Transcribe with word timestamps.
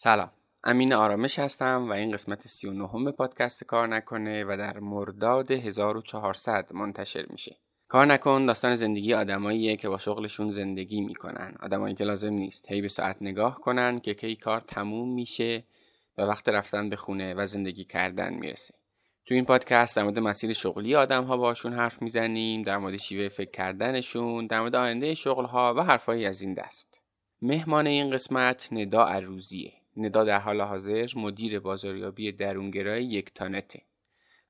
سلام. 0.00 0.30
امین 0.64 0.94
آرامش 0.94 1.38
هستم 1.38 1.88
و 1.88 1.92
این 1.92 2.12
قسمت 2.12 2.46
39 2.46 3.12
پادکست 3.12 3.64
کار 3.64 3.88
نکنه 3.88 4.44
و 4.44 4.56
در 4.58 4.78
مرداد 4.78 5.50
1400 5.50 6.72
منتشر 6.72 7.26
میشه. 7.30 7.56
کار 7.88 8.06
نکن 8.06 8.46
داستان 8.46 8.76
زندگی 8.76 9.14
آدماییه 9.14 9.76
که 9.76 9.88
با 9.88 9.98
شغلشون 9.98 10.50
زندگی 10.50 11.00
می‌کنن. 11.00 11.54
آدمایی 11.60 11.94
که 11.94 12.04
لازم 12.04 12.32
نیست 12.32 12.72
هی 12.72 12.82
به 12.82 12.88
ساعت 12.88 13.16
نگاه 13.20 13.60
کنن 13.60 14.00
که 14.00 14.14
کی 14.14 14.36
کار 14.36 14.60
تموم 14.60 15.14
میشه 15.14 15.64
و 16.18 16.22
وقت 16.22 16.48
رفتن 16.48 16.88
به 16.88 16.96
خونه 16.96 17.34
و 17.34 17.46
زندگی 17.46 17.84
کردن 17.84 18.34
می‌رسه. 18.34 18.74
تو 19.26 19.34
این 19.34 19.44
پادکست 19.44 19.96
در 19.96 20.02
مورد 20.02 20.18
مسیر 20.18 20.52
شغلی 20.52 20.94
آدم 20.94 21.24
ها 21.24 21.36
باشون 21.36 21.72
حرف 21.72 22.02
می‌زنیم 22.02 22.62
در 22.62 22.78
مورد 22.78 22.96
شیوه 22.96 23.28
فکر 23.28 23.50
کردنشون 23.50 24.46
در 24.46 24.60
مورد 24.60 24.74
آینده 24.74 25.14
شغل 25.14 25.44
ها 25.44 25.74
و 25.74 25.80
حرفایی 25.80 26.26
از 26.26 26.42
این 26.42 26.54
دست. 26.54 27.02
مهمان 27.42 27.86
این 27.86 28.10
قسمت 28.10 28.68
ندا 28.72 29.04
عروزیه 29.04 29.77
ندا 29.98 30.24
در 30.24 30.38
حال 30.38 30.60
حاضر 30.60 31.10
مدیر 31.16 31.60
بازاریابی 31.60 32.32
درونگرای 32.32 33.04
یک 33.04 33.34
تانته 33.34 33.82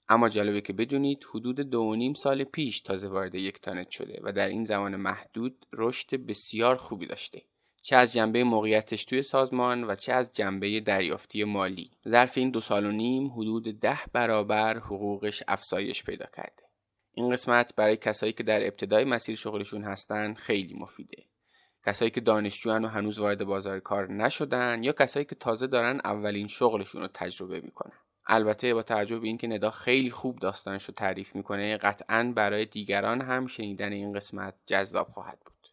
اما 0.08 0.28
جالبه 0.28 0.60
که 0.60 0.72
بدونید 0.72 1.26
حدود 1.30 1.60
دو 1.60 1.80
و 1.80 1.94
نیم 1.94 2.14
سال 2.14 2.44
پیش 2.44 2.80
تازه 2.80 3.08
وارد 3.08 3.34
یک 3.34 3.60
تانت 3.60 3.90
شده 3.90 4.20
و 4.22 4.32
در 4.32 4.48
این 4.48 4.64
زمان 4.64 4.96
محدود 4.96 5.66
رشد 5.72 6.14
بسیار 6.14 6.76
خوبی 6.76 7.06
داشته. 7.06 7.42
چه 7.82 7.96
از 7.96 8.12
جنبه 8.12 8.44
موقعیتش 8.44 9.04
توی 9.04 9.22
سازمان 9.22 9.84
و 9.84 9.94
چه 9.94 10.12
از 10.12 10.32
جنبه 10.32 10.80
دریافتی 10.80 11.44
مالی. 11.44 11.90
ظرف 12.08 12.38
این 12.38 12.50
دو 12.50 12.60
سال 12.60 12.86
و 12.86 12.90
نیم 12.90 13.32
حدود 13.32 13.80
ده 13.80 13.98
برابر 14.12 14.78
حقوقش 14.78 15.42
افزایش 15.48 16.04
پیدا 16.04 16.26
کرده. 16.36 16.62
این 17.12 17.30
قسمت 17.30 17.74
برای 17.74 17.96
کسایی 17.96 18.32
که 18.32 18.42
در 18.42 18.66
ابتدای 18.66 19.04
مسیر 19.04 19.36
شغلشون 19.36 19.84
هستن 19.84 20.34
خیلی 20.34 20.74
مفیده. 20.74 21.24
کسایی 21.88 22.10
که 22.10 22.20
دانشجوان 22.20 22.84
و 22.84 22.88
هنوز 22.88 23.18
وارد 23.18 23.44
بازار 23.44 23.80
کار 23.80 24.12
نشدن 24.12 24.84
یا 24.84 24.92
کسایی 24.92 25.24
که 25.24 25.34
تازه 25.34 25.66
دارن 25.66 26.00
اولین 26.04 26.46
شغلشون 26.46 27.02
رو 27.02 27.08
تجربه 27.14 27.60
می‌کنن. 27.60 27.92
البته 28.26 28.74
با 28.74 28.82
توجه 28.82 29.18
به 29.18 29.26
اینکه 29.26 29.46
ندا 29.46 29.70
خیلی 29.70 30.10
خوب 30.10 30.38
داستانش 30.38 30.84
رو 30.84 30.94
تعریف 30.94 31.34
می‌کنه 31.34 31.76
قطعا 31.76 32.32
برای 32.36 32.64
دیگران 32.64 33.20
هم 33.20 33.46
شنیدن 33.46 33.92
این 33.92 34.12
قسمت 34.12 34.54
جذاب 34.66 35.08
خواهد 35.08 35.38
بود. 35.44 35.68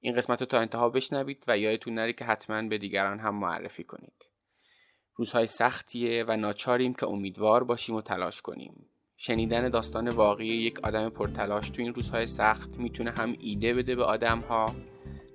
این 0.00 0.14
قسمت 0.16 0.40
رو 0.40 0.46
تا 0.46 0.58
انتها 0.58 0.88
بشنوید 0.88 1.44
و 1.48 1.58
یادتون 1.58 1.94
نره 1.94 2.12
که 2.12 2.24
حتما 2.24 2.62
به 2.62 2.78
دیگران 2.78 3.18
هم 3.18 3.34
معرفی 3.34 3.84
کنید. 3.84 4.28
روزهای 5.14 5.46
سختیه 5.46 6.24
و 6.28 6.36
ناچاریم 6.36 6.94
که 6.94 7.06
امیدوار 7.06 7.64
باشیم 7.64 7.96
و 7.96 8.02
تلاش 8.02 8.42
کنیم. 8.42 8.86
شنیدن 9.16 9.68
داستان 9.68 10.08
واقعی 10.08 10.48
یک 10.48 10.80
آدم 10.80 11.08
پرتلاش 11.08 11.70
تو 11.70 11.82
این 11.82 11.94
روزهای 11.94 12.26
سخت 12.26 12.78
می‌تونه 12.78 13.10
هم 13.10 13.36
ایده 13.40 13.74
بده 13.74 13.94
به 13.94 14.04
آدم 14.04 14.38
ها 14.38 14.66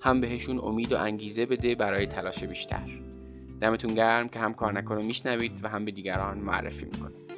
هم 0.05 0.21
بهشون 0.21 0.59
امید 0.59 0.91
و 0.91 0.97
انگیزه 0.97 1.45
بده 1.45 1.75
برای 1.75 2.05
تلاش 2.05 2.43
بیشتر. 2.43 2.83
دمتون 3.61 3.93
گرم 3.93 4.29
که 4.29 4.39
هم 4.39 4.53
کار 4.53 4.73
نکن 4.73 4.95
رو 4.95 5.03
میشنوید 5.03 5.51
و 5.63 5.69
هم 5.69 5.85
به 5.85 5.91
دیگران 5.91 6.37
معرفی 6.37 6.85
می‌کنید. 6.85 7.31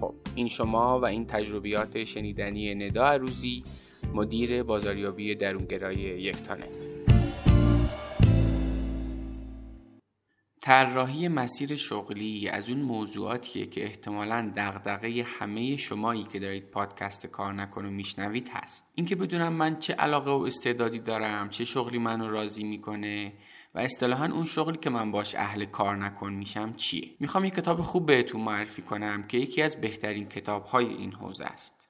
خب 0.00 0.14
این 0.34 0.48
شما 0.48 1.00
و 1.00 1.04
این 1.04 1.26
تجربیات 1.26 2.04
شنیدنی 2.04 2.74
ندا 2.74 3.16
روزی 3.16 3.62
مدیر 4.14 4.62
بازاریابی 4.62 5.34
درونگرای 5.34 5.96
یک 5.96 6.36
طراحی 10.66 11.28
مسیر 11.28 11.76
شغلی 11.76 12.48
از 12.48 12.70
اون 12.70 12.82
موضوعاتیه 12.82 13.66
که 13.66 13.84
احتمالا 13.84 14.52
دغدغه 14.56 15.26
همه 15.38 15.76
شمایی 15.76 16.24
که 16.24 16.38
دارید 16.38 16.70
پادکست 16.70 17.26
کار 17.26 17.52
نکن 17.52 17.84
و 17.84 17.90
میشنوید 17.90 18.50
هست. 18.52 18.86
اینکه 18.94 19.16
بدونم 19.16 19.52
من 19.52 19.78
چه 19.78 19.94
علاقه 19.94 20.30
و 20.30 20.42
استعدادی 20.42 20.98
دارم 20.98 21.48
چه 21.48 21.64
شغلی 21.64 21.98
منو 21.98 22.30
راضی 22.30 22.64
می‌کنه 22.64 23.32
و 23.74 23.78
اصطلاحا 23.78 24.24
اون 24.24 24.44
شغلی 24.44 24.78
که 24.78 24.90
من 24.90 25.10
باش 25.10 25.34
اهل 25.34 25.64
کار 25.64 25.96
نکن 25.96 26.32
میشم 26.32 26.72
چیه؟ 26.72 27.10
می‌خوام 27.20 27.44
یه 27.44 27.50
کتاب 27.50 27.82
خوب 27.82 28.06
بهتون 28.06 28.40
معرفی 28.40 28.82
کنم 28.82 29.22
که 29.22 29.38
یکی 29.38 29.62
از 29.62 29.80
بهترین 29.80 30.28
کتاب 30.28 30.64
های 30.64 30.86
این 30.86 31.12
حوزه 31.12 31.44
است. 31.44 31.88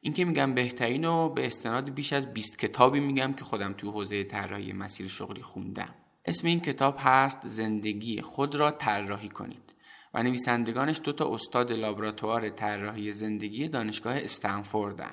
این 0.00 0.12
که 0.12 0.24
میگم 0.24 0.54
بهترین 0.54 1.04
و 1.04 1.28
به 1.28 1.46
استناد 1.46 1.90
بیش 1.90 2.12
از 2.12 2.34
20 2.34 2.58
کتابی 2.58 3.00
میگم 3.00 3.32
که 3.32 3.44
خودم 3.44 3.72
تو 3.72 3.90
حوزه 3.90 4.24
طراحی 4.24 4.72
مسیر 4.72 5.08
شغلی 5.08 5.42
خوندم. 5.42 5.94
اسم 6.24 6.46
این 6.46 6.60
کتاب 6.60 6.96
هست 6.98 7.46
زندگی 7.46 8.22
خود 8.22 8.54
را 8.54 8.70
طراحی 8.70 9.28
کنید. 9.28 9.70
و 10.14 10.22
نویسندگانش 10.22 11.00
دو 11.04 11.12
تا 11.12 11.34
استاد 11.34 11.72
لابراتوار 11.72 12.48
طراحی 12.48 13.12
زندگی 13.12 13.68
دانشگاه 13.68 14.16
استنفوردن 14.16 15.10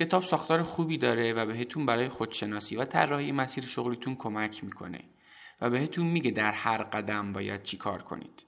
کتاب 0.00 0.24
ساختار 0.24 0.62
خوبی 0.62 0.98
داره 0.98 1.32
و 1.32 1.46
بهتون 1.46 1.86
برای 1.86 2.08
خودشناسی 2.08 2.76
و 2.76 2.84
طراحی 2.84 3.32
مسیر 3.32 3.64
شغلیتون 3.64 4.16
کمک 4.16 4.64
می‌کنه 4.64 5.00
و 5.60 5.70
بهتون 5.70 6.06
میگه 6.06 6.30
در 6.30 6.52
هر 6.52 6.82
قدم 6.82 7.32
باید 7.32 7.62
چی 7.62 7.76
کار 7.76 8.02
کنید. 8.02 8.44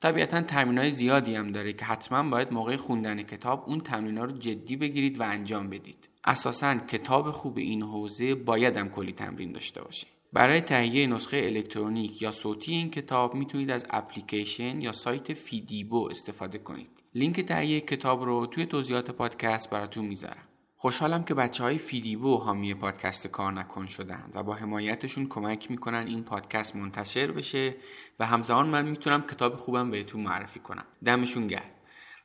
طبیعتا 0.00 0.40
تمرین 0.40 0.78
های 0.78 0.90
زیادی 0.90 1.34
هم 1.34 1.52
داره 1.52 1.72
که 1.72 1.84
حتما 1.84 2.30
باید 2.30 2.52
موقع 2.52 2.76
خوندن 2.76 3.22
کتاب 3.22 3.64
اون 3.66 3.80
تمرین 3.80 4.18
ها 4.18 4.24
رو 4.24 4.38
جدی 4.38 4.76
بگیرید 4.76 5.20
و 5.20 5.22
انجام 5.22 5.70
بدید. 5.70 6.08
اساسا 6.24 6.74
کتاب 6.74 7.30
خوب 7.30 7.58
این 7.58 7.82
حوزه 7.82 8.34
باید 8.34 8.76
هم 8.76 8.88
کلی 8.88 9.12
تمرین 9.12 9.52
داشته 9.52 9.82
باشه. 9.82 10.15
برای 10.36 10.60
تهیه 10.60 11.06
نسخه 11.06 11.36
الکترونیک 11.36 12.22
یا 12.22 12.30
صوتی 12.30 12.72
این 12.72 12.90
کتاب 12.90 13.34
می‌تونید 13.34 13.70
از 13.70 13.86
اپلیکیشن 13.90 14.80
یا 14.80 14.92
سایت 14.92 15.34
فیدیبو 15.34 16.08
استفاده 16.10 16.58
کنید. 16.58 17.02
لینک 17.14 17.40
تهیه 17.40 17.80
کتاب 17.80 18.22
رو 18.22 18.46
توی 18.46 18.66
توضیحات 18.66 19.10
پادکست 19.10 19.70
براتون 19.70 20.04
می‌ذارم. 20.04 20.42
خوشحالم 20.76 21.24
که 21.24 21.34
بچه 21.34 21.64
های 21.64 21.78
فیدیبو 21.78 22.36
حامی 22.36 22.74
پادکست 22.74 23.26
کار 23.26 23.52
نکن 23.52 23.86
شدن 23.86 24.30
و 24.34 24.42
با 24.42 24.54
حمایتشون 24.54 25.28
کمک 25.28 25.70
می‌کنن 25.70 26.06
این 26.06 26.22
پادکست 26.22 26.76
منتشر 26.76 27.30
بشه 27.30 27.74
و 28.18 28.26
همزمان 28.26 28.66
من 28.66 28.88
می‌تونم 28.88 29.22
کتاب 29.22 29.56
خوبم 29.56 29.90
بهتون 29.90 30.20
معرفی 30.20 30.60
کنم. 30.60 30.84
دمشون 31.04 31.46
گرم. 31.46 31.70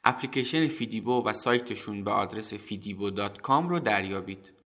اپلیکیشن 0.04 0.68
فیدیبو 0.68 1.24
و 1.24 1.34
سایتشون 1.34 2.04
به 2.04 2.12
آدرس 2.12 2.54
fidibo.com 2.54 3.70
رو 3.70 3.80
دریابید. 3.80 4.61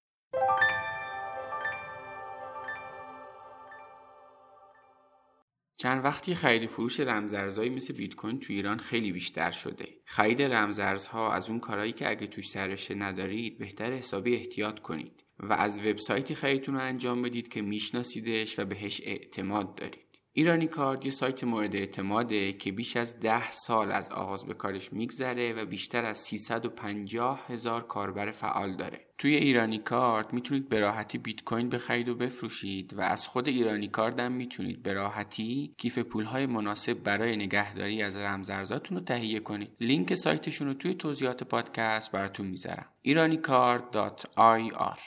چند 5.81 6.05
وقتی 6.05 6.35
خرید 6.35 6.69
فروش 6.69 6.99
رمزارزهایی 6.99 7.69
مثل 7.69 7.93
بیت 7.93 8.15
کوین 8.15 8.39
تو 8.39 8.53
ایران 8.53 8.77
خیلی 8.77 9.11
بیشتر 9.11 9.51
شده. 9.51 9.87
خرید 10.05 10.41
رمزارزها 10.41 11.33
از 11.33 11.49
اون 11.49 11.59
کارهایی 11.59 11.93
که 11.93 12.09
اگه 12.09 12.27
توش 12.27 12.49
سررشته 12.49 12.95
ندارید 12.95 13.57
بهتر 13.57 13.91
حسابی 13.91 14.35
احتیاط 14.35 14.79
کنید 14.79 15.23
و 15.39 15.53
از 15.53 15.79
وبسایتی 15.79 16.35
خریدتون 16.35 16.75
رو 16.75 16.81
انجام 16.81 17.21
بدید 17.21 17.47
که 17.47 17.61
میشناسیدش 17.61 18.59
و 18.59 18.65
بهش 18.65 19.01
اعتماد 19.03 19.75
دارید. 19.75 20.10
ایرانی 20.33 20.67
کارد 20.67 21.05
یه 21.05 21.11
سایت 21.11 21.43
مورد 21.43 21.75
اعتماده 21.75 22.53
که 22.53 22.71
بیش 22.71 22.97
از 22.97 23.19
ده 23.19 23.51
سال 23.51 23.91
از 23.91 24.11
آغاز 24.11 24.45
به 24.45 24.53
کارش 24.53 24.93
میگذره 24.93 25.53
و 25.53 25.65
بیشتر 25.65 26.05
از 26.05 26.19
350 26.19 27.45
هزار 27.47 27.87
کاربر 27.87 28.31
فعال 28.31 28.75
داره. 28.75 29.07
توی 29.17 29.35
ایرانی 29.35 29.77
کارد 29.77 30.33
می‌تونید 30.33 30.69
به 30.69 30.79
راحتی 30.79 31.17
بیت 31.17 31.43
کوین 31.43 31.69
بخرید 31.69 32.09
و 32.09 32.15
بفروشید 32.15 32.93
و 32.93 33.01
از 33.01 33.27
خود 33.27 33.47
ایرانی 33.47 33.87
کارد 33.87 34.19
هم 34.19 34.31
می‌تونید 34.31 34.83
به 34.83 34.93
راحتی 34.93 35.75
کیف 35.77 35.97
پولهای 35.99 36.45
مناسب 36.45 36.93
برای 36.93 37.35
نگهداری 37.35 38.03
از 38.03 38.17
رمزارزاتون 38.17 38.97
رو 38.97 39.03
تهیه 39.03 39.39
کنید. 39.39 39.71
لینک 39.79 40.15
سایتشون 40.15 40.67
رو 40.67 40.73
توی 40.73 40.93
توضیحات 40.93 41.43
پادکست 41.43 42.11
براتون 42.11 42.47
می‌ذارم. 42.47 42.85
iraniCard.ir 43.07 44.99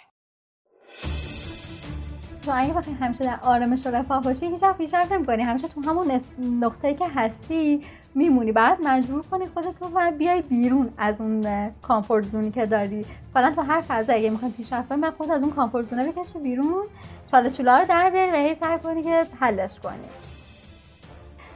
تو 2.44 2.52
اگه 2.54 2.72
بخوای 2.72 2.96
همیشه 2.96 3.24
در 3.24 3.38
آرامش 3.42 3.86
و 3.86 3.90
رفاه 3.90 4.22
باشی 4.22 4.46
هیچ 4.46 4.62
وقت 4.62 4.78
پیشرفت 4.78 5.12
نمی‌کنی. 5.12 5.42
همیشه 5.42 5.68
تو 5.68 5.80
همون 5.80 6.20
نقطه‌ای 6.60 6.94
که 6.94 7.08
هستی 7.14 7.80
میمونی. 8.14 8.52
بعد 8.52 8.78
مجبور 8.84 9.22
کنی 9.22 9.46
خودتو 9.46 9.90
و 9.94 10.12
بیای 10.18 10.42
بیرون 10.42 10.90
از 10.98 11.20
اون 11.20 11.70
کامفورت 11.82 12.24
زونی 12.24 12.50
که 12.50 12.66
داری. 12.66 13.06
فعلا 13.34 13.50
تو 13.50 13.62
هر 13.62 13.80
فضا 13.80 14.12
اگه 14.12 14.30
می‌خوای 14.30 14.50
پیشرفت 14.50 14.88
کنی 14.88 15.10
خودت 15.10 15.30
از 15.30 15.42
اون 15.42 15.52
کامفورت 15.52 15.86
زونه 15.86 16.12
بکشی 16.12 16.38
بیرون. 16.38 16.86
چالش 17.30 17.60
رو 17.60 17.84
در 17.88 18.10
بیاری 18.10 18.30
و 18.30 18.34
هی 18.34 18.54
سعی 18.54 18.78
کنی 18.78 19.02
که 19.02 19.26
حلش 19.40 19.80
کنی. 19.80 19.94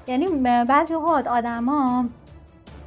یعنی 0.06 0.26
بعضی 0.64 0.94
اوقات 0.94 1.26
آدما 1.26 2.05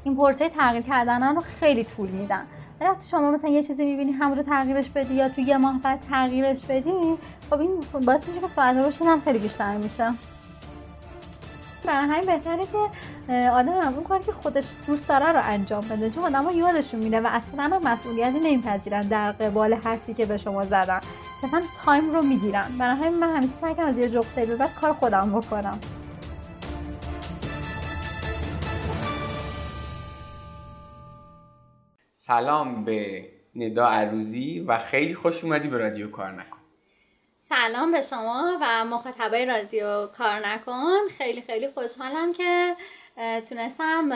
این 0.04 0.16
پرسه 0.16 0.50
تغییر 0.50 0.84
کردن 0.84 1.36
رو 1.36 1.42
خیلی 1.42 1.84
طول 1.84 2.10
میدن. 2.10 2.46
وقتی 2.82 3.10
شما 3.10 3.32
مثلا 3.32 3.50
یه 3.50 3.64
چیزی 3.64 3.86
می‌بینی 3.86 4.12
همونجا 4.12 4.44
تغییرش 4.44 4.90
بدی 4.90 5.14
یا 5.14 5.30
تو 5.30 5.42
یه 5.42 5.58
ماه 5.58 5.80
بعد 5.84 6.00
تغییرش 6.10 6.64
بدی 6.64 7.18
خب 7.50 7.60
این 7.60 7.84
باعث 8.06 8.28
میشه 8.28 8.42
که 8.42 8.48
ساعت 8.48 8.78
رشد 8.78 9.06
هم 9.06 9.22
خیلی 9.22 9.40
بیشتر 9.40 9.78
میشه. 9.78 10.14
برای 11.86 12.08
همین 12.08 12.26
بهتره 12.26 12.64
که 12.64 12.90
آدم 13.50 13.94
اون 13.96 14.04
کاری 14.04 14.24
که 14.24 14.32
خودش 14.32 14.66
دوست 14.88 15.08
داره 15.08 15.32
رو 15.32 15.42
انجام 15.44 15.82
بده. 15.82 16.10
چون 16.10 16.24
آدم 16.24 16.58
یادشون 16.58 17.00
میره 17.00 17.20
و 17.20 17.28
اصلا 17.32 17.64
هم 17.64 17.82
مسئولیتی 17.84 18.40
نمیپذیرن 18.40 19.02
در 19.02 19.32
قبال 19.32 19.74
حرفی 19.74 20.14
که 20.14 20.26
به 20.26 20.38
شما 20.38 20.64
زدن. 20.64 21.00
صرفا 21.42 21.62
تایم 21.86 22.14
رو 22.14 22.22
می‌گیرن. 22.22 22.66
برای 22.80 22.96
همین 22.96 23.20
من 23.20 23.36
همیشه 23.36 23.54
سعی 23.54 23.76
از 23.78 23.98
یه 23.98 24.10
جغته 24.10 24.46
به 24.46 24.56
بعد 24.56 24.76
کار 24.82 24.94
خودم 24.94 25.32
بکنم. 25.32 25.80
سلام 32.24 32.86
به 32.86 33.30
ندا 33.56 33.88
عروزی 33.88 34.60
و 34.60 34.78
خیلی 34.78 35.16
خوش 35.16 35.44
اومدی 35.44 35.68
به 35.68 35.78
رادیو 35.78 36.12
کار 36.12 36.32
نکن. 36.32 36.58
سلام 37.36 37.92
به 37.92 38.02
شما 38.02 38.58
و 38.62 38.86
مخاطبای 38.86 39.46
رادیو 39.46 40.08
کار 40.08 40.48
نکن. 40.48 41.08
خیلی 41.18 41.42
خیلی 41.42 41.68
خوشحالم 41.68 42.34
که 42.34 42.76
تونستم 43.50 44.10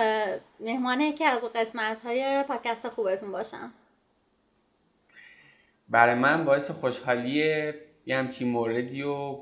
مهمان 0.59 1.01
یکی 1.01 1.23
از 1.23 1.43
قسمت 1.55 2.01
های 2.01 2.43
پادکست 2.47 2.89
خوبتون 2.89 3.31
باشم. 3.31 3.73
برای 5.89 6.15
من 6.15 6.45
باعث 6.45 6.71
خوشحالیه 6.71 7.75
یه 8.05 8.17
همچین 8.17 8.47
موردی 8.47 9.01
و 9.03 9.41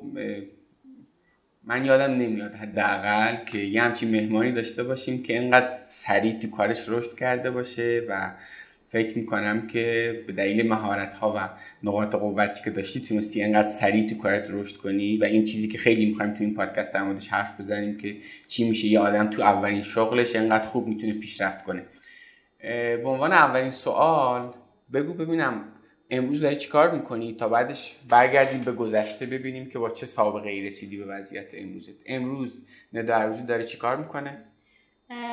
من 1.65 1.85
یادم 1.85 2.13
نمیاد 2.13 2.53
حداقل 2.53 3.45
که 3.45 3.57
یه 3.57 3.81
همچین 3.81 4.11
مهمانی 4.11 4.51
داشته 4.51 4.83
باشیم 4.83 5.23
که 5.23 5.39
اینقدر 5.39 5.69
سریع 5.87 6.33
تو 6.33 6.49
کارش 6.49 6.89
رشد 6.89 7.15
کرده 7.15 7.51
باشه 7.51 8.01
و 8.09 8.31
فکر 8.89 9.17
می‌کنم 9.17 9.67
که 9.67 10.23
به 10.27 10.33
دلیل 10.33 10.67
مهارت 10.67 11.13
ها 11.13 11.33
و 11.37 11.49
نقاط 11.83 12.15
قوتی 12.15 12.63
که 12.63 12.69
داشتی 12.69 12.99
تونستی 12.99 13.43
انقدر 13.43 13.67
سریع 13.67 14.09
تو 14.09 14.17
کارت 14.17 14.47
رشد 14.49 14.77
کنی 14.77 15.17
و 15.17 15.23
این 15.23 15.43
چیزی 15.43 15.67
که 15.67 15.77
خیلی 15.77 16.05
می‌خوایم 16.05 16.33
تو 16.33 16.43
این 16.43 16.53
پادکست 16.53 16.93
در 16.93 17.03
موردش 17.03 17.27
حرف 17.27 17.59
بزنیم 17.59 17.97
که 17.97 18.15
چی 18.47 18.69
میشه 18.69 18.87
یه 18.87 18.99
آدم 18.99 19.29
تو 19.29 19.41
اولین 19.41 19.81
شغلش 19.81 20.35
انقدر 20.35 20.67
خوب 20.67 20.87
می‌تونه 20.87 21.13
پیشرفت 21.13 21.63
کنه. 21.63 21.83
به 23.03 23.03
عنوان 23.05 23.31
اولین 23.31 23.71
سوال 23.71 24.53
بگو 24.93 25.13
ببینم 25.13 25.72
امروز 26.13 26.41
داری 26.41 26.55
چیکار 26.55 26.91
می‌کنی 26.91 27.33
تا 27.33 27.49
بعدش 27.49 27.95
برگردیم 28.09 28.61
به 28.61 28.71
گذشته 28.71 29.25
ببینیم 29.25 29.69
که 29.69 29.79
با 29.79 29.89
چه 29.89 30.05
سابقه 30.05 30.49
ای 30.49 30.65
رسیدی 30.65 30.97
به 30.97 31.05
وضعیت 31.05 31.51
امروزت؟ 31.53 31.93
امروز 32.05 32.61
ندا 32.93 33.41
داره 33.47 33.63
چیکار 33.63 33.97
می‌کنه؟ 33.97 34.45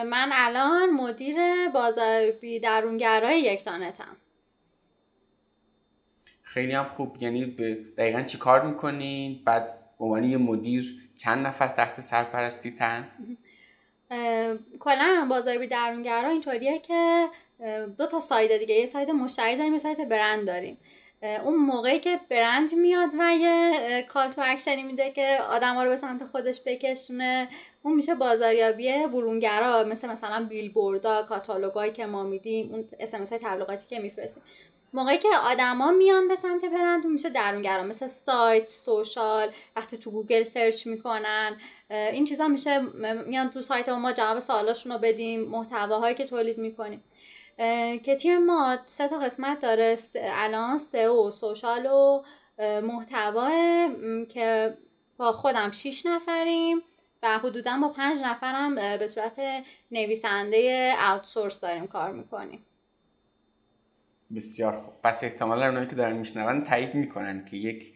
من 0.06 0.30
الان 0.32 0.90
مدیر 0.90 1.36
بازاربی 1.74 2.60
درونگرای 2.60 3.40
یکتانتم. 3.40 4.16
خیلی 6.42 6.72
هم 6.72 6.84
خوب. 6.84 7.16
یعنی 7.20 7.46
دقیقا 7.96 8.22
چی 8.22 8.38
کار 8.38 8.66
می‌کنین 8.66 9.40
بعد 9.44 9.78
عنوان 9.98 10.24
یه 10.24 10.36
مدیر 10.36 11.08
چند 11.18 11.46
نفر 11.46 11.68
تحت 11.68 12.00
سرپرستی 12.00 12.70
تن؟ 12.70 13.10
کلا 14.78 15.26
بازاریابی 15.30 15.66
درونگرا 15.66 16.28
اینطوریه 16.28 16.78
که 16.78 17.28
دو 17.98 18.06
تا 18.06 18.20
side 18.20 18.58
دیگه 18.58 18.74
یه 18.74 18.86
side 18.86 19.10
مشتری 19.10 19.56
داریم 19.56 19.72
یه 19.72 19.78
side 19.78 20.00
برند 20.00 20.46
داریم. 20.46 20.78
اون 21.44 21.56
موقعی 21.56 21.98
که 21.98 22.20
برند 22.30 22.74
میاد 22.74 23.08
و 23.18 23.34
یه 23.34 24.02
call 24.08 24.28
to 24.28 24.42
action 24.44 24.77
ی 24.77 24.82
میده 24.82 25.10
که 25.10 25.38
آدم 25.50 25.74
ها 25.74 25.84
رو 25.84 25.90
به 25.90 25.96
سمت 25.96 26.24
خودش 26.24 26.60
بکشونه 26.66 27.48
اون 27.82 27.94
میشه 27.94 28.14
بازاریابی 28.14 28.92
برونگرا 28.92 29.84
مثل 29.84 30.08
مثلا 30.08 30.44
بیلبوردا 30.44 31.22
کاتالوگایی 31.22 31.92
که 31.92 32.06
ما 32.06 32.22
میدیم 32.22 32.74
اون 32.74 32.88
SMS 33.00 33.30
های 33.30 33.38
تبلیغاتی 33.42 33.88
که 33.88 33.98
میفرستیم. 33.98 34.42
موقعی 34.92 35.18
که 35.18 35.28
آدما 35.44 35.90
میان 35.90 36.28
به 36.28 36.34
سمت 36.34 36.64
برند 36.64 37.04
اون 37.04 37.12
میشه 37.12 37.28
درونگرا 37.28 37.82
مثل 37.82 38.06
سایت 38.06 38.68
social 38.68 39.48
وقتی 39.76 39.96
تو 39.96 40.10
گوگل 40.10 40.44
search 40.44 40.86
می‌کنن 40.86 41.56
این 41.90 42.24
چیزا 42.24 42.48
میشه 42.48 42.80
میان 43.26 43.50
تو 43.50 43.60
سایت 43.60 43.88
ما 43.88 44.12
جواب 44.12 44.38
سوالاشون 44.38 44.92
رو 44.92 44.98
بدیم 44.98 45.40
محتواهایی 45.40 46.14
که 46.14 46.24
تولید 46.24 46.58
می‌کنیم. 46.58 47.04
که 48.02 48.16
تیم 48.20 48.46
ما 48.46 48.78
سه 48.86 49.08
تا 49.08 49.18
قسمت 49.18 49.60
داره 49.60 49.96
الان 50.14 50.80
و 50.94 51.30
سوشال 51.30 51.86
و 51.86 52.22
محتوا 52.80 53.50
که 54.28 54.76
با 55.16 55.32
خودم 55.32 55.70
6 55.70 56.06
نفریم 56.06 56.82
و 57.22 57.38
حدودا 57.38 57.78
با 57.82 57.88
پنج 57.88 58.18
نفرم 58.24 58.74
به 58.74 59.06
صورت 59.06 59.40
نویسنده 59.90 60.94
اوتسورس 61.12 61.60
داریم 61.60 61.86
کار 61.86 62.12
می‌کنیم. 62.12 62.64
بسیار 64.36 64.76
خوب. 64.76 64.94
پس 65.04 65.24
احتمالا 65.24 65.66
اونایی 65.66 65.86
که 65.86 65.94
دارن 65.94 66.16
میشنون 66.16 66.64
تایید 66.64 66.94
می‌کنن 66.94 67.44
که 67.44 67.56
یک 67.56 67.92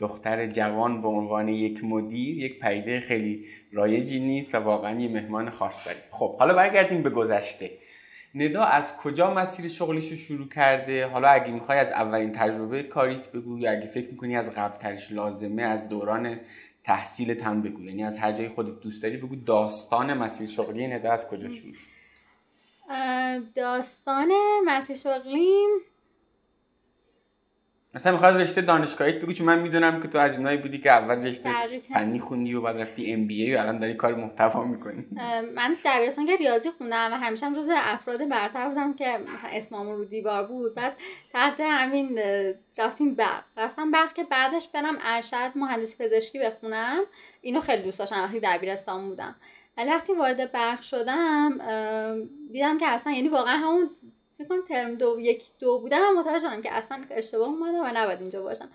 دختر 0.00 0.46
جوان 0.46 1.02
به 1.02 1.08
عنوان 1.08 1.48
یک 1.48 1.84
مدیر 1.84 2.38
یک 2.44 2.60
پیده 2.60 3.00
خیلی 3.00 3.46
رایجی 3.72 4.20
نیست 4.20 4.54
و 4.54 4.58
واقعا 4.58 5.00
یه 5.00 5.08
مهمان 5.08 5.50
خاص 5.50 5.86
داریم. 5.86 6.02
خب 6.10 6.38
حالا 6.38 6.54
برگردیم 6.54 7.02
به 7.02 7.10
گذشته. 7.10 7.70
ندا 8.34 8.64
از 8.64 8.96
کجا 8.96 9.34
مسیر 9.34 9.68
شغلش 9.68 10.10
رو 10.10 10.16
شروع 10.16 10.48
کرده؟ 10.48 11.06
حالا 11.06 11.28
اگه 11.28 11.52
می‌خوای 11.52 11.78
از 11.78 11.90
اولین 11.90 12.32
تجربه 12.32 12.82
کاریت 12.82 13.32
بگو 13.32 13.58
یا 13.58 13.70
اگه 13.70 13.86
فکر 13.86 14.10
می‌کنی 14.10 14.36
از 14.36 14.50
قبل 14.54 14.78
ترش 14.78 15.12
لازمه 15.12 15.62
از 15.62 15.88
دوران 15.88 16.40
تحصیلت 16.84 17.42
هم 17.42 17.62
بگو. 17.62 17.82
یعنی 17.82 18.04
از 18.04 18.16
هر 18.16 18.32
جای 18.32 18.48
خودت 18.48 18.80
دوست 18.80 19.02
داری 19.02 19.16
بگو 19.16 19.36
داستان 19.36 20.14
مسیر 20.14 20.48
شغلی 20.48 20.86
ندا 20.86 21.12
از 21.12 21.28
کجا 21.28 21.48
شروع 21.48 21.72
شد؟ 21.72 21.88
داستان 23.54 24.28
مسیر 24.66 24.96
شغلیم 24.96 25.68
مثلا 27.94 28.12
می‌خواد 28.12 28.40
رشته 28.40 28.60
دانشگاهیت 28.60 29.22
بگو 29.22 29.32
چون 29.32 29.46
من 29.46 29.58
می‌دونم 29.58 30.02
که 30.02 30.08
تو 30.08 30.18
از 30.18 30.36
اینایی 30.38 30.58
بودی 30.58 30.78
که 30.78 30.90
اول 30.90 31.26
رشته 31.26 31.50
فنی 31.94 32.20
خوندی 32.20 32.54
و 32.54 32.60
بعد 32.60 32.80
رفتی 32.80 33.12
ام 33.12 33.26
بی 33.26 33.42
ای 33.42 33.54
و 33.54 33.58
الان 33.58 33.78
داری 33.78 33.94
کار 33.94 34.14
محتوا 34.14 34.64
می‌کنی. 34.64 35.06
من 35.54 35.76
دبیرستان 35.84 36.26
که 36.26 36.36
ریاضی 36.36 36.70
خوندم 36.70 37.10
و 37.12 37.16
همیشه 37.16 37.46
هم 37.46 37.54
جز 37.54 37.68
افراد 37.76 38.28
برتر 38.28 38.68
بودم 38.68 38.94
که 38.94 39.18
اسممون 39.52 39.96
رو 39.96 40.04
دیوار 40.04 40.46
بود. 40.46 40.74
بعد 40.74 40.96
تحت 41.32 41.60
همین 41.60 42.18
رفتیم 42.78 43.14
برق. 43.14 43.44
رفتم 43.56 43.90
برق 43.90 44.12
که 44.12 44.24
بعدش 44.24 44.68
برم 44.68 44.98
ارشد 45.04 45.52
مهندسی 45.54 46.04
پزشکی 46.04 46.38
بخونم. 46.38 47.00
اینو 47.40 47.60
خیلی 47.60 47.82
دوست 47.82 47.98
داشتم 47.98 48.22
وقتی 48.22 48.40
دبیرستان 48.40 49.08
بودم. 49.08 49.36
ولی 49.76 49.90
وقتی 49.90 50.12
وارد 50.12 50.52
برق 50.52 50.80
شدم 50.80 51.58
دیدم 52.52 52.78
که 52.78 52.86
اصلا 52.86 53.12
یعنی 53.12 53.28
واقعا 53.28 53.56
همون 53.56 53.90
کنم 54.44 54.64
ترم 54.64 54.94
دو 54.94 55.20
یک 55.20 55.42
دو 55.58 55.78
بودم. 55.78 56.00
و 56.00 56.20
متوجه 56.20 56.38
شدم 56.38 56.62
که 56.62 56.72
اصلا 56.72 57.04
اشتباه 57.10 57.48
اومدم 57.48 57.78
و 57.78 57.90
نباید 57.94 58.20
اینجا 58.20 58.42
باشم. 58.42 58.70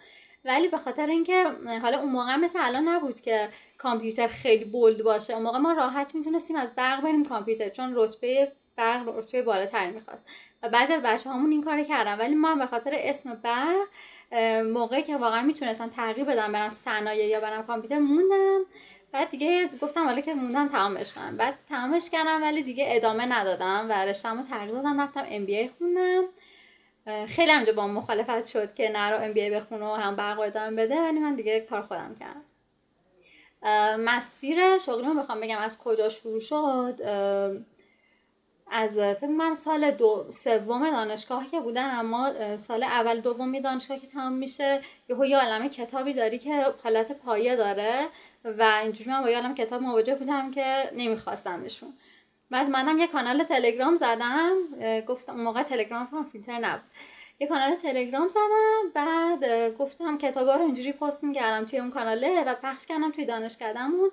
ولی 0.45 0.67
به 0.67 0.77
خاطر 0.77 1.07
اینکه 1.07 1.45
حالا 1.81 1.99
اون 1.99 2.11
موقع 2.11 2.35
مثل 2.35 2.59
الان 2.61 2.87
نبود 2.87 3.21
که 3.21 3.49
کامپیوتر 3.77 4.27
خیلی 4.27 4.65
بولد 4.65 5.03
باشه. 5.03 5.33
اون 5.33 5.43
موقع 5.43 5.57
ما 5.57 5.71
راحت 5.71 6.15
می‌تونستیم 6.15 6.55
از 6.55 6.75
برق 6.75 7.01
بریم 7.01 7.25
کامپیوتر 7.25 7.69
چون 7.69 7.91
رتبه 7.95 8.51
برق 8.75 9.17
رتبه 9.17 9.41
بالاتری 9.41 9.91
می‌خواست. 9.91 10.25
و 10.63 10.69
بعضی 10.69 10.93
از 10.93 11.01
بچه 11.01 11.29
همون 11.29 11.51
این 11.51 11.63
کار 11.63 11.83
کردم 11.83 12.19
ولی 12.19 12.35
من 12.35 12.59
به 12.59 12.65
خاطر 12.65 12.91
اسم 12.93 13.33
برق 13.33 13.87
موقعی 14.63 15.03
که 15.03 15.17
واقعا 15.17 15.41
می‌تونستم 15.41 15.89
تغییر 15.89 16.25
بدم 16.25 16.51
برم 16.51 16.69
صنایع 16.69 17.27
یا 17.27 17.39
برم 17.39 17.63
کامپیوتر 17.63 17.99
موندم. 17.99 18.65
بعد 19.13 19.29
دیگه 19.29 19.69
گفتم 19.81 20.05
حالا 20.05 20.21
که 20.21 20.33
موندم 20.33 20.67
تمامش 20.67 21.13
کنم. 21.13 21.37
بعد 21.37 21.55
تمامش 21.69 22.09
کردم 22.09 22.41
ولی 22.41 22.63
دیگه 22.63 22.85
ادامه 22.87 23.25
ندادم 23.25 23.87
و 23.89 24.05
رشته‌مو 24.05 24.41
تغییر 24.41 24.71
دادم 24.71 25.01
رفتم 25.01 25.25
ام 25.29 25.45
بی 25.45 25.55
ای 25.55 25.69
خوندم. 25.77 26.23
خیلی 27.27 27.51
همجا 27.51 27.73
با 27.73 27.87
مخالفت 27.87 28.45
شد 28.45 28.73
که 28.73 28.89
نرو 28.89 29.23
ام 29.23 29.33
بی 29.33 29.41
ای 29.41 29.49
بخونه 29.49 29.85
و 29.85 29.93
هم 29.93 30.15
برق 30.15 30.39
ادامه 30.39 30.85
بده 30.85 31.01
ولی 31.01 31.19
من 31.19 31.35
دیگه 31.35 31.59
کار 31.69 31.81
خودم 31.81 32.15
کردم. 32.19 32.43
مسیر 33.99 34.77
شغلی 34.77 35.07
رو 35.07 35.13
بخوام 35.13 35.39
بگم 35.41 35.57
از 35.57 35.77
کجا 35.77 36.09
شروع 36.09 36.39
شد 36.39 36.99
از 38.75 38.97
فکر 38.97 39.53
سال 39.53 39.91
دو 39.91 40.25
سوم 40.29 40.91
دانشگاه 40.91 41.51
که 41.51 41.59
بودم 41.59 41.89
اما 41.99 42.57
سال 42.57 42.83
اول 42.83 43.19
دومی 43.19 43.61
دانشگاه 43.61 43.99
که 43.99 44.07
تمام 44.07 44.33
میشه 44.33 44.81
یهو 45.09 45.25
یه 45.25 45.37
عالمه 45.37 45.69
کتابی 45.69 46.13
داری 46.13 46.39
که 46.39 46.65
حالت 46.83 47.11
پایه 47.11 47.55
داره 47.55 48.07
و 48.45 48.79
اینجوری 48.83 49.09
من 49.09 49.21
با 49.21 49.29
یه 49.29 49.37
عالم 49.37 49.55
کتاب 49.55 49.81
مواجه 49.81 50.15
بودم 50.15 50.51
که 50.51 50.91
نمیخواستمشون 50.95 51.93
بعد 52.51 52.69
منم 52.69 52.97
یه 52.97 53.07
کانال 53.07 53.43
تلگرام 53.43 53.95
زدم 53.95 54.53
گفتم 55.07 55.35
موقع 55.35 55.63
تلگرام 55.63 56.05
فهم 56.05 56.29
فیلتر 56.31 56.59
نبود. 56.59 56.83
یه 57.39 57.47
کانال 57.47 57.75
تلگرام 57.75 58.27
زدم 58.27 58.91
بعد 58.93 59.73
گفتم 59.77 60.17
کتابا 60.17 60.55
رو 60.55 60.65
اینجوری 60.65 60.91
پست 60.91 61.23
می‌کردم 61.23 61.65
توی 61.65 61.79
اون 61.79 61.91
کاناله 61.91 62.43
و 62.43 62.55
پخش 62.63 62.85
کردم 62.85 63.11
توی 63.11 63.25
دانشکدهمون. 63.25 64.09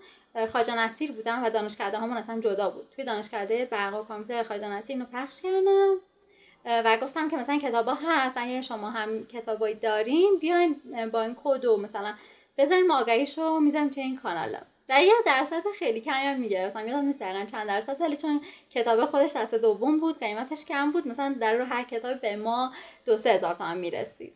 خاجه 0.52 0.78
نصیر 0.78 1.12
بودم 1.12 1.44
و 1.44 1.50
دانشکده 1.50 1.98
همون 1.98 2.16
اصلا 2.16 2.40
جدا 2.40 2.70
بود. 2.70 2.88
توی 2.90 3.04
دانشکده 3.04 3.64
برق 3.64 4.00
و 4.00 4.04
کامپیوتر 4.04 4.48
خاجه 4.48 4.68
نصیر 4.68 4.96
اینو 4.96 5.08
پخش 5.12 5.42
کردم 5.42 5.94
و 6.64 6.98
گفتم 7.02 7.28
که 7.28 7.36
مثلا 7.36 7.58
کتابا 7.58 7.98
هست 8.06 8.36
اگه 8.38 8.60
شما 8.60 8.90
هم 8.90 9.26
کتابایی 9.26 9.74
دارین 9.74 10.38
بیاین 10.40 10.80
با 11.12 11.22
این 11.22 11.36
کد 11.44 11.64
و 11.64 11.76
مثلا 11.76 12.14
بذارین 12.58 12.86
ما 12.86 13.00
آگهیشو 13.00 13.60
می‌ذاریم 13.60 13.88
توی 13.88 14.02
این 14.02 14.16
کانال. 14.16 14.58
و 14.88 15.02
یه 15.02 15.12
درصد 15.26 15.62
خیلی 15.78 16.00
کمی 16.00 16.14
هم 16.14 16.40
می‌گرفتم. 16.40 16.88
یادم 16.88 17.00
نیست 17.00 17.20
دقیقا 17.20 17.44
چند 17.44 17.66
درصد 17.66 18.00
ولی 18.00 18.16
چون 18.16 18.40
کتاب 18.70 19.04
خودش 19.04 19.36
دست 19.36 19.54
دوم 19.54 20.00
بود 20.00 20.18
قیمتش 20.18 20.64
کم 20.64 20.92
بود 20.92 21.08
مثلا 21.08 21.36
در 21.40 21.54
رو 21.54 21.64
هر 21.64 21.82
کتاب 21.82 22.20
به 22.20 22.36
ما 22.36 22.72
دو 23.06 23.16
سه 23.16 23.30
هزار 23.30 23.54
تومن 23.54 23.78
می‌رسید. 23.78 24.32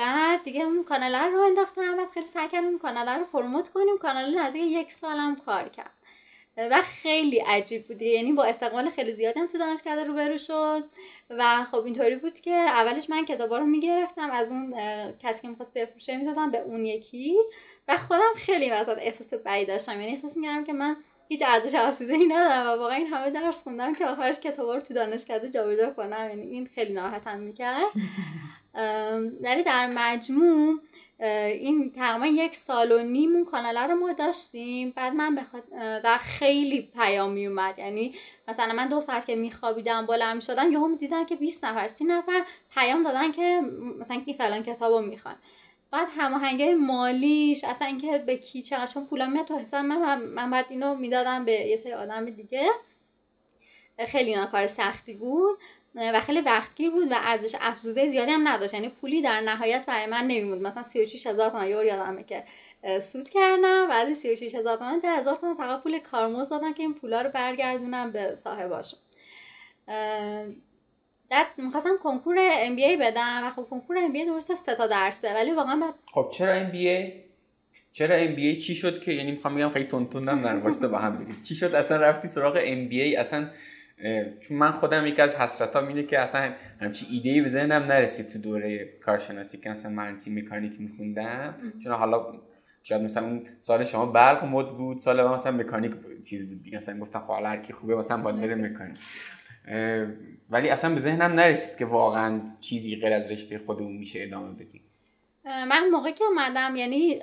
بعد 0.00 0.42
دیگه 0.42 0.62
اون 0.62 0.84
کانال 0.84 1.14
رو 1.14 1.40
انداختم 1.40 1.96
بعد 1.96 2.10
خیلی 2.10 2.26
سعی 2.26 2.48
کردم 2.48 2.78
کانال 2.78 3.08
رو 3.08 3.24
پروموت 3.24 3.68
کنیم. 3.68 3.98
کانال 3.98 4.38
نزدیک 4.38 4.62
یک 4.66 4.92
سالم 4.92 5.36
کار 5.36 5.68
کرد. 5.68 5.92
و 6.56 6.82
خیلی 6.82 7.38
عجیب 7.38 7.86
بود. 7.86 8.02
یعنی 8.02 8.32
با 8.32 8.44
استقبال 8.44 8.90
خیلی 8.90 9.12
زیادی 9.12 9.40
هم 9.40 9.46
تو 9.46 9.58
دانشکده 9.58 10.04
روبرو 10.04 10.38
شد. 10.38 10.84
و 11.30 11.64
خب 11.64 11.84
اینطوری 11.84 12.16
بود 12.16 12.40
که 12.40 12.50
اولش 12.50 13.10
من 13.10 13.24
کتابا 13.24 13.58
رو 13.58 13.66
می‌گرفتم. 13.66 14.30
از 14.30 14.52
اون 14.52 14.74
کسی 15.22 15.42
که 15.42 15.48
می‌خواست 15.48 15.74
بفروشه 15.74 16.16
می‌زدم 16.16 16.50
به 16.50 16.58
اون 16.58 16.86
یکی. 16.86 17.36
و 17.88 17.96
خودم 17.96 18.32
خیلی 18.36 18.70
وسط 18.70 18.98
احساس 18.98 19.34
بعید 19.34 19.68
داشتم. 19.68 20.00
یعنی 20.00 20.12
احساس 20.12 20.36
می‌کردم 20.36 20.64
که 20.64 20.72
من 20.72 20.96
هیچ 21.28 21.42
ارزش 21.46 21.74
افزوده 21.74 22.14
ای 22.14 22.26
ندارم 22.26 22.66
و 22.66 22.80
واقعا 22.80 22.96
این 22.96 23.06
همه 23.06 23.30
درس 23.30 23.62
خوندم 23.62 23.94
که 23.94 24.06
آخرش 24.06 24.40
کتابا 24.40 24.74
رو 24.74 24.80
تو 24.80 24.94
دانشکده 24.94 25.48
جابجا 25.48 25.90
کنم. 25.90 26.28
یعنی 26.28 26.42
این 26.42 26.66
خیلی 26.66 26.92
ناراحتم 26.92 27.38
می‌کرد. 27.38 27.86
ولی 29.40 29.62
در 29.62 29.86
مجموع 29.94 30.80
این 31.20 31.92
تقریبا 31.92 32.26
یک 32.26 32.56
سال 32.56 32.92
و 32.92 33.02
نیم 33.02 33.34
اون 33.34 33.44
کانال 33.44 33.76
رو 33.76 33.94
ما 33.94 34.12
داشتیم. 34.12 34.92
بعد 34.96 35.12
من 35.12 35.34
بخواد 35.34 35.64
و 36.04 36.18
خیلی 36.18 36.90
پیام 36.94 37.32
می 37.32 37.46
اومد 37.46 37.78
یعنی 37.78 38.14
مثلا 38.48 38.72
من 38.72 38.88
دو 38.88 39.00
ساعت 39.00 39.26
که 39.26 39.36
میخوابیدم 39.36 40.06
بلند 40.06 40.40
شدم 40.40 40.72
یهو 40.72 40.96
دیدم 40.96 41.26
که 41.26 41.36
20 41.36 41.64
نفر 41.64 41.88
30 41.88 42.04
نفر 42.04 42.42
پیام 42.74 43.02
دادن 43.02 43.32
که 43.32 43.60
مثلا 43.98 44.20
کی 44.20 44.34
فلان 44.34 44.62
کتابو 44.62 45.00
می‌خوان 45.00 45.36
بعد 45.90 46.08
هماهنگی 46.16 46.74
مالیش 46.74 47.64
اصلا 47.64 47.88
اینکه 47.88 48.18
به 48.18 48.36
کی 48.36 48.62
چقدر 48.62 48.86
چون 48.86 49.06
پولا 49.06 49.26
میاد 49.26 49.46
تو 49.46 49.58
حساب 49.58 49.84
من 49.84 50.22
من 50.22 50.50
بعد 50.50 50.66
اینو 50.68 50.94
می‌دادم 50.94 51.44
به 51.44 51.52
یه 51.52 51.76
سری 51.76 51.92
آدم 51.92 52.24
دیگه. 52.24 52.70
خیلی 54.06 54.30
اینا 54.30 54.46
کار 54.46 54.66
سختی 54.66 55.14
بود. 55.14 55.58
و 55.94 56.20
خیلی 56.20 56.40
وقتگیر 56.40 56.90
بود 56.90 57.12
و 57.12 57.14
ارزش 57.18 57.56
افزوده 57.60 58.08
زیادی 58.08 58.32
هم 58.32 58.48
نداشت. 58.48 58.74
یعنی 58.74 58.88
پولی 58.88 59.22
در 59.22 59.40
نهایت 59.40 59.86
برای 59.86 60.06
من 60.06 60.24
نمیمود 60.24 60.62
مثلا 60.62 60.82
36 60.82 61.26
هزار 61.26 61.50
تومن. 61.50 61.68
یور 61.68 61.84
یادمه 61.84 62.24
که 62.24 62.44
سود 63.00 63.28
کردم 63.28 63.86
و 63.90 63.92
از 63.92 64.06
این 64.06 64.14
36 64.14 64.54
هزار 64.54 64.76
تومن 64.76 64.98
10 64.98 65.08
هزار 65.08 65.36
تومن 65.36 65.54
فقط 65.54 65.82
پول 65.82 65.98
کارمز 65.98 66.48
دادم 66.48 66.72
که 66.72 66.82
این 66.82 66.94
پولا 66.94 67.22
رو 67.22 67.30
برگردونم 67.30 68.12
به 68.12 68.34
صاحباشون 68.34 68.98
بعد 71.30 71.46
می‌خواستم 71.56 71.96
کنکور 72.02 72.36
MBA 72.38 72.96
بدم 72.96 73.42
و 73.44 73.50
خب 73.50 73.62
کنکور 73.70 73.98
MBA 73.98 74.26
درسته 74.26 74.54
سه 74.54 74.74
تا 74.74 74.86
درسه 74.86 75.34
ولی 75.34 75.52
واقعا 75.52 75.76
بعد 75.76 75.94
خب 76.14 76.30
چرا 76.34 76.52
ام 76.52 76.70
بی 76.70 76.88
ای 76.88 77.12
چرا 77.92 78.14
ام 78.14 78.34
بی 78.34 78.46
ای 78.46 78.56
چی 78.56 78.74
شد 78.74 79.00
که؟ 79.02 79.12
یعنی 79.12 79.30
می‌خوام 79.30 79.54
بگم 79.54 79.70
خیلی 79.70 79.84
تونتونم 79.84 80.42
در 80.42 80.56
واسطه 80.56 80.88
با 80.88 80.98
هم 80.98 81.18
بگیم 81.18 81.42
چی 81.42 81.54
شد؟ 81.54 81.74
اصلا 81.74 81.96
رفتی 81.96 82.28
سراغ 82.28 82.58
MBA 82.62 83.16
اصلا 83.16 83.50
چون 84.40 84.56
من 84.56 84.70
خودم 84.70 85.06
یکی 85.06 85.22
از 85.22 85.34
حسرتام 85.34 85.88
اینه 85.88 86.02
که 86.02 86.18
اصلا 86.18 86.52
همچی 86.80 87.06
ایده 87.10 87.30
ای 87.30 87.40
به 87.40 87.48
ذهنم 87.48 87.82
نرسید 87.82 88.28
تو 88.32 88.38
دوره 88.38 88.98
کارشناسی 89.04 89.58
که 89.58 89.70
اصلا 89.70 89.90
مهندسی 89.90 90.34
مکانیک 90.34 90.80
میخوندم. 90.80 91.54
چون 91.84 91.92
حالا 91.92 92.40
شاید 92.82 93.02
مثلا 93.02 93.26
اون 93.26 93.46
سال 93.60 93.84
شما 93.84 94.06
برق 94.06 94.44
مد 94.44 94.76
بود 94.76 94.98
سال 94.98 95.22
من 95.22 95.34
مثلا 95.34 95.52
مکانیک 95.52 95.92
چیز 96.22 96.48
بود 96.48 96.62
دیگه. 96.62 96.76
مثلا 96.76 96.98
گفتم 96.98 97.24
خب 97.26 97.30
هر 97.30 97.56
کی 97.56 97.72
خوبه 97.72 97.96
مثلا 97.96 98.16
باید 98.16 98.36
بره 98.36 98.54
مکانیک. 98.54 98.98
ولی 100.50 100.68
اصلا 100.68 100.94
به 100.94 101.00
ذهنم 101.00 101.32
نرسید 101.32 101.76
که 101.76 101.84
واقعا 101.84 102.40
چیزی 102.60 102.96
غیر 102.96 103.12
از 103.12 103.32
رشته 103.32 103.58
خودمون 103.58 103.92
میشه 103.92 104.22
ادامه 104.22 104.52
بدیم. 104.52 104.82
من 105.44 105.88
موقع 105.92 106.10
که 106.10 106.24
اومدم 106.24 106.76
یعنی 106.76 107.20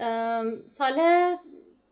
سال 0.66 1.00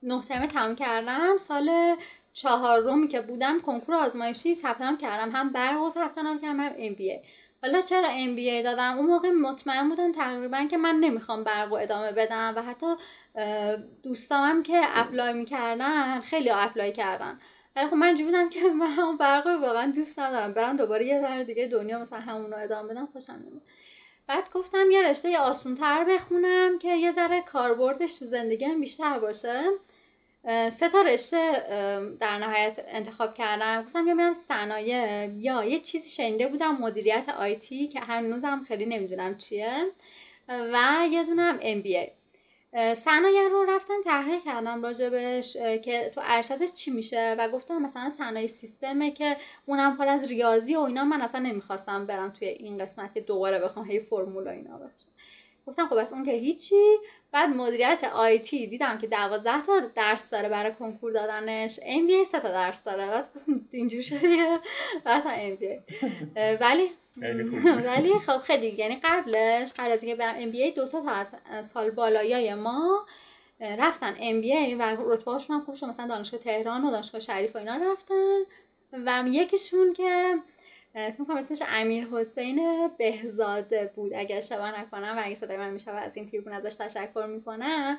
نه 0.04 0.22
ترم 0.22 0.46
تمام 0.46 0.76
کردم 0.76 1.38
سال 1.38 1.96
چهارمی 2.36 3.08
که 3.08 3.22
بودم 3.22 3.60
کنکور 3.60 3.96
آزمایشی 3.96 4.54
ثبت 4.54 5.00
کردم. 5.02 5.32
هم 5.32 5.50
برق 5.50 5.90
ثبت 5.90 6.16
کردم 6.16 6.40
هم 6.44 6.74
MBA 6.78 7.20
حالا 7.64 7.82
چرا 7.82 8.08
MBA 8.12 8.62
دادم؟ 8.62 8.98
اون 8.98 9.06
موقع 9.06 9.30
مطمئن 9.30 9.90
بودم 9.90 10.12
تقریبا 10.12 10.68
که 10.72 10.78
من 10.78 10.96
نمی‌خوام 10.96 11.44
برق 11.44 11.72
و 11.72 11.76
ادامه 11.76 12.12
بدم 12.12 12.54
و 12.56 12.62
حتی 12.62 12.86
دوستامم 14.04 14.64
که 14.64 14.82
apply 14.86 15.34
می‌کردن 15.34 16.22
خیلی 16.22 16.50
apply 16.50 16.92
کردن. 16.92 17.40
ولی 17.76 17.88
خب 17.88 17.94
من 17.94 18.16
بودم 18.16 18.50
که 18.50 18.70
من 18.70 18.88
همون 18.88 19.18
برق 19.18 19.48
واقعا 19.48 19.92
دوست 19.96 20.20
ندارم. 20.20 20.54
برم 20.54 20.78
دوباره 20.78 21.06
یه 21.06 21.22
بر 21.22 21.44
دیگه 21.44 21.68
دنیا 21.68 22.00
مثلا 22.00 22.20
همون 22.20 22.52
رو 22.52 22.58
ادامه 22.58 22.90
بدم 22.90 23.06
خوشم 23.14 23.34
نمید 23.34 23.62
بعد 24.28 24.50
گفتم 24.54 24.92
یه 24.92 25.10
رشته 25.10 25.40
آسون 25.40 25.76
تر 25.76 26.04
بخونم 26.04 26.80
که 26.80 26.96
یه 26.96 27.12
ذره 27.12 27.42
کاربردش 27.42 28.14
تو 28.14 28.26
زندگیم 28.26 28.80
بیشتر 28.80 29.20
باشه. 29.20 29.64
سه 30.72 30.90
تا 30.90 31.02
رشته 31.02 31.52
در 32.20 32.38
نهایت 32.38 32.80
انتخاب 32.88 33.34
کردم. 33.34 33.84
گفتم 33.84 34.08
یا 34.08 34.16
برم 34.16 34.34
صنایع. 34.34 35.30
یا 35.30 35.64
یه 35.64 35.80
چیزی 35.80 36.10
شنیده 36.10 36.48
بودم 36.48 36.78
مدیریت 36.82 37.30
آیتی 37.30 37.88
که 37.88 38.00
هنوزم 38.00 38.66
خیلی 38.68 38.86
نمی‌دونم 38.86 39.38
چیه. 39.38 39.92
و 40.50 41.08
یه 41.12 41.24
دونم 41.24 41.60
ام 41.62 41.82
بی 41.82 41.98
ای. 41.98 42.10
صنایع 42.96 43.48
رو 43.52 43.66
رفتم 43.70 43.94
تحقیق 44.06 44.44
کردم 44.44 44.84
راجبش 44.84 45.54
که 45.58 46.12
تو 46.16 46.22
ارشدش 46.24 46.74
چی 46.74 46.92
میشه. 46.92 47.36
و 47.40 47.50
گفتم 47.50 47.82
مثلا 47.82 48.10
صنایع 48.10 48.48
سیستمه 48.48 49.12
که 49.12 49.38
اونم 49.66 49.98
پر 49.98 50.08
از 50.08 50.28
ریاضی 50.28 50.76
و 50.76 50.80
اینا. 50.80 51.04
من 51.04 51.22
اصلا 51.22 51.42
نمی‌خواستم 51.42 52.06
برم 52.06 52.30
توی 52.30 52.48
این 52.48 52.78
قسمت 52.78 53.14
که 53.14 53.22
دوباره 53.22 53.60
بخوام 53.60 53.92
هی 53.92 54.00
فرمول 54.00 54.48
اینا 54.48 54.78
باشه 54.78 55.06
گفتم 55.68 55.88
خب 55.88 56.02
بس 56.02 56.14
اون 56.14 56.26
که 56.26 56.32
هیچی. 56.32 56.98
بعد 57.32 57.50
مدیریت 57.50 58.04
آیتی 58.14 58.68
دیدم 58.68 58.98
که 58.98 59.08
دوازده 59.08 59.62
تا 59.62 59.80
درس 59.96 60.30
داره 60.30 60.50
برای 60.50 60.72
کنکور 60.72 61.12
دادنش. 61.12 61.80
ام 61.84 62.08
بی 62.08 62.26
تا 62.32 62.40
درس 62.40 62.84
داره. 62.84 63.08
بعد 63.08 63.30
اینجور 63.72 64.02
شده 64.02 64.58
بعد 65.04 65.24
ام 65.26 65.56
بی 65.56 65.80
ولی 66.62 66.92
ولی 67.88 68.14
خب 68.20 68.38
خیلی 68.38 68.68
یعنی 68.68 69.00
قبلش 69.04 69.74
قبل 69.78 69.92
از 69.92 70.04
اینکه 70.04 70.16
برم 70.16 70.36
ام 70.38 70.52
بی 70.52 70.72
دو 70.72 70.86
تا 70.86 71.26
از 71.46 71.68
سال 71.70 71.92
بالایای 71.92 72.54
ما 72.54 73.06
رفتن 73.60 74.16
ام 74.20 74.42
بی 74.42 74.76
و 74.76 74.98
رتبه 75.00 75.32
هاشون 75.32 75.56
هم 75.56 75.62
خوب 75.62 75.76
شد. 75.76 75.86
مثلا 75.86 76.08
دانشگاه 76.08 76.40
تهران 76.40 76.86
و 76.86 76.92
دانشگاه 76.92 77.22
شریف 77.22 77.56
و 77.56 77.58
اینا 77.58 77.76
رفتن. 77.76 78.40
و 78.94 79.24
یکیشون 79.28 79.94
که 79.94 80.36
فکر 80.96 81.24
کنم 81.28 81.38
اسمش 81.38 81.62
امیر 81.68 82.08
حسین 82.08 82.88
بهزاده 82.98 83.92
بود. 83.96 84.14
اگر 84.16 84.38
اشتباه 84.38 84.80
نکنم 84.82 85.14
و 85.18 85.22
اگه 85.26 85.36
صدای 85.36 85.58
من 85.58 85.70
میشه 85.70 85.92
از 85.92 86.18
این 86.18 86.26
تیربون 86.26 86.54
ازش 86.54 86.76
تشکر 86.76 87.26
می‌کنم 87.26 87.98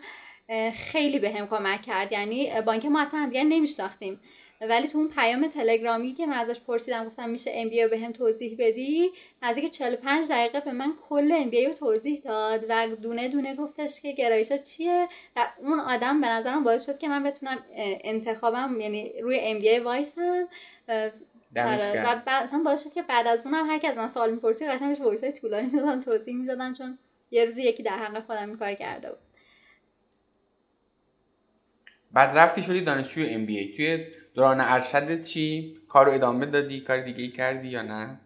خیلی 0.74 1.18
به 1.18 1.30
هم 1.30 1.46
کمک 1.46 1.82
کرد. 1.82 2.12
یعنی 2.12 2.60
با 2.66 2.72
اینکه 2.72 2.88
ما 2.88 3.00
اصلا 3.00 3.20
همدیگه 3.20 3.44
نمیشناختیم. 3.44 4.20
ولی 4.60 4.88
تو 4.88 4.98
اون 4.98 5.08
پیام 5.08 5.46
تلگرامی 5.46 6.14
که 6.14 6.26
من 6.26 6.36
ازش 6.36 6.60
پرسیدم 6.60 7.04
گفتم 7.04 7.28
میشه 7.28 7.50
ام 7.54 7.68
بی 7.68 7.86
به 7.86 7.98
هم 7.98 8.12
توضیح 8.12 8.56
بدی؟ 8.58 9.10
نزدیک 9.42 9.70
45 9.70 10.28
دقیقه 10.28 10.60
به 10.60 10.72
من 10.72 10.94
کل 11.08 11.32
ام 11.32 11.50
بی 11.50 11.66
رو 11.66 11.72
توضیح 11.72 12.20
داد 12.20 12.66
و 12.68 12.96
دونه 12.96 13.28
دونه 13.28 13.54
گفتش 13.54 14.00
که 14.00 14.12
گرایشات 14.12 14.62
چیه 14.62 15.08
و 15.36 15.46
اون 15.62 15.80
آدم 15.80 16.20
به 16.20 16.28
نظرم 16.28 16.64
باعث 16.64 16.86
شد 16.86 16.98
که 16.98 17.08
من 17.08 17.22
بتونم 17.22 17.64
انتخابم 18.04 18.80
یعنی 18.80 19.12
روی 19.22 19.38
MBA 19.40 19.78
وایسم. 19.78 20.48
و 21.56 22.20
اصلا 22.26 22.62
باعث 22.64 22.84
شد 22.84 22.92
که 22.92 23.02
بعد 23.02 23.26
از 23.26 23.46
اونم 23.46 23.70
هر 23.70 23.78
کی 23.78 23.86
از 23.86 23.98
من 23.98 24.08
سوال 24.08 24.30
می‌پرسید 24.30 24.68
قشنگ 24.68 24.88
بهش 24.88 25.00
voice 25.00 25.23
های 25.23 25.32
طولانی 25.32 25.66
می‌دادم 25.66 26.00
توضیح 26.00 26.36
می‌دادم 26.36 26.72
چون 26.72 26.98
یه 27.30 27.44
روزی 27.44 27.62
یکی 27.62 27.82
در 27.82 27.96
حق 27.98 28.26
خودم 28.26 28.48
این 28.48 28.56
کار 28.56 28.74
کرده 28.74 29.08
بود. 29.08 29.18
بعد 32.12 32.38
رفتی 32.38 32.62
شدی 32.62 32.80
دانشجوی 32.80 33.34
MBA 33.34 33.72
توی 33.72 34.06
دوران 34.34 34.60
ارشد 34.60 35.22
چی؟ 35.22 35.76
کارو 35.88 36.12
ادامه 36.12 36.46
دادی؟ 36.46 36.80
کار 36.80 37.00
دیگه 37.00 37.22
ای 37.22 37.30
کردی 37.30 37.68
یا 37.68 37.82
نه؟ 37.82 38.20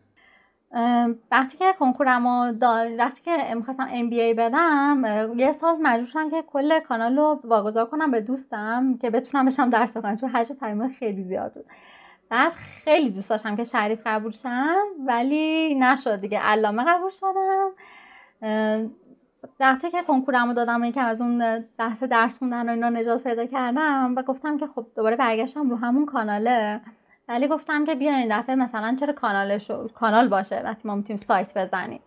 وقتی 1.30 1.58
که 1.58 1.72
کنکورم 1.78 2.52
دا... 2.52 2.88
وقتی 2.98 3.22
که 3.22 3.54
می‌خواستم 3.54 3.88
MBA 3.92 4.34
بدم 4.34 5.02
یه 5.36 5.52
سال 5.52 5.76
مجبور 5.82 6.06
شدم 6.06 6.30
که 6.30 6.42
کل 6.42 6.80
کانال 6.80 7.16
رو 7.16 7.40
واگذار 7.44 7.86
کنم 7.86 8.10
به 8.10 8.20
دوستم 8.20 8.98
که 9.02 9.10
بتونم 9.10 9.46
بشم 9.46 9.70
درس 9.70 9.96
بخونم 9.96 10.16
چون 10.16 10.28
حجم 10.28 10.54
پیام 10.54 10.88
خیلی 10.88 11.22
زیاد 11.22 11.54
بود. 11.54 11.66
بعد 12.30 12.52
خیلی 12.52 13.10
دوست 13.10 13.30
داشتم 13.30 13.56
که 13.56 13.64
شریف 13.64 14.06
قبول 14.06 14.32
شم 14.32 14.76
ولی 15.06 15.74
نشد 15.74 16.20
دیگه. 16.20 16.38
علامه 16.38 16.84
قبول 16.84 17.10
شدم. 17.10 17.70
وقتی 19.60 19.90
که 19.90 20.02
کنکورمو 20.02 20.54
دادم 20.54 20.90
که 20.90 21.00
از 21.00 21.22
اون 21.22 21.64
بحث 21.78 22.02
درس 22.02 22.38
خوندن 22.38 22.68
و 22.68 22.72
اینا 22.72 22.88
نجات 22.88 23.24
پیدا 23.24 23.46
کردم 23.46 24.14
و 24.16 24.22
گفتم 24.22 24.58
که 24.58 24.66
خب 24.66 24.86
دوباره 24.96 25.16
برگشتم 25.16 25.70
رو 25.70 25.76
همون 25.76 26.06
کاناله. 26.06 26.80
ولی 27.28 27.48
گفتم 27.48 27.84
که 27.84 27.94
بیا 27.94 28.14
این 28.14 28.38
دفعه 28.38 28.54
مثلا 28.54 28.96
چرا 29.00 29.12
کانالش 29.12 29.70
کانال 29.94 30.28
باشه 30.28 30.60
وقتی 30.64 30.88
ما 30.88 30.94
می‌تونیم 30.94 31.16
سایت 31.16 31.58
بزنیم. 31.58 32.00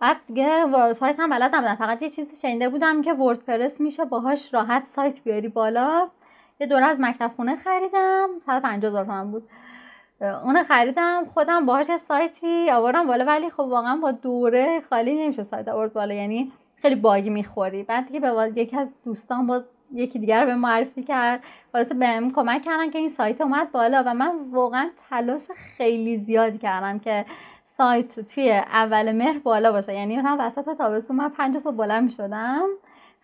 بعد 0.00 0.16
دیگه 0.26 0.92
سایت 0.92 1.20
هم 1.20 1.30
بلد 1.30 1.54
نبودم 1.54 1.74
فقط 1.74 2.02
یه 2.02 2.10
چیزی 2.10 2.48
شنیده 2.48 2.68
بودم 2.68 3.02
که 3.02 3.12
وردپرس 3.12 3.80
میشه 3.80 4.04
باهاش 4.04 4.54
راحت 4.54 4.84
سایت 4.84 5.24
بیاری 5.24 5.48
بالا. 5.48 6.08
یه 6.60 6.66
دوره 6.66 6.86
از 6.86 7.00
مکتب 7.00 7.30
خونه 7.36 7.56
خریدم 7.56 8.28
150 8.46 8.90
هزار 8.90 9.04
تومن 9.04 9.30
بود. 9.30 9.48
اون 10.20 10.62
خریدم 10.62 11.24
خودم 11.34 11.66
باهاش 11.66 11.96
سایتی 11.96 12.70
آوردم 12.70 13.06
بالا 13.06 13.24
ولی 13.24 13.50
خب 13.50 13.60
واقعا 13.60 13.96
با 13.96 14.10
دوره 14.10 14.80
خالی 14.80 15.24
نمیشه 15.24 15.42
سایت 15.42 15.68
آورد 15.68 15.92
بالا 15.92 16.14
یعنی 16.14 16.52
خیلی 16.76 16.94
باگی 16.94 17.30
می‌خوری. 17.30 17.82
بعد 17.82 18.06
دیگه 18.06 18.20
به 18.20 18.52
یکی 18.56 18.76
از 18.76 18.92
دوستان 19.04 19.46
باز 19.46 19.64
یکی 19.92 20.18
دیگر 20.18 20.46
به 20.46 20.54
معرفی 20.54 21.02
کرد. 21.02 21.42
خلاصه 21.72 21.94
بهم 21.94 22.32
کمک 22.32 22.62
کردن 22.62 22.90
که 22.90 22.98
این 22.98 23.08
سایت 23.08 23.40
اومد 23.40 23.72
بالا 23.72 24.02
و 24.06 24.14
من 24.14 24.32
واقعا 24.50 24.90
تلاش 25.10 25.48
خیلی 25.56 26.18
زیادی 26.18 26.58
کردم 26.58 26.98
که 26.98 27.24
سایت 27.64 28.20
توی 28.20 28.52
اول 28.52 29.12
مهر 29.12 29.38
بالا 29.38 29.72
باشه. 29.72 29.94
یعنی 29.94 30.16
مثلا 30.16 30.36
وسط 30.40 30.76
تابستون 30.78 31.16
من 31.16 31.28
پنج 31.28 31.58
سال 31.58 31.74
بلند 31.74 32.04
می‌شدم. 32.04 32.68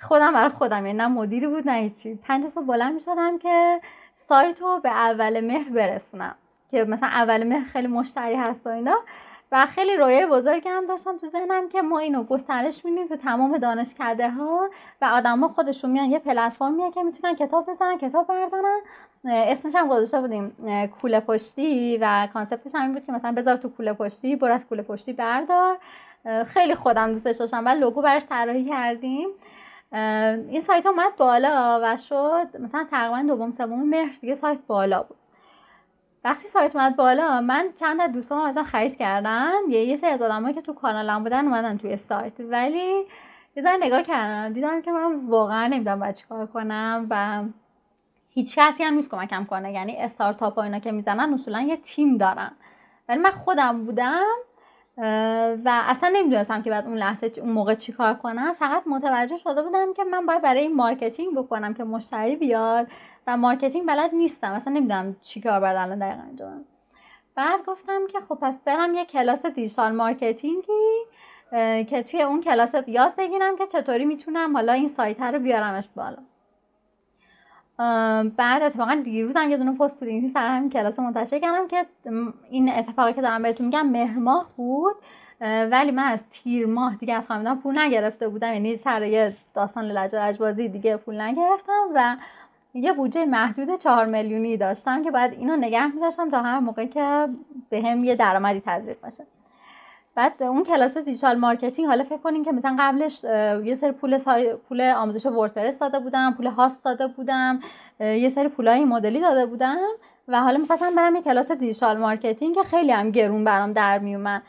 خودم 0.00 0.32
برای 0.32 0.48
خودم 0.48 0.86
یعنی 0.86 0.98
نه 0.98 1.08
مدیری 1.08 1.46
بود 1.46 1.68
نه 1.68 1.76
هیچی. 1.76 2.14
پنج 2.14 2.46
سال 2.46 2.64
بلند 2.64 2.94
می‌شدم 2.94 3.38
که 3.38 3.80
سایت 4.14 4.60
رو 4.60 4.80
به 4.82 4.90
اول 4.90 5.40
مهر 5.40 5.70
برسونم 5.70 6.34
که 6.70 6.84
مثلا 6.84 7.08
اول 7.08 7.44
مهر 7.44 7.64
خیلی 7.64 7.86
مشتری 7.86 8.34
هست 8.34 8.66
و 8.66 8.70
اینا. 8.70 8.96
و 9.52 9.66
خیلی 9.66 9.96
رویه 9.96 10.26
بزرگی 10.26 10.68
هم 10.68 10.86
داشتم 10.86 11.16
تو 11.16 11.26
ذهنم 11.26 11.68
که 11.68 11.82
ما 11.82 11.98
اینو 11.98 12.22
گسترش 12.22 12.84
میدیم 12.84 13.06
تو 13.06 13.16
تمام 13.16 13.58
دانشکده 13.58 14.30
ها 14.30 14.70
و 15.02 15.04
آدما 15.04 15.48
خودشون 15.48 15.90
میان 15.90 16.10
یه 16.10 16.18
پلتفرمیه 16.18 16.90
که 16.90 17.02
می‌تونن 17.02 17.34
کتاب 17.34 17.70
بزنن 17.70 17.98
کتاب 17.98 18.26
بردارن. 18.26 18.80
اسمش 19.24 19.74
هم 19.74 19.88
گذاشته 19.88 20.20
بودیم 20.20 20.56
کوله 21.00 21.20
پشتی 21.20 21.98
و 22.00 22.28
کانسپتش 22.32 22.74
همین 22.74 22.94
بود 22.94 23.04
که 23.04 23.12
مثلا 23.12 23.32
بذار 23.32 23.56
تو 23.56 23.68
کوله 23.68 23.92
پشتی 23.92 24.36
برو 24.36 24.52
از 24.52 24.66
کوله 24.66 24.82
پشتی 24.82 25.12
بردار. 25.12 25.78
خیلی 26.46 26.74
خودم 26.74 27.10
دوستش 27.10 27.36
داشتم 27.36 27.64
و 27.64 27.68
لوگو 27.68 28.02
براش 28.02 28.22
طراحی 28.26 28.64
کردیم. 28.64 29.28
این 29.94 30.60
سایت 30.60 30.86
اومد 30.86 31.16
بالا 31.16 31.80
و 31.82 31.96
شد 31.96 32.60
مثلا 32.60 32.84
تقریبا 32.90 33.22
دوم 33.28 33.50
سوم. 33.50 33.88
مهر 33.88 34.14
دیگه 34.20 34.34
سایت 34.34 34.60
بالا 34.66 35.02
بود. 35.02 35.16
وقتی 36.24 36.48
سایت 36.48 36.76
اومد 36.76 36.96
بالا 36.96 37.40
من 37.40 37.68
چند 37.80 38.00
از 38.00 38.12
دوستان 38.12 38.48
مثلا 38.48 38.62
خرید 38.62 38.96
کردن. 38.96 39.52
یه 39.68 39.84
یه 39.84 39.96
سری 39.96 40.10
از 40.10 40.22
آدمایی 40.22 40.54
که 40.54 40.62
تو 40.62 40.72
کانالم 40.72 41.22
بودن 41.22 41.44
اومدن 41.44 41.76
توی 41.76 41.96
سایت. 41.96 42.40
ولی 42.40 43.04
یه 43.56 43.62
ذره 43.62 43.76
نگاه 43.76 44.02
کردم. 44.02 44.52
دیدم 44.52 44.82
که 44.82 44.92
من 44.92 45.26
واقعا 45.26 45.66
نمی‌دونم 45.66 46.00
باید 46.00 46.14
چیکار 46.14 46.46
کنم 46.46 47.06
و 47.10 47.44
هیچ 48.30 48.58
کسی 48.58 48.84
هم 48.84 48.94
نیست 48.94 49.10
کمکم 49.10 49.44
کنه. 49.44 49.72
یعنی 49.72 49.96
استارتاپ 49.96 50.54
ها 50.54 50.62
اینا 50.62 50.78
که 50.78 50.92
می‌زنن 50.92 51.34
اصولا 51.34 51.60
یه 51.60 51.76
تیم 51.76 52.18
دارن. 52.18 52.52
ولی 53.08 53.20
من 53.20 53.30
خودم 53.30 53.84
بودم 53.84 54.24
و 54.98 55.82
اصلا 55.86 56.10
نمی‌دونستم 56.14 56.62
که 56.62 56.70
بعد 56.70 56.86
اون 56.86 56.96
لحظه 56.96 57.32
اون 57.40 57.50
موقع 57.50 57.74
چیکار 57.74 58.14
کنم. 58.14 58.52
فقط 58.52 58.82
متوجه 58.86 59.36
شده 59.36 59.62
بودم 59.62 59.92
که 59.92 60.04
من 60.04 60.26
باید 60.26 60.42
برای 60.42 60.60
این 60.60 60.74
marketing 60.74 61.34
بکنم 61.36 61.74
که 61.74 61.84
مشتری 61.84 62.36
بیاد 62.36 62.86
و 63.26 63.36
marketing 63.36 63.88
بلد 63.88 64.14
نیستم. 64.14 64.52
اصلا 64.52 64.72
نمی‌دونم 64.72 65.16
چیکار 65.22 65.60
باید 65.60 65.76
الان 65.76 65.98
دقیقا 65.98 66.22
انجام 66.22 66.64
بعد 67.34 67.64
گفتم 67.66 68.06
که 68.06 68.20
خب 68.20 68.38
پس 68.40 68.62
برم 68.62 68.94
یه 68.94 69.04
کلاس 69.04 69.46
digital 69.46 69.92
marketing 69.92 70.93
ی 70.93 71.04
که 71.90 72.02
توی 72.02 72.22
اون 72.22 72.40
کلاس 72.40 72.74
یاد 72.86 73.14
بگیرم 73.18 73.56
که 73.56 73.66
چطوری 73.66 74.04
می‌تونم 74.04 74.56
حالا 74.56 74.72
این 74.72 74.88
سایت 74.88 75.22
رو 75.22 75.38
بیارمش 75.38 75.88
بالا. 75.96 76.18
بعد 78.36 78.62
اتفاقا 78.62 79.00
دیروز 79.04 79.36
هم 79.36 79.50
یه 79.50 79.56
دونه 79.56 79.72
پست 79.72 80.00
تو 80.00 80.06
LinkedIn 80.06 80.28
سر 80.28 80.46
همین 80.46 80.70
کلاس 80.70 80.98
منتشر 80.98 81.38
کردم 81.38 81.68
که 81.68 81.86
این 82.50 82.68
اتفاقی 82.68 83.12
که 83.12 83.22
دارم 83.22 83.42
بهتون 83.42 83.66
میگم 83.66 83.86
مهر 83.86 84.44
بود 84.56 84.96
ولی 85.40 85.90
من 85.90 86.02
از 86.02 86.24
تیر 86.30 86.66
ماه 86.66 86.96
دیگه 86.96 87.14
از 87.14 87.26
خانوادم 87.26 87.60
پول 87.60 87.78
نگرفته 87.78 88.28
بودم 88.28 88.52
یعنی 88.52 88.76
سر 88.76 89.02
یه 89.02 89.36
داستان 89.54 89.84
لج 89.84 90.22
و 90.22 90.30
لجبازی 90.30 90.68
دیگه 90.68 90.96
پول 90.96 91.20
نگرفتم 91.20 91.88
و 91.94 92.16
یه 92.74 92.92
بودجه 92.92 93.24
محدود 93.24 93.78
چهار 93.78 94.04
میلیونی 94.04 94.56
داشتم 94.56 95.02
که 95.02 95.10
بعد 95.10 95.32
اینو 95.32 95.56
نگه 95.56 95.86
میداشتم 95.86 96.30
تا 96.30 96.42
هر 96.42 96.58
موقع 96.58 96.86
که 96.86 97.28
بهم 97.70 98.04
یه 98.04 98.16
درآمدی 98.16 98.62
تزریق 98.66 99.06
بشه. 99.06 99.24
بعد 100.14 100.42
اون 100.42 100.64
کلاس 100.64 100.96
digital 100.96 101.36
marketing 101.38 101.88
حالا 101.88 102.04
فکر 102.04 102.18
کنین 102.18 102.44
که 102.44 102.52
مثلا 102.52 102.76
قبلش 102.80 103.24
یه 103.64 103.74
سری 103.74 103.92
پول 103.92 104.18
سای... 104.18 104.54
پول 104.54 104.80
آموزش 104.80 105.26
WordPress 105.26 105.78
داده 105.78 105.98
بودم 105.98 106.34
پول 106.36 106.46
host 106.46 106.84
داده 106.84 107.06
بودم 107.06 107.60
یه 108.00 108.28
سری 108.28 108.48
پولای 108.48 108.84
مدلی 108.84 109.20
داده 109.20 109.46
بودم 109.46 109.76
و 110.28 110.40
حالا 110.40 110.58
می‌خواستم 110.58 110.94
برم 110.94 111.16
یه 111.16 111.22
کلاس 111.22 111.50
digital 111.50 111.96
marketing 111.96 112.54
که 112.54 112.62
خیلی 112.62 112.92
هم 112.92 113.10
گرون 113.10 113.44
برام 113.44 113.72
در 113.72 113.98
میومد. 113.98 114.42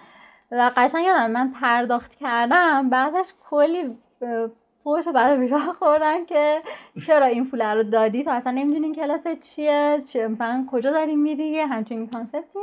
و 0.51 0.71
قشنگ 0.77 1.05
یادم 1.05 1.31
من 1.31 1.51
پرداخت 1.51 2.15
کردم 2.15 2.89
بعدش 2.89 3.33
کلی 3.49 3.97
فوش 4.83 5.07
بعد 5.07 5.39
بیراه 5.39 5.73
خوردن 5.79 6.25
که 6.25 6.61
چرا 7.07 7.25
این 7.25 7.49
پول 7.49 7.61
رو 7.61 7.83
دادی؟ 7.83 8.23
تو 8.23 8.31
اصلا 8.31 8.51
نمی‌دونی 8.51 8.95
کلاس 8.95 9.27
چیه؟ 9.27 10.01
چیه 10.07 10.27
مثلا 10.27 10.65
کجا 10.71 10.91
داری 10.91 11.15
میری؟ 11.15 11.59
همچین 11.59 12.07
concept 12.07 12.48
ی. 12.48 12.59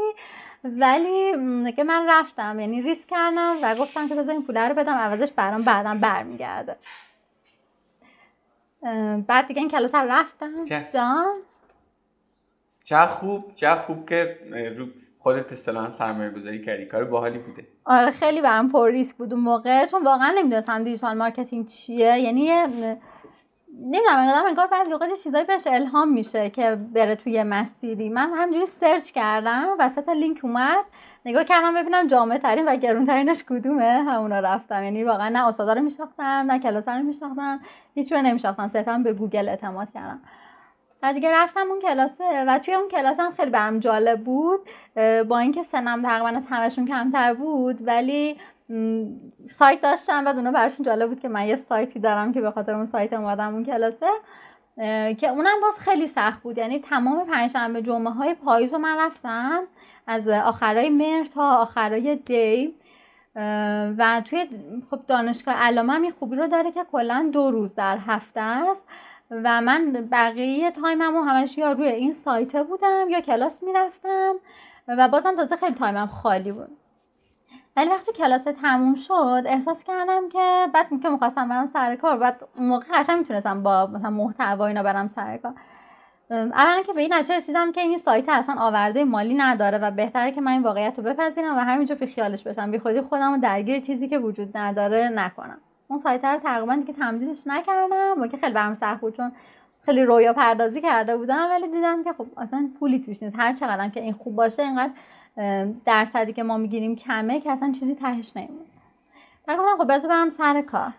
ولی 0.64 1.72
که 1.72 1.84
من 1.84 2.06
رفتم 2.08 2.60
یعنی 2.60 2.82
ریسک 2.82 3.08
کردم 3.08 3.56
و 3.62 3.74
گفتم 3.74 4.08
که 4.08 4.14
بذار 4.14 4.34
این 4.34 4.42
پول 4.42 4.58
رو 4.58 4.74
بدم 4.74 4.94
عوضش 4.94 5.32
برام 5.32 5.62
بعدم 5.62 5.98
برمیگرده. 5.98 6.76
بعد 9.26 9.46
دیگه 9.46 9.60
این 9.60 9.70
کلاس 9.70 9.94
رفتم. 9.94 10.64
جان؟ 10.64 11.40
چه 12.84 12.96
خوب 12.96 13.54
چه 13.54 13.74
خوب 13.74 14.08
که 14.08 14.38
رو 14.76 14.86
خودت 15.18 15.52
اصطلاحا 15.52 15.90
سرمایه 15.90 16.30
گذاری 16.30 16.62
کردی. 16.64 16.86
کار 16.86 17.04
باحالی 17.04 17.38
بوده. 17.38 17.66
آره 17.84 18.10
خیلی 18.10 18.42
برام 18.42 18.72
پر 18.72 18.90
ریسک 18.90 19.16
بود 19.16 19.32
اون 19.32 19.42
موقع 19.42 19.86
چون 19.86 20.04
واقعا 20.04 20.34
نمی‌دونستم 20.38 20.84
digital 20.84 21.16
marketing 21.16 21.66
چیه. 21.66 22.18
یعنی 22.18 22.50
نمی‌دونم 23.84 24.16
انگار 24.18 24.46
انگار 24.46 24.66
بعضی 24.66 24.92
اوقات 24.92 25.12
چیزایی 25.22 25.44
بهش 25.44 25.66
الهام 25.66 26.08
میشه 26.08 26.50
که 26.50 26.76
بره 26.94 27.16
توی 27.16 27.42
مسیری. 27.42 28.08
من 28.08 28.30
همجوری 28.34 28.66
search 28.66 29.10
کردم 29.10 29.68
وسط 29.78 30.08
لینک 30.08 30.40
اومد 30.42 30.84
نگاه 31.24 31.44
کردم 31.44 31.74
ببینم 31.74 32.06
جامع 32.06 32.38
ترین 32.38 32.68
و 32.68 32.76
گرون 32.76 33.06
ترینش 33.06 33.44
کدومه. 33.44 33.84
همونا 33.84 34.40
رفتم. 34.40 34.84
یعنی 34.84 35.04
واقعا 35.04 35.28
نه 35.28 35.46
استادا 35.46 35.72
رو 35.72 35.82
میشناختم 35.82 36.22
نه 36.22 36.58
کلاس 36.58 36.88
رو 36.88 37.02
میشناختم 37.02 37.60
هیچ 37.94 38.12
رو 38.12 38.22
نمیشناختم. 38.22 38.68
صرفا 38.68 38.98
به 38.98 39.12
گوگل 39.12 39.48
اعتماد 39.48 39.92
کردم. 39.92 40.20
و 41.02 41.12
دیگه 41.12 41.32
رفتم 41.32 41.66
اون 41.70 41.80
کلاسه 41.80 42.44
و 42.48 42.58
توی 42.58 42.74
اون 42.74 42.88
کلاس 42.88 43.20
هم 43.20 43.32
خیلی 43.32 43.50
برام 43.50 43.78
جالب 43.78 44.24
بود 44.24 44.60
با 45.28 45.38
اینکه 45.38 45.62
سنم 45.62 46.02
تقریبا 46.02 46.28
از 46.28 46.46
همشون 46.50 46.86
کمتر 46.86 47.34
بود 47.34 47.86
ولی 47.86 48.36
سایت 49.46 49.80
داشتم 49.80 50.24
و 50.26 50.28
اونا 50.28 50.52
براشون 50.52 50.86
جالب 50.86 51.08
بود 51.08 51.20
که 51.20 51.28
من 51.28 51.46
یه 51.46 51.56
سایتی 51.56 52.00
دارم 52.00 52.32
که 52.32 52.40
به 52.40 52.50
خاطر 52.50 52.74
اون 52.74 52.84
سایت 52.84 53.12
اومدم 53.12 53.54
اون 53.54 53.64
کلاسه 53.64 54.10
که 55.14 55.28
اونم 55.28 55.60
باز 55.62 55.78
خیلی 55.78 56.06
سخت 56.06 56.42
بود. 56.42 56.58
یعنی 56.58 56.78
تمام 56.78 57.26
پنجشنبه 57.26 57.82
جمعه 57.82 58.12
های 58.12 58.34
پاییز 58.34 58.72
رو 58.72 58.78
من 58.78 58.96
رفتم 58.98 59.62
از 60.06 60.28
آخرای 60.28 60.90
مهر 60.90 61.24
تا 61.24 61.56
آخرای 61.56 62.16
دی. 62.16 62.74
و 63.98 64.22
توی 64.24 64.48
خب 64.90 65.00
دانشگاه 65.06 65.54
علامه 65.54 65.92
هم 65.92 66.10
خوبی 66.10 66.36
رو 66.36 66.46
داره 66.46 66.72
که 66.72 66.84
کلا 66.92 67.30
دو 67.32 67.50
روز 67.50 67.74
در 67.74 67.98
هفته 67.98 68.40
است. 68.40 68.86
و 69.30 69.60
من 69.60 70.08
بقیه 70.12 70.70
time 70.70 71.07
م 71.07 71.16
و 71.16 71.22
همش 71.22 71.58
یا 71.58 71.72
روی 71.72 71.88
این 71.88 72.12
سایته 72.12 72.62
بودم 72.62 73.06
یا 73.10 73.20
کلاس 73.20 73.62
می‌رفتم 73.62 74.34
و 74.88 75.08
بازم 75.08 75.36
تازه 75.36 75.56
خیلی 75.56 75.74
time 75.74 76.00
م 76.00 76.06
خالی 76.06 76.52
بود. 76.52 76.76
ولی 77.76 77.90
وقتی 77.90 78.12
کلاس 78.12 78.44
تموم 78.44 78.94
شد 78.94 79.42
احساس 79.46 79.84
کردم 79.84 80.28
که 80.28 80.66
بعد 80.74 80.86
که 81.02 81.08
می‌خواستم 81.08 81.48
برم 81.48 81.66
سر 81.66 81.96
کار 81.96 82.18
بعد 82.18 82.48
اون 82.56 82.68
موقع 82.68 82.84
قشنگ 82.94 83.18
می‌تونستم 83.18 83.62
با 83.62 83.86
مثلا 83.86 84.10
محتوا 84.10 84.66
اینا 84.66 84.82
برم 84.82 85.08
سر 85.08 85.36
کار. 85.36 85.54
اولا 86.30 86.82
که 86.86 86.92
به 86.92 87.00
این 87.00 87.14
نتیجه 87.14 87.36
رسیدم 87.36 87.72
که 87.72 87.80
این 87.80 87.98
سایت 87.98 88.28
اصلا 88.28 88.54
آورده 88.58 89.04
مالی 89.04 89.34
نداره 89.34 89.78
و 89.78 89.90
بهتره 89.90 90.32
که 90.32 90.40
من 90.40 90.52
این 90.52 90.62
واقعیت 90.62 90.98
رو 90.98 91.04
بپذیرم 91.04 91.56
و 91.56 91.60
همینجا 91.60 91.94
بی 91.94 92.06
خیالش 92.06 92.42
بشم 92.42 92.70
بی 92.70 92.78
خودی 92.78 93.00
خودم 93.00 93.32
رو 93.32 93.40
درگیر 93.40 93.80
چیزی 93.80 94.08
که 94.08 94.18
وجود 94.18 94.56
نداره 94.56 95.08
نکنم. 95.14 95.58
اون 95.88 95.98
سایت 95.98 96.24
رو 96.24 96.38
تقریبا 96.38 96.76
دیگه 96.76 96.92
تمدیدش 96.92 97.46
نکردم 97.46 98.14
با 98.18 98.26
که 98.26 98.36
خیلی 98.36 98.52
برام 98.52 98.74
سخت 98.74 99.00
بود 99.00 99.16
چون 99.16 99.32
خیلی 99.82 100.02
رویا 100.02 100.32
پردازی 100.32 100.80
کرده 100.80 101.16
بودم 101.16 101.46
ولی 101.50 101.68
دیدم 101.68 102.04
که 102.04 102.12
خب 102.12 102.26
اصلا 102.36 102.68
پولی 102.78 103.00
توش 103.00 103.22
نیست. 103.22 103.36
هر 103.38 103.52
چقدر 103.52 103.88
که 103.88 104.00
این 104.00 104.12
خوب 104.12 104.36
باشه 104.36 104.62
اینقدر 104.62 104.92
درصدی 105.86 106.32
که 106.32 106.42
ما 106.42 106.58
می‌گیریم 106.58 106.96
کمه 106.96 107.40
که 107.40 107.50
اصلا 107.50 107.72
چیزی 107.80 107.94
تهش 107.94 108.32
نمیمونه 108.36 108.66
من 109.48 109.56
گفتم 109.56 109.76
خب 109.78 109.94
بذار 109.94 110.08
برم 110.10 110.28
سر 110.28 110.62
کار. 110.62 110.92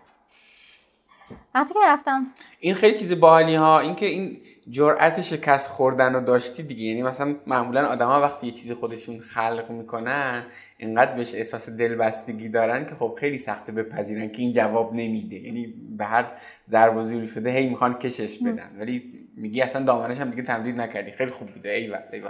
وقتی 1.55 1.73
که 1.73 1.79
رفتم 1.85 2.27
این 2.59 2.73
خیلی 2.73 2.97
چیز 2.97 3.19
باحالی 3.19 3.55
ها. 3.55 3.79
اینکه 3.79 4.05
این 4.05 4.37
جرأت 4.69 5.21
شکست 5.21 5.69
خوردن 5.69 6.13
رو 6.13 6.21
داشتی 6.21 6.63
دیگه. 6.63 6.83
یعنی 6.83 7.03
مثلا 7.03 7.35
معمولا 7.47 7.87
آدما 7.87 8.21
وقتی 8.21 8.47
یه 8.47 8.53
چیزی 8.53 8.73
خودشون 8.73 9.19
خلق 9.19 9.69
می‌کنن 9.69 10.43
اینقدر 10.77 11.15
بهش 11.15 11.35
احساس 11.35 11.69
دلبستگی 11.69 12.49
دارن 12.49 12.85
که 12.85 12.95
خب 12.95 13.15
خیلی 13.19 13.37
سخته 13.37 13.71
بپذیرن 13.71 14.29
که 14.29 14.41
این 14.41 14.51
جواب 14.51 14.93
نمیده. 14.93 15.35
یعنی 15.35 15.73
به 15.97 16.05
هر 16.05 16.25
ضرب 16.69 16.97
و 16.97 17.03
زوری 17.03 17.27
شده 17.27 17.51
هی 17.51 17.69
می‌خوان 17.69 17.93
کشش 17.93 18.37
بدن. 18.37 18.75
ولی 18.79 19.27
میگی 19.37 19.61
اصلا 19.61 19.85
دامنش 19.85 20.19
هم 20.19 20.29
دیگه 20.29 20.43
تمدید 20.43 20.81
نکردی. 20.81 21.11
خیلی 21.11 21.31
خوب 21.31 21.47
بوده. 21.47 21.69
ای 21.69 21.93
ای 22.13 22.21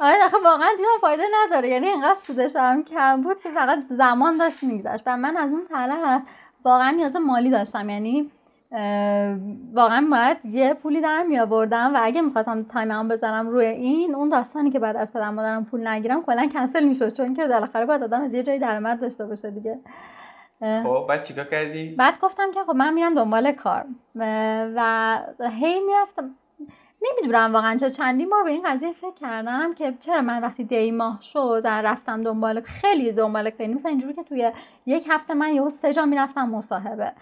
آره 0.00 0.24
آخه 0.24 0.36
واقعا 0.44 0.68
دیدم 0.76 0.88
فایده 1.00 1.22
نداره. 1.42 1.68
یعنی 1.68 1.86
اینقدر 1.86 2.14
سودش 2.14 2.56
هم 2.56 2.84
کم 2.84 3.22
بود 3.22 3.40
که 3.40 3.50
فقط 3.50 3.78
زمان 3.78 4.38
داشت 4.38 4.62
میگذشت. 4.62 5.02
و 5.06 5.16
من 5.16 5.36
از 5.36 5.50
اون 5.50 5.64
طرف 5.64 6.22
واقعا 6.64 6.90
نیاز 6.90 7.16
مالی 7.16 7.50
داشتم. 7.50 7.90
یعنی 7.90 8.30
واقعا 9.72 10.06
باید 10.10 10.44
یه 10.44 10.74
پولی 10.74 11.00
در 11.00 11.22
می 11.22 11.38
آوردم 11.38 11.94
و 11.94 11.98
اگه 12.02 12.22
می‌خواستم 12.22 12.62
تایم 12.62 12.90
هم 12.90 13.08
بزنم 13.08 13.48
روی 13.48 13.66
این 13.66 14.14
اون 14.14 14.28
داستانی 14.28 14.70
که 14.70 14.78
بعد 14.78 14.96
از 14.96 15.12
پدر 15.12 15.30
مادرم 15.30 15.64
پول 15.64 15.88
نگیرم 15.88 16.22
کلا 16.22 16.46
کنسل 16.46 16.84
می‌شد. 16.84 17.12
چون 17.12 17.34
که 17.34 17.48
بالاخره 17.48 17.86
باید 17.86 18.02
آدم 18.02 18.22
از 18.22 18.34
یه 18.34 18.42
جایی 18.42 18.58
درآمد 18.58 19.00
داشته 19.00 19.26
باشه 19.26 19.50
دیگه. 19.50 19.78
خب 20.60 21.06
بعد 21.08 21.22
چیکار 21.22 21.44
کردی؟ 21.44 21.94
بعد 21.98 22.20
گفتم 22.20 22.50
که 22.50 22.60
خب 22.66 22.72
من 22.76 22.94
میرم 22.94 23.14
دنبال 23.14 23.52
کار. 23.52 23.84
و 24.14 25.20
هی 25.40 25.80
می‌رفتم. 25.80 26.34
نمی‌دونم 27.04 27.52
واقعا 27.54 27.76
چه 27.76 27.90
چندین 27.90 28.30
بار 28.30 28.44
به 28.44 28.50
این 28.50 28.62
قضیه 28.66 28.92
فکر 28.92 29.14
کردم 29.14 29.74
که 29.74 29.94
چرا 30.00 30.20
من 30.20 30.42
وقتی 30.42 30.64
دی 30.64 30.90
ماه 30.90 31.18
شد 31.20 31.62
رفتم 31.66 32.22
دنبال 32.22 32.60
خیلی 32.60 33.12
دنبال 33.12 33.50
کار 33.50 33.66
مثلا 33.66 33.90
اینجوری 33.90 34.14
که 34.14 34.22
توی 34.22 34.52
یک 34.86 35.06
هفته 35.10 35.34
من 35.34 35.54
یهو 35.54 35.68
سه 35.68 35.92
جا 35.92 36.06
می‌رفتم 36.06 36.48
مصاحبه. 36.50 37.12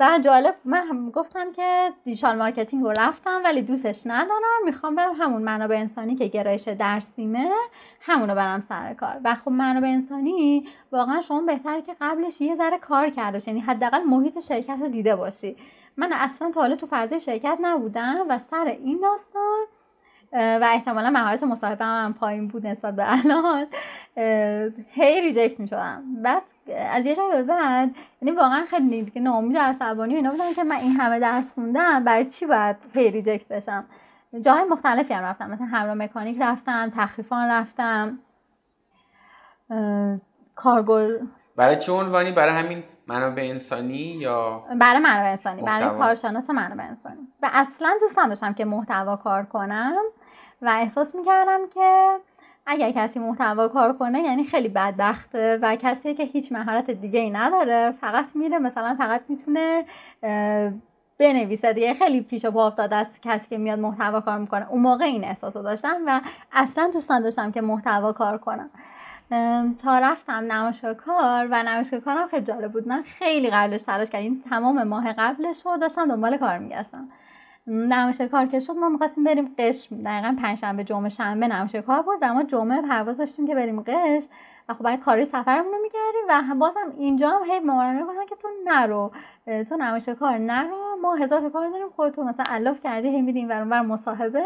و 0.00 0.18
جالب 0.24 0.54
من 0.64 0.86
هم 0.86 1.10
گفتم 1.10 1.52
که 1.52 1.92
digital 2.04 2.36
marketing 2.36 2.84
رو 2.84 2.92
رفتم 2.98 3.40
ولی 3.44 3.62
دوستش 3.62 4.02
ندارم. 4.06 4.64
می‌خوام 4.64 4.94
برم 4.94 5.14
همون 5.18 5.42
منابع 5.42 5.76
انسانی 5.76 6.14
که 6.14 6.26
گرایش 6.26 6.68
درسیمه 6.68 7.50
همونو 8.00 8.34
برم 8.34 8.60
سر 8.60 8.94
کار. 8.94 9.20
و 9.24 9.34
خب 9.34 9.50
منابع 9.50 9.88
انسانی 9.88 10.68
واقعا 10.92 11.20
شما 11.20 11.40
بهتره 11.40 11.82
که 11.82 11.96
قبلش 12.00 12.40
یه 12.40 12.54
ذره 12.54 12.78
کار 12.78 13.10
کرده 13.10 13.40
یعنی 13.46 13.60
حداقل 13.60 14.02
محیط 14.02 14.38
شرکت 14.38 14.76
رو 14.80 14.88
دیده 14.88 15.16
باشی. 15.16 15.56
من 15.96 16.12
اصلا 16.12 16.50
تا 16.50 16.60
حالا 16.60 16.76
تو 16.76 16.86
فضای 16.90 17.20
شرکت 17.20 17.58
نبودم 17.62 18.26
و 18.28 18.38
سر 18.38 18.64
این 18.64 19.00
داستان 19.02 19.66
و 20.32 20.68
احتمالا 20.72 21.10
مهارت 21.10 21.42
مصاحبه 21.42 21.84
هم 21.84 22.12
پایین 22.12 22.48
بود 22.48 22.66
نسبت 22.66 22.96
به 22.96 23.04
الان. 23.06 23.66
هی 24.90 25.20
reject 25.20 25.60
می 25.60 25.68
شدم 25.68 26.02
بعد 26.22 26.42
از 26.90 27.06
یه 27.06 27.16
جای 27.16 27.30
به 27.30 27.42
بعد 27.42 27.90
یعنی 28.22 28.36
واقعا 28.36 28.64
خیلی 28.70 29.02
دیگه 29.02 29.20
ناامید 29.20 29.56
و 29.56 29.60
عصبانی 29.60 30.14
اینا 30.14 30.30
بودم 30.30 30.54
که 30.56 30.64
من 30.64 30.76
این 30.76 30.92
همه 30.92 31.18
درس 31.18 31.52
خوندم 31.52 32.04
برای 32.04 32.24
چی 32.24 32.46
باید 32.46 32.76
هی 32.94 33.10
reject 33.10 33.48
بشم؟ 33.48 33.84
جاهای 34.40 34.64
مختلفی 34.64 35.14
هم 35.14 35.24
رفتم. 35.24 35.50
مثلا 35.50 35.66
همراه 35.66 35.94
مکانیک 35.94 36.36
رفتم 36.40 36.90
تخریفان 36.90 37.50
رفتم. 37.50 38.18
کارگو 40.54 41.08
برای 41.56 41.76
چه 41.76 41.92
عنوانی؟ 41.92 42.32
برای 42.32 42.54
همین 42.54 42.82
منابع 43.06 43.42
انسانی 43.42 43.96
یا 43.96 44.64
برای 44.80 44.98
منابع 44.98 45.30
انسانی. 45.30 45.62
برای 45.62 45.98
کارشناس 45.98 46.50
منابع 46.50 46.84
انسانی. 46.84 47.28
و 47.42 47.48
اصلا 47.52 47.90
دوست 48.00 48.16
داشتم 48.16 48.52
که 48.52 48.64
محتوا 48.64 49.16
کار 49.16 49.44
کنم 49.44 50.02
و 50.62 50.68
احساس 50.68 51.14
می‌کردم 51.14 51.60
که 51.74 52.16
اگر 52.66 52.90
کسی 52.90 53.18
محتوا 53.18 53.68
کار 53.68 53.92
کنه 53.92 54.20
یعنی 54.20 54.44
خیلی 54.44 54.68
بدبخته 54.68 55.58
و 55.62 55.76
کسی 55.76 56.14
که 56.14 56.24
هیچ 56.24 56.52
مهارت 56.52 56.90
دیگه 56.90 57.20
ای 57.20 57.30
نداره 57.30 57.90
فقط 58.00 58.36
میره 58.36 58.58
مثلا 58.58 58.96
فقط 58.98 59.22
می‌تونه 59.28 59.84
بنویسه 61.18 61.72
دیگه. 61.72 61.94
خیلی 61.94 62.20
پیش 62.20 62.44
و 62.44 62.50
پا 62.50 62.66
افتاده 62.66 62.96
است 62.96 63.22
کسی 63.22 63.48
که 63.48 63.58
میاد 63.58 63.78
محتوا 63.78 64.20
کار 64.20 64.38
می‌کنه. 64.38 64.66
اون 64.70 64.82
موقع 64.82 65.04
این 65.04 65.24
احساس 65.24 65.56
رو 65.56 65.62
داشتم 65.62 65.96
و 66.06 66.20
اصلا 66.52 66.90
دوست 66.92 67.10
داشتم 67.10 67.52
که 67.52 67.60
محتوا 67.60 68.12
کار 68.12 68.38
کنم 68.38 68.70
تا 69.82 69.98
رفتم 69.98 70.32
نمایشگاه 70.32 70.94
کار 70.94 71.48
و 71.50 71.62
نمایشگاه 71.62 72.00
کارم 72.00 72.28
خیلی 72.28 72.44
جالب 72.44 72.72
بود. 72.72 72.88
من 72.88 73.02
خیلی 73.02 73.50
قبلش 73.50 73.82
تلاش 73.82 74.10
کردم. 74.10 74.34
تمام 74.50 74.82
ماه 74.82 75.12
قبلش 75.12 75.66
رو 75.66 75.76
داشتم 75.76 76.08
دنبال 76.08 76.36
کار 76.36 76.58
میگشتم. 76.58 77.08
نمایشگاه 77.70 78.26
کار 78.26 78.46
که 78.46 78.60
شد 78.60 78.72
ما 78.72 78.88
می‌خواستیم 78.88 79.24
بریم 79.24 79.54
قش 79.58 79.88
دقیقا 80.04 80.36
پنجشنبه 80.42 80.84
جمعه 80.84 81.08
شنبه 81.08 81.48
نمایشگاه 81.48 81.82
کار 81.82 82.02
بود 82.02 82.18
و 82.22 82.34
ما 82.34 82.42
جمعه 82.42 82.82
پرواز 82.82 83.18
داشتیم 83.18 83.46
که 83.46 83.54
بریم 83.54 83.80
قش 83.80 84.26
و 84.68 84.74
خب 84.74 84.84
باید 84.84 85.00
کاری 85.00 85.24
سفرمون 85.24 85.72
رو 85.72 85.78
می‌کردیم 85.82 86.52
و 86.52 86.54
بازم 86.54 86.92
اینجا 86.98 87.30
هم 87.30 87.42
هی 87.50 87.60
مامانم 87.60 88.06
گفتن 88.06 88.26
که 88.26 88.36
تو 88.36 88.48
نرو. 88.64 89.12
تو 89.68 89.76
نمایشگاه 89.76 90.14
کار 90.14 90.38
نرو. 90.38 90.96
ما 91.02 91.14
هزار 91.14 91.50
کار 91.50 91.68
داریم 91.68 91.88
خودتو 91.96 92.24
مثلا 92.24 92.44
الاف 92.48 92.80
کردی 92.80 93.08
هی 93.08 93.22
میدیم 93.22 93.48
بر 93.48 93.82
مصاحبه. 93.82 94.44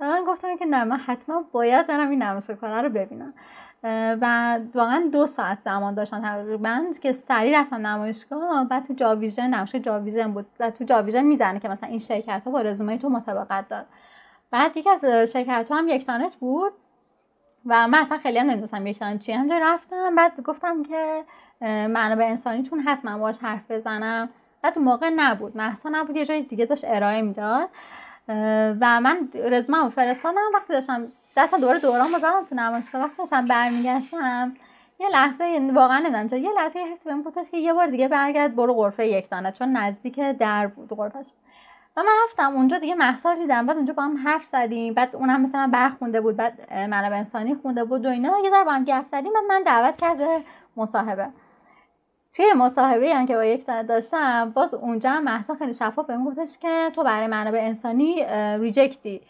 و 0.00 0.08
من 0.08 0.24
گفتم 0.26 0.56
که 0.56 0.66
نه 0.66 0.84
من 0.84 0.96
حتما 0.96 1.44
باید 1.52 1.86
برم 1.86 2.10
این 2.10 2.22
نمایشگاه 2.22 2.56
کار 2.56 2.82
رو 2.82 2.88
ببینم. 2.88 3.34
و 3.84 4.58
واقعا 4.74 5.08
دو 5.12 5.26
ساعت 5.26 5.60
زمان 5.60 5.94
داشتن 5.94 6.22
تقریبا. 6.22 6.84
که 7.02 7.12
سریع 7.12 7.60
رفتم 7.60 7.86
نمایشگاه 7.86 8.64
بعد 8.64 8.86
تو 8.86 8.94
جاویژن 8.94 9.46
نمایشگاه 9.46 9.80
جاویژن 9.80 10.32
بود. 10.32 10.46
و 10.60 10.70
تو 10.70 10.84
جاویژن 10.84 11.22
می‌زنه 11.22 11.60
که 11.60 11.68
مثلا 11.68 11.88
این 11.88 11.98
شرکت 11.98 12.42
ها 12.44 12.50
با 12.50 12.60
رزومه 12.60 12.98
تو 12.98 13.08
مطابقت 13.08 13.68
دار 13.68 13.84
بعد 14.50 14.76
یکی 14.76 14.90
از 14.90 15.04
شرکت 15.04 15.68
ها 15.70 15.78
هم 15.78 15.88
یک 15.88 16.06
تانت 16.06 16.34
بود. 16.34 16.72
و 17.66 17.88
من 17.88 17.98
اصلا 17.98 18.18
خیلی 18.18 18.38
هم 18.38 18.46
نمی‌دونستم 18.46 18.86
یک 18.86 18.98
تانت 18.98 19.20
چیه. 19.20 19.38
همجا 19.38 19.58
رفتم. 19.58 20.14
بعد 20.14 20.40
گفتم 20.40 20.82
که 20.82 21.24
منابع 21.60 22.24
انسانیتون 22.24 22.80
هست 22.86 23.04
من 23.04 23.18
باش 23.18 23.38
حرف 23.38 23.70
بزنم. 23.70 24.28
بعد 24.62 24.78
موقع 24.78 25.10
نبود. 25.16 25.56
محسا 25.56 25.88
نبود. 25.88 26.16
یه 26.16 26.26
جای 26.26 26.42
دیگه 26.42 26.66
داشت 26.66 26.84
ارائه 26.88 27.22
می‌داد. 27.22 27.68
و 28.80 29.00
من 29.00 29.28
رزومه 29.34 29.88
فرستادم. 29.88 30.50
وقتی 30.54 30.72
داشتم 30.72 31.12
دستم 31.36 31.60
دوباره 31.60 31.78
دوران 31.78 32.08
بزنم 32.16 32.44
تو 32.48 32.54
نمایشگاه 32.54 33.02
وقتی 33.02 33.16
داشتم 33.18 33.46
برمیگشتم 33.46 34.52
یه 35.00 35.08
لحظه 35.08 35.70
واقعا 35.74 35.98
نمی‌دونم 35.98 36.26
چرا 36.28 36.38
یه 36.38 36.50
لحظه 36.56 36.78
حسی 36.78 37.04
بهم 37.04 37.22
گفتش 37.22 37.50
که 37.50 37.56
یه 37.56 37.72
بار 37.72 37.86
دیگه 37.86 38.08
برگرد 38.08 38.56
برو 38.56 38.74
غرفه 38.74 39.06
یک 39.06 39.30
دانه 39.30 39.52
چون 39.52 39.72
نزدیک 39.72 40.20
در 40.20 40.66
بود 40.66 40.88
غرفش 40.88 41.30
و 41.96 42.02
من 42.02 42.12
رفتم 42.24 42.54
اونجا 42.54 42.78
دیگه 42.78 42.94
محصار 42.94 43.34
دیدم 43.34 43.66
بعد 43.66 43.76
اونجا 43.76 43.92
با 43.92 44.02
هم 44.02 44.16
حرف 44.16 44.44
زدیم 44.44 44.94
بعد 44.94 45.16
اونم 45.16 45.40
مثلا 45.40 45.60
من 45.60 45.70
برخونده 45.70 46.20
بود 46.20 46.36
بعد 46.36 46.72
منابع 46.72 47.16
انسانی 47.16 47.54
خونده 47.54 47.84
بود 47.84 48.06
و 48.06 48.08
اینا. 48.08 48.32
یه 48.44 48.50
ذره 48.50 48.64
با 48.64 48.72
هم 48.72 48.84
گپ 48.84 49.04
زدیم 49.04 49.32
بعد 49.32 49.44
من 49.48 49.62
دعوت 49.62 49.96
کرد 49.96 50.18
به 50.18 50.40
مصاحبه. 50.76 51.28
توی 52.32 52.52
مصاحبه 52.56 53.14
هم 53.14 53.26
که 53.26 53.34
با 53.34 53.44
یک 53.44 53.66
داشتم 53.66 54.50
باز 54.50 54.74
اونجا 54.74 55.10
هم 55.10 55.42
خیلی 55.58 55.74
شفاف 55.74 56.06
بهم 56.06 56.24
گفتش 56.24 56.58
که 56.58 56.90
تو 56.94 57.04
برای 57.04 57.26
منابع 57.26 57.58
انسانی 57.58 58.26
reject 58.60 59.05
ی. 59.05 59.20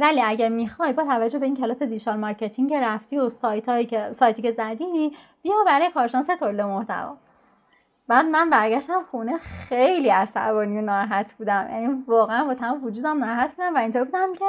ولی 0.00 0.22
اگر 0.22 0.48
می‌خوای 0.48 0.92
با 0.92 1.04
توجه 1.04 1.38
به 1.38 1.46
این 1.46 1.56
کلاس 1.56 1.82
digital 1.82 2.16
marketing 2.16 2.74
رفتی 2.74 3.18
و 3.18 3.28
سایت 3.28 3.88
که 3.88 4.12
سایتی 4.12 4.42
که 4.42 4.50
زدی 4.50 5.12
بیا 5.42 5.54
برای 5.66 5.90
کارشناس 5.90 6.26
تولید 6.26 6.60
محتوا. 6.60 7.16
بعد 8.08 8.26
من 8.26 8.50
برگشتم 8.50 9.02
خونه 9.02 9.38
خیلی 9.38 10.08
عصبانی 10.08 10.78
و 10.78 10.80
ناراحت 10.80 11.34
بودم. 11.34 11.68
یعنی 11.70 12.04
واقعا 12.06 12.44
با 12.44 12.54
تمام 12.54 12.84
وجودم 12.84 13.24
ناراحت 13.24 13.50
بودم 13.56 13.74
و 13.74 13.78
اینطور 13.78 14.04
بودم 14.04 14.32
که 14.32 14.44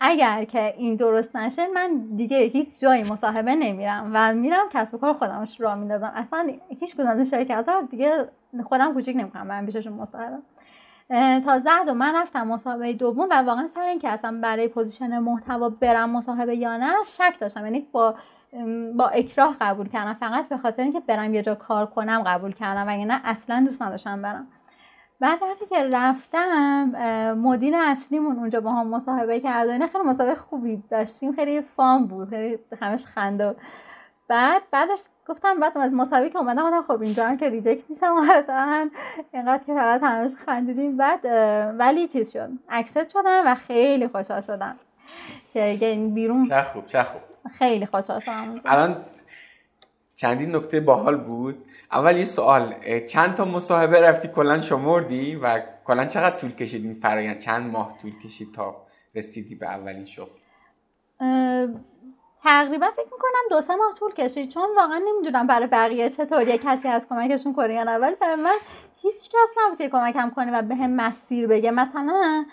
اگر 0.00 0.44
که 0.44 0.74
این 0.76 0.96
درست 0.96 1.36
نشه 1.36 1.68
من 1.68 2.06
دیگه 2.16 2.38
هیچ 2.38 2.68
جایی 2.78 3.02
مصاحبه 3.02 3.54
نمیرم 3.54 4.10
و 4.14 4.34
میرم 4.34 4.68
کسب 4.72 4.94
و 4.94 4.98
کار 4.98 5.12
خودمو 5.12 5.60
راه 5.60 5.74
میندازم. 5.74 6.12
اصلا 6.14 6.52
هیچ 6.68 6.94
کدوم 6.94 7.06
از 7.06 7.30
شرکت 7.30 7.68
ها 7.68 7.82
دیگه 7.82 8.28
خودم 8.64 8.94
کوچیک 8.94 9.16
نمی‌کنم 9.16 9.48
برم 9.48 9.66
پیششون 9.66 9.92
مصاحبه. 9.92 10.38
تا 11.44 11.58
زد 11.58 11.88
و 11.88 11.94
من 11.94 12.14
رفتم 12.16 12.46
مسابقه 12.46 12.92
دوم 12.92 13.28
و 13.30 13.42
واقعا 13.46 13.66
سر 13.66 13.80
اینکه 13.80 14.08
اصلا 14.08 14.40
برای 14.42 14.68
پوزیشن 14.68 15.18
محتوا 15.18 15.68
برم 15.68 16.10
مصاحبه 16.10 16.56
یا 16.56 16.76
نه 16.76 16.92
شک 17.06 17.36
داشتم. 17.40 17.64
یعنی 17.64 17.88
با 17.92 18.14
با 18.96 19.08
اکراه 19.08 19.56
قبول 19.60 19.88
کردم. 19.88 20.12
فقط 20.12 20.48
به 20.48 20.56
خاطر 20.56 20.82
اینکه 20.82 21.00
برم 21.00 21.34
یه 21.34 21.42
جا 21.42 21.54
کار 21.54 21.86
کنم 21.86 22.22
قبول 22.26 22.52
کردم 22.52 22.86
و 22.88 23.04
نه 23.04 23.20
اصلا 23.24 23.62
دوست 23.66 23.82
نداشتم 23.82 24.22
برم. 24.22 24.46
بعد 25.20 25.38
وقتی 25.42 25.66
که 25.66 25.88
رفتم 25.92 26.84
مدیر 27.38 27.74
اصلیمون 27.76 28.36
اونجا 28.36 28.60
با 28.60 28.70
هم 28.70 28.86
مصاحبه 28.86 29.40
کرد 29.40 29.68
و 29.68 29.86
خیلی 29.86 30.04
مصاحبه 30.04 30.34
خوبی 30.34 30.82
داشتیم. 30.90 31.32
خیلی 31.32 31.60
فام 31.60 32.06
بود. 32.06 32.28
خیلی 32.28 32.58
همش 32.82 33.06
خنده 33.06 33.56
بعد 34.28 34.62
بعدش 34.70 35.04
گفتم 35.28 35.60
بعد 35.60 35.78
از 35.78 35.94
مصاحبه 35.94 36.30
که 36.30 36.38
اومدم 36.38 36.66
گفتم 36.66 36.82
خب 36.82 37.02
اینجا 37.02 37.26
هم 37.26 37.36
که 37.36 37.50
reject 37.50 37.90
میشم 37.90 38.14
قطعا 38.30 38.90
اینقدر 39.32 39.64
که 39.64 39.74
فقط 39.74 40.02
همش 40.02 40.30
خندیدیم. 40.46 40.96
بعد 40.96 41.24
ولی 41.78 42.08
چیز 42.08 42.32
شد. 42.32 42.48
accept 42.68 43.08
شدم 43.08 43.42
و 43.46 43.54
خیلی 43.54 44.08
خوشحال 44.08 44.40
شدم. 44.40 44.76
که 45.52 46.10
بیرون 46.14 46.46
چه 46.46 46.62
خوب 46.62 46.86
چه 46.86 47.02
خوب. 47.02 47.20
خیلی 47.52 47.86
خوشحال 47.86 48.20
شدم. 48.20 48.58
الان 48.64 49.04
چندین 50.16 50.56
نکته 50.56 50.80
باحال 50.80 51.16
بود. 51.16 51.64
اول 51.92 52.16
یه 52.16 52.24
سوال. 52.24 52.74
چند 53.08 53.34
تا 53.34 53.44
مصاحبه 53.44 54.00
رفتی؟ 54.08 54.28
کلا 54.28 54.60
شمردی؟ 54.60 55.36
و 55.36 55.62
کلا 55.84 56.04
چقدر 56.04 56.36
طول 56.36 56.52
کشید 56.52 56.84
این 56.84 56.94
فرایند 56.94 57.38
چند 57.38 57.70
ماه 57.70 57.98
طول 58.02 58.18
کشید 58.18 58.54
تا 58.54 58.86
رسیدی 59.14 59.54
به 59.54 59.66
اولین 59.66 60.04
شغل؟ 60.04 60.30
تقریبا 62.44 62.90
فکر 62.90 63.04
می‌کنم 63.12 63.40
دو 63.50 63.60
سه 63.60 63.76
ماه 63.76 63.94
طول 63.94 64.12
کشید 64.12 64.50
چون 64.50 64.68
واقعا 64.76 64.98
نمی‌دونم 65.08 65.46
برای 65.46 65.66
بقیه 65.66 66.10
چطوریه 66.10 66.58
کسی 66.58 66.88
از 66.88 67.08
کمکشون 67.08 67.52
کنه 67.54 67.74
یا 67.74 67.84
نه. 67.84 67.98
ولی 67.98 68.14
برای 68.14 68.36
من 68.36 68.56
هیچ 69.02 69.28
کس 69.28 69.54
نبود 69.64 69.78
که 69.78 69.88
کمکم 69.88 70.30
کنه 70.30 70.58
و 70.58 70.62
به 70.62 70.74
هم 70.74 70.90
مسیر 70.90 71.46
بگه. 71.46 71.70
مثلا 71.70 72.44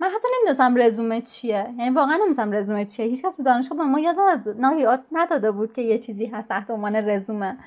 من 0.00 0.08
حتی 0.08 0.28
نمی‌دونستم 0.36 0.76
رزومه 0.76 1.20
چیه. 1.20 1.74
یعنی 1.78 1.90
واقعا 1.90 2.14
نمی‌دونستم 2.14 2.52
رزومه 2.52 2.84
چیه. 2.84 3.06
هیچ 3.06 3.24
کس 3.24 3.34
تو 3.34 3.42
دانشگاه 3.42 3.78
به 3.78 3.84
ما 3.84 4.00
یاد 4.00 4.16
نداده, 4.18 5.04
نداده 5.12 5.50
بود 5.50 5.72
که 5.72 5.82
یه 5.82 5.98
چیزی 5.98 6.26
هست 6.26 6.48
تحت 6.48 6.70
عنوان 6.70 6.96
رزومه. 6.96 7.58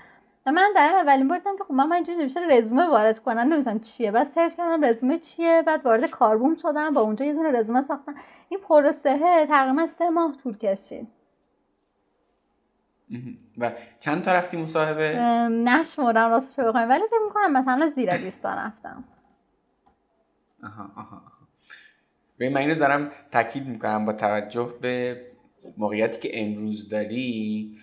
و 0.46 0.52
من 0.52 0.70
در 0.76 0.96
اولین 0.96 1.28
بار 1.28 1.40
که 1.40 1.50
خب 1.68 1.74
من 1.74 1.92
اینجوری 1.92 2.18
نوشته 2.18 2.58
رزومه 2.58 2.88
وارد 2.88 3.20
کنم. 3.20 3.40
نمی‌دونم 3.40 3.80
چیه. 3.80 4.12
بعد 4.12 4.24
سرچ 4.24 4.56
کردم 4.56 4.86
رزومه 4.86 5.18
چیه. 5.18 5.64
بعد 5.68 5.86
وارد 5.86 6.06
کاربوم 6.10 6.56
شدم. 6.56 6.94
با 6.94 7.02
اونجا 7.02 7.26
یه 7.26 7.34
دونه 7.34 7.52
رزومه 7.52 7.82
ساختم. 7.82 8.16
این 8.50 8.60
پروسه 8.60 9.46
تقریبا 9.46 9.86
سه 9.86 10.10
ماه 10.10 10.38
طول 10.44 10.58
کشید. 10.58 11.21
و 13.58 13.72
چند 14.00 14.22
تا 14.22 14.34
رفتی 14.34 14.58
مصاحبه؟ 14.58 15.20
نشمردم 15.50 16.30
راستش 16.30 16.66
بخوایم. 16.66 16.90
ولی 16.90 17.04
فکر 17.08 17.24
می‌کنم 17.26 17.54
مثلا 17.54 17.88
زیر 17.96 18.18
20 18.18 18.44
تا 18.44 18.54
رفتم. 18.54 19.04
آها 20.64 20.92
آها 20.96 21.22
به 22.38 22.50
من 22.50 22.58
اینو 22.58 22.76
دارم 22.76 23.12
تاکید 23.32 23.68
می‌کنم 23.68 24.06
با 24.06 24.14
توجه 24.14 24.74
به 24.82 25.22
موقعیتی 25.78 26.20
که 26.20 26.42
امروز 26.42 26.90
داری 26.90 27.78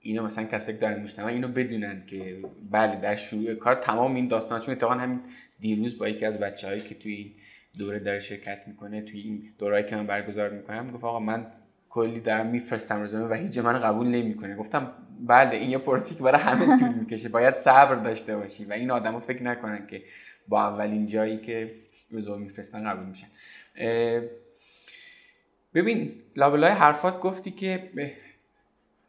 اینو 0.00 0.26
مثلا 0.26 0.44
کسایی 0.44 0.78
که 0.78 0.80
دارن 0.80 1.02
میشنون 1.02 1.28
اینو 1.28 1.48
بدونن 1.48 2.06
که 2.06 2.38
بله 2.70 2.96
در 2.96 3.14
شروع 3.14 3.54
کار 3.54 3.74
تمام 3.74 4.14
این 4.14 4.28
داستان 4.28 4.60
چون 4.60 4.72
اتفاقا 4.72 4.94
همین 4.94 5.20
دیروز 5.60 5.98
با 5.98 6.08
یکی 6.08 6.24
از 6.24 6.38
بچههایی 6.38 6.80
که 6.80 6.94
توی 6.94 7.12
این 7.12 7.34
دوره 7.78 7.98
داره 7.98 8.20
شرکت 8.20 8.58
می‌کنه 8.66 9.02
توی 9.02 9.20
این 9.20 9.52
دورایی 9.58 9.84
که 9.84 9.96
من 9.96 10.06
برگزار 10.06 10.50
می‌کنم 10.50 10.90
گفت 10.90 11.04
آقا 11.04 11.20
من 11.20 11.46
کلی 11.90 12.20
دارم 12.20 12.46
میفرستم 12.46 13.02
رزومه 13.02 13.26
و 13.26 13.32
هیچ 13.34 13.58
من 13.58 13.78
قبول 13.78 14.06
نمی‌کنه. 14.06 14.56
گفتم 14.56 14.92
بله 15.20 15.56
این 15.56 15.70
یه 15.70 15.78
پرسی 15.78 16.14
که 16.14 16.22
برای 16.22 16.40
همه 16.40 16.78
طول 16.78 16.88
می‌کشه. 17.00 17.28
باید 17.28 17.54
صبر 17.54 17.94
داشته 17.94 18.36
باشی 18.36 18.64
و 18.64 18.72
این 18.72 18.90
آدما 18.90 19.20
فکر 19.20 19.42
نکنن 19.42 19.86
که 19.86 20.02
با 20.48 20.62
اولین 20.62 21.06
جایی 21.06 21.38
که 21.40 21.74
رزومه 22.10 22.42
میفرستن 22.42 22.90
قبول 22.90 23.04
میشن. 23.06 23.26
ببین 25.74 26.12
لابلای 26.36 26.72
حرفات 26.72 27.20
گفتی 27.20 27.50
که 27.50 27.90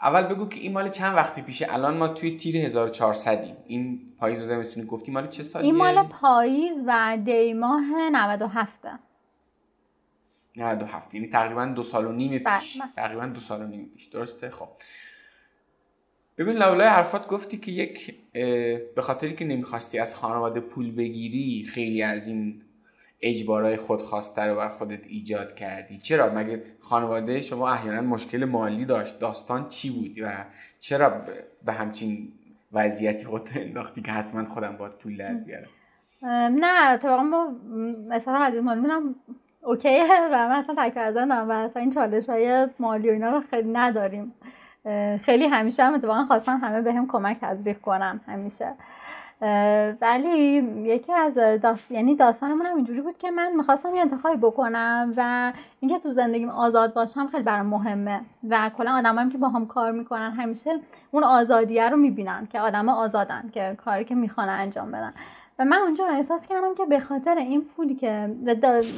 اول 0.02 0.22
بگو 0.22 0.50
که 0.50 0.60
این 0.60 0.74
مال 0.74 0.90
چند 0.90 1.16
وقتی 1.16 1.42
پیشه؟ 1.42 1.68
الان 1.70 1.98
ما 1.98 2.08
توی 2.08 2.38
تیر 2.38 2.58
1400 2.58 3.44
ایم. 3.44 3.58
این 3.68 4.00
پاییز 4.20 4.42
و 4.42 4.46
زمستونی 4.46 4.86
گفتی 4.86 5.12
مال 5.12 5.28
چه 5.28 5.44
سالیه 5.44 5.68
این 5.68 5.76
مال 5.76 6.08
پاییز 6.08 6.76
و 6.88 7.18
دی 7.26 7.54
ماه 7.54 8.10
97 8.12 8.80
97 10.58 11.16
یعنی 11.16 11.28
تقریبا 11.28 11.66
دو 11.66 11.84
سال 11.84 12.06
و 12.06 12.12
نیم 12.12 12.44
بله، 12.44 12.60
پیش. 12.60 12.80
تقریبا 12.96 13.26
دو 13.26 13.40
سال 13.40 13.62
و 13.62 13.68
نیم 13.68 13.90
پیش. 13.94 14.06
درسته؟ 14.06 14.50
خب. 14.50 14.70
ببین 16.38 16.58
لولای 16.58 16.88
حرفات 16.88 17.28
گفتی 17.28 17.58
که 17.58 17.72
یک 17.72 18.16
به 18.96 19.02
خاطری 19.02 19.36
که 19.36 19.46
نمی‌خواستی 19.46 20.00
از 20.00 20.16
خانواده 20.16 20.60
پول 20.60 20.92
بگیری 20.92 21.64
خیلی 21.64 22.04
از 22.04 22.28
این 22.28 22.62
اجبارهای 23.22 23.78
خودخواسته 23.78 24.42
رو 24.42 24.56
بر 24.56 24.70
خودت 24.70 25.08
ایجاد 25.08 25.56
کردی. 25.56 25.98
چرا؟ 25.98 26.34
مگه 26.34 26.64
خانواده 26.80 27.42
شما 27.42 27.70
احیانا 27.70 28.02
مشکل 28.02 28.46
مالی 28.46 28.86
داشت؟ 28.86 29.20
داستان 29.20 29.68
چی 29.68 29.90
بود؟ 29.90 30.20
و 30.20 30.46
چرا 30.80 31.26
به 31.66 31.74
همچین 31.74 32.34
وضعیتی 32.72 33.26
خودت 33.26 33.58
انداختی 33.58 34.02
که 34.02 34.12
حتما 34.12 34.46
خودم 34.46 34.78
باید 34.78 34.94
پول 34.94 35.18
در 35.18 35.34
بیارم؟ 35.34 35.70
نه 36.60 36.98
تو 36.98 37.18
ما 37.18 37.56
مثلا 38.10 38.36
از 38.36 38.54
منم 38.54 39.16
اوکیه 39.64 40.04
و 40.34 40.48
من 40.50 40.56
اصلا 40.56 40.76
تکر 40.78 41.12
زنم 41.12 41.50
و 41.50 41.52
اصلا 41.52 41.82
این 41.82 41.92
چالش 41.92 42.30
های 42.30 42.68
مالی 42.80 43.10
و 43.10 43.12
اینا 43.12 43.30
رو 43.30 43.42
خیلی 43.50 43.72
نداریم. 43.72 44.34
خیلی 45.22 45.46
همیشه 45.46 45.84
هم 45.84 45.94
اتفاقا 45.94 46.26
خواستن 46.26 46.58
همه 46.58 46.82
به 46.82 46.94
هم 46.94 47.08
کمک 47.08 47.38
تزریق 47.42 47.82
کنن 47.82 48.22
همیشه. 48.28 48.74
ولی 50.02 50.38
یکی 50.84 51.14
از 51.14 51.38
داست... 51.38 51.92
یعنی 51.92 52.16
داستانمون 52.16 52.66
هم 52.66 52.76
اینجوری 52.76 53.02
بود 53.02 53.18
که 53.18 53.32
من 53.32 53.56
می‌خواستم 53.56 53.96
یه 53.96 54.02
انتخابی 54.02 54.38
بکنم 54.38 55.14
و 55.18 55.54
اینکه 55.80 56.00
تو 56.00 56.12
زندگیم 56.12 56.50
آزاد 56.50 56.94
باشم 56.94 57.28
خیلی 57.28 57.44
برام 57.44 57.66
مهمه. 57.66 58.22
و 58.50 58.72
کلا 58.78 58.98
آدمایی 58.98 59.30
که 59.30 59.38
با 59.38 59.50
هم 59.50 59.66
کار 59.68 59.92
می‌کنن 59.92 60.32
همیشه 60.32 60.80
اون 61.12 61.24
آزادیه 61.24 61.90
رو 61.90 61.98
می‌بینن 61.98 62.48
که 62.52 62.60
آدم 62.60 62.90
آزادن 62.90 63.50
که 63.54 63.78
کاری 63.86 64.06
که 64.06 64.16
می‌خوان 64.16 64.50
انجام 64.50 64.92
بدن. 64.92 65.14
و 65.60 65.66
من 65.66 65.78
اونجا 65.78 66.06
احساس 66.08 66.48
کردم 66.48 66.74
که 66.76 66.86
به 66.86 67.00
خاطر 67.00 67.36
این 67.36 67.62
پولی 67.62 67.96
که 67.96 68.36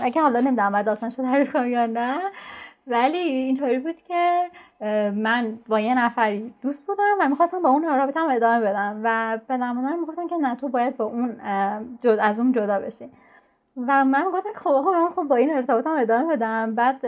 اگه 0.01 0.21
حالا 0.21 0.39
نمی‌دونم 0.39 0.71
بعد 0.71 0.85
داستان 0.85 1.09
شده 1.09 1.23
تعریف 1.23 1.55
یا 1.55 1.85
نه 1.85 2.19
ولی 2.87 3.17
اینطوری 3.17 3.79
بود 3.79 4.01
که 4.01 4.49
من 5.15 5.59
با 5.67 5.79
یه 5.79 5.97
نفری 5.97 6.53
دوست 6.61 6.87
بودم 6.87 7.03
و 7.19 7.29
می‌خواستم 7.29 7.61
با 7.61 7.69
اون 7.69 7.83
رابطه 7.83 8.19
هم 8.19 8.29
ادامه 8.29 8.65
بدم 8.65 9.01
و 9.03 9.39
به 9.47 9.57
نمونم 9.57 9.99
می‌گفتن 9.99 10.27
که 10.27 10.35
نه 10.35 10.55
تو 10.55 10.67
باید 10.67 10.97
با 10.97 11.05
اون 11.05 11.35
جد 12.01 12.17
از 12.21 12.39
اون 12.39 12.51
جدا 12.51 12.79
بشی. 12.79 13.09
و 13.87 14.05
من 14.05 14.25
گفتم 14.33 14.49
خب 14.55 14.85
من 14.93 15.09
خب 15.09 15.23
با 15.23 15.35
این 15.35 15.53
ارتباطم 15.53 15.91
ادامه 15.97 16.35
بدم. 16.35 16.75
بعد 16.75 17.05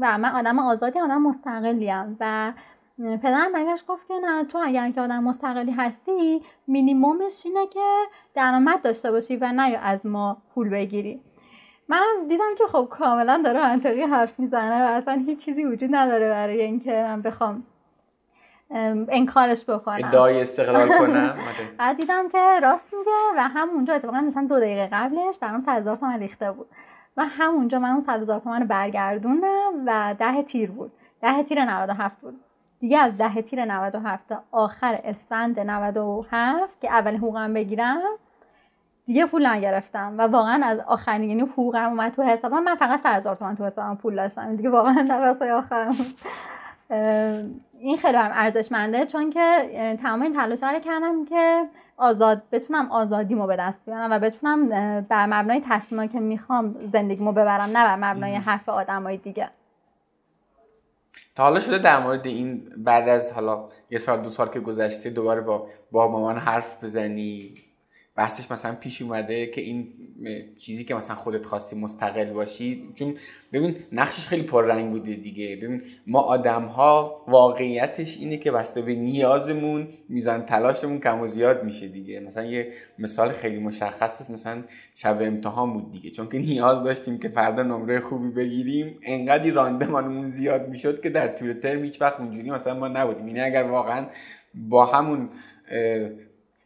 و 0.00 0.18
من 0.18 0.32
آدم 0.32 0.58
آزادی 0.58 1.00
آدم 1.00 1.22
مستقلیم. 1.22 2.16
و 2.20 2.52
پدرم 3.22 3.52
برگشت 3.52 3.86
گفت 3.86 4.08
که 4.08 4.14
نه 4.14 4.44
تو 4.44 4.58
اگر 4.64 4.90
که 4.90 5.00
آدم 5.00 5.24
مستقلی 5.24 5.72
هستی 5.72 6.42
مینیمومش 6.66 7.42
اینه 7.44 7.66
که 7.66 7.80
درآمد 8.34 8.82
داشته 8.82 9.10
باشی 9.10 9.36
و 9.36 9.52
نه 9.52 9.78
از 9.82 10.06
ما 10.06 10.42
پول 10.54 10.68
بگیری. 10.68 11.22
من 11.88 12.02
دیدم 12.28 12.54
که 12.58 12.64
خب 12.66 12.88
کاملا 12.90 13.42
داره 13.44 13.60
منطقی 13.60 14.02
حرف 14.02 14.40
می‌زنه 14.40 14.82
و 14.82 14.86
اصلا 14.92 15.22
هیچ 15.26 15.44
چیزی 15.44 15.64
وجود 15.64 15.94
نداره 15.94 16.28
برای 16.28 16.62
اینکه 16.62 16.92
من 16.92 17.22
بخوام 17.22 17.62
انکارش 19.08 19.64
بکنم. 19.64 20.08
ادعای 20.08 20.40
استقلال 20.40 20.88
کنم 20.88 21.38
بعد 21.78 21.96
دیدم 21.96 22.28
که 22.28 22.60
راست 22.62 22.94
میگه 22.94 23.10
و 23.36 23.48
همونجا 23.48 23.94
اتفاقا 23.94 24.20
مثلا 24.20 24.46
دو 24.46 24.60
دقیقه 24.60 24.88
قبلش 24.92 25.38
برام 25.40 25.60
100 25.60 25.72
هزار 25.72 25.96
تومن 25.96 26.18
ریخته 26.18 26.52
بود 26.52 26.66
و 27.16 27.24
همونجا 27.24 27.78
من 27.78 27.90
اون 27.90 28.00
100 28.00 28.20
هزار 28.20 28.38
تومن 28.38 28.60
رو 28.60 28.66
برگردوندم 28.66 29.72
و 29.86 30.14
ده 30.18 30.42
تیر 30.42 30.70
بود. 30.70 30.92
ده 31.22 31.42
تیر 31.42 31.64
97 31.64 32.20
بود. 32.20 32.40
دیگه 32.80 32.98
از 32.98 33.16
ده 33.16 33.42
تیر 33.42 33.64
97 33.64 34.28
تا 34.28 34.42
آخر 34.52 35.00
اسفند 35.04 35.60
97 35.60 36.80
که 36.80 36.90
اول 36.90 37.16
حقوقم 37.16 37.54
بگیرم 37.54 38.00
دیگه 39.06 39.26
پول 39.26 39.46
نگرفتم 39.46 40.14
و 40.18 40.22
واقعا 40.22 40.66
از 40.66 40.78
آخرین 40.78 41.30
یعنی 41.30 41.40
حقوقم 41.40 41.88
اومد 41.88 42.12
تو 42.12 42.22
حسابم. 42.22 42.62
من 42.62 42.74
فقط 42.74 43.00
100 43.00 43.16
هزار 43.16 43.36
تومان 43.36 43.56
تو 43.56 43.66
حسابم 43.66 43.96
پول 43.96 44.16
داشتم. 44.16 44.56
دیگه 44.56 44.70
واقعا 44.70 44.92
نفسای 44.92 45.50
آخرم. 45.50 45.96
این 47.78 47.96
خیلی 47.96 48.16
هم 48.16 48.30
ارزشمنده 48.34 49.06
چون 49.06 49.30
که 49.30 49.96
تمام 50.02 50.22
این 50.22 50.34
تلاش 50.34 50.62
رو 50.62 50.78
کردم 50.78 51.24
که 51.24 51.68
آزاد 51.96 52.42
بتونم 52.52 52.90
آزادیمو 52.90 53.46
به 53.46 53.56
دست 53.56 53.84
بیارم 53.84 54.10
و 54.10 54.18
بتونم 54.18 54.68
بر 55.00 55.26
مبنای 55.26 55.60
تصمیمایی 55.68 56.08
که 56.08 56.20
می‌خوام 56.20 56.74
زندگیمو 56.92 57.32
ببرم 57.32 57.70
نه 57.76 57.84
بر 57.84 57.96
مبنای 57.96 58.34
حرف 58.34 58.68
آدمای 58.68 59.16
دیگه. 59.16 59.50
حالا 61.40 61.60
شده 61.60 61.78
در 61.78 62.02
مورد 62.02 62.26
این 62.26 62.72
بعد 62.76 63.08
از 63.08 63.32
حالا 63.32 63.68
یه 63.90 63.98
سال 63.98 64.20
دو 64.20 64.28
سال 64.28 64.48
که 64.48 64.60
گذشته 64.60 65.10
دوباره 65.10 65.40
با 65.40 65.66
با 65.90 66.08
مامان 66.08 66.38
حرف 66.38 66.84
بزنی؟ 66.84 67.54
بحثش 68.16 68.50
مثلا 68.50 68.74
پیش 68.74 69.02
اومده 69.02 69.46
که 69.46 69.60
این 69.60 69.88
چیزی 70.58 70.84
که 70.84 70.94
مثلا 70.94 71.16
خودت 71.16 71.46
خواستی 71.46 71.76
مستقل 71.76 72.32
باشی 72.32 72.88
چون 72.94 73.14
ببین 73.52 73.74
نقشش 73.92 74.26
خیلی 74.26 74.42
پررنگ 74.42 74.90
بوده 74.90 75.14
دیگه. 75.14 75.56
ببین 75.56 75.82
ما 76.06 76.20
آدم 76.20 76.64
ها 76.64 77.24
واقعیتش 77.28 78.18
اینه 78.18 78.36
که 78.36 78.52
بسته 78.52 78.82
به 78.82 78.94
نیازمون 78.94 79.88
میزان 80.08 80.46
تلاشمون 80.46 81.00
کم 81.00 81.20
و 81.20 81.26
زیاد 81.26 81.64
میشه 81.64 81.88
دیگه. 81.88 82.20
مثلا 82.20 82.44
یه 82.44 82.72
مثال 82.98 83.32
خیلی 83.32 83.58
مشخص 83.58 84.30
مثلا 84.30 84.64
شب 84.94 85.18
امتحان 85.20 85.72
بود 85.72 85.90
دیگه. 85.90 86.10
چون 86.10 86.28
که 86.28 86.38
نیاز 86.38 86.82
داشتیم 86.82 87.18
که 87.18 87.28
فردا 87.28 87.62
نمره 87.62 88.00
خوبی 88.00 88.28
بگیریم 88.28 88.98
انقدی 89.02 89.50
راندمانمون 89.50 90.24
زیاد 90.24 90.68
می‌شد 90.68 91.02
که 91.02 91.10
در 91.10 91.28
طول 91.28 91.52
ترم 91.52 91.84
هیچ 91.84 92.00
وقت 92.00 92.20
اونجوری 92.20 92.50
مثلا 92.50 92.74
ما 92.74 92.88
نبودیم. 92.88 93.28
یعنی 93.28 93.40
اگر 93.40 93.62
واقعا 93.62 94.06
با 94.54 94.86
همون 94.86 95.28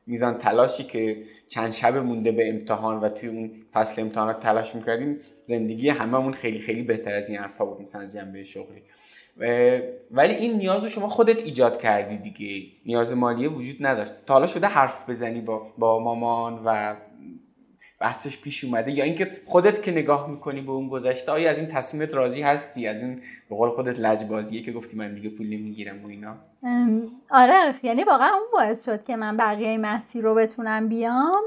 میزان 0.06 0.38
تلاشی 0.38 0.84
که 0.84 1.24
چند 1.48 1.72
شب 1.72 1.96
مونده 1.96 2.32
به 2.32 2.48
امتحان 2.48 3.00
و 3.00 3.08
توی 3.08 3.28
اون 3.28 3.50
فصل 3.72 4.02
امتحانات 4.02 4.40
تلاش 4.40 4.74
می‌کردیم 4.74 5.20
زندگی 5.44 5.88
هممون 5.88 6.32
خیلی 6.32 6.58
خیلی 6.58 6.82
بهتر 6.82 7.14
از 7.14 7.28
این 7.28 7.38
حرفا 7.38 7.64
بود 7.64 7.82
مثلا 7.82 8.00
از 8.00 8.12
جنبه 8.12 8.42
شغلی. 8.42 8.82
ولی 10.10 10.34
این 10.34 10.56
نیاز 10.56 10.82
رو 10.82 10.88
شما 10.88 11.08
خودت 11.08 11.42
ایجاد 11.42 11.80
کردی 11.80 12.16
دیگه. 12.16 12.66
نیاز 12.86 13.12
مالی 13.12 13.46
وجود 13.46 13.76
نداشت. 13.80 14.14
تا 14.26 14.34
حالا 14.34 14.46
شده 14.46 14.66
حرف 14.66 15.10
بزنی 15.10 15.40
با, 15.40 15.72
با 15.78 15.98
مامان 15.98 16.62
و 16.64 16.96
بحثش 18.00 18.40
پیش 18.40 18.64
اومده 18.64 18.92
یا 18.92 19.04
اینکه 19.04 19.40
خودت 19.44 19.82
که 19.82 19.90
نگاه 19.90 20.30
می‌کنی 20.30 20.60
به 20.60 20.72
اون 20.72 20.88
گذشته 20.88 21.32
آیا 21.32 21.50
از 21.50 21.58
این 21.58 21.68
تصمیمت 21.68 22.14
راضی 22.14 22.42
هستی؟ 22.42 22.86
از 22.86 23.02
این 23.02 23.22
به 23.50 23.56
قول 23.56 23.70
خودت 23.70 24.00
لجبازیه 24.00 24.62
که 24.62 24.72
گفتی 24.72 24.96
من 24.96 25.14
دیگه 25.14 25.30
پول 25.30 25.46
نمی‌گیرم 25.46 26.04
و 26.04 26.08
اینا؟ 26.08 26.36
آره 27.30 27.74
یعنی 27.82 28.04
واقعا 28.04 28.28
اون 28.28 28.46
باعث 28.52 28.84
شد 28.84 29.04
که 29.04 29.16
من 29.16 29.36
بقیه 29.36 29.78
مسیر 29.78 30.24
رو 30.24 30.34
بتونم 30.34 30.88
بیام. 30.88 31.42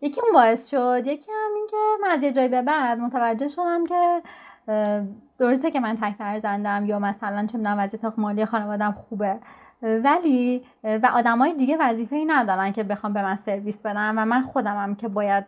یکی 0.00 0.20
اون 0.20 0.32
باعث 0.34 0.70
شد 0.70 1.02
یکی 1.06 1.30
هم 1.32 1.54
این 1.54 1.66
که 1.70 1.76
من 2.02 2.08
از 2.08 2.22
یه 2.22 2.32
جایی 2.32 2.48
به 2.48 2.62
بعد 2.62 2.98
متوجه 2.98 3.48
شدم 3.48 3.84
که 3.86 4.22
درسته 5.38 5.70
که 5.70 5.80
من 5.80 5.96
تک 5.96 6.14
فرزندم 6.18 6.86
یا 6.86 6.98
مثلا 6.98 7.46
چه 7.46 7.58
می‌دونم 7.58 7.78
وضعیت 7.78 8.12
مالی 8.16 8.44
خانوادم 8.44 8.92
خوبه. 8.92 9.38
ولی 9.82 10.64
و 10.84 11.10
آدمای 11.14 11.54
دیگه 11.54 11.76
وظیفه 11.80 12.16
ای 12.16 12.24
ندارن 12.24 12.72
که 12.72 12.84
بخوام 12.84 13.12
به 13.12 13.22
من 13.22 13.36
سرویس 13.36 13.80
بدن 13.80 14.18
و 14.18 14.24
من 14.24 14.42
خودمم 14.42 14.94
که 14.94 15.08
باید 15.08 15.44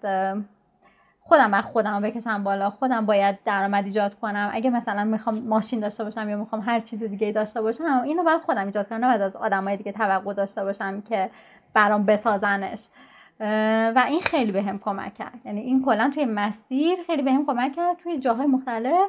خودم 1.20 1.51
بر 1.51 1.62
خودم 1.62 2.03
بکشم 2.03 2.44
بالا 2.44 2.70
خودم 2.70 3.07
باید 3.07 3.38
درآمد 3.44 3.85
ایجاد 3.85 4.14
کنم. 4.14 4.51
اگه 4.53 4.70
مثلا 4.70 5.05
می‌خوام 5.05 5.38
ماشین 5.38 5.81
داشته 5.81 6.05
باشم 6.05 6.29
یا 6.29 6.37
می‌خوام 6.37 6.62
هر 6.66 6.81
چیز 6.81 7.03
دیگه 7.03 7.33
داشته 7.33 7.62
باشم 7.62 8.03
اینو 8.05 8.23
باید 8.23 8.40
خودم 8.40 8.66
ایجاد 8.66 8.88
کنم 8.88 9.05
نه 9.05 9.23
از 9.23 9.37
آدمای 9.37 9.77
دیگه 9.77 9.92
توقع 9.92 10.35
داشته 10.35 10.64
باشم 10.64 11.01
که 11.01 11.31
برام 11.75 12.07
بسازنش. 12.07 12.88
و 13.94 14.05
این 14.09 14.20
خیلی 14.20 14.53
بهم 14.53 14.68
هم 14.68 14.79
کمک 14.79 15.14
کرد. 15.14 15.40
یعنی 15.44 15.61
این 15.61 15.85
کلا 15.85 16.11
توی 16.14 16.25
مسیر 16.25 16.99
خیلی 17.07 17.23
بهم 17.23 17.35
هم 17.35 17.47
کمک 17.47 17.73
کرد. 17.73 17.97
توی 17.97 18.18
جاهای 18.18 18.47
مختلف 18.47 19.09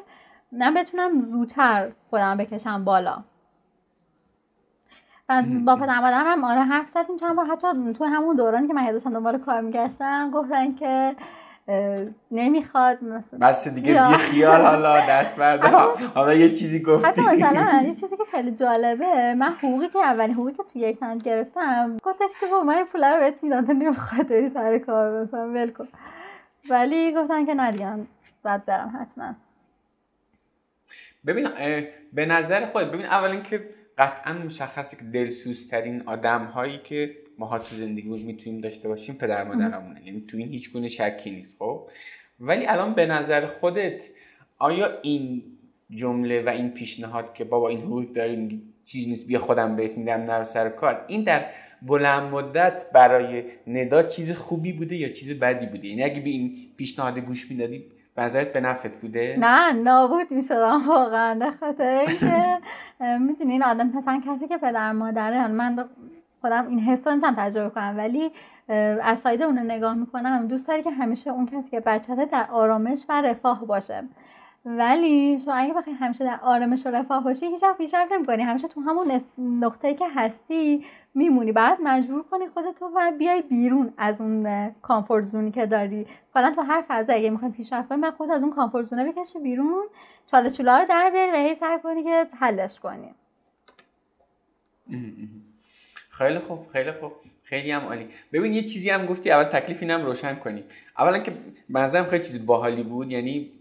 من 0.52 0.74
بتونم 0.74 1.20
زودتر 1.20 1.92
خودم 2.10 2.38
بکشم 2.38 2.84
بالا. 2.84 3.24
و 5.30 5.44
با 5.66 5.76
پدر 5.76 6.00
مادرم 6.00 6.26
هم 6.28 6.44
آره 6.44 6.62
حرف 6.62 6.90
زدیم 6.90 7.16
چند 7.16 7.36
بار. 7.36 7.46
حتی 7.46 7.94
تو 7.94 8.06
همون 8.06 8.36
دورانی 8.36 8.68
که 8.68 8.74
من 8.74 8.84
یادشان 8.84 9.14
دنبال 9.14 9.38
کار 9.38 9.62
میگشتم 9.62 10.32
گفتن 10.32 10.76
که 10.76 11.16
نمی‌خواد 12.32 13.04
مثلا 13.04 13.40
بس 13.48 13.68
دیگه 13.68 14.08
بی 14.08 14.14
خیال 14.16 14.62
حالا 14.62 15.00
دست 15.10 15.36
برده 15.36 15.68
حالا 16.16 16.34
یه 16.34 16.50
چیزی 16.50 16.82
گفتی. 16.84 17.08
حتی 17.08 17.22
مثلا 17.22 17.82
یه 17.84 17.94
چیزی 17.94 18.18
که 18.18 18.24
خیلی 18.32 18.52
جالبه 18.52 19.36
من 19.36 19.50
حقوقی 19.50 19.88
که 19.88 20.00
اولین 20.00 20.34
حقوقی 20.34 20.52
که 20.52 20.64
تو 20.74 20.80
یک 20.80 21.00
تن 21.00 21.18
گرفتم 21.18 21.98
گفتش 22.04 22.30
که 22.40 22.46
با 22.52 22.64
من 22.64 22.84
پول 22.84 23.04
رو 23.04 23.20
بهت 23.20 23.44
میدم 23.44 23.66
تو 23.66 23.74
نمی‌خواد 23.74 24.28
داری 24.28 24.50
سر 24.50 24.78
کار 24.78 25.22
مثلا 25.22 25.48
ول 25.50 25.72
ولی 26.70 27.14
گفتن 27.14 27.46
که 27.46 27.54
نه 27.54 27.72
دیگه 27.72 27.94
بعد 28.44 28.66
برم 28.66 28.98
حتما. 29.02 29.34
ببین 31.26 31.50
به 32.14 32.26
نظر 32.26 32.66
خود 32.66 32.92
ببین 32.92 33.06
اول 33.06 33.30
اینکه 33.30 33.70
قطعا 33.98 34.34
مشخصه 34.34 34.98
که 34.98 35.04
دلسوزترین 35.04 36.04
آدم 36.06 36.46
هایی 36.46 36.78
که 36.84 37.18
ما 37.40 37.60
تو 37.60 37.76
زندگی 37.76 38.24
می‌تونیم 38.24 38.62
داشته 38.62 38.88
باشیم 38.90 39.16
پدر 39.16 39.44
مادرمونه. 39.44 40.06
یعنی 40.06 40.24
تو 40.28 40.38
این 40.38 40.50
هیچ 40.50 40.72
گونه 40.74 40.88
شکی 40.88 41.32
نیست 41.32 41.58
خب؟ 41.60 41.90
ولی 42.40 42.66
الان 42.66 42.94
به 42.94 43.06
نظر 43.06 43.46
خودت 43.46 44.04
آیا 44.60 45.00
این 45.02 45.44
جمله 45.90 46.42
و 46.42 46.50
این 46.50 46.70
پیشنهاد 46.70 47.34
که 47.34 47.44
بابا 47.44 47.70
این 47.70 47.82
حقوق 47.82 48.14
داری 48.14 48.62
چیز 48.86 49.08
نیست 49.08 49.28
بیا 49.28 49.40
خودم 49.40 49.76
بهت 49.76 49.98
میدم 49.98 50.22
نرو 50.22 50.44
سر 50.44 50.70
کار. 50.70 51.06
این 51.08 51.24
در 51.24 51.46
بلند 51.82 52.24
مدت 52.34 52.86
برای 52.94 53.44
ندا 53.68 54.04
چیز 54.04 54.32
خوبی 54.32 54.74
بوده 54.74 54.96
یا 54.96 55.10
چیز 55.10 55.40
بدی 55.40 55.66
بوده؟ 55.66 55.88
یعنی 55.88 56.04
اگه 56.04 56.22
به 56.22 56.30
این 56.30 56.58
پیشنهاد 56.78 57.20
گوش 57.20 57.52
می‌دادی 57.52 57.86
نظرت 58.18 58.54
به 58.54 58.60
نفت 58.60 58.92
بوده؟ 59.02 59.36
نه 59.40 59.74
نابود 59.74 60.32
می‌شدم 60.32 60.88
واقعا 60.88 61.40
به 61.40 61.52
خاطر 61.60 62.06
اینکه 62.08 62.58
می‌تونی 63.00 63.52
این 63.52 63.64
آدم 63.64 63.90
پسن 63.90 64.22
کسی 64.22 64.48
که 64.48 64.58
پدر 64.58 64.92
مادره 64.92 65.48
من 65.48 65.86
خودم 66.42 66.68
این 66.68 66.80
حس 66.80 67.08
رو 67.08 67.20
تجربه 67.38 67.70
کنم. 67.70 67.94
ولی 67.98 68.32
از 69.04 69.20
ساید 69.20 69.42
اون 69.42 69.60
نگاه 69.60 69.94
می‌کنم. 69.94 70.48
دوست 70.48 70.68
داری 70.68 70.84
که 70.84 70.92
همیشه 70.92 71.30
اون 71.30 71.46
کسی 71.46 71.72
که 71.72 71.80
بچته 71.80 72.26
در 72.26 72.46
آرامش 72.52 73.06
و 73.10 73.22
رفاه 73.22 73.66
باشه. 73.66 74.04
ولی 74.66 75.40
شما 75.40 75.54
اگه 75.54 75.74
بخوای 75.74 75.96
همیشه 75.96 76.24
در 76.24 76.40
آرامش 76.44 76.86
و 76.86 76.90
رفاه 76.90 77.24
باشی 77.24 77.46
هیچ 77.46 77.64
وقت 77.64 77.78
پیشرفت 77.78 78.12
نمی‌کنی. 78.12 78.44
همیشه 78.44 78.68
تو 78.68 78.82
همون 78.82 79.22
نقطه‌ای 79.38 79.96
که 79.96 80.06
هستی 80.16 80.86
میمونی. 81.14 81.52
بعد 81.52 81.78
مجبور 81.84 82.24
کنی 82.24 82.48
خودتو 82.48 82.86
و 82.96 83.12
بیای 83.20 83.42
بیرون 83.42 83.94
از 83.98 84.22
اون 84.22 84.70
کامفورت 84.82 85.24
زونی 85.24 85.52
که 85.52 85.66
داری. 85.66 86.08
حالا 86.34 86.52
تو 86.52 86.62
هر 86.62 86.86
فضا 86.88 87.14
اگه 87.14 87.30
می‌خوای 87.30 87.52
پیشرفت 87.52 87.90
کنی 87.90 88.12
خودت 88.12 88.32
از 88.32 88.42
اون 88.42 88.52
کامفورت 88.52 88.86
زونه 88.86 89.12
بکشی 89.12 89.40
بیرون 89.40 89.84
چولا 90.58 90.80
رو 90.80 90.86
در 90.90 91.10
بیاری 91.14 91.32
و 91.32 91.36
هی 91.36 91.54
سعی 91.56 91.80
کنی 91.80 92.04
که 92.04 92.28
حلش 92.40 92.80
کنی. 92.80 93.16
خیلی 96.18 96.40
خوب 96.40 96.68
خیلی 96.74 96.92
خوب. 96.92 97.12
خیلی 97.44 97.72
هم 97.72 97.82
عالی. 97.82 98.10
ببین 98.34 98.54
یه 98.54 98.62
چیزی 98.62 98.90
هم 98.90 99.06
گفتی 99.06 99.32
اول 99.32 99.44
تکلیف 99.44 99.82
اینم 99.82 100.02
روشن 100.02 100.36
کنیم. 100.36 100.64
اولا 100.98 101.20
که 101.20 101.32
منظرم 101.70 102.06
خیلی 102.06 102.24
چیز 102.24 102.46
باحالی 102.46 102.84
بود 102.84 103.12
یعنی 103.12 103.52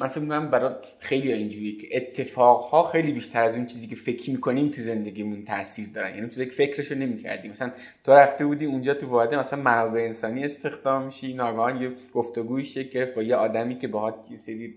من 0.00 0.08
فکر 0.08 0.20
می‌کنم 0.20 0.50
برای 0.50 0.74
خیلی 0.98 1.32
اینجوری 1.32 1.76
که 1.76 1.96
اتفاقها 1.96 2.82
خیلی 2.88 3.12
بیشتر 3.12 3.42
از 3.42 3.56
اون 3.56 3.66
چیزی 3.66 3.86
که 3.86 3.96
فکر 3.96 4.30
می‌کنیم 4.30 4.70
تو 4.70 4.80
زندگیمون 4.80 5.44
تاثیر 5.44 5.88
دارن. 5.94 6.14
یعنی 6.14 6.28
چیزی 6.28 6.44
که 6.44 6.52
فکرشو 6.52 6.94
نمی‌کردیم. 6.94 7.50
مثلا 7.50 7.72
تو 8.04 8.12
رفته 8.12 8.46
بودی 8.46 8.66
اونجا 8.66 8.94
تو 8.94 9.06
واده 9.08 9.38
مثلا 9.38 9.62
منابع 9.62 10.00
انسانی 10.00 10.44
استخدام 10.44 11.04
میشی 11.04 11.34
ناگهان 11.34 11.82
یه 11.82 11.92
گفتگوی 12.14 12.64
شکل 12.64 12.88
گرفت 12.88 13.14
با 13.14 13.22
یه 13.22 13.36
آدمی 13.36 13.78
که 13.78 13.88
باهات 13.88 14.26
یه 14.30 14.36
سری 14.36 14.74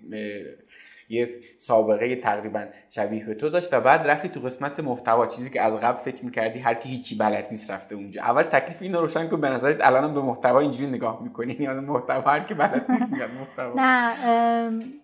یه 1.10 1.30
سابقه 1.58 2.16
تقریبا 2.16 2.66
شبیه 2.90 3.26
به 3.26 3.34
تو 3.34 3.50
داشت 3.50 3.74
و 3.74 3.82
بعد 3.82 4.08
رفتی 4.08 4.28
تو 4.28 4.40
قسمت 4.40 4.80
محتوا 4.80 5.28
چیزی 5.28 5.50
که 5.50 5.62
از 5.62 5.78
قبل 5.78 5.98
فکر 5.98 6.26
می‌کردی 6.26 6.60
هر 6.60 6.74
کی 6.74 6.90
هیچی 6.90 7.16
بلد 7.16 7.48
نیست 7.52 7.72
رفته 7.72 7.96
اونجا. 7.96 8.22
اول 8.22 8.44
تکلیف 8.44 8.82
اینو 8.82 9.02
روشن 9.02 9.28
کن 9.28 9.42
به 9.42 9.50
نظرت 9.50 9.78
الان 9.82 10.14
به 10.14 10.22
محتوا 10.22 10.60
اینجوری 10.60 10.92
نگاه 10.92 11.24
می‌کنی. 11.24 11.58
یعنی 11.60 11.80
محتوا 11.80 12.32
هر 12.32 12.40
کی 12.40 12.54
بلد 12.54 12.86
نیست 12.90 13.12
میگن 13.12 13.32
محتوا. 13.32 13.74
نه 13.76 15.01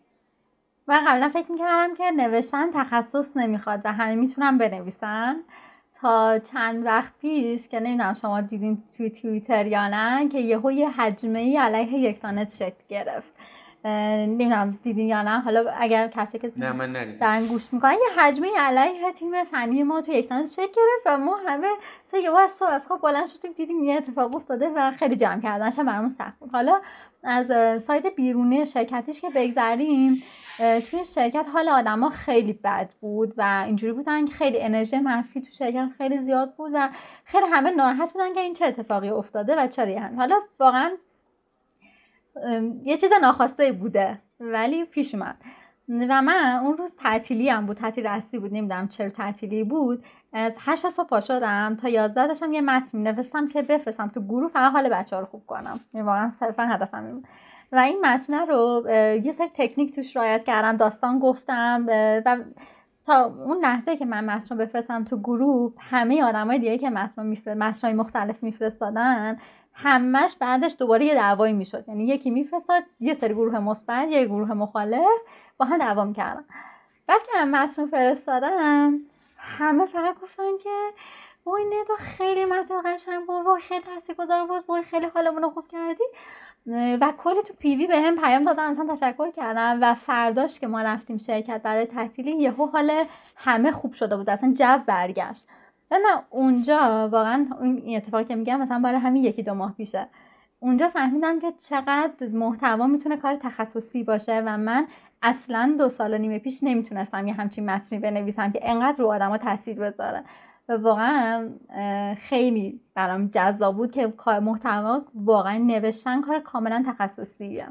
من 0.87 1.05
قبلا 1.07 1.29
فکر 1.29 1.51
می‌کردم 1.51 1.95
که 1.95 2.11
نوشتن 2.11 2.71
تخصص 2.71 3.37
نمی‌خواد 3.37 3.81
و 3.85 3.93
همه 3.93 4.15
می‌تونن 4.15 4.57
بنویسن. 4.57 5.35
تا 6.01 6.39
چند 6.39 6.85
وقت 6.85 7.11
پیش 7.21 7.67
که 7.67 7.79
نمی‌دونم 7.79 8.13
شما 8.13 8.41
دیدین 8.41 8.83
توی 8.97 9.09
توییتر 9.09 9.67
یا 9.67 9.87
نه 9.87 10.29
که 10.29 10.39
یهو 10.39 10.71
یه 10.71 10.89
حجمه 10.89 11.39
ای 11.39 11.57
علیه 11.57 11.93
یکتانت 11.99 12.53
شکل 12.53 12.83
گرفت. 12.89 13.35
نمی‌دونم 14.27 14.79
دیدین 14.83 15.07
یا 15.07 15.21
نه؟ 15.21 15.39
حالا 15.39 15.71
اگر 15.79 16.07
کسی 16.07 16.39
که 16.39 16.51
نه 16.57 16.71
من 16.71 16.93
دارن 16.93 17.45
گوش 17.47 17.73
می‌کنن 17.73 17.93
یه 17.93 18.21
حجمه 18.21 18.47
علیه 18.57 19.11
تیم 19.11 19.43
فنی 19.43 19.83
ما 19.83 20.01
تو 20.01 20.11
یکتانت 20.11 20.49
شکل 20.49 20.63
گرفت 20.63 21.03
و 21.05 21.17
ما 21.17 21.37
همه 21.47 21.67
سه 22.05 22.19
یه 22.19 22.39
از 22.39 22.51
صبح 22.51 22.69
از 22.69 22.87
خواب 22.87 23.01
بلند 23.01 23.27
شدیم 23.27 23.51
دیدیم 23.51 23.83
یه 23.83 23.95
اتفاق 23.95 24.35
افتاده 24.35 24.69
و 24.75 24.91
خیلی 24.91 25.15
جمع 25.15 25.41
کردنش 25.41 25.79
برامون 25.79 26.09
سخت 26.09 26.39
بود. 26.39 26.51
حالا 26.51 26.81
از 27.23 27.81
سایت 27.83 28.15
بیرونی 28.15 28.65
شرکتیش 28.65 29.21
که 29.21 29.29
بگذریم 29.29 30.23
توی 30.57 31.03
شرکت 31.15 31.45
حال 31.53 31.69
آدما 31.69 32.09
خیلی 32.09 32.53
بد 32.53 32.93
بود 33.01 33.33
و 33.37 33.63
اینجوری 33.65 33.93
بودن 33.93 34.25
که 34.25 34.33
خیلی 34.33 34.61
انرژی 34.61 34.99
منفی 34.99 35.41
تو 35.41 35.51
شرکت 35.51 35.89
خیلی 35.97 36.17
زیاد 36.17 36.55
بود 36.55 36.71
و 36.73 36.89
خیلی 37.23 37.45
همه 37.51 37.71
ناراحت 37.71 38.13
بودن 38.13 38.33
که 38.33 38.39
این 38.39 38.53
چه 38.53 38.65
اتفاقی 38.65 39.09
افتاده 39.09 39.55
و 39.55 39.67
چرا 39.67 39.89
یعنی. 39.89 40.15
حالا 40.15 40.39
واقعا 40.59 40.91
یه 42.83 42.97
چیز 42.97 43.09
ناخواسته 43.21 43.71
بوده 43.71 44.19
ولی 44.39 44.85
پیش 44.85 45.15
اومد. 45.15 45.37
و 46.09 46.21
من 46.21 46.59
اون 46.63 46.77
روز 46.77 46.95
تعطیلی 46.95 47.49
هم 47.49 47.65
بود 47.65 47.77
تعطیل 47.77 48.07
رسمی 48.07 48.39
بود 48.39 48.53
نمی‌دونم 48.53 48.87
چرا 48.87 49.09
تعطیلی 49.09 49.63
بود. 49.63 50.03
از 50.33 50.57
هشت 50.59 50.89
صبح 50.89 51.07
پا 51.07 51.21
شدم 51.21 51.77
تا 51.81 51.89
یازده 51.89 52.27
داشتم 52.27 52.53
یه 52.53 52.61
متن 52.61 52.97
نوشتم 52.97 53.47
که 53.47 53.61
بفرستم 53.61 54.07
تو 54.07 54.21
گروه 54.21 54.51
فقط 54.51 54.71
حال 54.71 54.89
بچه 54.89 55.15
ها 55.15 55.19
رو 55.19 55.27
خوب 55.27 55.45
کنم. 55.45 55.79
یعنی 55.93 56.07
واقعا 56.07 56.29
صرفا 56.29 56.63
هدفم 56.63 57.05
این 57.05 57.25
و 57.71 57.77
این 57.77 58.05
متن 58.05 58.33
رو 58.33 58.83
یه 59.23 59.31
سری 59.31 59.47
تکنیک 59.47 59.95
توش 59.95 60.15
رایت 60.15 60.43
کردم 60.43 60.77
داستان 60.77 61.19
گفتم 61.19 61.85
و 62.25 62.37
تا 63.07 63.25
اون 63.25 63.57
لحظه 63.57 63.97
که 63.97 64.05
من 64.05 64.25
متن 64.25 64.57
بفرستم 64.57 65.03
تو 65.03 65.17
گروه 65.17 65.73
همه 65.79 66.23
آدمای 66.23 66.59
دیگه 66.59 66.77
که 66.77 66.89
متن 66.89 67.93
مختلف 67.93 68.43
میفرستادن 68.43 69.37
همش 69.73 70.35
بعدش 70.39 70.75
دوباره 70.79 71.05
یه 71.05 71.15
دعوایی 71.15 71.53
می‌شد. 71.53 71.85
یعنی 71.87 72.05
یکی 72.05 72.29
میفرستاد 72.29 72.83
یه 72.99 73.13
سری 73.13 73.33
گروه 73.33 73.59
مثبت 73.59 74.07
یه 74.09 74.25
گروه 74.25 74.53
مخالف 74.53 75.19
با 75.57 75.65
هم 75.65 75.77
دعوا 75.77 76.05
می‌کردن. 76.05 76.45
بعد 77.07 77.19
که 77.23 77.45
من 77.45 77.63
متن 77.63 77.85
فرستادم 77.85 78.99
همه 79.37 79.85
فقط 79.85 80.19
گفتن 80.19 80.57
که 80.63 80.69
وای 81.45 81.65
ندو 81.65 81.95
خیلی 81.99 82.45
متن 82.45 82.81
قشنگ 82.85 83.25
بود 83.25 83.45
وای 83.45 83.59
خیلی 83.59 83.83
گذار 84.19 84.47
بود 84.47 84.63
وای 84.67 84.81
خیلی 84.81 85.05
حالمون 85.05 85.41
رو 85.41 85.49
خوب 85.49 85.67
کردی. 85.67 86.03
و 86.67 87.13
کلی 87.17 87.41
تو 87.41 87.53
پیوی 87.59 87.87
به 87.87 88.01
هم 88.01 88.15
پیام 88.15 88.43
دادن 88.43 88.69
مثلا 88.69 88.95
تشکر 88.95 89.31
کردم. 89.31 89.79
و 89.81 89.93
فرداش 89.93 90.59
که 90.59 90.67
ما 90.67 90.81
رفتیم 90.81 91.17
شرکت 91.17 91.61
بعد 91.61 91.85
تعطیلی 91.85 92.31
یهو 92.31 92.65
حال 92.65 93.03
همه 93.35 93.71
خوب 93.71 93.91
شده 93.91 94.17
بود. 94.17 94.29
اصلا 94.29 94.53
جو 94.53 94.77
برگشت. 94.87 95.47
و 95.91 95.95
نه 95.95 96.23
اونجا 96.29 97.09
واقعا 97.11 97.45
این 97.61 97.97
اتفاقی 97.97 98.23
که 98.23 98.35
میگم 98.35 98.59
مثلا 98.59 98.79
برای 98.79 98.99
همین 98.99 99.23
یکی 99.23 99.43
دو 99.43 99.53
ماه 99.53 99.73
پیشه. 99.73 100.07
اونجا 100.59 100.89
فهمیدم 100.89 101.39
که 101.39 101.51
چقدر 101.51 102.27
محتوا 102.27 102.87
می‌تونه 102.87 103.17
کار 103.17 103.35
تخصصی 103.35 104.03
باشه 104.03 104.43
و 104.45 104.57
من 104.57 104.87
اصلا 105.21 105.75
دو 105.77 105.89
سال 105.89 106.13
و 106.13 106.17
نیم 106.17 106.37
پیش 106.37 106.63
نمی‌تونستم 106.63 107.27
یه 107.27 107.33
همچین 107.33 107.65
متنی 107.69 107.99
بنویسم 107.99 108.51
که 108.51 108.59
انقدر 108.63 108.97
رو 108.99 109.11
آدم 109.11 109.37
تاثیر 109.37 109.79
بذاره. 109.79 110.23
واقعا 110.69 111.49
خیلی 112.17 112.81
برام 112.93 113.27
جذاب 113.27 113.75
بود 113.75 113.91
که 113.91 114.07
کار 114.07 114.39
محتوا 114.39 115.01
واقعا 115.15 115.57
نوشتن 115.57 116.21
کار 116.21 116.39
کاملا 116.39 116.83
تخصصیه. 116.87 117.67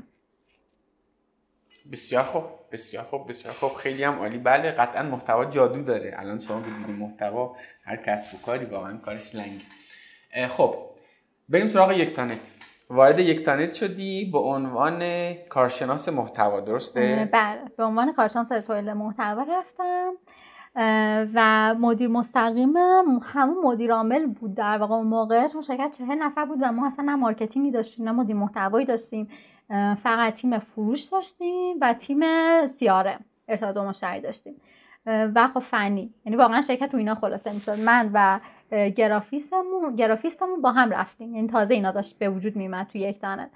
بسیار 1.93 2.23
خوب 2.23 2.45
بسیار 2.73 3.05
خوب 3.05 3.29
بسیار 3.29 3.55
خوب. 3.55 3.73
خیلی 3.73 4.05
هم 4.05 4.19
عالی. 4.19 4.39
بله 4.39 4.71
قطعا 4.71 5.03
محتوا 5.03 5.45
جادو 5.45 5.83
داره. 5.83 6.15
الان 6.17 6.39
شما 6.39 6.61
ببینید 6.61 7.01
محتوا 7.01 7.57
هر 7.85 7.97
کسب 7.97 8.35
و 8.35 8.39
کاری 8.47 8.65
واقعا 8.65 8.97
کارش 8.97 9.35
لنگ 9.35 9.63
خب 10.49 10.75
بریم 11.49 11.69
سراغ 11.69 11.93
یکتانت 11.93 12.41
وارد 12.91 13.19
یکتانت 13.19 13.73
شدی 13.73 14.31
به 14.33 14.39
عنوان 14.39 15.03
کارشناس 15.49 16.09
محتوا 16.09 16.61
درسته؟ 16.61 17.29
بله. 17.33 17.61
به 17.77 17.85
عنوان 17.85 18.13
کارشناس 18.13 18.49
تولید 18.49 18.91
محتوا 18.91 19.43
رفتم. 19.43 20.13
و 21.35 21.75
مدیر 21.75 22.09
مستقیمم 22.09 23.21
همون 23.23 23.57
مدیر 23.65 23.93
عامل 23.93 24.27
بود 24.27 24.55
در 24.55 24.79
واقع 24.79 24.95
اون 24.95 25.07
موقع. 25.07 25.49
چون 25.49 25.61
شرکت 25.61 25.99
چه 25.99 26.05
نفر 26.05 26.45
بود 26.45 26.59
و 26.63 26.73
ما 26.73 26.87
اصلا 26.87 27.05
نه 27.05 27.17
marketing 27.17 27.65
ی 27.65 27.71
داشتیم 27.71 28.05
نه 28.05 28.13
مدیر 28.13 28.37
محتوایی 28.37 28.87
داشتیم. 28.87 29.29
فقط 29.97 30.35
تیم 30.35 30.59
فروش 30.59 31.05
داشتیم 31.05 31.77
و 31.81 31.95
تیم 31.95 32.21
سیاره 32.67 33.19
ارتباط 33.49 33.77
مشتری 33.77 34.21
داشتیم. 34.21 34.55
و 35.07 35.49
خب 35.55 35.61
فنی. 35.61 36.15
یعنی 36.25 36.37
واقعا 36.37 36.61
شرکت 36.61 36.91
تو 36.91 36.97
اینا 36.97 37.15
خلاصه 37.15 37.53
می‌شد. 37.53 37.79
من 37.79 38.11
و 38.13 38.41
گرافیستمون 38.91 39.97
گرافیستمون 39.97 40.63
با 40.63 40.73
هم 40.73 40.91
رفتیم. 40.91 41.35
یعنی 41.35 41.49
تازه 41.49 41.75
اینا 41.75 41.91
داشت 41.91 42.19
به 42.19 42.29
وجود 42.31 42.57
میمد 42.57 42.87
تو 42.87 42.99
یک 42.99 43.21
تانه 43.21 43.51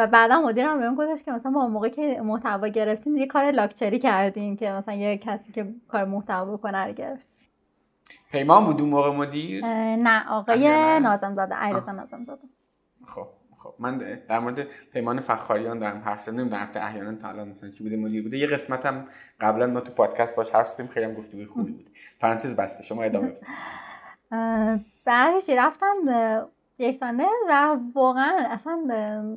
و 0.00 0.06
بعدا 0.06 0.40
مدیرم 0.40 0.78
بهم 0.78 0.94
گفتش 0.94 1.24
که 1.24 1.32
مثلا 1.32 1.52
ما 1.52 1.68
موقع 1.68 1.88
که 1.88 2.20
محتوا 2.24 2.68
گرفتیم 2.68 3.16
یه 3.16 3.26
کار 3.26 3.50
لاکچری 3.50 3.98
کردیم 3.98 4.56
که 4.56 4.70
مثلا 4.70 4.94
یه 4.94 5.18
کسی 5.18 5.52
که 5.52 5.74
کار 5.88 6.04
محتوا 6.04 6.56
بکنه 6.56 6.84
رو 6.84 6.92
گرفت. 6.92 7.26
پیمان 8.32 8.64
بود 8.64 8.80
اون 8.80 8.90
موقع 8.90 9.10
مدیر؟ 9.10 9.66
نه 9.96 10.28
آقای 10.28 10.68
نازم 11.00 11.34
زاده 11.34 11.64
ایرزا 11.64 11.92
نازم 11.92 12.24
زاده 12.24 12.42
خب 13.06 13.28
خب. 13.56 13.74
من 13.78 13.98
در 14.28 14.38
مورد 14.38 14.66
پیمان 14.92 15.20
فخاریان 15.20 15.78
دارم 15.78 16.02
حرف 16.04 16.22
زدم. 16.22 16.48
در 16.48 16.68
احیانا 16.74 17.14
تا 17.14 17.28
الان 17.28 17.48
مثلا 17.48 17.70
چی 17.70 17.84
بوده 17.84 17.96
مدیر 17.96 18.22
بوده. 18.22 18.38
یه 18.38 18.46
قسمت 18.46 18.86
هم 18.86 19.06
قبلا 19.40 19.66
ما 19.66 19.80
تو 19.80 19.92
پادکست 19.92 20.36
باش 20.36 20.50
حرف 20.50 20.68
زدیم. 20.68 20.86
خیلی 20.86 21.06
هم 21.06 21.14
گفتگوی 21.14 21.46
خوبی 21.46 21.72
بود. 21.72 21.90
پرانتز 22.20 22.56
بسته 22.56 22.82
شما 22.82 23.02
ادامه 23.02 23.36
بعدش 25.04 25.50
رفتم 25.58 25.96
یک 26.80 26.98
و 27.48 27.78
واقعا 27.94 28.32
اصلا 28.50 28.78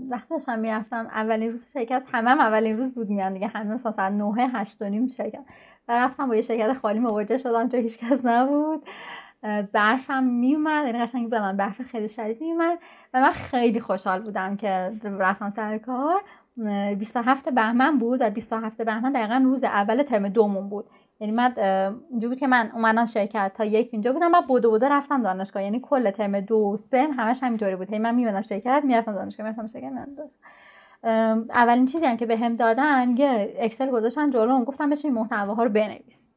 وقتی 0.09 0.29
داشتم 0.29 0.59
می‌رفتم. 0.59 1.07
اولین 1.11 1.51
روز 1.51 1.71
شرکت 1.73 2.03
همه 2.11 2.29
هم 2.29 2.39
اولین 2.39 2.77
روز 2.77 2.95
بود 2.95 3.09
میان 3.09 3.33
دیگه. 3.33 3.47
همه 3.47 3.73
مثلا 3.73 3.91
ساعت 3.91 4.11
9 4.11 4.49
8 4.53 4.81
و 4.81 4.89
نیم 4.89 5.07
شرکت. 5.07 5.43
و 5.87 5.97
رفتم 6.05 6.27
با 6.27 6.35
یه 6.35 6.41
شرکت 6.41 6.73
خالی 6.73 6.99
مواجه 6.99 7.37
شدم 7.37 7.69
چون 7.69 7.79
هیچ 7.79 7.97
کس 7.99 8.25
نبود. 8.25 8.89
برفم 9.71 10.23
میومد 10.23 10.85
یعنی 10.85 10.99
قشنگ 10.99 11.29
بلند 11.29 11.57
برف 11.57 11.81
خیلی 11.81 12.07
شدید 12.07 12.41
میومد 12.41 12.79
و 13.13 13.21
من 13.21 13.29
خیلی 13.29 13.79
خوشحال 13.79 14.21
بودم 14.21 14.55
که 14.55 14.91
رفتم 15.03 15.49
سر 15.49 15.77
کار. 15.77 16.21
27 16.99 17.49
بهمن 17.49 17.97
بود 17.97 18.21
و 18.21 18.29
27 18.29 18.81
بهمن 18.81 19.11
دقیقا 19.11 19.41
روز 19.43 19.63
اول 19.63 20.03
ترم 20.03 20.29
دومون 20.29 20.69
بود. 20.69 20.85
یعنی 21.19 21.33
من 21.33 21.53
اینجا 22.09 22.29
بود 22.29 22.39
که 22.39 22.47
من 22.47 22.71
اومدم 22.73 23.05
شرکت 23.05 23.51
تا 23.55 23.65
یک 23.65 23.89
اینجا 23.91 24.13
بودم 24.13 24.31
و 24.33 24.41
بوده 24.41 24.67
بوده 24.67 24.89
رفتم 24.89 25.23
دانشگاه. 25.23 25.63
یعنی 25.63 25.79
کل 25.79 26.11
ترم 26.11 26.39
دو 26.39 26.77
سه 26.77 27.07
همش 27.17 27.43
همینطوری 27.43 27.75
بود. 27.75 27.89
هی 27.93 27.99
من 27.99 28.15
میومدم 28.15 28.41
شرکت 28.41 28.81
می‌رفتم 28.85 29.13
دانشگاه 29.13 29.43
می‌رفتم 29.43 29.67
شرکت 29.67 29.91
می‌رفتم 29.91 30.27
اولین 31.55 31.85
چیزی 31.85 32.05
هم 32.05 32.17
که 32.17 32.25
بهم 32.25 32.51
به 32.51 32.57
دادن 32.57 33.17
یه 33.17 33.55
اکسل 33.59 33.89
گذاشتن 33.89 34.29
جلو 34.29 34.63
گفتم 34.63 34.89
بشین 34.89 35.13
محتواها 35.13 35.63
رو 35.63 35.69
بنویس. 35.69 36.33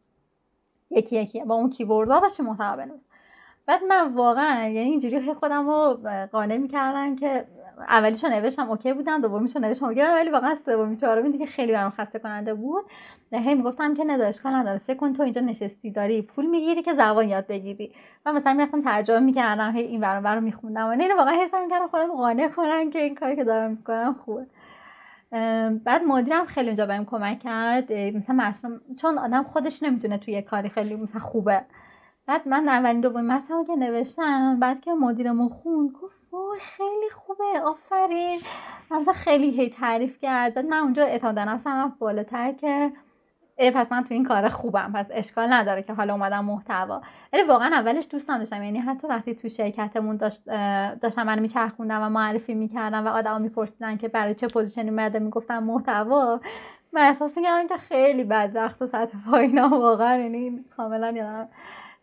یکی 0.90 1.16
یکی 1.16 1.44
با 1.44 1.54
اون 1.54 1.70
کیبوردها 1.70 2.20
بشین 2.20 2.46
محتوا 2.46 2.76
بنویس. 2.76 3.06
بعد 3.66 3.84
من 3.84 4.14
واقعا 4.14 4.68
یعنی 4.68 4.90
اینجوری 4.90 5.34
خودم 5.34 5.66
رو 5.66 5.98
قانع 6.32 6.56
می‌کردم 6.56 7.16
که 7.16 7.44
اولیشو 7.78 8.28
نوشتم 8.28 8.70
okay 8.70 8.92
بودم 8.92 9.20
دومیشو 9.20 9.58
نوشتم 9.58 9.86
okay 9.86 10.02
ولی 10.02 10.30
واقعا 10.30 10.54
سومی 10.54 10.96
چهارمی 10.96 11.32
دیگه 11.32 11.46
خیلی 11.46 11.72
برام 11.72 11.90
خسته 11.90 12.18
کننده 12.18 12.54
بود. 12.54 12.84
هی 13.32 13.54
می‌گفتم 13.54 13.94
اشکال 13.94 14.04
نداره 14.04 14.28
اشکال 14.28 14.52
نداره 14.52 14.78
فکر 14.78 14.96
کن 14.96 15.12
تو 15.12 15.22
اینجا 15.22 15.40
نشستی 15.40 15.90
داری 15.90 16.22
پول 16.22 16.46
می‌گیری 16.46 16.82
که 16.82 16.94
زبان 16.94 17.28
یاد 17.28 17.46
بگیری. 17.46 17.92
و 18.26 18.32
مثلا 18.32 18.52
می‌رفتم 18.52 18.80
ترجمه 18.80 19.20
می‌کردم 19.20 19.72
هی 19.76 19.82
این 19.82 20.00
ور 20.00 20.08
اون 20.08 20.16
ور 20.16 20.24
رو 20.24 20.40
میخوندم 20.40 20.86
و 20.86 20.88
اینو 20.88 21.16
واقعا 21.16 21.34
حس 21.34 21.54
می‌کردم 21.54 21.86
خودم 21.86 22.12
قانع 22.12 22.48
کنم 22.48 22.90
که 22.90 22.98
این 22.98 23.14
کاری 23.14 23.36
که 23.36 23.44
دارم 23.44 23.70
می‌کنم 23.70 24.16
خوبه. 24.24 24.46
بعد 25.84 26.04
مدیرم 26.06 26.44
خیلی 26.44 26.66
اونجا 26.66 26.86
بهم 26.86 27.04
کمک 27.04 27.38
کرد 27.38 27.92
مثلا 27.92 28.36
مثلا 28.36 28.80
چون 28.96 29.18
آدم 29.18 29.42
خودش 29.42 29.82
نمی‌دونه 29.82 30.18
توی 30.18 30.42
کاری 30.42 30.68
خیلی 30.68 30.96
مثلا 30.96 31.20
خوبه. 31.20 31.62
بعد 32.26 32.48
من 32.48 32.68
اولین 32.68 33.00
دومین 33.00 33.32
متن 33.32 33.64
که 33.64 33.76
نوشتم 33.76 34.60
بعد 34.60 34.80
که 34.80 34.90
مدیرمون 34.94 35.48
خوند 35.48 35.90
گفت 35.90 36.15
وای 36.36 36.60
خیلی 36.60 37.10
خوبه 37.14 37.60
آفرین. 37.64 38.40
مثلا 38.90 39.12
خیلی 39.12 39.50
هی 39.50 39.70
تعریف 39.70 40.18
کرد. 40.18 40.54
بعد 40.54 40.66
من 40.66 40.76
اونجا 40.76 41.04
اعتماد 41.04 41.27
به 41.27 41.38
نفسم 41.38 41.96
بالاتر 41.98 42.52
که 42.52 42.92
پس 43.74 43.92
من 43.92 44.02
تو 44.02 44.14
این 44.14 44.24
کار 44.24 44.48
خوبم. 44.48 44.92
پس 44.94 45.08
اشکال 45.10 45.52
نداره 45.52 45.82
که 45.82 45.92
حالا 45.92 46.12
اومدم 46.12 46.44
محتوا. 46.44 47.00
ولی 47.32 47.42
واقعا 47.42 47.68
اولش 47.72 48.06
دوست 48.10 48.30
نداشتم 48.30 48.62
یعنی 48.62 48.78
حتی 48.78 49.06
وقتی 49.06 49.34
تو 49.34 49.48
شرکتمون 49.48 50.16
داشت 50.16 50.44
داشتن 51.00 51.22
منو 51.22 51.42
میچرخوندم 51.42 52.02
و 52.02 52.08
معرفی 52.08 52.54
می‌کردم 52.54 53.06
و 53.06 53.08
آدما 53.08 53.38
میپرسیدن 53.38 53.96
که 53.96 54.08
برای 54.08 54.34
چه 54.34 54.48
position 54.48 54.90
ی 54.90 54.96
اومده 54.96 55.18
می‌گفتم 55.18 55.62
محتوا. 55.62 56.40
من 56.92 57.02
احساس 57.02 57.36
می‌کردم 57.38 57.66
که 57.68 57.76
خیلی 57.76 58.24
بدبخت 58.24 58.82
و 58.82 58.86
سطح 58.86 59.18
پایینم 59.30 59.72
واقعا. 59.72 60.16
یعنی 60.16 60.64
کاملا 60.76 61.10
یادم. 61.10 61.48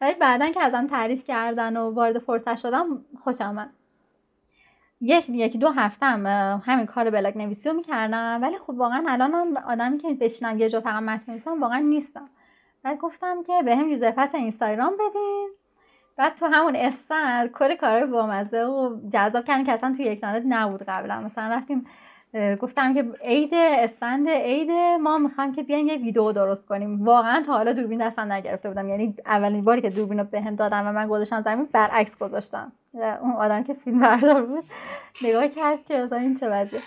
ولی 0.01 0.13
بعدا 0.13 0.49
که 0.49 0.63
ازم 0.63 0.87
تعریف 0.87 1.23
کردن 1.23 1.77
و 1.77 1.91
وارد 1.91 2.19
فرصت 2.19 2.55
شدم 2.55 3.05
خوشم 3.23 3.69
یک 5.05 5.29
یکی 5.29 5.57
دو 5.57 5.69
هفتم 5.69 6.61
همین 6.65 6.85
کار 6.85 7.09
بلاگ 7.09 7.37
نویسی 7.37 7.69
رو 7.69 7.75
می‌کردم. 7.75 8.39
ولی 8.41 8.57
خب 8.57 8.69
واقعا 8.69 9.03
الان 9.07 9.33
هم 9.33 9.57
آدمی 9.57 9.97
که 9.97 10.13
بشینم 10.13 10.59
یه 10.59 10.69
جا 10.69 10.81
فقط 10.81 11.03
متن 11.03 11.31
بنویسم 11.31 11.61
واقعا 11.61 11.79
نیستم. 11.79 12.29
بعد 12.83 12.97
گفتم 12.97 13.43
که 13.43 13.53
بهم 13.65 13.87
user 13.87 14.11
pass 14.11 14.35
اینستاگرام 14.35 14.93
بدین 14.93 15.49
بعد 16.17 16.35
تو 16.35 16.45
همون 16.45 16.75
اسفند 16.75 17.51
کل 17.51 17.75
کارهای 17.75 18.05
بامزه 18.05 18.63
و 18.63 18.97
جذاب 19.09 19.45
کردن 19.45 19.63
که 19.63 19.71
اصلا 19.71 19.93
توی 19.97 20.05
یکتانت 20.05 20.19
نبود 20.23 20.83
قبلا. 20.83 21.21
مثلا 21.21 21.55
رفتیم 21.55 21.85
گفتم 22.61 22.93
که 22.93 23.05
عید 23.21 23.53
اسفند 23.53 24.29
عید 24.29 24.71
ما 25.01 25.17
می‌خوام 25.17 25.55
که 25.55 25.63
بیاین 25.63 25.87
یه 25.87 25.97
ویدیو 25.97 26.31
درست 26.31 26.67
کنیم. 26.67 27.05
واقعا 27.05 27.43
تا 27.45 27.53
حالا 27.53 27.73
دوربین 27.73 28.07
دستم 28.07 28.31
نگرفته 28.31 28.69
بودم. 28.69 28.89
یعنی 28.89 29.15
اولین 29.25 29.63
باری 29.63 29.81
که 29.81 29.89
دوربین 29.89 30.19
رو 30.19 30.25
بهم 30.25 30.55
دادم 30.55 30.87
و 30.87 30.91
من 30.91 31.07
گذاشتم 31.07 31.41
زمین 31.41 31.67
برعکس 31.73 32.17
گذاشتم. 32.17 32.71
اون 32.93 33.31
آدم 33.31 33.63
که 33.63 33.73
فیلم 33.73 33.99
بردار 33.99 34.45
بود 34.45 34.63
نگاه 35.23 35.47
کرد 35.47 35.85
که 35.85 36.01
مثلا 36.01 36.17
این 36.17 36.35
چه 36.35 36.49
وضعه 36.49 36.79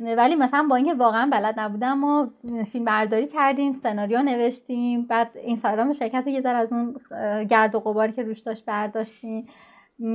ولی 0.00 0.36
مثلا 0.36 0.66
با 0.70 0.76
اینکه 0.76 0.94
واقعا 0.94 1.28
بلد 1.32 1.60
نبودم 1.60 1.98
ما 1.98 2.30
فیلم 2.72 2.84
برداری 2.84 3.26
کردیم 3.26 3.72
سناریو 3.72 4.22
نوشتیم 4.22 5.02
بعد 5.02 5.30
اینستاگرام 5.34 5.92
شرکت 5.92 6.22
رو 6.26 6.28
یه 6.28 6.40
ذره 6.40 6.58
از 6.58 6.72
اون 6.72 7.00
گرد 7.44 7.74
و 7.74 7.80
غباری 7.80 8.12
که 8.12 8.22
روش 8.22 8.38
داشت 8.38 8.64
برداشتیم. 8.64 9.48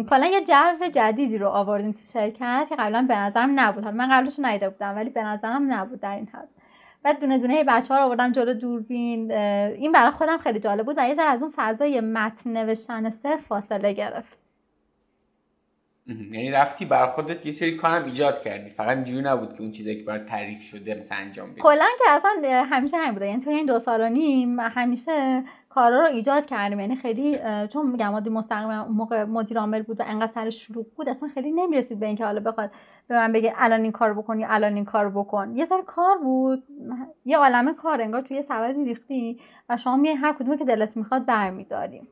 کلا 0.10 0.26
یه 0.26 0.43
جو 0.43 0.88
جدیدی 0.93 1.38
رو 1.38 1.50
آوردیم 1.50 1.91
تو 1.91 2.02
شرکت 2.14 2.66
که 2.70 2.76
قبلا 2.76 3.06
به 3.08 3.18
نظرم 3.18 3.60
نبود. 3.60 3.88
من 3.88 4.10
قبلش 4.12 4.36
ندیده 4.39 4.70
بودم 4.70 4.96
ولی 4.96 5.10
به 5.10 5.24
نظرم 5.24 5.74
نبود 5.74 6.00
در 6.00 6.16
این 6.16 6.28
حد. 6.28 6.50
بعد 7.04 7.22
دونه 7.22 7.38
دونه 7.38 7.64
بچه 7.64 7.93
ها 7.93 8.00
رو 8.00 8.06
آوردم 8.06 8.32
جلو 8.32 8.54
دوربین. 8.54 9.32
این 9.32 9.91
برای 9.91 10.12
خودم 10.12 10.38
خیلی 10.38 10.60
جالب 10.60 10.86
بود 10.86 10.96
و 10.98 11.08
یه 11.08 11.16
ذره 11.16 11.30
از 11.30 11.43
اون 11.43 11.54
فضای 11.56 12.02
متن 12.02 12.50
نوشتن 12.50 13.10
صرف 13.10 13.41
فاصله 13.41 13.93
گرفت. 13.93 14.45
یعنی 16.08 16.51
رفتی 16.51 16.86
بر 16.86 17.08
خودت 17.08 17.45
یه 17.45 17.51
سری 17.51 17.76
کارم 17.76 18.06
ایجاد 18.06 18.41
کردی. 18.41 18.70
فقط 18.70 18.95
اینجوری 18.95 19.22
نبود 19.22 19.53
که 19.53 19.62
اون 19.62 19.72
چیزایی 19.72 19.97
که 19.97 20.03
برات 20.03 20.26
تعریف 20.26 20.62
شده 20.62 20.95
مثلا 20.95 21.18
انجام 21.18 21.51
بدی. 21.51 21.62
کلا 21.62 21.86
که 21.97 22.03
اصلا 22.10 22.32
همیشه 22.66 22.97
همین 22.97 23.14
بوده. 23.14 23.28
یعنی 23.28 23.41
تو 23.41 23.49
این 23.49 23.66
دو 23.66 23.80
سال 23.80 24.01
و 24.01 24.10
نیم 24.10 24.60
همیشه 24.60 25.43
کارا 25.70 26.01
رو 26.01 26.08
ایجاد 26.08 26.45
کردیم. 26.45 26.80
یعنی 26.80 26.95
خیلی 26.95 27.39
چون 27.68 27.91
میگم 27.91 28.10
مادی 28.10 28.30
مستقیم 28.30 28.82
موقع 28.82 29.24
مدیر 29.24 29.60
عامل 29.60 29.82
بود 29.82 29.99
و 29.99 30.03
انقدر 30.08 30.32
سر 30.32 30.49
شروع 30.49 30.86
بود 30.95 31.10
اصلا 31.10 31.30
خیلی 31.34 31.51
نمی‌رسید 31.51 31.99
به 31.99 32.06
اینکه 32.06 32.26
حالا 32.26 32.39
بخواد 32.39 32.72
به 33.08 33.16
من 33.16 33.32
بگه 33.32 33.53
الان 33.58 33.82
این 33.82 33.91
کار 33.91 34.14
بکن 34.14 34.39
یا 34.39 34.47
الان 34.49 34.76
این 34.76 34.86
کار 34.86 35.10
بکن. 35.10 35.53
یه 35.56 35.66
سر 35.66 35.82
کار 35.82 36.18
بود. 36.18 36.64
یه 37.26 37.38
عالمه 37.38 37.74
کار 37.74 38.01
انگار 38.01 38.22
توی 38.22 38.41
سبدی 38.41 38.86
ریختی 38.86 39.39
و 39.70 39.78
شما 39.78 39.95
می 39.95 40.10
هر 40.10 40.34
کدومی 40.34 40.58
که 40.58 40.66
دلت 40.66 40.97
می‌خواد 40.97 41.26
برمیداریم 41.26 42.08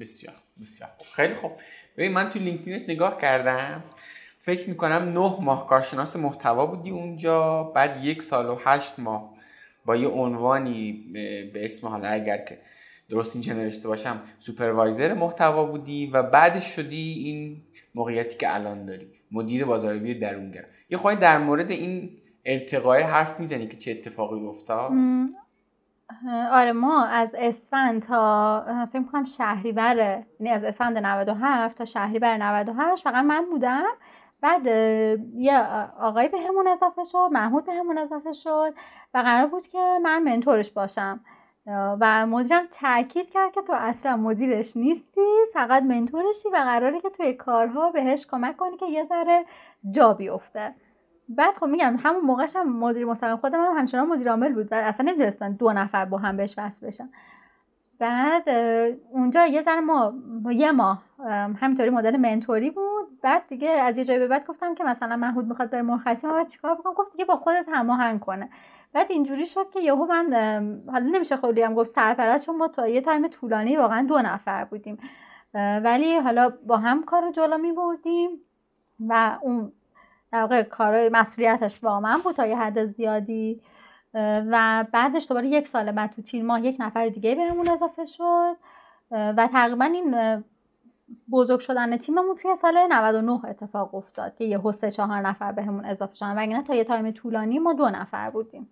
بسیار 0.00 0.34
بسیار 0.60 0.90
خیلی 1.14 1.34
خوب. 1.34 1.52
ببین 1.96 2.12
من 2.12 2.30
تو 2.30 2.38
لینکدینت 2.38 2.82
نگاه 2.90 3.18
کردم 3.18 3.84
فکر 4.42 4.68
می‌کنم 4.68 4.92
نه 4.92 5.36
ماه 5.40 5.68
کارشناس 5.68 6.16
محتوا 6.16 6.66
بودی 6.66 6.90
اونجا 6.90 7.62
بعد 7.62 8.04
یک 8.04 8.22
سال 8.22 8.46
و 8.46 8.58
هشت 8.64 8.98
ماه 8.98 9.34
با 9.84 9.96
یه 9.96 10.08
عنوانی 10.08 10.92
به 11.54 11.64
اسم 11.64 11.88
حالا 11.88 12.08
اگر 12.08 12.38
که 12.38 12.58
درست 13.10 13.36
اینجا 13.36 13.52
نوشته 13.52 13.88
باشم 13.88 14.20
supervisor 14.38 15.14
محتوا 15.14 15.64
بودی 15.64 16.06
و 16.06 16.22
بعدش 16.22 16.64
شدی 16.64 17.22
این 17.24 17.62
موقعیتی 17.94 18.38
که 18.38 18.54
الان 18.54 18.86
داری 18.86 19.06
مدیر 19.32 19.64
بازاریابی 19.64 20.14
درونگرا. 20.14 20.64
یه 20.90 20.98
خرده‌ای 20.98 21.16
در 21.16 21.38
مورد 21.38 21.70
این 21.70 22.10
ارتقاء 22.44 23.02
حرف 23.02 23.40
می‌زنی 23.40 23.66
که 23.66 23.76
چه 23.76 23.90
اتفاقی 23.90 24.46
افتاد؟ 24.46 24.92
آره 26.50 26.72
ما 26.72 27.04
از 27.04 27.34
اسفند 27.38 28.02
تا 28.02 28.86
فکر 28.92 29.02
کنم 29.02 29.24
شهریور 29.24 29.96
یعنی 30.40 30.52
از 30.52 30.64
اسفند 30.64 30.98
97 30.98 31.78
تا 31.78 31.84
شهریور 31.84 32.36
98 32.36 33.04
فقط 33.04 33.24
من 33.24 33.46
بودم. 33.50 33.84
بعد 34.40 34.66
یه 35.34 35.62
آقای 36.00 36.28
به 36.28 36.38
همون 36.40 36.68
اضافه 36.68 37.04
شد 37.04 37.28
محمود 37.32 37.64
به 37.64 37.72
همون 37.72 37.98
اضافه 37.98 38.32
شد 38.32 38.74
و 39.14 39.18
قرار 39.18 39.46
بود 39.46 39.66
که 39.66 39.98
من 40.02 40.22
منتورش 40.22 40.70
باشم. 40.70 41.20
و 42.00 42.26
مدیرم 42.26 42.66
تاکید 42.66 43.30
کرد 43.30 43.52
که 43.52 43.62
تو 43.62 43.72
اصلا 43.76 44.16
مدیرش 44.16 44.76
نیستی 44.76 45.20
فقط 45.52 45.82
منتورشی 45.82 46.48
و 46.48 46.56
قراره 46.56 47.00
که 47.00 47.10
توی 47.10 47.32
کارها 47.32 47.90
بهش 47.90 48.26
کمک 48.26 48.56
کنی 48.56 48.76
که 48.76 48.86
یه 48.86 49.04
ذره 49.04 49.44
جا 49.90 50.14
بیفته. 50.14 50.74
بعد 51.28 51.56
خب 51.56 51.66
میگم 51.66 51.96
همون 52.02 52.20
موقعش 52.20 52.56
هم 52.56 52.78
مدیر 52.78 53.06
مستقیم 53.06 53.36
خودم 53.36 53.60
هم 53.60 53.78
همچنان 53.78 54.08
مدیر 54.08 54.30
عامل 54.30 54.52
بود 54.52 54.72
و 54.72 54.74
اصلا 54.74 55.06
نمی‌دونستن 55.06 55.52
دو 55.52 55.72
نفر 55.72 56.04
با 56.04 56.18
هم 56.18 56.36
بهش 56.36 56.54
وصل 56.58 56.86
بشن. 56.86 57.08
بعد 57.98 58.48
اونجا 59.10 59.46
یه 59.46 59.62
ذره 59.62 59.80
ما 59.80 60.14
یه 60.50 60.72
ماه 60.72 61.02
همینطوری 61.60 61.90
مدل 61.90 62.16
منتوری 62.16 62.70
بود. 62.70 63.20
بعد 63.22 63.46
دیگه 63.48 63.70
از 63.70 63.98
یه 63.98 64.04
جایی 64.04 64.18
به 64.18 64.28
بعد 64.28 64.46
گفتم 64.46 64.74
که 64.74 64.84
مثلا 64.84 65.16
محمود 65.16 65.46
می‌خواد 65.46 65.70
بره 65.70 65.82
مرخصی 65.82 66.26
ما 66.26 66.44
چیکار 66.44 66.74
بکنم؟ 66.74 66.94
گفت 66.94 67.12
دیگه 67.12 67.24
با 67.24 67.36
خودت 67.36 67.68
هماهنگ 67.72 68.20
کنه. 68.20 68.50
بعد 68.92 69.06
اینجوری 69.10 69.46
شد 69.46 69.70
که 69.70 69.80
یهو 69.80 70.06
من 70.06 70.24
حالا 70.92 71.06
نمیشه 71.06 71.36
خیلی 71.36 71.62
هم 71.62 71.74
گفت 71.74 71.94
سرپرست 71.94 72.46
چون 72.46 72.56
ما 72.56 72.68
تو 72.68 72.86
یه 72.86 73.00
تایم 73.00 73.28
طولانی 73.28 73.76
واقعا 73.76 74.06
دو 74.06 74.18
نفر 74.18 74.64
بودیم. 74.64 74.98
ولی 75.54 76.16
حالا 76.16 76.52
با 76.66 76.76
هم 76.76 77.02
کار 77.02 77.30
جلو 77.30 77.58
می 77.58 77.72
بردیم 77.72 78.30
و 79.00 79.38
اون 79.42 79.72
در 80.32 80.40
واقع 80.40 80.62
کار 80.62 81.08
مسئولیتش 81.08 81.78
با 81.78 82.00
من 82.00 82.18
بود 82.18 82.36
تا 82.36 82.46
یه 82.46 82.56
حد 82.56 82.84
زیادی 82.84 83.60
و 84.14 84.86
بعدش 84.92 85.26
دوباره 85.28 85.46
یک 85.46 85.68
سال 85.68 85.92
بعد 85.92 86.12
تو 86.12 86.22
تیر 86.22 86.42
ماه 86.42 86.64
یک 86.64 86.76
نفر 86.78 87.08
دیگه 87.08 87.34
بهمون 87.34 87.70
اضافه 87.70 88.04
شد 88.04 88.56
و 89.10 89.48
تقریبا 89.52 89.84
این 89.84 90.42
بزرگ 91.32 91.60
شدن 91.60 91.96
تیممون 91.96 92.36
توی 92.36 92.54
سال 92.54 92.86
99 92.90 93.44
اتفاق 93.44 93.94
افتاد 93.94 94.36
که 94.36 94.44
یه 94.44 94.60
حسه 94.64 94.90
چهار 94.90 95.20
نفر 95.20 95.52
بهمون 95.52 95.84
اضافه 95.84 96.14
شدن. 96.14 96.58
و 96.58 96.62
تا 96.62 96.74
یه 96.74 96.84
تایم 96.84 97.10
طولانی 97.10 97.58
ما 97.58 97.72
دو 97.72 97.90
نفر 97.90 98.30
بودیم. 98.30 98.68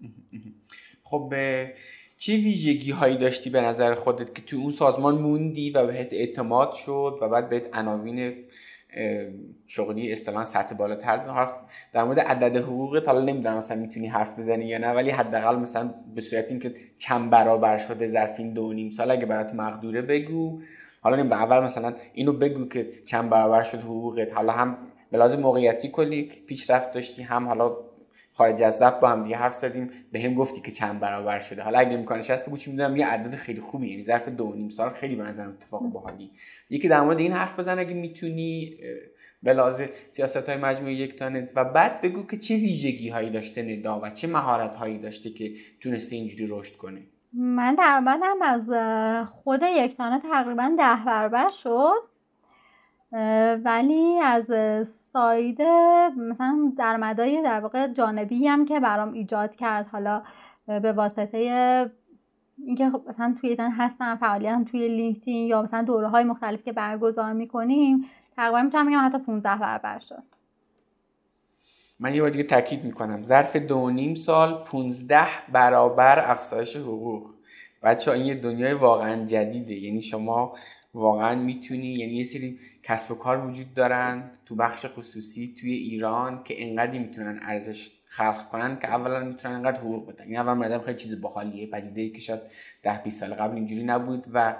خب 1.08 1.34
چه 2.16 2.32
ویژگی 2.32 2.90
هایی 2.90 3.16
داشتی 3.16 3.50
به 3.50 3.60
نظر 3.60 3.94
خودت 3.94 4.34
که 4.34 4.42
تو 4.42 4.56
اون 4.56 4.70
سازمان 4.70 5.18
موندی 5.18 5.70
و 5.70 5.86
بهت 5.86 6.12
اعتماد 6.12 6.72
شد 6.72 7.18
و 7.22 7.28
بعد 7.28 7.48
بهت 7.48 7.76
عناوین 7.76 8.44
شغلی 9.66 10.12
اصطلاحا 10.12 10.44
سطح 10.44 10.74
بالاتر 10.74 11.24
در 11.92 12.04
مورد 12.04 12.20
عدد 12.20 12.56
حقوق 12.56 13.06
حالا 13.06 13.20
نمی‌دونم 13.20 13.56
مثلا 13.56 13.76
می‌تونی 13.76 14.06
حرف 14.06 14.38
بزنی 14.38 14.64
یا 14.64 14.78
نه 14.78 14.92
ولی 14.92 15.10
حداقل 15.10 15.56
مثلا 15.56 15.94
به 16.14 16.20
صورت 16.20 16.50
اینکه 16.50 16.74
چند 16.98 17.30
برابر 17.30 17.76
شده 17.76 18.06
ظرف 18.06 18.40
این 18.40 18.52
دو 18.52 18.72
نیم 18.72 18.88
سال 18.88 19.10
اگه 19.10 19.26
برات 19.26 19.54
مقدوره 19.54 20.02
بگو. 20.02 20.60
حالا 21.00 21.16
نمی‌دونم 21.16 21.42
اول 21.42 21.64
مثلا 21.64 21.94
اینو 22.14 22.32
بگو 22.32 22.68
که 22.68 22.88
چند 23.04 23.30
برابر 23.30 23.62
شد 23.62 23.78
حقوقت. 23.78 24.32
حالا 24.32 24.52
هم 24.52 24.78
به 25.10 25.18
لازم 25.18 25.40
موقعیتی 25.40 25.88
کلی 25.88 26.22
پیشرفت 26.22 26.92
داشتی 26.92 27.22
هم 27.22 27.48
حالا 27.48 27.76
خارج 28.34 28.62
از 28.62 28.78
ضبط 28.78 29.00
با 29.00 29.08
هم 29.08 29.20
دیگه 29.20 29.36
حرف 29.36 29.54
زدیم. 29.54 29.90
به 30.12 30.20
هم 30.20 30.34
گفتی 30.34 30.60
که 30.60 30.70
چند 30.70 31.00
برابر 31.00 31.40
شده. 31.40 31.62
حالا 31.62 31.78
اگه 31.78 31.98
امکانش 31.98 32.30
هست 32.30 32.44
که 32.44 32.50
بوچی 32.50 32.70
می‌دونم 32.70 32.96
یه 32.96 33.06
عدد 33.06 33.34
خیلی 33.36 33.60
خوبی. 33.60 33.90
یعنی 33.90 34.02
ظرف 34.02 34.28
دو 34.28 34.54
نیم 34.54 34.68
سال 34.68 34.90
خیلی 34.90 35.16
به 35.16 35.22
نظر 35.22 35.48
اتفاق 35.48 35.82
باحالی. 35.82 36.30
یکی 36.70 36.88
در 36.88 37.00
مورد 37.00 37.18
این 37.18 37.32
حرف 37.32 37.58
بزن 37.58 37.78
اگه 37.78 37.94
می‌تونی 37.94 38.76
به 39.42 39.72
سیاست 40.10 40.48
های 40.48 40.56
مجموعه 40.56 40.94
یک 40.94 41.16
تانت 41.16 41.52
و 41.56 41.64
بعد 41.64 42.00
بگو 42.00 42.26
که 42.26 42.36
چه 42.36 42.54
ویژگی 42.54 43.08
هایی 43.08 43.30
داشته 43.30 43.62
ندا 43.62 44.00
و 44.00 44.10
چه 44.10 44.28
مهارت 44.28 44.76
هایی 44.76 44.98
داشته 44.98 45.30
که 45.30 45.52
تونسته 45.80 46.16
اینجوری 46.16 46.46
رشد 46.50 46.76
کنه. 46.76 47.02
من 47.32 47.74
در 47.74 48.02
هم 48.22 48.42
از 48.42 48.62
خود 49.30 49.60
یک 49.76 49.96
تانه 49.96 50.20
تقریبا 50.20 50.74
ده 50.78 51.04
برابر 51.06 51.48
شد. 51.48 52.13
ولی 53.64 54.18
از 54.22 54.50
ساید 54.88 55.62
مثلا 56.16 56.72
درمدای 56.78 57.42
در 57.42 57.60
واقع 57.60 57.88
جانبی 57.88 58.46
هم 58.46 58.64
که 58.64 58.80
برام 58.80 59.12
ایجاد 59.12 59.56
کرد 59.56 59.88
حالا 59.88 60.22
به 60.66 60.92
واسطه 60.92 61.38
اینکه 62.66 62.90
خب 62.90 63.02
مثلا 63.08 63.34
توی 63.40 63.56
هستم 63.58 64.16
فعالیتم 64.16 64.64
توی 64.64 64.88
لینکدین 64.88 65.46
یا 65.46 65.62
مثلا 65.62 65.82
دوره 65.82 66.08
های 66.08 66.24
مختلفی 66.24 66.62
که 66.62 66.72
برگزار 66.72 67.32
می‌کنیم 67.32 68.04
تقریبا 68.36 68.62
می‌تونم 68.62 68.86
بگم 68.86 69.06
حتی 69.06 69.18
15 69.18 69.56
برابر 69.56 69.98
شد. 69.98 70.22
من 72.00 72.14
یه 72.14 72.20
بار 72.20 72.30
دیگه 72.30 72.44
تاکید 72.44 72.84
می‌کنم. 72.84 73.22
ظرف 73.22 73.56
دو 73.56 73.90
نیم 73.90 74.14
سال 74.14 74.64
15 74.64 75.26
برابر 75.52 76.30
افزایش 76.30 76.76
حقوق. 76.76 77.30
بچه 77.82 78.10
این 78.10 78.26
یه 78.26 78.34
دنیای 78.34 78.72
واقعا 78.72 79.24
جدیده. 79.24 79.74
یعنی 79.74 80.00
شما 80.00 80.52
واقعا 80.94 81.34
می‌تونی 81.34 81.86
یعنی 81.86 82.12
یه 82.12 82.24
سری 82.24 82.58
کسب 82.86 83.10
و 83.10 83.14
کار 83.14 83.46
وجود 83.46 83.74
دارن 83.74 84.30
تو 84.46 84.54
بخش 84.54 84.86
خصوصی 84.86 85.54
توی 85.60 85.72
ایران 85.72 86.44
که 86.44 86.68
انقدری 86.68 86.98
می‌تونن 86.98 87.40
ارزش 87.42 87.90
خلق 88.06 88.48
کنن 88.48 88.78
که 88.78 88.88
اولا 88.88 89.20
می‌تونن 89.20 89.54
انقدر 89.54 89.78
حقوق 89.78 90.12
بدن. 90.12 90.24
این 90.24 90.36
اول 90.36 90.52
مرزم 90.52 90.78
خیلی 90.78 90.96
چیز 90.96 91.20
باحالیه 91.20 91.66
پدیده 91.66 92.00
ای 92.00 92.10
که 92.10 92.20
شاید 92.20 92.40
ده 92.82 93.02
20 93.04 93.20
سال 93.20 93.34
قبل 93.34 93.54
اینجوری 93.54 93.84
نبود 93.84 94.26
و 94.32 94.56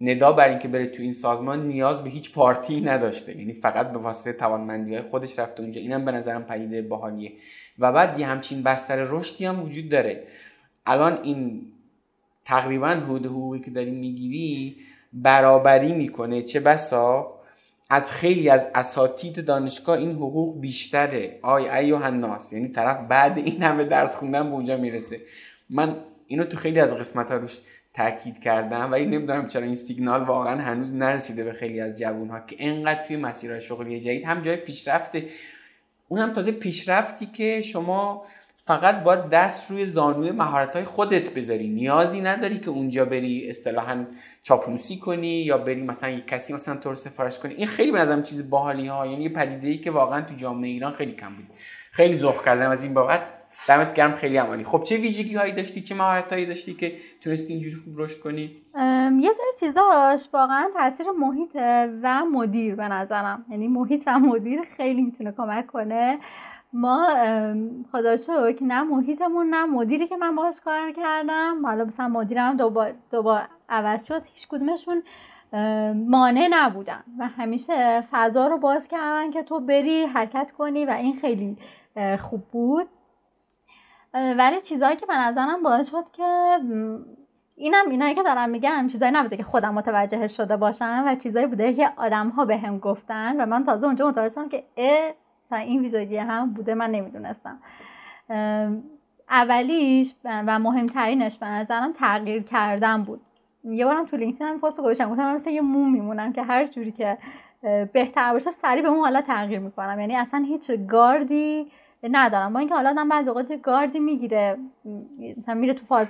ندا 0.00 0.32
بر 0.32 0.48
اینکه 0.48 0.68
بره 0.68 0.86
تو 0.86 1.02
این 1.02 1.12
سازمان 1.12 1.66
نیاز 1.66 2.04
به 2.04 2.10
هیچ 2.10 2.32
پارتی 2.32 2.80
نداشته. 2.80 3.38
یعنی 3.38 3.52
فقط 3.52 3.92
به 3.92 3.98
واسطه 3.98 4.32
توانمندی 4.32 4.94
های 4.94 5.02
خودش 5.02 5.38
رفته 5.38 5.62
اونجا. 5.62 5.80
اینم 5.80 6.04
به 6.04 6.12
نظرم 6.12 6.44
پدیده 6.44 6.82
باحالیه. 6.82 7.32
و 7.78 7.92
بعد 7.92 8.18
یه 8.18 8.26
همچین 8.26 8.62
بستر 8.62 8.96
رشدی 8.96 9.44
هم 9.44 9.62
وجود 9.62 9.88
داره. 9.88 10.26
الان 10.86 11.18
این 11.22 11.72
تقریبا 12.44 12.88
حدود 12.88 13.26
حقوقی 13.26 13.60
که 13.60 13.70
داری 13.70 13.90
می‌گیری 13.90 14.76
برابری 15.12 15.92
می‌کنه. 15.92 16.42
چه 16.42 16.60
بسا؟ 16.60 17.39
از 17.90 18.10
خیلی 18.10 18.50
از 18.50 18.68
اساتید 18.74 19.44
دانشگاه 19.44 19.98
این 19.98 20.12
حقوق 20.12 20.60
بیشتره. 20.60 21.38
آی 21.42 21.68
ای 21.68 21.92
و 21.92 21.96
هناس 21.96 22.52
یعنی 22.52 22.68
طرف 22.68 23.08
بعد 23.08 23.38
این 23.38 23.62
همه 23.62 23.84
درس 23.84 24.16
خوندن 24.16 24.42
به 24.42 24.54
اونجا 24.54 24.76
می‌رسه. 24.76 25.20
من 25.70 25.96
اینو 26.26 26.44
تو 26.44 26.56
خیلی 26.56 26.80
از 26.80 26.94
قسمت 26.94 27.30
ها 27.30 27.36
روش 27.36 27.60
تاکید 27.94 28.38
کردم 28.38 28.92
ولی 28.92 29.06
نمی‌دونم 29.06 29.46
چرا 29.46 29.62
این 29.62 29.74
سیگنال 29.74 30.24
واقعا 30.24 30.60
هنوز 30.62 30.94
نرسیده 30.94 31.44
به 31.44 31.52
خیلی 31.52 31.80
از 31.80 31.94
جوون 31.94 32.28
ها 32.30 32.40
که 32.40 32.56
انقدر 32.58 33.04
توی 33.04 33.16
مسیرهای 33.16 33.60
شغلی 33.60 34.00
جدید. 34.00 34.24
هم 34.24 34.42
جای 34.42 34.56
پیشرفته. 34.56 35.26
اون 36.08 36.20
هم 36.20 36.32
تازه 36.32 36.52
پیشرفتی 36.52 37.26
که 37.26 37.62
شما 37.62 38.24
فقط 38.64 39.02
باید 39.02 39.28
دست 39.28 39.70
روی 39.70 39.86
زانوی 39.86 40.32
مهارت 40.32 40.76
های 40.76 40.84
خودت 40.84 41.34
بذاری. 41.34 41.68
نیازی 41.68 42.20
نداری 42.20 42.58
که 42.58 42.70
اونجا 42.70 43.04
بری 43.04 43.48
اصطلاحا 43.48 44.04
چاپلوسی 44.42 44.98
کنی 44.98 45.42
یا 45.42 45.58
بری 45.58 45.82
مثلا 45.82 46.10
یک 46.10 46.26
کسی 46.26 46.52
مثلا 46.52 46.76
تو 46.76 46.88
رو 46.88 46.94
سفارش 46.94 47.38
کنی 47.38 47.54
این 47.54 47.66
خیلی 47.66 47.92
به 47.92 47.98
نظرم 47.98 48.22
چیز 48.22 48.50
باحالی 48.50 48.86
ها 48.86 49.06
یعنی 49.06 49.22
یه 49.22 49.28
پدیده 49.28 49.68
ای 49.68 49.78
که 49.78 49.90
واقعا 49.90 50.20
تو 50.20 50.34
جامعه 50.34 50.70
ایران 50.70 50.92
خیلی 50.92 51.12
کم 51.12 51.36
بود. 51.36 51.46
خیلی 51.92 52.16
ذوق 52.16 52.44
کردم 52.44 52.70
از 52.70 52.84
این 52.84 52.94
بابت. 52.94 53.22
دمت 53.68 53.94
گرم 53.94 54.14
خیلی 54.14 54.36
عمالی 54.36 54.64
خب 54.64 54.82
چه 54.82 54.96
ویژگی 54.96 55.34
هایی 55.34 55.52
داشتی؟ 55.52 55.80
چه 55.80 55.94
مهارت 55.94 56.32
هایی 56.32 56.46
داشتی 56.46 56.74
که 56.74 56.96
تونستی 57.20 57.52
اینجوری 57.52 57.74
خوب 57.74 57.94
رشد 57.98 58.20
کنی؟ 58.20 58.62
یه 59.20 59.30
سری 59.32 59.60
چیزاش 59.60 60.28
واقعا 60.32 60.68
تاثیر 60.74 61.06
محیط 61.18 61.56
و 62.02 62.24
مدیر 62.32 62.74
به 62.74 62.88
نظرم. 62.88 63.44
یعنی 63.50 63.68
محیط 63.68 64.02
و 64.06 64.18
مدیر 64.18 64.60
خیلی 64.76 65.02
می‌تونه 65.02 65.32
کمک 65.32 65.66
کنه. 65.66 66.18
ما 66.72 67.06
خدا 67.92 68.16
که 68.52 68.64
نه 68.64 68.82
محیطمون 68.82 69.46
نه 69.46 69.64
مدیری 69.64 70.06
که 70.06 70.16
من 70.16 70.36
باهاش 70.36 70.60
کار 70.60 70.92
کردم. 70.92 71.66
حالا 71.66 71.84
مثلا 71.84 72.08
مدیرم 72.08 72.56
دوبار 72.56 72.94
دوبار 73.10 73.48
عوض 73.68 74.04
شد. 74.04 74.24
هیچ 74.24 74.48
کدومشون 74.48 75.02
مانع 75.94 76.48
نبودن 76.50 77.04
و 77.18 77.28
همیشه 77.28 78.00
فضا 78.10 78.46
رو 78.46 78.58
باز 78.58 78.88
کردن 78.88 79.30
که 79.30 79.42
تو 79.42 79.60
بری 79.60 80.02
حرکت 80.02 80.50
کنی 80.50 80.86
و 80.86 80.90
این 80.90 81.16
خیلی 81.16 81.58
خوب 82.18 82.44
بود. 82.52 82.88
ولی 84.14 84.60
چیزهایی 84.60 84.96
که 84.96 85.06
به 85.06 85.16
نظرم 85.18 85.62
باعث 85.62 85.90
شد 85.90 86.04
که 86.12 86.58
اینم 87.56 87.90
اینایی 87.90 88.14
که 88.14 88.22
دارم 88.22 88.50
میگم 88.50 88.86
چیزایی 88.92 89.12
نبوده 89.12 89.36
که 89.36 89.42
خودم 89.42 89.74
متوجه 89.74 90.28
شده 90.28 90.56
باشم 90.56 91.04
و 91.06 91.14
چیزایی 91.14 91.46
بوده 91.46 91.74
که 91.74 91.92
آدم 91.96 92.28
ها 92.28 92.44
به 92.44 92.56
هم 92.56 92.78
گفتن 92.78 93.40
و 93.40 93.46
من 93.46 93.64
تازه 93.64 93.86
اونجا 93.86 94.08
متوجه 94.08 94.34
شدم 94.34 94.48
که 94.48 94.64
مثلا 95.50 95.58
این 95.58 95.80
ویژگی 95.80 96.16
هم 96.16 96.52
بوده 96.52 96.74
من 96.74 96.90
نمی‌دونستم. 96.90 97.58
اولیش 99.30 100.14
و 100.24 100.58
مهمترینش 100.58 101.38
به 101.38 101.46
نظرم 101.46 101.92
تغییر 101.92 102.42
کردن 102.42 103.02
بود. 103.02 103.20
یه 103.64 103.84
بارم 103.84 104.06
تو 104.06 104.16
لینکدین 104.16 104.46
هم 104.46 104.60
پست 104.60 104.80
گذاشتم 104.80 105.10
گفتم 105.10 105.22
من 105.22 105.34
مثل 105.34 105.50
یه 105.50 105.60
موم 105.60 105.92
میمونم 105.92 106.32
که 106.32 106.42
هر 106.42 106.66
جوری 106.66 106.92
که 106.92 107.18
بهتر 107.92 108.32
باشه 108.32 108.50
سریع 108.50 108.82
به 108.82 108.88
اون 108.88 109.00
حالا 109.00 109.20
تغییر 109.20 109.58
می‌کنم. 109.58 110.00
یعنی 110.00 110.16
اصلا 110.16 110.44
هیچ 110.48 110.70
گاردی 110.70 111.66
ندارم. 112.02 112.52
با 112.52 112.58
اینکه 112.58 112.74
حالا 112.74 112.90
آدم 112.90 113.08
بعضی 113.08 113.28
اوقات 113.28 113.62
گاردی 113.62 114.00
می‌گیره 114.00 114.56
مثلا 115.36 115.54
میره 115.54 115.74
تو 115.74 115.84
فاز 115.86 116.08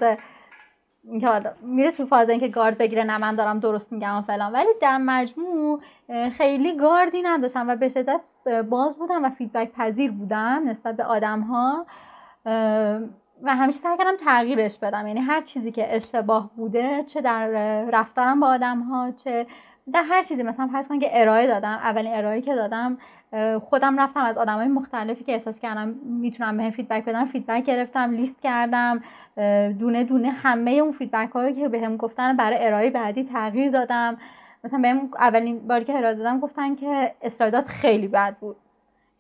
اینکه 1.05 1.29
میره 1.63 1.91
تو 1.91 2.07
فاز 2.07 2.29
اینکه 2.29 2.49
گارد 2.49 2.79
بگیره 2.79 3.05
نه 3.05 3.19
من 3.19 3.35
دارم 3.35 3.59
درست 3.59 3.93
میگم 3.93 4.19
و 4.19 4.23
فلان. 4.23 4.53
ولی 4.53 4.69
در 4.81 4.99
مجموع 4.99 5.81
خیلی 6.33 6.77
گاردی 6.77 7.23
نداشتم 7.23 7.69
و 7.69 7.77
به 7.77 7.89
شدت 7.89 8.21
باز 8.71 8.99
بودم 8.99 9.25
و 9.25 9.31
فیدبک 9.31 9.73
پذیر 9.73 10.13
بودم 10.13 10.63
نسبت 10.67 10.97
به 10.97 11.05
آدم 11.05 11.41
ها 11.41 11.87
و 13.43 13.57
همیشه 13.57 13.79
سعی 13.79 13.97
کردم 13.97 14.17
تغییرش 14.25 14.79
بدم. 14.79 15.07
یعنی 15.07 15.21
هر 15.21 15.41
چیزی 15.41 15.73
که 15.73 15.97
اشتباه 15.97 16.51
بوده 16.57 17.05
چه 17.05 17.21
در 17.21 17.49
رفتارم 17.93 18.41
با 18.41 18.47
آدم 18.47 18.81
ها 18.81 19.11
چه 19.11 19.47
در 19.93 20.03
هر 20.03 20.23
چیزی. 20.23 20.43
مثلا 20.43 20.69
فرض 20.73 20.89
کن 20.89 20.99
که 20.99 21.09
ارائه 21.13 21.47
دادم. 21.47 21.79
اولین 21.83 22.15
ارائه 22.15 22.41
که 22.41 22.55
دادم 22.55 22.99
خودم 23.63 24.01
رفتم 24.01 24.21
از 24.21 24.39
آدمای 24.39 24.69
مختلفی 24.69 25.25
که 25.25 25.33
احساس 25.33 25.61
کردم 25.61 25.89
می‌تونم 26.05 26.57
بهم 26.57 26.71
feedback 26.71 27.05
بدن 27.05 27.25
feedback 27.25 27.65
گرفتم 27.65 28.11
لیست 28.11 28.41
کردم 28.43 29.03
دونه 29.79 30.05
دونه 30.05 30.31
همه 30.31 30.71
اون 30.71 30.93
feedback 30.93 31.31
هایی 31.31 31.55
که 31.55 31.69
بهم 31.69 31.97
گفتن 31.97 32.37
برای 32.37 32.67
ارائه 32.67 32.91
بعدی 32.91 33.25
تغییر 33.25 33.71
دادم. 33.71 34.17
مثلا 34.65 34.81
بهم 34.81 35.09
اولین 35.19 35.69
باری 35.69 35.85
که 35.85 35.99
ارائه 35.99 36.15
دادم 36.15 36.41
گفتن 36.41 36.75
که 36.75 37.15
slide 37.23 37.59
ات 37.59 37.67
خیلی 37.67 38.09
بد 38.09 38.37
بود. 38.41 38.57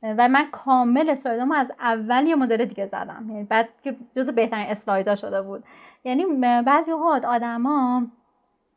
و 0.02 0.28
من 0.28 0.44
کامل 0.52 1.10
slide 1.10 1.42
امو 1.42 1.54
از 1.54 1.72
اول 1.80 2.26
یه 2.26 2.34
مدل 2.34 2.64
دیگه 2.64 2.86
زدم. 2.86 3.26
یعنی 3.28 3.44
بعد 3.44 3.68
که 3.84 3.96
جز 4.16 4.30
بهترین 4.30 4.66
slide 4.66 5.06
ا 5.06 5.14
شده 5.14 5.42
بود. 5.42 5.64
یعنی 6.04 6.24
بعضی 6.66 6.92
اوقات 6.92 7.24
آدما 7.24 8.02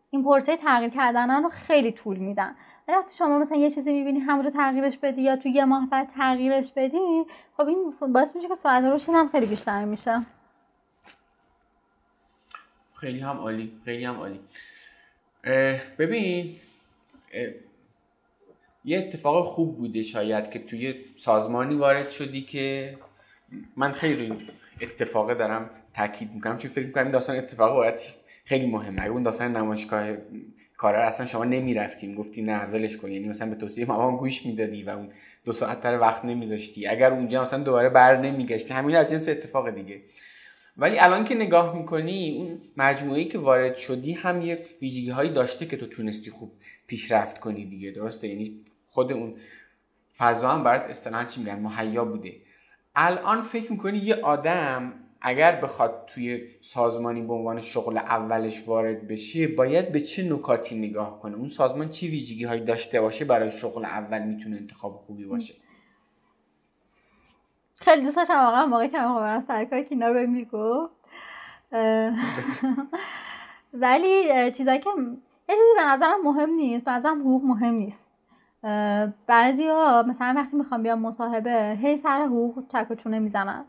این 0.10 0.24
پرسه 0.24 0.58
تغییر 0.58 0.90
کردن 0.90 1.44
رو 1.44 1.50
خیلی 1.50 1.92
طول 1.92 2.18
میدن. 2.18 2.56
وقتی 2.88 3.16
شما 3.18 3.40
مثلا 3.40 3.58
یه 3.58 3.70
چیزی 3.70 3.94
می‌بینی 3.94 4.20
همونجا 4.20 4.50
تغییرش 4.50 4.98
بدی 4.98 5.22
یا 5.22 5.36
تو 5.36 5.50
یه 5.50 5.66
ماه 5.66 5.90
بعد 5.90 6.10
تغییرش 6.10 6.72
بدی 6.76 6.98
خب 7.58 7.68
این 7.68 7.94
باعث 8.14 8.36
میشه 8.36 8.48
که 8.48 8.56
سرعت 8.56 8.84
رشد 8.84 9.12
هم 9.12 9.30
خیلی 9.30 9.46
بیشتر 9.46 9.86
میشه. 9.86 10.22
خیلی 12.94 13.20
هم 13.20 13.38
عالی 13.38 13.82
خیلی 13.86 14.06
هم 14.06 14.16
عالی. 14.16 14.40
ببین 15.98 16.56
یه 18.86 18.98
اتفاق 18.98 19.46
خوب 19.46 19.78
بوده 19.78 20.02
شاید 20.02 20.50
که 20.50 20.60
توی 20.60 21.06
سازمانی 21.16 21.76
وارد 21.76 22.10
شدی 22.10 22.42
که 22.42 22.98
من 23.76 23.92
خیلی 23.92 24.48
اتفاق 24.82 25.34
دارم 25.34 25.70
تاکید 25.96 26.34
می‌کنم 26.34 26.58
چون 26.58 26.72
فکر 26.72 26.86
می‌کنم 26.86 27.12
داستان 27.12 27.36
اتفاق 27.36 27.76
باید 27.76 28.00
خیلی 28.46 28.66
مهمه. 28.66 29.02
اگه 29.02 29.12
اون 29.12 29.24
داستان 29.24 29.58
نمایشگاه 29.58 30.10
کارا 30.84 31.04
اصلا 31.04 31.26
شما 31.26 31.44
نمی‌رفتیم. 31.44 32.16
گفتی 32.16 32.42
نه 32.42 32.66
ولش 32.66 32.98
کن. 32.98 33.12
یعنی 33.12 33.28
مثلا 33.28 33.50
به 33.50 33.56
توصیه 33.56 33.86
مامان 33.86 34.18
گوش 34.18 34.46
می‌دادی 34.46 34.84
و 34.84 34.90
اون 34.90 35.10
دو 35.46 35.52
ساعت 35.52 35.82
تر 35.82 36.00
وقت 36.00 36.26
نمیذاشتی. 36.26 36.88
اگر 36.88 37.12
اونجا 37.12 37.42
مثلا 37.42 37.64
دوباره 37.64 37.90
بر 37.90 38.18
نمیگشتی. 38.18 38.74
همین 38.74 38.96
از 38.96 39.12
جنس 39.12 39.30
اتفاق 39.30 39.70
دیگه. 39.70 40.02
ولی 40.78 41.00
الان 41.00 41.26
که 41.26 41.36
نگاه 41.36 41.78
می‌کنی 41.78 42.36
اون 42.38 42.62
مجموعه 42.78 43.24
که 43.24 43.38
وارد 43.38 43.76
شدی 43.76 44.14
هم 44.14 44.42
یه 44.42 44.66
ویژگی 44.82 45.10
هایی 45.10 45.30
داشته 45.30 45.66
که 45.66 45.78
تو 45.78 45.86
تونستی 45.88 46.32
خوب 46.32 46.52
پیشرفت 46.88 47.40
کنی 47.40 47.66
دیگه. 47.66 47.92
درسته؟ 47.92 48.28
یعنی 48.28 48.62
خود 48.88 49.14
اون 49.14 49.36
فضا 50.18 50.50
هم 50.50 50.64
برات 50.64 50.90
اصطلاحا 50.90 51.24
چی 51.24 51.40
میگن؟ 51.40 51.60
مهیا 51.60 52.06
بوده. 52.06 52.36
الان 52.96 53.42
فکر 53.42 53.72
می‌کنی 53.72 53.98
یه 53.98 54.16
آدم 54.16 54.94
اگر 55.26 55.56
بخواد 55.56 56.04
توی 56.08 56.42
سازمانی 56.62 57.22
به 57.22 57.34
عنوان 57.34 57.62
شغل 57.62 57.98
اولش 57.98 58.68
وارد 58.68 59.08
بشه 59.08 59.48
باید 59.48 59.92
به 59.92 60.00
چه 60.00 60.24
نکاتی 60.24 60.76
نگاه 60.76 61.20
کنه؟ 61.20 61.36
اون 61.36 61.48
سازمان 61.48 61.90
چه 61.90 62.08
ویژگی 62.08 62.44
هایی 62.44 62.62
داشته 62.62 63.02
باشه 63.02 63.26
برای 63.26 63.52
شغل 63.52 63.86
اول 63.86 64.24
می‌تونه 64.24 64.58
انتخاب 64.58 64.94
خوبی 64.94 65.26
باشه؟ 65.26 65.54
خیلی 67.82 68.04
دوست 68.04 68.16
داشتم 68.16 68.34
واقعا 68.34 68.66
موقعی 68.66 68.90
که 68.90 68.98
من 68.98 69.16
برم 69.16 69.40
سر 69.40 69.66
کار 69.66 69.82
کینا 69.82 70.08
رو 70.08 70.28
میگو 70.28 70.90
ولی 73.74 74.52
چیزایی 74.52 74.80
که 74.80 74.90
یه 75.50 75.56
چیزی 75.56 75.74
به 75.76 75.84
نظرم 75.84 76.22
مهم 76.24 76.50
نیست 76.50 76.86
به 76.86 76.92
نظرم 76.92 77.20
حقوق 77.20 77.44
مهم 77.44 77.74
نیست. 77.74 78.12
بعضی 79.28 79.68
ها 79.68 80.04
مثلا 80.08 80.34
وقتی 80.38 80.58
می‌خوام 80.58 80.84
بیام 80.84 81.00
مصاحبه 81.00 81.78
هی 81.82 81.98
سر 81.98 82.26
حقوق 82.26 82.64
چک 82.72 82.92
و 82.92 82.96
چونه 82.96 83.20
می‌زنن. 83.20 83.66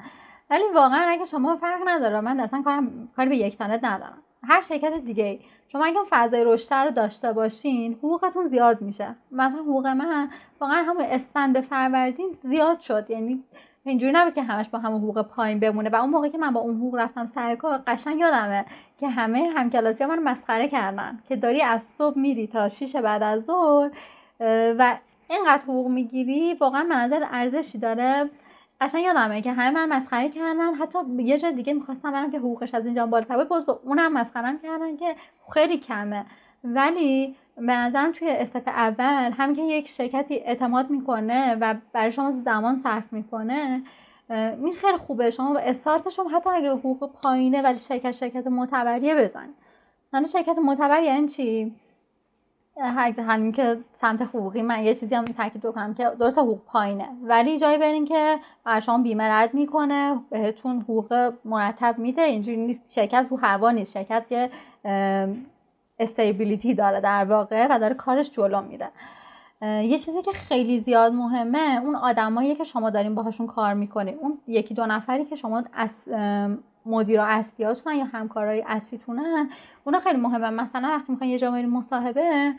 ولی 0.50 0.62
واقعا 0.74 1.06
اگه 1.08 1.24
شما 1.24 1.56
فرق 1.56 1.80
نداره 1.86 2.20
من 2.20 2.40
اصلا 2.40 2.62
کارم 2.62 3.08
کاری 3.16 3.28
به 3.28 3.36
یک 3.36 3.58
تانت 3.58 3.84
ندارم. 3.84 4.18
هر 4.42 4.62
شرکت 4.62 4.92
دیگه 4.94 5.38
شما 5.68 5.84
اگه 5.84 5.98
فضای 6.10 6.44
رشد 6.44 6.74
رو 6.74 6.90
داشته 6.90 7.32
باشین 7.32 7.92
حقوقتون 7.92 8.46
زیاد 8.46 8.80
میشه. 8.80 9.14
مثلا 9.32 9.60
حقوق 9.60 9.86
من 9.86 10.28
واقعا 10.60 10.82
همون 10.82 11.04
اسفند 11.04 11.60
فروردین 11.60 12.36
زیاد 12.42 12.80
شد. 12.80 13.10
یعنی 13.10 13.44
اینجوری 13.84 14.12
نبود 14.12 14.34
که 14.34 14.42
همش 14.42 14.68
با 14.68 14.78
همون 14.78 15.00
حقوق 15.00 15.22
پایین 15.22 15.60
بمونه. 15.60 15.90
و 15.90 15.96
اون 15.96 16.10
موقع 16.10 16.28
که 16.28 16.38
من 16.38 16.52
با 16.52 16.60
اون 16.60 16.76
حقوق 16.76 16.94
رفتم 16.94 17.24
سر 17.24 17.54
کار 17.54 17.82
قشنگ 17.86 18.20
یادمه 18.20 18.64
که 19.00 19.08
همه 19.08 19.48
همکلاسی 19.56 20.04
ها 20.04 20.10
من 20.10 20.22
مسخره 20.22 20.68
کردن. 20.68 21.18
که 21.28 21.36
داری 21.36 21.62
از 21.62 21.82
صبح 21.82 22.18
میری 22.18 22.46
تا 22.46 22.68
6 22.68 22.96
بعد 22.96 23.22
از 23.22 23.44
ظهر 23.44 23.90
و 24.78 24.96
اینقدر 25.30 25.64
حقوق 25.64 25.88
می‌گیری 25.88 26.54
واقعا 26.54 26.82
منظر 26.82 27.24
ارزشی 27.30 27.78
داره. 27.78 28.30
قشنگ 28.84 29.04
یادمه 29.04 29.42
که 29.42 29.52
همه 29.52 29.70
من 29.70 29.96
مسخره 29.96 30.28
کردن. 30.28 30.74
حتی 30.74 30.98
یه 31.18 31.38
جای 31.38 31.52
دیگه 31.52 31.72
می‌خواستم 31.72 32.12
برم 32.12 32.30
که 32.30 32.38
حقوقش 32.38 32.74
از 32.74 32.86
اینجا 32.86 33.06
بالاتر 33.06 33.44
باز 33.44 33.66
با 33.66 33.80
اونم 33.84 34.12
مسخرم 34.12 34.58
کردن 34.58 34.96
که 34.96 35.16
خیلی 35.52 35.76
کمه. 35.76 36.26
ولی 36.64 37.36
به 37.56 37.76
نظرم 37.76 38.10
توی 38.10 38.30
استف 38.30 38.68
اول 38.68 39.32
همین 39.32 39.56
که 39.56 39.62
یک 39.62 39.88
شرکتی 39.88 40.34
اعتماد 40.34 40.90
می‌کنه 40.90 41.54
و 41.54 41.74
برای 41.92 42.12
شما 42.12 42.30
زمان 42.30 42.76
صرف 42.76 43.12
می‌کنه 43.12 43.82
این 44.30 44.72
خیلی 44.72 44.96
خوبه. 44.96 45.30
شما 45.30 45.52
با 45.52 45.58
استارتش 45.58 46.20
حتی 46.34 46.50
اگه 46.50 46.70
حقوق 46.70 47.12
پایینه 47.12 47.62
ولی 47.62 47.78
شرکت 47.78 48.12
شرکت 48.12 48.46
معتبریه 48.46 49.14
بزنید. 49.14 49.54
یعنی 50.12 50.26
شرکت 50.28 50.58
معتبر 50.58 51.02
یعنی 51.02 51.28
چی؟ 51.28 51.74
همین 52.82 53.52
که 53.52 53.78
سمت 53.92 54.22
حقوقی 54.22 54.62
من 54.62 54.84
یه 54.84 54.94
چیزی 54.94 55.14
هم 55.14 55.24
تاکید 55.24 55.62
بکنم 55.62 55.94
که 55.94 56.10
درست 56.20 56.38
حقوق 56.38 56.58
پایینه. 56.66 57.08
ولی 57.22 57.58
جایی 57.58 57.78
برین 57.78 58.04
که 58.04 58.38
بر 58.64 58.80
شما 58.80 58.98
بیمه 58.98 59.24
رد 59.24 59.54
می‌کنه 59.54 60.20
بهتون 60.30 60.80
حقوق 60.80 61.32
مرتب 61.44 61.98
میده. 61.98 62.22
اینجوری 62.22 62.66
نیست. 62.66 62.92
شرکت 62.92 63.26
رو 63.30 63.36
هوا 63.36 63.70
نیست. 63.70 63.92
شرکت 63.92 64.24
که 64.28 64.50
استیبیلیتی 65.98 66.74
داره 66.74 67.00
در 67.00 67.24
واقع 67.24 67.66
و 67.70 67.78
داره 67.78 67.94
کارش 67.94 68.30
جلو 68.30 68.62
میره. 68.62 68.90
یه 69.62 69.98
چیزی 69.98 70.22
که 70.22 70.32
خیلی 70.32 70.78
زیاد 70.80 71.12
مهمه 71.12 71.80
اون 71.84 71.96
آدمایی 71.96 72.54
که 72.54 72.64
شما 72.64 72.90
دارین 72.90 73.14
باهاشون 73.14 73.46
کار 73.46 73.74
می‌کنین. 73.74 74.18
اون 74.20 74.38
یکی 74.46 74.74
دو 74.74 74.86
نفری 74.86 75.24
که 75.24 75.36
شما 75.36 75.62
از 75.72 76.08
مدیر 76.86 77.20
اصلیاتونن 77.20 77.96
یا 77.96 78.04
همکارای 78.04 78.64
اصلیتونن 78.66 79.50
اونا 79.84 80.00
خیلی 80.00 80.18
مهمه 80.18 80.50
مثلا 80.50 80.88
وقتی 80.88 81.12
می‌خواین 81.12 81.32
یه 81.32 81.38
جا 81.38 81.50
مصاحبه 81.50 82.54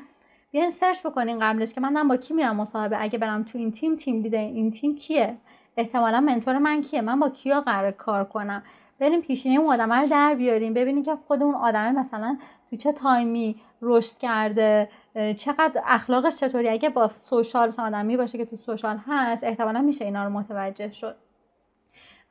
بیاین 0.51 0.69
سرچ 0.69 1.01
بکنین 1.05 1.39
قبلش 1.39 1.73
که 1.73 1.81
من 1.81 2.07
با 2.07 2.17
کی 2.17 2.33
میرم 2.33 2.55
مصاحبه. 2.55 2.97
اگه 2.99 3.19
برم 3.19 3.43
تو 3.43 3.57
این 3.57 3.71
تیم 3.71 3.95
تیم 3.95 4.21
لیدر 4.21 4.39
این 4.39 4.71
تیم 4.71 4.95
کیه؟ 4.95 5.37
احتمالا 5.77 6.19
منتور 6.19 6.57
من 6.57 6.81
کیه؟ 6.81 7.01
من 7.01 7.19
با 7.19 7.29
کیا 7.29 7.61
قرار 7.61 7.91
کار 7.91 8.23
کنم؟ 8.23 8.63
بریم 8.99 9.21
پیشینه 9.21 9.59
اون 9.59 9.73
آدم 9.73 9.93
رو 9.93 10.07
در 10.07 10.35
بیاریم 10.35 10.73
ببینیم 10.73 11.03
که 11.03 11.15
خود 11.15 11.43
اون 11.43 11.55
آدمه 11.55 11.91
مثلا 11.91 12.37
تو 12.69 12.75
چه 12.75 12.91
تایمی 12.91 13.55
رشد 13.81 14.17
کرده 14.17 14.89
چقدر 15.37 15.81
اخلاقش 15.85 16.37
چطوری. 16.37 16.69
اگه 16.69 16.89
با 16.89 17.07
سوشال 17.07 17.67
مثلا 17.67 17.85
آدمی 17.85 18.17
باشه 18.17 18.37
که 18.37 18.45
تو 18.45 18.55
سوشال 18.55 18.97
هست 19.07 19.43
احتمالا 19.43 19.81
میشه 19.81 20.05
اینا 20.05 20.23
رو 20.23 20.29
متوجه 20.29 20.91
شد. 20.91 21.15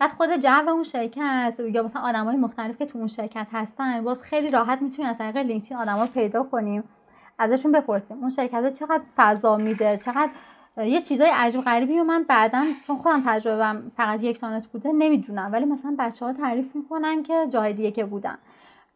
بعد 0.04 0.12
خود 0.12 0.36
جو 0.36 0.68
اون 0.68 0.82
شرکت 0.82 1.60
یا 1.72 1.82
مثلا 1.82 2.24
های 2.24 2.36
مختلف 2.36 2.78
که 2.78 2.86
تو 2.86 2.98
اون 2.98 3.06
شرکت 3.06 3.46
هستن 3.52 4.04
باز 4.04 4.22
خیلی 4.22 4.50
راحت 4.50 4.82
می‌تونیم 4.82 5.10
از 5.10 5.18
طریق 5.18 5.36
لینکدین 5.36 5.76
آدما 5.76 6.02
رو 6.02 6.08
پیدا 6.08 6.42
کنیم 6.42 6.84
ازشون 7.38 7.72
بپرسیم. 7.72 8.18
اون 8.18 8.28
شرکت 8.28 8.72
چقدر 8.72 9.02
فضا 9.16 9.56
میده 9.56 9.96
چقدر 9.96 10.30
یه 10.76 11.00
چیزای 11.00 11.30
عجیب 11.34 11.60
غریبی 11.60 12.00
و 12.00 12.04
من 12.04 12.22
بعدا 12.22 12.64
چون 12.86 12.96
خودم 12.96 13.22
تجربه 13.26 13.80
فقط 13.96 14.22
یک 14.22 14.40
تانت 14.40 14.66
بوده 14.66 14.92
نمی‌دونم. 14.92 15.52
ولی 15.52 15.64
مثلا 15.64 15.96
بچه 15.98 16.24
ها 16.24 16.32
تعریف 16.32 16.76
می‌کنن 16.76 17.22
که 17.22 17.46
جای 17.50 17.72
دیگه 17.72 17.90
که 17.90 18.04
بودن. 18.04 18.38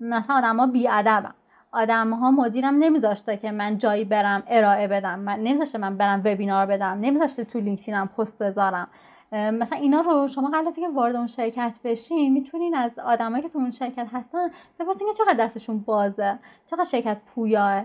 مثلا 0.00 0.36
آدما 0.36 0.66
بیادبن. 0.66 1.34
آدم 1.72 2.10
ها 2.10 2.30
مدیرم 2.30 2.74
نمیذاشته 2.74 3.36
که 3.36 3.50
من 3.50 3.78
جایی 3.78 4.04
برم 4.04 4.42
ارائه 4.48 4.88
بدم. 4.88 5.18
من 5.18 5.38
نمیذاشته 5.38 5.78
من 5.78 5.96
برم 5.96 6.20
وبینار 6.24 6.66
بدم. 6.66 6.98
نمیذاشته 7.00 7.44
تو 7.44 7.60
لینکدینم 7.60 8.08
پست 8.08 8.38
بذارم. 8.38 8.88
مثلا 9.32 9.78
اینا 9.78 10.00
رو 10.00 10.26
شما 10.26 10.50
قبل 10.54 10.66
از 10.66 10.78
اینکه 10.78 10.94
وارد 10.94 11.16
اون 11.16 11.26
شرکت 11.26 11.78
بشین 11.84 12.32
می‌تونین 12.32 12.74
از 12.74 12.98
آدمایی 12.98 13.42
که 13.42 13.48
تو 13.48 13.58
اون 13.58 13.70
شرکت 13.70 14.06
هستن 14.12 14.50
بپرسین 14.80 15.08
که 15.08 15.12
چقدر 15.12 15.44
دستشون 15.44 15.78
بازه 15.78 16.38
چقدر 16.66 16.84
شرکت 16.84 17.16
پویاه. 17.34 17.84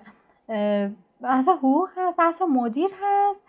بحث 1.22 1.50
حقوق 1.50 1.90
هست 1.98 2.18
بحث 2.18 2.42
مدیر 2.42 2.90
هست. 3.02 3.44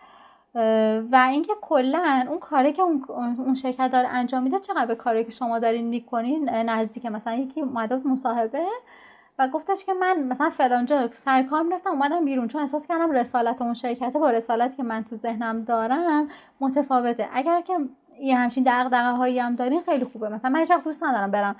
و 1.11 1.27
اینکه 1.31 1.53
کلا 1.61 2.25
اون 2.29 2.39
کاری 2.39 2.73
که 2.73 2.81
اون 2.81 3.53
شرکت 3.53 3.91
داره 3.91 4.07
انجام 4.07 4.43
میده 4.43 4.59
چقدر 4.59 4.85
به 4.85 4.95
کاری 4.95 5.23
که 5.23 5.31
شما 5.31 5.59
دارین 5.59 5.87
می‌کنین 5.87 6.49
نزدیک 6.49 7.05
مثلا 7.05 7.33
یکی 7.33 7.61
اومده 7.61 7.95
مصاحبه 7.95 8.65
و 9.39 9.47
گفتش 9.47 9.85
که 9.85 9.93
من 9.93 10.23
مثلا 10.23 10.49
فلانجا 10.49 11.09
سر 11.13 11.43
کار 11.43 11.63
می‌رفتم 11.63 11.89
اومدم 11.89 12.25
بیرون. 12.25 12.47
چون 12.47 12.61
احساس 12.61 12.87
کردم 12.87 13.11
رسالت 13.11 13.61
اون 13.61 13.73
شرکت 13.73 14.13
با 14.17 14.29
رسالتی 14.29 14.77
که 14.77 14.83
من 14.83 15.03
تو 15.03 15.15
ذهنم 15.15 15.63
دارم 15.63 16.27
متفاوته. 16.59 17.27
اگر 17.33 17.61
که 17.61 17.73
یه 18.19 18.37
همچین 18.37 18.63
دغدغه 18.67 19.11
هایی 19.11 19.39
هم 19.39 19.55
دارین 19.55 19.81
خیلی 19.81 20.05
خوبه. 20.05 20.29
مثلا 20.29 20.51
من 20.51 20.59
هیچ 20.59 20.71
دوست 20.71 21.03
ندارم 21.03 21.31
برم 21.31 21.55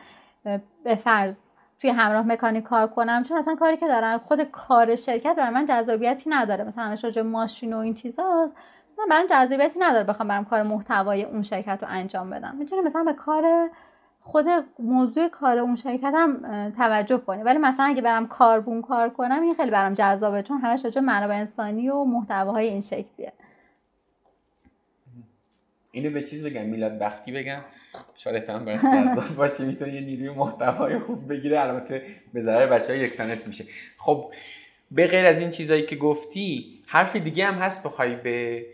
به 0.83 0.95
فرض 0.95 1.39
توی 1.79 1.89
همراه 1.89 2.27
مکانیک 2.27 2.63
کار 2.63 2.87
کنم. 2.87 3.23
چون 3.23 3.37
اصلا 3.37 3.55
کاری 3.55 3.77
که 3.77 3.87
دارم 3.87 4.17
خود 4.17 4.43
کار 4.43 4.95
شرکت 4.95 5.35
برای 5.35 5.53
من 5.53 5.65
جذابیتی 5.65 6.29
نداره. 6.29 6.63
مثلا 6.63 6.83
همش 6.83 7.03
راجع 7.03 7.21
ماشین 7.21 7.73
و 7.73 7.77
این 7.77 7.93
چیزاست. 7.93 8.55
من 8.97 9.05
برام 9.09 9.25
جذابیتی 9.29 9.79
نداره 9.79 10.03
بخوام 10.03 10.27
برم 10.27 10.45
کار 10.45 10.63
محتوای 10.63 11.23
اون 11.23 11.41
شرکت 11.41 11.79
رو 11.81 11.87
انجام 11.91 12.29
بدم. 12.29 12.55
می‌تونم 12.55 12.83
مثلا 12.83 13.03
به 13.03 13.13
کار 13.13 13.69
خود 14.27 14.45
موضوع 14.79 15.27
کار 15.27 15.57
اون 15.57 15.75
شرکت 15.75 16.13
هم 16.15 16.71
توجه 16.77 17.17
کنی. 17.17 17.43
ولی 17.43 17.57
مثلا 17.57 17.85
اگه 17.85 18.01
برم 18.01 18.27
کاربون 18.27 18.81
کار 18.81 19.09
کنم 19.09 19.41
این 19.41 19.53
خیلی 19.53 19.71
برام 19.71 19.93
جذابه 19.93 20.43
چون 20.43 20.57
همش 20.57 20.85
راجع 20.85 21.01
منابع 21.01 21.35
انسانی 21.35 21.89
و 21.89 22.03
محتواهای 22.03 22.67
این 22.67 22.81
شکلیه. 22.81 23.33
اینو 25.91 26.09
به 26.09 26.23
چیز 26.23 26.43
بگم 26.43 26.65
میلاد 26.65 26.99
بختی 26.99 27.31
بگم. 27.31 27.59
شاید 28.15 28.35
احتمال 28.35 28.63
باید 28.63 28.81
جذاب 28.81 29.35
باشه. 29.35 29.65
می‌تونه 29.65 29.93
یه 29.93 30.01
نیروی 30.01 30.29
محتوای 30.29 30.99
خوب 30.99 31.33
بگیره 31.33 31.61
البته 31.61 32.01
به 32.33 32.41
ضرر 32.41 32.95
یک 32.95 33.21
میشه. 33.47 33.65
خب 33.97 34.33
به 34.91 35.07
غیر 35.07 35.25
از 35.25 35.41
این 35.41 35.51
چیزایی 35.51 35.85
که 35.85 35.95
گفتی 35.95 36.79
حرف 36.87 37.15
دیگه 37.15 37.45
هم 37.45 37.53
هست 37.53 37.83
بخوای 37.83 38.15
به 38.15 38.65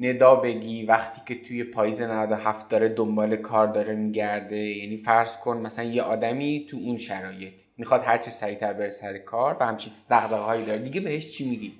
ندا 0.00 0.34
بگی 0.34 0.86
وقتی 0.86 1.20
که 1.26 1.42
توی 1.42 1.64
پاییز 1.64 2.02
97 2.02 2.68
داره 2.68 2.88
دنبال 2.88 3.36
کار 3.36 3.66
داره 3.66 3.94
میگرده. 3.94 4.56
یعنی 4.56 4.96
فرض 4.96 5.36
کن 5.36 5.56
مثلا 5.56 5.84
یه 5.84 6.02
آدمی 6.02 6.66
تو 6.70 6.76
اون 6.76 6.96
شرایط 6.96 7.54
می‌خواد 7.76 8.02
هرچه 8.04 8.30
سریعتر 8.30 8.72
بره 8.72 8.90
سر 8.90 9.18
کار 9.18 9.56
و 9.60 9.66
همچین 9.66 9.92
دغدغه 10.10 10.36
هایی 10.36 10.64
داره. 10.64 10.78
دیگه 10.78 11.00
بهش 11.00 11.32
چی 11.32 11.50
میگی؟ 11.50 11.72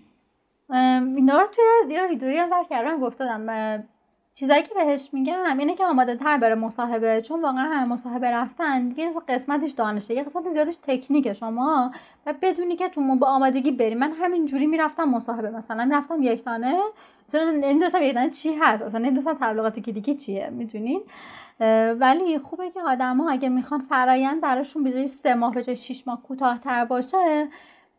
اینا 1.16 1.38
رو 1.38 1.46
توی 1.46 1.98
ویدیویی 2.08 2.38
از 2.38 2.50
کردم 2.70 3.00
گفتم 3.00 3.84
چیزایی 4.40 4.62
که 4.62 4.74
بهش 4.74 5.08
میگم 5.12 5.58
اینه 5.58 5.74
که 5.74 5.84
آماده 5.84 6.16
تر 6.16 6.38
بره 6.38 6.54
مصاحبه 6.54 7.20
چون 7.20 7.42
واقعا 7.42 7.64
هم 7.64 7.88
مصاحبه 7.88 8.30
رفتن 8.30 8.94
یه 8.96 9.10
قسمتش 9.28 9.70
دانشه 9.70 10.14
یه 10.14 10.22
قسمت 10.22 10.48
زیادش 10.48 10.76
تکنیکه 10.82 11.32
شما 11.32 11.92
و 12.26 12.34
بدونی 12.42 12.76
که 12.76 12.88
تو 12.88 13.16
با 13.16 13.26
آمادگی 13.26 13.70
بری. 13.70 13.94
من 13.94 14.12
همین 14.12 14.46
جوری 14.46 14.66
می‌رفتم 14.66 15.04
مصاحبه 15.04 15.50
مثلا 15.50 15.84
می‌رفتم 15.84 16.22
یک 16.22 16.44
تانه 16.44 16.80
مثلا 17.28 17.50
نمی‌دونستم 17.50 18.02
یک 18.02 18.14
تانه 18.14 18.30
چی 18.30 18.54
هست؟ 18.54 18.82
اصلا 18.82 19.00
نمی‌دونستم 19.00 19.34
تبلیغات 19.34 19.80
کلیکی 19.80 20.14
چیه؟ 20.14 20.50
می‌دونین؟ 20.50 21.00
ولی 22.00 22.38
خوبه 22.38 22.70
که 22.70 22.80
آدما 22.82 23.30
اگه 23.30 23.48
می‌خوان 23.48 23.80
فرایند 23.80 24.40
براشون 24.40 24.84
به 24.84 24.92
جای 24.92 25.06
سه 25.06 25.34
ماه 25.34 25.54
به 25.54 25.62
جای 25.62 25.76
6 25.76 26.06
ماه 26.06 26.22
کوتاهتر 26.22 26.84
باشه 26.84 27.48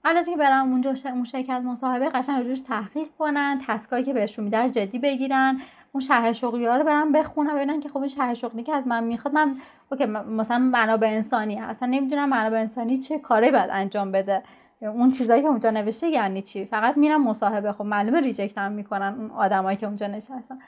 قبل 0.06 0.18
از 0.18 0.28
اینکه 0.28 0.39
برم 0.39 0.72
اونجا 0.72 0.94
اون 1.06 1.24
شرکت 1.24 1.62
مصاحبه 1.62 2.10
قشنگ 2.10 2.48
روش 2.48 2.60
تحقیق 2.62 3.08
کنن 3.20 3.60
تسکایی 3.68 4.04
که 4.04 4.14
بهشون 4.14 4.46
میدن 4.46 4.72
جدی 4.72 5.00
بگیرن. 5.00 5.62
اون 5.92 6.02
شرح 6.02 6.32
شغلی 6.32 6.66
ها 6.66 6.78
رو 6.78 6.84
برم 6.84 7.12
بخونم 7.12 7.56
ببینن 7.56 7.80
که 7.80 7.89
خب 7.89 7.98
این 7.98 8.08
شرح 8.08 8.34
شغلی 8.34 8.64
که 8.64 8.74
از 8.74 8.88
من 8.88 9.04
می‌خواد 9.04 9.34
من 9.34 9.56
اوکی 9.92 10.06
مثلا 10.06 10.58
منابع 10.58 11.08
انسانی 11.08 11.60
اصلا 11.60 11.88
نمی‌دونم 11.88 12.30
منابع 12.30 12.60
انسانی 12.60 12.98
چه 12.98 13.20
کاری 13.20 13.52
باید 13.52 13.70
انجام 13.74 14.12
بده. 14.12 14.44
اون 14.82 15.12
چیزایی 15.12 15.42
که 15.42 15.48
اونجا 15.48 15.70
نوشته 15.70 16.08
یعنی 16.08 16.42
چی؟ 16.42 16.66
فقط 16.66 16.98
میرم 16.98 17.24
مصاحبه. 17.24 17.72
خب 17.72 17.86
معلومه 17.86 18.20
ریجکت 18.20 18.58
می‌کنن 18.58 19.16
اون 19.18 19.32
آدمایی 19.32 19.78
که 19.78 19.86
اونجا 19.86 20.08
نشستن. 20.08 20.60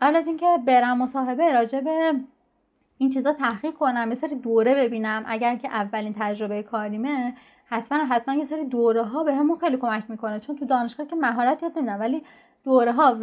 قبل 0.00 0.16
از 0.16 0.26
اینکه 0.26 0.46
برم 0.66 0.98
مصاحبه 0.98 1.52
راجع 1.52 1.80
به 1.80 2.12
این 2.98 3.10
چیزا 3.10 3.32
تحقیق 3.32 3.74
کنم 3.74 4.06
یه 4.08 4.14
سری 4.14 4.34
دوره 4.34 4.74
ببینم. 4.74 5.24
اگر 5.26 5.56
که 5.56 5.68
اولین 5.68 6.14
تجربه 6.18 6.62
کاریمه 6.62 7.34
حتما 7.66 7.98
حتما 7.98 8.34
یه 8.34 8.44
سری 8.44 8.64
دوره 8.64 9.02
ها 9.02 9.24
به 9.24 9.34
همون 9.34 9.58
خیلی 9.58 9.76
کمک 9.76 10.04
می‌کنه. 10.08 10.40
چون 10.40 10.56
تو 10.56 10.64
دانشگاه 10.64 11.06
که 11.06 11.16
مهارت 11.16 11.62
یاد 11.62 11.78
نمیدن 11.78 11.98
ولی 11.98 12.22
دوره 12.64 12.92
ها 12.92 13.18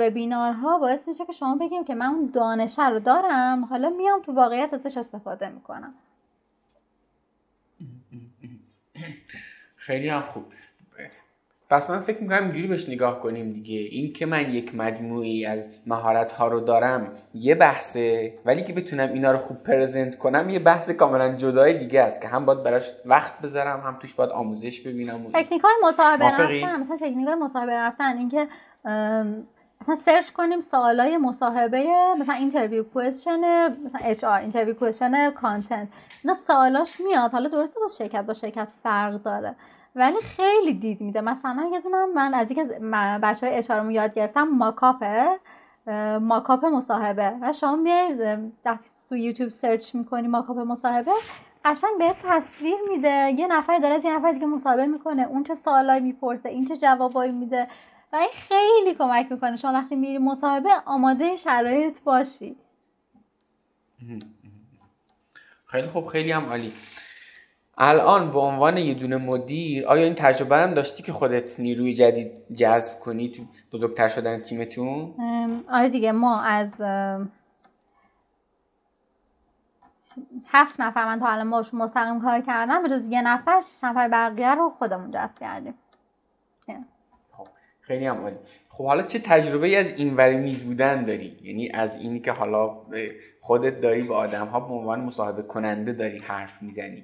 ها 0.51 0.79
باعث 0.79 1.07
میشه 1.07 1.25
که 1.25 1.31
شما 1.31 1.55
بگیم 1.55 1.83
که 1.83 1.95
من 1.95 2.05
اون 2.05 2.31
دانشه 2.33 2.89
رو 2.89 2.99
دارم 2.99 3.65
حالا 3.65 3.89
میام 3.89 4.19
تو 4.19 4.33
واقعیت 4.33 4.73
ازش 4.73 4.97
استفاده 4.97 5.49
می‌کنم. 5.49 5.93
خیلی 9.75 10.09
هم 10.09 10.21
خوب. 10.21 10.45
پس 11.69 11.89
من 11.89 11.99
فکر 11.99 12.21
می‌کنم 12.21 12.43
اینجوری 12.43 12.67
بهش 12.67 12.89
نگاه 12.89 13.19
کنیم 13.19 13.53
دیگه. 13.53 13.79
این 13.79 14.13
که 14.13 14.25
من 14.25 14.53
یک 14.53 14.75
مجموعه‌ای 14.75 15.45
از 15.45 15.67
مهارت 15.85 16.31
ها 16.31 16.47
رو 16.47 16.59
دارم 16.59 17.11
یه 17.33 17.55
بحثه 17.55 18.33
ولی 18.45 18.63
که 18.63 18.73
بتونم 18.73 19.13
اینا 19.13 19.31
رو 19.31 19.37
خوب 19.37 19.63
present 19.63 20.17
کنم 20.17 20.49
یه 20.49 20.59
بحث 20.59 20.89
کاملا 20.89 21.35
جدای 21.35 21.73
دیگه 21.73 22.01
است 22.01 22.21
که 22.21 22.27
هم 22.27 22.45
باید 22.45 22.63
براش 22.63 22.91
وقت 23.05 23.41
بذارم 23.41 23.79
هم 23.79 23.99
توش 23.99 24.13
باید 24.13 24.29
آموزش 24.29 24.81
ببینم 24.81 25.31
تکنیک 25.33 25.61
های 25.61 25.73
مصاحبه 25.89 26.25
رفتن 26.25 26.79
مثلا 26.79 26.97
تکنیک 26.97 27.27
های 27.27 27.35
مصاحبه 27.35 27.73
رفتن 27.73 28.17
اینکه 28.17 28.47
مثلا 29.81 29.95
search 29.95 30.29
کنیم 30.29 30.59
سوالای 30.59 31.17
مصاحبه 31.17 31.87
مثلا 32.19 32.35
interview 32.35 32.83
question 32.83 33.67
مثلا 33.83 34.01
HR 34.03 34.39
interview 34.39 34.73
question 34.73 35.29
content 35.29 35.87
اینا 36.23 36.33
سوالاش 36.33 36.99
میاد 36.99 37.31
حالا 37.31 37.49
درسته 37.49 37.79
با 37.79 37.87
شرکت 37.87 38.21
با 38.21 38.33
شرکت 38.33 38.71
فرق 38.83 39.21
داره. 39.21 39.55
ولی 39.95 40.21
خیلی 40.21 40.73
دید 40.73 41.01
میده. 41.01 41.21
مثلا 41.21 41.69
یه 41.73 41.79
دونم 41.79 42.13
من 42.13 42.33
از 42.33 42.51
یکی 42.51 42.61
از 42.61 42.69
بچه 43.23 43.47
های 43.47 43.55
اشارمو 43.55 43.91
یاد 43.91 44.13
گرفتم 44.13 44.43
ماکاپه 44.43 45.39
ماکاپ 46.21 46.65
مصاحبه. 46.65 47.33
و 47.41 47.53
شما 47.53 47.75
میایید 47.75 48.21
وقتی 48.65 48.89
تو 49.09 49.17
یوتیوب 49.17 49.49
سرچ 49.49 49.95
می‌کنی 49.95 50.27
ماکاپ 50.27 50.57
مصاحبه 50.57 51.11
قشنگ 51.65 51.91
به 51.99 52.15
تصویر 52.23 52.75
میده. 52.89 53.31
یه 53.37 53.47
نفر 53.47 53.77
داره 53.77 53.93
از 53.93 54.05
یه 54.05 54.15
نفر 54.15 54.31
دیگه 54.31 54.45
مصاحبه 54.45 54.85
می‌کنه. 54.85 55.27
اون 55.27 55.43
چه 55.43 55.53
سوالایی 55.53 56.01
می‌پرسه 56.01 56.49
این 56.49 56.65
چه 56.65 56.77
جوابایی 56.77 57.31
میده. 57.31 57.67
و 58.13 58.15
این 58.15 58.29
خیلی 58.33 58.95
کمک 58.95 59.31
می‌کنه. 59.31 59.55
شما 59.55 59.73
وقتی 59.73 59.95
میری 59.95 60.17
مصاحبه 60.17 60.69
آماده 60.85 61.35
شرایط 61.35 62.01
باشی. 62.01 62.55
خیلی 65.65 65.87
خوب 65.87 66.07
خیلی 66.07 66.31
هم 66.31 66.45
عالی. 66.45 66.73
الان 67.81 68.31
به 68.31 68.39
عنوان 68.39 68.77
یه 68.77 68.93
دونه 68.93 69.17
مدیر 69.17 69.87
آیا 69.87 70.03
این 70.03 70.15
تجربه 70.15 70.57
هم 70.57 70.73
داشتی 70.73 71.03
که 71.03 71.13
خودت 71.13 71.59
نیروی 71.59 71.93
جدید 71.93 72.31
جذب 72.55 72.99
کنی 72.99 73.29
تو 73.29 73.43
بزرگتر 73.71 74.07
شدن 74.07 74.41
تیمتون؟ 74.41 75.13
آره 75.71 75.89
دیگه 75.89 76.11
ما 76.11 76.41
از 76.41 76.73
هفت 80.49 80.79
نفر 80.79 81.05
من 81.05 81.19
تا 81.19 81.27
الان 81.27 81.49
باشون 81.49 81.81
مستقیم 81.81 82.21
کار 82.21 82.41
کردم 82.41 82.83
به 82.83 82.89
جز 82.89 83.07
یه 83.07 83.21
نفر 83.21 83.61
شش 83.61 83.83
نفر 83.83 84.07
بقیه 84.07 84.55
رو 84.55 84.69
خودمون 84.69 85.11
جذب 85.11 85.39
کردیم. 85.39 85.73
خیلی 87.89 88.05
هم 88.05 88.17
عالی. 88.17 88.35
خب 88.67 88.85
حالا 88.85 89.03
چه 89.03 89.19
تجربه 89.19 89.67
ای 89.67 89.75
از 89.75 89.93
این 89.97 90.15
وری 90.15 90.37
میز 90.37 90.63
بودن 90.63 91.03
داری؟ 91.03 91.37
یعنی 91.43 91.69
از 91.69 91.97
اینی 91.97 92.19
که 92.19 92.31
حالا 92.31 92.77
خودت 93.39 93.81
داری 93.81 94.01
با 94.01 94.15
آدم 94.15 94.47
ها 94.47 94.59
به 94.59 94.73
عنوان 94.73 95.01
مصاحبه 95.01 95.41
کننده 95.41 95.93
داری 95.93 96.17
حرف 96.17 96.61
می‌زنی. 96.61 97.03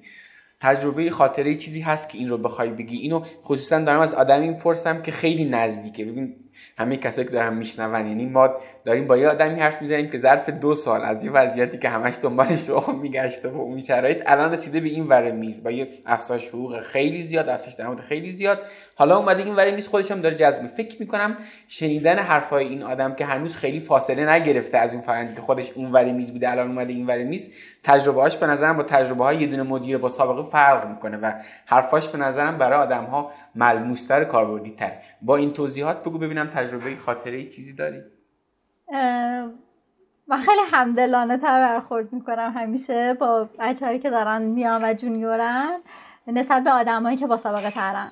تجربه 0.61 1.09
خاطره 1.09 1.55
چیزی 1.55 1.81
هست 1.81 2.09
که 2.09 2.17
این 2.17 2.29
رو 2.29 2.37
بخوای 2.37 2.69
بگی؟ 2.69 2.97
اینو 2.97 3.19
خصوصا 3.43 3.79
دارم 3.79 3.99
از 3.99 4.13
آدمی 4.13 4.49
می‌پرسم 4.49 5.01
که 5.01 5.11
خیلی 5.11 5.45
نزدیکه. 5.45 6.05
ببین 6.05 6.35
همه 6.77 6.97
کسایی 6.97 7.27
که 7.27 7.33
دارم 7.33 7.57
میشنون 7.57 8.07
یعنی 8.07 8.25
ما 8.25 8.49
داریم 8.85 9.07
با 9.07 9.17
یه 9.17 9.29
آدمی 9.29 9.59
حرف 9.59 9.81
می‌زنیم 9.81 10.09
که 10.09 10.17
ظرف 10.17 10.49
دو 10.49 10.75
سال 10.75 11.01
از 11.01 11.25
یه 11.25 11.31
وضعیتی 11.31 11.77
که 11.77 11.89
همش 11.89 12.13
دنبال 12.21 12.55
شغل 12.55 12.95
میگشته 12.95 13.49
و 13.49 13.57
اون 13.57 13.81
شرایط 13.81 14.23
الان 14.25 14.53
رسیده 14.53 14.79
به 14.79 14.89
این 14.89 15.07
ور 15.07 15.31
میز. 15.31 15.63
با 15.63 15.71
یه 15.71 15.87
افزایش 16.05 16.49
حقوق 16.49 16.79
خیلی 16.79 17.21
زیاد 17.21 17.49
افزایش 17.49 17.73
درآمد 17.73 17.99
خیلی 17.99 18.31
زیاد. 18.31 18.59
حالا 18.95 19.17
اومده 19.17 19.43
این 19.43 19.55
ور 19.55 19.71
میز 19.71 19.87
خودش 19.87 20.11
هم 20.11 20.21
داره 20.21 20.35
جذب 20.35 20.67
فکر 20.67 20.99
می‌کنم 20.99 21.37
شنیدن 21.67 22.19
حرفای 22.19 22.67
این 22.67 22.83
آدم 22.83 23.15
که 23.15 23.25
هنوز 23.25 23.55
خیلی 23.55 23.79
فاصله 23.79 24.29
نگرفته 24.29 24.77
از 24.77 24.93
اون 24.93 25.01
فرندی 25.01 25.33
که 25.33 25.41
خودش 25.41 25.71
اون 25.71 25.91
ور 25.91 26.05
میز 26.05 26.31
بوده 26.31 26.51
الان 26.51 26.67
اومده 26.67 26.93
این 26.93 27.05
ور 27.05 27.23
میز 27.23 27.53
تجربه‌هاش 27.83 28.37
به 28.37 28.47
نظرم 28.47 28.77
با 28.77 28.83
تجربه 28.83 29.23
های 29.23 29.37
یه 29.37 29.47
دونه 29.47 29.63
مدیر 29.63 29.97
با 29.97 30.09
سابقه 30.09 30.49
فرق 30.49 30.87
می‌کنه 30.87 31.17
و 31.17 31.33
حرفاش 31.65 32.07
به 32.07 32.17
نظرم 32.17 32.57
برای 32.57 32.79
آدم 32.79 33.03
ها 33.03 33.31
ملموستر 33.55 34.23
کاربردی 34.23 34.71
تر 34.71 34.91
با 35.21 35.35
این 35.35 35.53
توضیحات 35.53 36.01
بگو 36.01 36.17
ببینم 36.17 36.47
تجربه 36.47 36.95
خاطره 36.95 37.45
چیزی 37.45 37.73
داری؟ 37.73 38.01
من 40.27 40.37
خیلی 40.37 40.61
همدلانه 40.71 41.37
تر 41.37 41.59
برخورد 41.59 42.13
می‌کنم 42.13 42.53
همیشه 42.55 43.13
با 43.13 43.49
بچه 43.59 43.99
که 43.99 44.09
دارن 44.09 44.41
میان 44.41 44.83
و 44.83 44.93
جونیورن 44.93 45.79
نسبت 46.27 46.63
به 46.63 46.71
آدمایی 46.71 47.17
که 47.17 47.27
با 47.27 47.37
سابقه 47.37 47.71
ترن. 47.71 48.11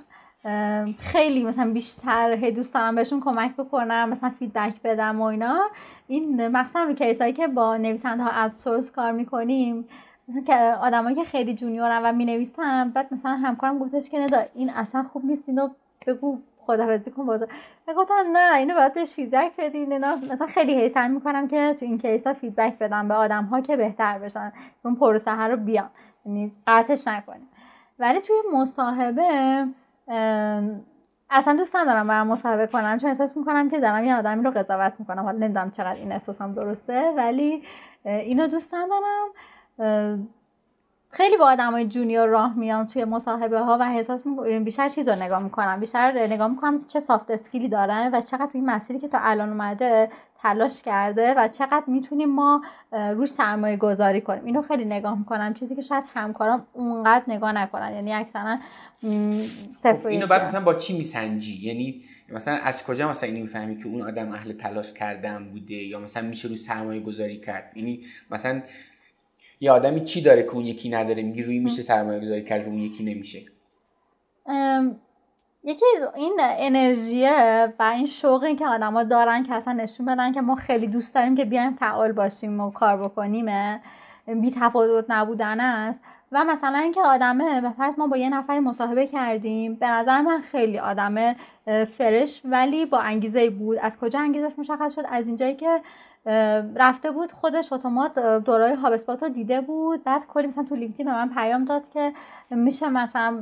خیلی 1.00 1.46
مثلا 1.46 1.74
بیشتر 1.74 2.32
هی 2.32 2.52
دوست 2.52 2.74
دارم 2.74 2.96
بهشون 2.96 3.20
کمک 3.20 3.56
بکنم 3.56 4.10
مثلا 4.10 4.30
feedback 4.30 4.82
بدم 4.84 5.22
و 5.22 5.24
اینا. 5.24 5.70
این 6.08 6.48
مثلا 6.48 6.84
رو 6.84 6.94
case 6.94 7.20
ایی 7.20 7.34
که 7.34 7.48
با 7.48 7.78
نویسنده 7.78 8.24
ها 8.24 8.44
outsource 8.44 8.92
کار 8.92 9.12
می‌کنیم 9.12 9.88
مثلا 10.28 10.42
که 10.42 10.56
آدمایی 10.82 11.16
که 11.16 11.24
خیلی 11.24 11.54
جونیورن 11.54 12.02
و 12.04 12.12
می 12.12 12.26
نویسن 12.26 12.90
بعد 12.90 13.14
مثلا 13.14 13.32
همکارم 13.32 13.80
گفتش 13.80 14.10
که 14.10 14.20
ندا 14.20 14.44
این 14.56 14.70
اصلا 14.70 15.04
خوب 15.04 15.26
نیست 15.26 15.44
اینو 15.50 15.70
بگو. 16.08 16.40
خداحافظی 16.66 17.12
کن 17.12 17.26
بازار 17.26 17.50
گفتن 17.98 18.28
نه 18.34 18.58
اینو 18.58 18.74
باید 18.76 18.94
بهش 18.94 19.14
feedback 19.14 19.52
بدین. 19.58 19.94
اینا 19.94 20.16
مثلا 20.32 20.48
خیلی 20.48 20.74
هی 20.74 20.90
سعی 20.90 21.10
می‌کنم 21.10 21.48
که 21.48 21.74
تو 21.80 21.86
این 21.86 21.98
case 21.98 22.34
ا 22.34 22.39
feedback 22.39 22.78
بدم 22.78 23.08
به 23.08 23.14
آدم 23.14 23.44
ها 23.44 23.62
که 23.62 23.78
بهتر 23.78 24.20
بشن. 24.20 24.52
اون 24.86 24.96
پروسه 24.96 25.36
ها 25.36 25.48
رو 25.48 25.58
بیان. 25.58 25.90
یعنی 26.26 26.56
قطعش 26.68 27.08
نکنیم. 27.08 27.50
ولی 28.00 28.22
توی 28.22 28.36
مصاحبه 28.54 29.66
اصلا 31.30 31.56
دوست 31.58 31.76
ندارم 31.76 32.08
برم 32.08 32.28
مصاحبه 32.28 32.68
کنم. 32.68 32.98
چون 32.98 33.10
احساس 33.10 33.38
می‌کنم 33.38 33.70
که 33.70 33.80
دارم 33.80 34.04
یه 34.04 34.16
آدمی 34.16 34.44
رو 34.44 34.52
قضاوت 34.52 34.94
می‌کنم. 35.00 35.24
حالا 35.24 35.38
نمی‌دونم 35.38 35.72
چقدر 35.72 36.00
این 36.00 36.12
احساسم 36.12 36.54
درسته 36.54 37.14
ولی 37.18 37.64
اینو 38.06 38.48
دوست 38.48 38.74
ندارم. 38.74 39.28
خیلی 41.14 41.38
با 41.38 41.46
آدمای 41.46 41.88
جونیور 41.88 42.26
راه 42.26 42.58
میام 42.58 42.86
توی 42.86 43.06
مصاحبه 43.06 43.60
ها 43.60 43.78
و 43.78 43.82
احساس 43.82 44.28
بیشتر 44.64 44.90
چیز 44.90 45.08
رو 45.08 45.16
نگاه 45.16 45.44
می‌کنم. 45.44 45.80
بیشتر 45.80 46.28
نگاه 46.28 46.48
می‌کنم 46.48 46.80
چه 46.88 47.00
سافت 47.00 47.32
اسکیلی 47.32 47.68
دارن 47.68 48.10
و 48.14 48.22
چقدر 48.22 48.50
این 48.54 48.66
مسیری 48.66 49.00
که 49.00 49.08
تا 49.08 49.18
الان 49.22 49.50
اومده 49.50 50.10
تلاش 50.42 50.84
کرده 50.84 51.34
و 51.38 51.48
چقدر 51.48 51.84
می‌تونیم 51.88 52.30
ما 52.30 52.62
روش 52.92 53.30
سرمایه 53.30 53.78
گذاری 53.78 54.22
کنیم. 54.22 54.46
اینو 54.46 54.62
خیلی 54.62 54.86
نگاه 54.86 55.20
می‌کنم. 55.20 55.54
چیزی 55.54 55.76
که 55.76 55.82
شاید 55.82 56.04
همکارام 56.16 56.68
اونقدر 56.74 57.24
نگاه 57.28 57.52
نکنن. 57.52 57.94
یعنی 57.94 58.14
اکثرا 58.14 58.58
صفر 59.72 59.94
خب، 59.94 60.08
اینو 60.08 60.28
بعد 60.28 60.44
مثلا 60.44 60.62
با 60.62 60.74
چی 60.74 60.98
میسنجی؟ 60.98 61.68
یعنی 61.68 62.04
مثلا 62.30 62.54
از 62.54 62.84
کجا 62.84 63.10
مثلا 63.10 63.30
اینو 63.30 63.42
می‌فهمی 63.42 63.78
که 63.78 63.88
اون 63.88 64.02
آدم 64.02 64.32
اهل 64.32 64.54
تلاش 64.54 64.94
کردن 64.94 65.50
بوده 65.50 65.74
یا 65.74 66.00
مثلا 66.00 66.28
میشه 66.28 66.48
رو 66.48 66.56
سرمایه 66.56 67.02
گذاری 67.02 67.38
کرد؟ 67.38 67.72
یعنی 67.76 68.06
مثلا 68.32 68.62
یه 69.64 69.72
آدمی 69.72 70.04
چی 70.04 70.22
داره 70.22 70.44
که 70.44 70.56
اون 70.56 70.66
یکی 70.66 70.90
نداره؟ 70.90 71.24
میگی 71.24 71.44
روی 71.44 71.60
میشه 71.60 71.82
سرمایه 71.82 72.20
گذاری 72.20 72.44
کرد 72.44 72.68
اون 72.68 72.80
یکی 72.80 73.04
نمیشه. 73.04 73.40
یکی 75.64 75.86
این 76.16 76.38
انرژیه 76.40 77.74
و 77.80 77.84
این 77.84 78.06
شوقی 78.06 78.56
که 78.56 78.68
آدما 78.68 79.04
دارن 79.04 79.44
که 79.44 79.54
اصلا 79.54 79.74
نشون 79.74 80.06
بدن 80.06 80.32
که 80.32 80.42
ما 80.42 80.56
خیلی 80.56 80.88
دوست 80.88 81.16
داریم 81.16 81.36
که 81.36 81.46
بیایم 81.46 81.72
فعال 81.72 82.12
باشیم 82.12 82.60
و 82.60 82.72
کار 82.72 82.98
بکنیم 82.98 83.46
بی 84.42 84.52
تفاوت 84.52 85.06
نبودن 85.10 85.60
است. 85.60 86.02
و 86.32 86.44
مثلا 86.44 86.78
اینکه 86.78 87.02
آدمه 87.02 87.62
به 87.62 87.70
فرض 87.70 87.94
ما 87.98 88.08
با 88.08 88.18
یه 88.18 88.30
نفری 88.30 88.60
مصاحبه 88.60 89.08
کردیم 89.08 89.76
به 89.76 89.88
نظر 89.88 90.22
من 90.22 90.42
خیلی 90.42 90.80
آدم 90.80 91.36
فرش 91.90 92.42
ولی 92.46 92.86
با 92.86 93.00
انگیزه 93.00 93.50
بود. 93.50 93.78
از 93.82 94.00
کجا 94.00 94.20
انگیزش 94.20 94.52
مشخص 94.58 94.96
شد؟ 94.96 95.04
از 95.10 95.28
اینجایی 95.28 95.56
که 95.56 95.82
رفته 96.76 97.12
بود 97.12 97.32
خودش 97.32 97.74
اتومات 97.74 98.20
دورای 98.20 98.74
هابسپات 98.74 99.24
رو 99.24 99.30
دیده 99.30 99.62
بود. 99.62 100.04
بعد 100.04 100.28
کلی 100.28 100.48
مثلا 100.48 100.64
تو 100.64 100.76
لینکدین 100.76 101.06
به 101.06 101.12
من 101.12 101.30
پیام 101.30 101.66
داد 101.66 101.90
که 101.90 102.14
میشه 102.50 102.90
مثلا 102.90 103.38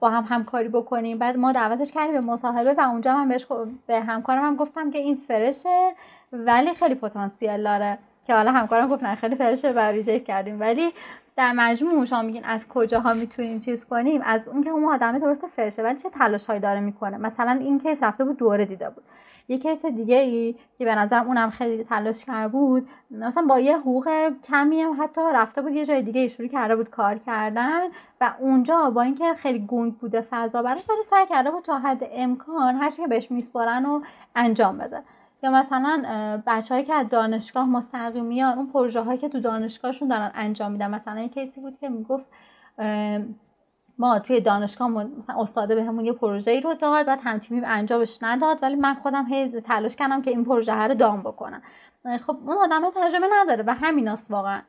با 0.00 0.10
هم 0.10 0.24
همکاری 0.28 0.68
بکنیم. 0.68 1.18
بعد 1.18 1.36
ما 1.36 1.52
دعوتش 1.52 1.92
کردیم 1.92 2.12
به 2.12 2.20
مصاحبه 2.20 2.74
و 2.78 2.80
اونجا 2.80 3.16
من 3.16 3.28
بهش 3.28 3.46
به 3.86 4.00
همکارم 4.00 4.44
هم 4.44 4.56
گفتم 4.56 4.90
که 4.90 4.98
این 4.98 5.16
فرشه 5.16 5.94
ولی 6.32 6.74
خیلی 6.74 6.94
پتانسیل 6.94 7.62
داره. 7.62 7.98
که 8.26 8.34
حالا 8.34 8.52
همکارم 8.52 8.88
گفت 8.88 9.02
نه 9.02 9.14
خیلی 9.14 9.36
fresh 9.36 9.66
ه 9.66 9.72
و 9.72 9.78
reject 9.78 10.24
کردیم. 10.24 10.60
ولی 10.60 10.90
در 11.36 11.52
مجموع 11.52 12.04
شما 12.04 12.22
میگین 12.22 12.44
از 12.44 12.68
کجاها 12.68 13.14
می‌تونیم 13.14 13.60
چیز 13.60 13.84
کنیم؟ 13.84 14.20
از 14.24 14.48
اون 14.48 14.62
که 14.62 14.70
اون 14.70 14.84
آدم 14.84 15.18
درسته 15.18 15.46
fresh 15.46 15.76
ه 15.76 15.82
ولی 15.82 15.98
چه 15.98 16.10
تلاش 16.10 16.46
هایی 16.46 16.60
داره 16.60 16.80
می‌کنه؟ 16.80 17.16
مثلا 17.18 17.50
این 17.50 17.78
case 17.78 18.02
رفته 18.02 18.24
بود 18.24 18.36
دوره 18.36 18.64
دیده 18.64 18.90
بود. 18.90 19.04
یه 19.48 19.58
case 19.58 19.86
دیگه 19.86 20.16
ای 20.16 20.54
که 20.78 20.84
به 20.84 20.94
نظرم 20.94 21.26
اونم 21.26 21.50
خیلی 21.50 21.84
تلاش 21.84 22.24
کرده 22.24 22.48
بود 22.48 22.88
مثلا 23.10 23.46
با 23.46 23.60
یه 23.60 23.76
حقوق 23.76 24.32
کمی 24.44 24.80
هم 24.80 24.96
حتی 25.02 25.20
رفته 25.34 25.62
بود 25.62 25.72
یه 25.72 25.84
جای 25.84 26.02
دیگه 26.02 26.28
شروع 26.28 26.48
کرده 26.48 26.76
بود 26.76 26.90
کار 26.90 27.18
کردن 27.18 27.80
و 28.20 28.34
اونجا 28.40 28.90
با 28.90 29.02
اینکه 29.02 29.34
خیلی 29.34 29.66
گنگ 29.66 29.98
بوده 29.98 30.20
فضا 30.20 30.62
براش 30.62 30.90
ولی 30.90 31.02
سعی 31.02 31.26
کرده 31.26 31.50
بود 31.50 31.64
تا 31.64 31.78
حد 31.78 32.08
امکان 32.12 32.76
هر 32.76 32.90
که 32.90 33.06
بهش 33.06 33.30
میسپارن 33.30 33.86
و 33.86 34.00
انجام 34.34 34.78
بده. 34.78 35.02
یا 35.42 35.50
مثلا 35.50 36.02
بچههایی 36.46 36.86
که 36.86 36.94
از 36.94 37.08
دانشگاه 37.08 37.68
مستقیم 37.68 38.24
میان 38.24 38.58
اون 38.58 38.66
پروژه 38.66 39.00
هایی 39.00 39.18
که 39.18 39.28
تو 39.28 39.40
دانشگاهشون 39.40 40.08
دارن 40.08 40.30
انجام 40.34 40.72
میدن. 40.72 40.90
مثلا 40.90 41.20
یه 41.20 41.28
کیسی 41.28 41.60
بود 41.60 41.78
که 41.80 41.88
می‌گفت 41.88 42.26
ما 43.98 44.18
توی 44.18 44.40
دانشگاه 44.40 44.88
مثلا 44.88 45.42
استاده 45.42 45.74
بهمون 45.74 46.04
یه 46.04 46.12
پروژه 46.12 46.50
ای 46.50 46.60
رو 46.60 46.74
داد 46.74 47.06
بعد 47.06 47.20
هم 47.22 47.38
تیمی 47.38 47.62
انجامش 47.64 48.18
نداد 48.22 48.58
ولی 48.62 48.74
من 48.74 48.94
خودم 48.94 49.26
هی 49.26 49.60
تلاش 49.60 49.96
کردم 49.96 50.22
که 50.22 50.30
این 50.30 50.44
پروژه 50.44 50.74
رو 50.74 50.94
دام 50.94 51.20
بکنم. 51.20 51.62
خب 52.26 52.36
اون 52.46 52.56
آدم 52.56 52.82
تجربه 52.96 53.26
نداره. 53.32 53.64
و 53.66 53.74
همیناست 53.74 54.30
واقعا. 54.30 54.62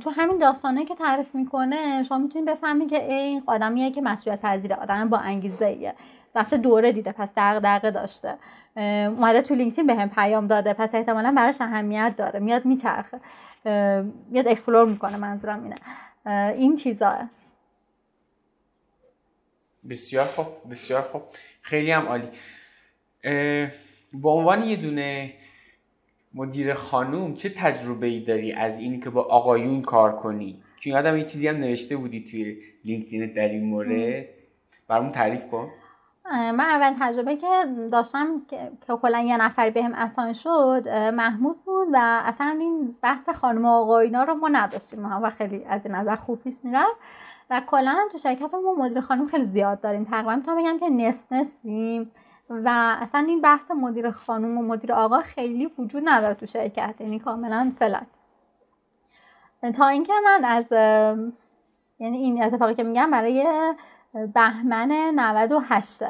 تو 0.00 0.10
همین 0.10 0.38
داستانه 0.38 0.84
که 0.84 0.94
تعریف 0.94 1.34
می‌کنه 1.34 2.02
شما 2.02 2.18
می‌تونید 2.18 2.48
بفهمید 2.48 2.90
که 2.90 3.12
این 3.12 3.42
آدمیه 3.46 3.90
که 3.90 4.02
مسئولیت 4.02 4.40
پذیره 4.40 4.76
آدم 4.76 5.08
با 5.08 5.18
انگیزه 5.18 5.66
ایه 5.66 5.94
رفته 6.34 6.56
دوره 6.56 6.92
دیده 6.92 7.12
پس 7.12 7.32
دغدغه 7.36 7.90
داشته. 7.90 8.38
اومده 8.76 9.42
تو 9.42 9.54
لینکدین 9.54 9.86
بهم 9.86 10.08
پیام 10.08 10.46
داده. 10.46 10.72
پس 10.72 10.94
احتمالا 10.94 11.32
براش 11.36 11.60
اهمیت 11.60 12.14
داره. 12.16 12.40
میاد 12.40 12.64
میچرخه. 12.64 13.20
میاد 14.30 14.48
explore 14.48 14.86
می‌کنه. 14.86 15.16
منظورم 15.16 15.62
اینه. 15.62 15.76
این 16.56 16.76
چیزا. 16.76 17.18
بسیار 19.88 20.24
خوب. 20.24 20.46
بسیار 20.70 21.02
خوب. 21.02 21.22
خیلی 21.62 21.90
هم 21.90 22.06
عالی. 22.06 22.28
به 24.12 24.28
عنوان 24.28 24.62
یه 24.62 24.76
دونه 24.76 25.32
مدیر 26.34 26.74
خانوم 26.74 27.34
چه 27.34 27.48
تجربه 27.48 28.06
ای 28.06 28.20
داری 28.20 28.52
از 28.52 28.78
اینی 28.78 29.00
که 29.00 29.10
با 29.10 29.22
آقایون 29.22 29.82
کار 29.82 30.16
کنی؟ 30.16 30.62
چون 30.80 30.92
یادم 30.92 31.16
یه 31.16 31.24
چیزی 31.24 31.48
هم 31.48 31.56
نوشته 31.56 31.96
بودی 31.96 32.24
توی 32.24 32.56
لینکدین 32.84 33.32
در 33.32 33.48
این 33.48 33.64
مورد. 33.64 34.24
برامون 34.88 35.12
تعریف 35.12 35.46
کن. 35.46 35.70
من 36.30 36.60
اول 36.60 36.94
تجربه 37.00 37.36
که 37.36 37.48
داشتم 37.92 38.42
که 38.50 38.72
کلا 39.02 39.20
یه 39.20 39.36
نفر 39.36 39.70
بهم 39.70 39.92
به 39.92 40.02
اسان 40.02 40.32
شد 40.32 40.88
محمود 40.88 41.64
بود 41.64 41.88
و 41.92 42.22
اصلا 42.24 42.56
این 42.60 42.96
بحث 43.02 43.28
خانم 43.28 43.64
و 43.64 43.68
آقاینا 43.68 44.24
رو 44.24 44.34
ما 44.34 44.48
نداشتیم. 44.48 45.00
ما 45.00 45.20
و 45.22 45.30
خیلی 45.30 45.64
از 45.64 45.86
این 45.86 45.94
نظر 45.94 46.16
خوب 46.16 46.38
پیش 46.38 46.54
می‌رفت. 46.62 46.96
و 47.50 47.62
کلا 47.66 47.90
هم 47.90 48.08
تو 48.12 48.18
شرکت 48.18 48.54
ما 48.54 48.74
مدیر 48.74 49.00
خانم 49.00 49.26
خیلی 49.26 49.44
زیاد 49.44 49.80
داریم. 49.80 50.04
تقریبا 50.04 50.36
می‌تونم 50.36 50.58
بگم 50.58 50.78
که 50.78 50.88
نصف 50.88 51.32
نصفیم. 51.32 52.10
و 52.50 52.96
اصلا 53.00 53.20
این 53.20 53.40
بحث 53.40 53.70
مدیر 53.70 54.10
خانم 54.10 54.58
و 54.58 54.62
مدیر 54.62 54.92
آقا 54.92 55.18
خیلی 55.18 55.66
وجود 55.78 56.02
نداره 56.06 56.34
تو 56.34 56.46
شرکت. 56.46 56.94
یعنی 57.00 57.18
کاملا 57.18 57.72
فلت 57.78 58.06
تا 59.76 59.88
اینکه 59.88 60.12
من 60.24 60.44
از 60.44 60.64
یعنی 61.98 62.16
این 62.16 62.42
اتفاقی 62.44 62.74
که 62.74 62.82
میگم 62.82 63.10
برای 63.10 63.46
بهمن 64.34 64.92
98 65.14 66.02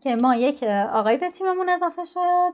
که 0.00 0.16
ما 0.16 0.34
یک 0.36 0.62
آقای 0.92 1.16
به 1.16 1.30
تیممون 1.30 1.68
اضافه 1.68 2.04
شد 2.04 2.52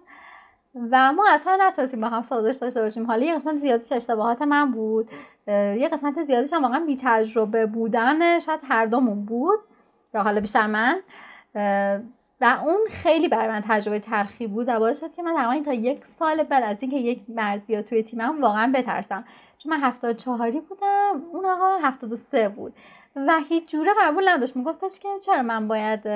و 0.90 1.12
ما 1.12 1.24
اصلا 1.28 1.58
نتونستیم 1.60 2.00
با 2.00 2.08
هم 2.08 2.22
سازش 2.22 2.58
داشته 2.58 2.80
باشیم. 2.82 3.06
حالا 3.06 3.26
یه 3.26 3.34
قسمت 3.34 3.56
زیادیش 3.56 3.92
اشتباهات 3.92 4.42
من 4.42 4.70
بود. 4.70 5.10
یه 5.46 5.88
قسمت 5.92 6.22
زیادیش 6.22 6.52
هم 6.52 6.62
واقعا 6.62 6.80
بی 6.80 6.98
تجربه 7.00 7.66
بودن 7.66 8.38
شاید 8.38 8.60
هر 8.68 8.86
دومون 8.86 9.24
بود. 9.24 9.58
یا 10.14 10.22
حالا 10.22 10.40
بیشتر 10.40 10.66
من. 10.66 11.00
و 12.40 12.58
اون 12.64 12.78
خیلی 12.90 13.28
برای 13.28 13.48
من 13.48 13.60
تجربه 13.68 13.98
تلخی 14.00 14.46
بود 14.46 14.68
و 14.68 14.78
باعث 14.78 15.00
شد 15.00 15.14
که 15.14 15.22
من 15.22 15.34
تقریبا 15.34 15.64
تا 15.64 15.72
یک 15.72 16.04
سال 16.04 16.42
بعد 16.42 16.62
از 16.62 16.76
اینکه 16.80 16.96
یک 16.96 17.22
مرد 17.28 17.66
بیاد 17.66 17.84
توی 17.84 18.02
تیمم 18.02 18.42
واقعا 18.42 18.72
بترسم. 18.74 19.24
چون 19.58 19.72
من 19.72 19.80
هفتاد 19.80 20.16
چهاری 20.16 20.60
بودم 20.60 21.22
اون 21.32 21.46
آقا 21.46 21.78
هفتاد 21.82 22.14
سه 22.14 22.48
بود. 22.48 22.74
و 23.16 23.40
هیچ 23.48 23.70
جوره 23.70 23.92
قبول 24.00 24.28
نداشت. 24.28 24.56
میگفتش 24.56 25.00
که 25.00 25.08
چرا 25.26 25.42
من 25.42 25.68
باید 25.68 26.08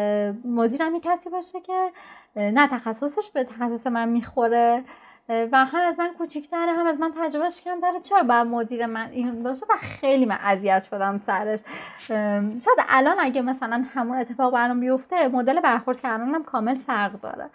مدیرم 0.45 1.01
کسی 1.01 1.31
باشه 1.31 1.61
که 1.61 1.91
نه 2.37 2.69
تخصصش 2.69 3.31
به 3.31 3.45
تخصص 3.45 3.87
من 3.87 4.09
می‌خوره 4.09 4.85
و 5.29 5.65
هم 5.65 5.81
از 5.89 5.99
من 5.99 6.15
کوچیکتره 6.19 6.73
هم 6.73 6.87
از 6.87 7.01
من 7.01 7.13
تجربهش 7.23 7.61
کمتره. 7.61 8.01
چرا 8.01 8.23
باید 8.23 8.47
مدیر 8.47 8.87
من 8.87 9.11
این 9.11 9.43
باشه؟ 9.43 9.67
و 9.71 9.77
خیلی 9.77 10.27
من 10.27 10.39
اذیت 10.43 10.83
شدم 10.91 11.17
سرش. 11.17 11.61
شاید 12.09 12.79
الان 12.89 13.17
اگه 13.19 13.43
مثلا 13.43 13.85
همون 13.95 14.19
اتفاق 14.19 14.53
برام 14.53 14.81
بیفته 14.81 15.29
مدل 15.29 15.61
برخورد 15.61 16.01
کردنم 16.01 16.45
کامل 16.45 16.79
فرق 16.79 17.21
داره. 17.21 17.51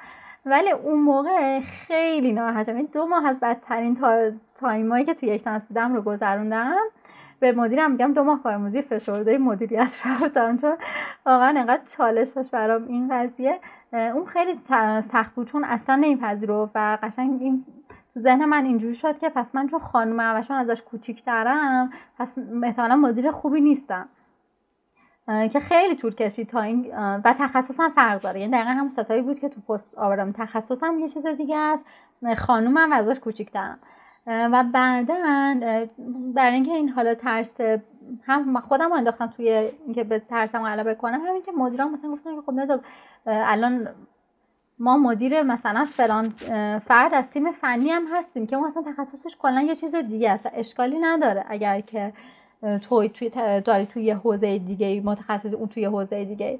ولی 0.46 0.72
اون 0.72 1.00
موقع 1.00 1.60
خیلی 1.60 2.32
ناراحتم 2.32 2.76
این 2.76 2.90
دو 2.94 3.06
ماه 3.06 3.26
از 3.26 3.40
بدترین 3.40 3.96
تا 3.96 4.32
تایمایی 4.56 5.06
که 5.06 5.14
توی 5.14 5.30
یک 5.30 5.44
بودم 5.44 5.96
رو 5.96 6.02
گذروندم. 6.02 6.76
به 7.40 7.52
مدیرم 7.52 7.92
میگم 7.92 8.14
دو 8.14 8.24
ماه 8.24 8.44
کارآموزی 8.44 8.82
فشرده 8.82 9.38
مدیریت 9.38 10.02
رفتم 10.06 10.58
چون 10.58 10.76
واقعا 11.26 11.60
انقدر 11.60 11.86
چالش 11.86 12.30
داشت 12.30 12.52
برام 12.52 12.88
این 12.88 13.10
قضیه. 13.12 13.60
اون 13.94 14.26
خیلی 14.26 14.60
سخت 15.02 15.36
بود 15.36 15.48
چون 15.48 15.64
اصلا 15.64 15.96
نمیپذیرفت 15.96 16.72
و 16.76 16.98
قشنگ 17.04 17.42
این 17.42 17.66
تو 18.14 18.20
ذهن 18.20 18.46
من 18.46 18.66
اینجوری 18.66 18.94
شد 18.94 19.20
که 19.20 19.30
پس 19.30 19.56
من 19.56 19.68
چون 19.68 19.80
خانومم 19.80 20.36
و 20.36 20.42
چون 20.42 20.58
ازش 20.58 20.82
کوچیکترم 20.82 21.90
پس 22.18 22.38
احتمالا 22.64 22.96
مدیر 22.96 23.32
خوبی 23.32 23.62
نیستم. 23.62 24.10
که 25.52 25.60
خیلی 25.60 25.96
طول 25.96 26.16
کشید 26.16 26.48
تا 26.48 26.62
این 26.62 26.92
و 26.96 27.36
تخصصم 27.40 27.90
فرق 27.90 28.22
داره. 28.22 28.40
یعنی 28.40 28.52
دقیقا 28.52 28.70
همون 28.70 28.90
ستایی 28.90 29.22
بود 29.22 29.40
که 29.40 29.50
تو 29.50 29.62
پست 29.62 29.98
آوردم. 29.98 30.32
تخصصم 30.32 31.00
یه 31.00 31.08
چیز 31.08 31.26
دیگه 31.26 31.58
است. 31.58 31.86
خانومم 32.38 32.92
ازش 32.92 33.20
کوچیکترم. 33.20 33.80
و 34.30 34.63
بعدا 34.73 35.15
برای 36.36 36.53
اینکه 36.53 36.71
این 36.71 36.89
حالا 36.89 37.15
ترس 37.15 37.55
هم 38.23 38.59
خودم 38.59 38.91
انداختم 38.91 39.27
توی 39.27 39.49
اینکه 39.86 40.03
به 40.03 40.19
ترسم 40.19 40.63
غلبه 40.63 40.95
کنم 40.95 41.21
همین 41.27 41.41
که 41.41 41.51
مدیران 41.51 41.91
مثلا 41.91 42.11
گفتن 42.11 42.36
که 42.36 42.41
خب 42.41 42.82
الان 43.25 43.88
ما 44.80 44.97
مدیر 44.97 45.41
مثلا 45.41 45.86
فلان 45.86 46.30
فرد 46.80 47.13
از 47.13 47.30
تیم 47.30 47.51
فنی 47.51 47.89
هم 47.89 48.03
هستیم 48.13 48.47
که 48.47 48.55
اون 48.55 48.65
مثلا 48.65 48.84
تخصصش 48.84 49.36
کلا 49.39 49.61
یه 49.61 49.75
چیز 49.75 49.95
دیگه 49.95 50.32
است. 50.32 50.49
اشکالی 50.53 50.99
نداره 50.99 51.45
اگر 51.47 51.80
که 51.80 52.13
توی 52.82 53.09
توی 53.09 53.30
داری 53.61 53.86
توی 53.86 54.03
یه 54.03 54.15
حوزه 54.15 54.57
دیگه 54.57 55.01
متخصص 55.05 55.53
اون 55.53 55.67
توی 55.67 55.86
حوزه 55.86 56.25
دیگه 56.25 56.59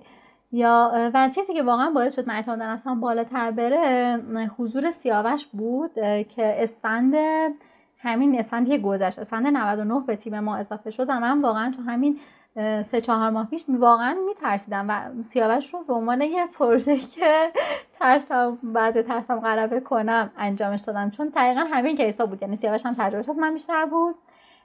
یا 0.52 0.92
و 1.14 1.30
چیزی 1.36 1.54
که 1.54 1.64
واقعا 1.64 1.92
باعث 1.92 2.16
شد 2.16 2.28
من 2.28 2.36
اعتماد 2.36 2.62
نفسم 2.62 3.00
بالاتر 3.00 3.52
بره 3.52 4.20
حضور 4.58 4.92
سیاوش 4.92 5.46
بود 5.46 5.94
که 6.36 6.64
اسفند 6.64 7.14
همین 8.02 8.40
اسفندی 8.40 8.78
گذشت 8.78 9.20
اسفند 9.20 9.48
99 9.48 10.04
به 10.08 10.16
تیم 10.16 10.40
ما 10.40 10.56
اضافه 10.56 10.90
شد 10.90 11.10
و 11.10 11.20
من 11.20 11.42
واقعا 11.42 11.72
تو 11.76 11.82
همین 11.82 12.20
سه 12.82 13.02
چهار 13.02 13.30
ماه 13.30 13.50
پیش 13.50 13.66
واقعا 13.70 14.18
میترسیدم 14.28 14.86
و 14.90 15.24
سیاوش 15.24 15.74
رو 15.74 15.84
به 15.84 15.94
عنوان 15.94 16.22
یه 16.22 16.48
پروژه 16.48 16.98
که 16.98 17.52
ترسم 18.00 18.58
بعد 18.64 19.02
ترسم 19.02 19.40
غلبه 19.40 19.80
کنم 19.80 20.32
انجامش 20.38 20.82
دادم. 20.82 21.10
چون 21.10 21.28
دقیقا 21.36 21.62
همین 21.72 21.98
کیسا 21.98 22.26
بود 22.26 22.42
یعنی 22.42 22.56
سیاوش 22.56 22.86
هم 22.86 22.94
تجربهش 22.94 23.30
از 23.30 23.38
من 23.38 23.54
بیشتر 23.54 23.86
بود 23.86 24.16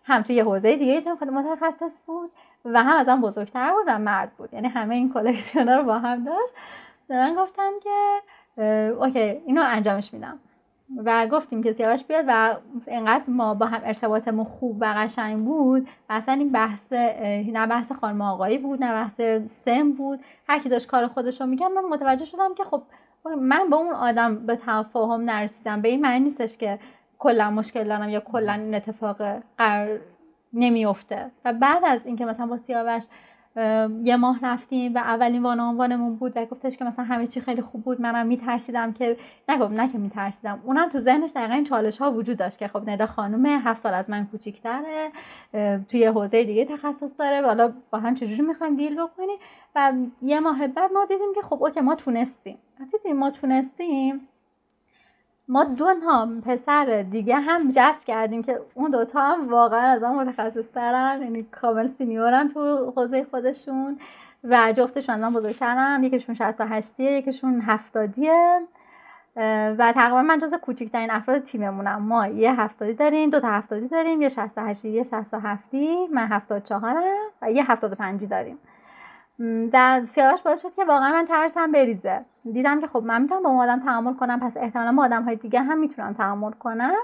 هم 0.05 0.23
توی 0.23 0.37
یه 0.37 0.45
حوزه 0.45 0.77
دیگه 0.77 1.15
خود 1.15 1.29
متخصص 1.29 2.01
بود. 2.07 2.31
و 2.65 2.83
هم 2.83 2.97
از 2.97 3.21
بزرگتر 3.21 3.73
بود 3.73 3.85
و 3.87 3.99
مرد 3.99 4.33
بود. 4.37 4.55
یعنی 4.55 4.69
همه 4.69 4.95
این 4.95 5.13
کلکسیون 5.13 5.69
رو 5.69 5.83
با 5.83 5.99
هم 5.99 6.25
داشت. 6.25 6.55
من 7.11 7.35
گفتم 7.35 7.73
که 7.83 8.21
اوکی 8.99 9.21
اینو 9.21 9.63
انجامش 9.65 10.15
میدم. 10.15 10.39
و 11.05 11.27
گفتیم 11.27 11.63
که 11.63 11.73
سیاوش 11.73 12.05
بیاد 12.05 12.25
و 12.29 12.57
اینقدر 12.89 13.25
ما 13.29 13.55
با 13.55 13.67
هم 13.67 13.81
ارتباطمون 13.85 14.45
خوب 14.45 14.77
و 14.81 14.95
قشنگ 14.97 15.39
بود 15.41 15.89
و 16.09 16.13
اصلا 16.13 16.35
این 16.35 16.53
بحث 16.53 16.93
نه 17.53 17.67
بحث 17.67 17.93
خانم 17.93 18.21
آقایی 18.23 18.59
بود 18.59 18.85
نه 18.85 18.93
بحث 18.93 19.21
سم 19.51 19.93
بود. 19.93 20.21
هر 20.49 20.59
کی 20.59 20.69
داشت 20.69 20.87
کار 20.87 21.07
خودش 21.07 21.41
رو 21.41 21.47
می‌کرد. 21.47 21.73
من 21.73 21.85
متوجه 21.85 22.25
شدم 22.25 22.55
که 22.55 22.65
خب 22.65 22.83
من 23.39 23.71
با 23.71 23.77
اون 23.77 23.95
آدم 23.95 24.47
به 24.47 24.57
تفاهم 24.57 25.21
نرسیدم. 25.21 25.83
به 25.83 25.89
این 25.89 26.01
معنی 26.01 26.21
نیستش 26.25 26.57
که 26.57 26.79
کلا 27.19 27.51
مشکل 27.51 27.85
دارم 27.85 28.09
یا 28.09 28.21
کلا 28.21 28.53
این 28.53 28.75
اتفاق 28.75 29.23
قرار 29.59 30.01
نمیفته 30.55 31.31
و 31.45 31.53
بعد 31.53 31.85
از 31.85 32.01
اینکه 32.05 32.25
مثلا 32.25 32.47
با 32.47 32.57
سیاوش 32.57 33.05
یه 34.05 34.17
ماه 34.17 34.39
رفتیم 34.43 34.95
و 34.95 34.99
اولین 34.99 35.43
one 35.43 35.71
on 35.71 35.89
one 35.89 36.17
بود 36.17 36.33
و 36.37 36.47
گفتش 36.47 36.77
که 36.77 36.85
مثلا 36.85 37.05
همه 37.05 37.27
چی 37.27 37.41
خیلی 37.41 37.63
خوب 37.63 37.83
بود 37.83 38.01
منم 38.01 38.27
میترسیدم 38.27 38.93
که 38.93 39.17
نگم 39.49 39.73
نه 39.73 39.93
که 39.93 39.99
میترسیدم. 39.99 40.61
اونم 40.65 40.89
تو 40.89 40.99
ذهنش 40.99 41.33
دقیقا 41.37 41.55
این 41.55 41.65
چالش 41.65 41.99
ها 41.99 42.13
وجود 42.13 42.37
داشت 42.37 42.59
که 42.59 42.69
خب 42.69 42.91
ندا 42.91 43.07
خانم 43.07 43.47
هفت 43.47 43.81
سال 43.81 43.95
از 43.95 44.11
من 44.11 44.27
کوچیکتره 44.27 45.11
توی 45.89 46.05
حوزه 46.05 46.45
دیگه 46.45 46.65
تخصص 46.65 47.15
داره 47.19 47.47
حالا 47.47 47.73
با 47.91 47.99
هم 47.99 48.15
چجوری 48.15 48.43
می‌خوایم 48.43 48.77
deal 48.77 48.95
بکنیم؟ 48.95 49.39
و 49.75 49.93
یه 50.23 50.41
ماه 50.41 50.67
بعد 50.69 50.93
ما 50.93 51.05
دیدیم 51.05 51.35
که 51.35 51.43
خب 51.43 51.63
اوکی 51.63 51.81
ما 51.81 51.95
تونستیم. 51.95 52.59
دیدیم 52.93 53.17
ما 53.17 53.31
تونستیم 53.31 54.29
ما 55.49 55.65
دو 55.65 55.95
تا 56.05 56.29
پسر 56.47 57.03
دیگه 57.11 57.37
هم 57.37 57.71
جذب 57.71 58.05
کردیم 58.05 58.43
که 58.43 58.61
اون 58.75 58.91
دوتا 58.91 59.21
هم 59.21 59.49
واقعا 59.49 59.81
از 59.81 60.03
آن 60.03 60.15
متخصص 60.15 60.69
ترن 60.69 61.23
یعنی 61.23 61.43
کامل 61.43 61.87
سینیورن 61.87 62.49
تو 62.49 62.93
حوزه 62.97 63.27
خودشون 63.31 63.99
و 64.45 64.73
جفتشون 64.73 65.25
هم 65.25 65.35
بزرگترن. 65.35 66.05
یکیشون 66.05 66.35
68 66.35 67.01
یکیشون 67.01 67.61
70 67.61 68.15
و 69.79 69.93
تقریبا 69.93 70.23
من 70.23 70.39
جز 70.39 70.55
کوچکترین 70.55 71.11
افراد 71.11 71.43
تیممونم. 71.43 72.03
ما 72.03 72.27
یه 72.27 72.61
هفتادی 72.61 72.95
داریم 72.95 73.31
دو 73.31 73.41
تا 73.41 73.49
هفتادی 73.49 73.89
داریم 73.89 74.23
یه 74.23 74.29
68 74.29 74.85
یه 74.85 75.03
67 75.03 75.75
من 76.13 76.27
74 76.27 77.03
و 77.43 77.51
یه 77.51 77.71
75 77.71 78.25
داریم. 78.25 78.59
در 79.73 80.05
سیاوش 80.05 80.43
باعث 80.43 80.63
شد 80.63 80.75
که 80.75 80.85
واقعا 80.85 81.13
من 81.13 81.25
ترسم 81.25 81.73
بریزه. 81.73 82.25
دیدم 82.53 82.81
که 82.81 82.87
خب 82.87 83.03
من 83.03 83.23
می‌تونم 83.23 83.43
با 83.43 83.51
اون 83.51 83.59
آدم 83.59 83.81
تعامل 83.81 84.15
کنم 84.15 84.41
پس 84.41 84.57
احتمالا 84.57 84.93
با 84.93 85.05
آدم 85.05 85.23
های 85.23 85.37
دیگه 85.37 85.61
هم 85.61 85.79
می‌تونم 85.79 86.13
تعامل 86.13 86.53
کنم. 86.53 86.95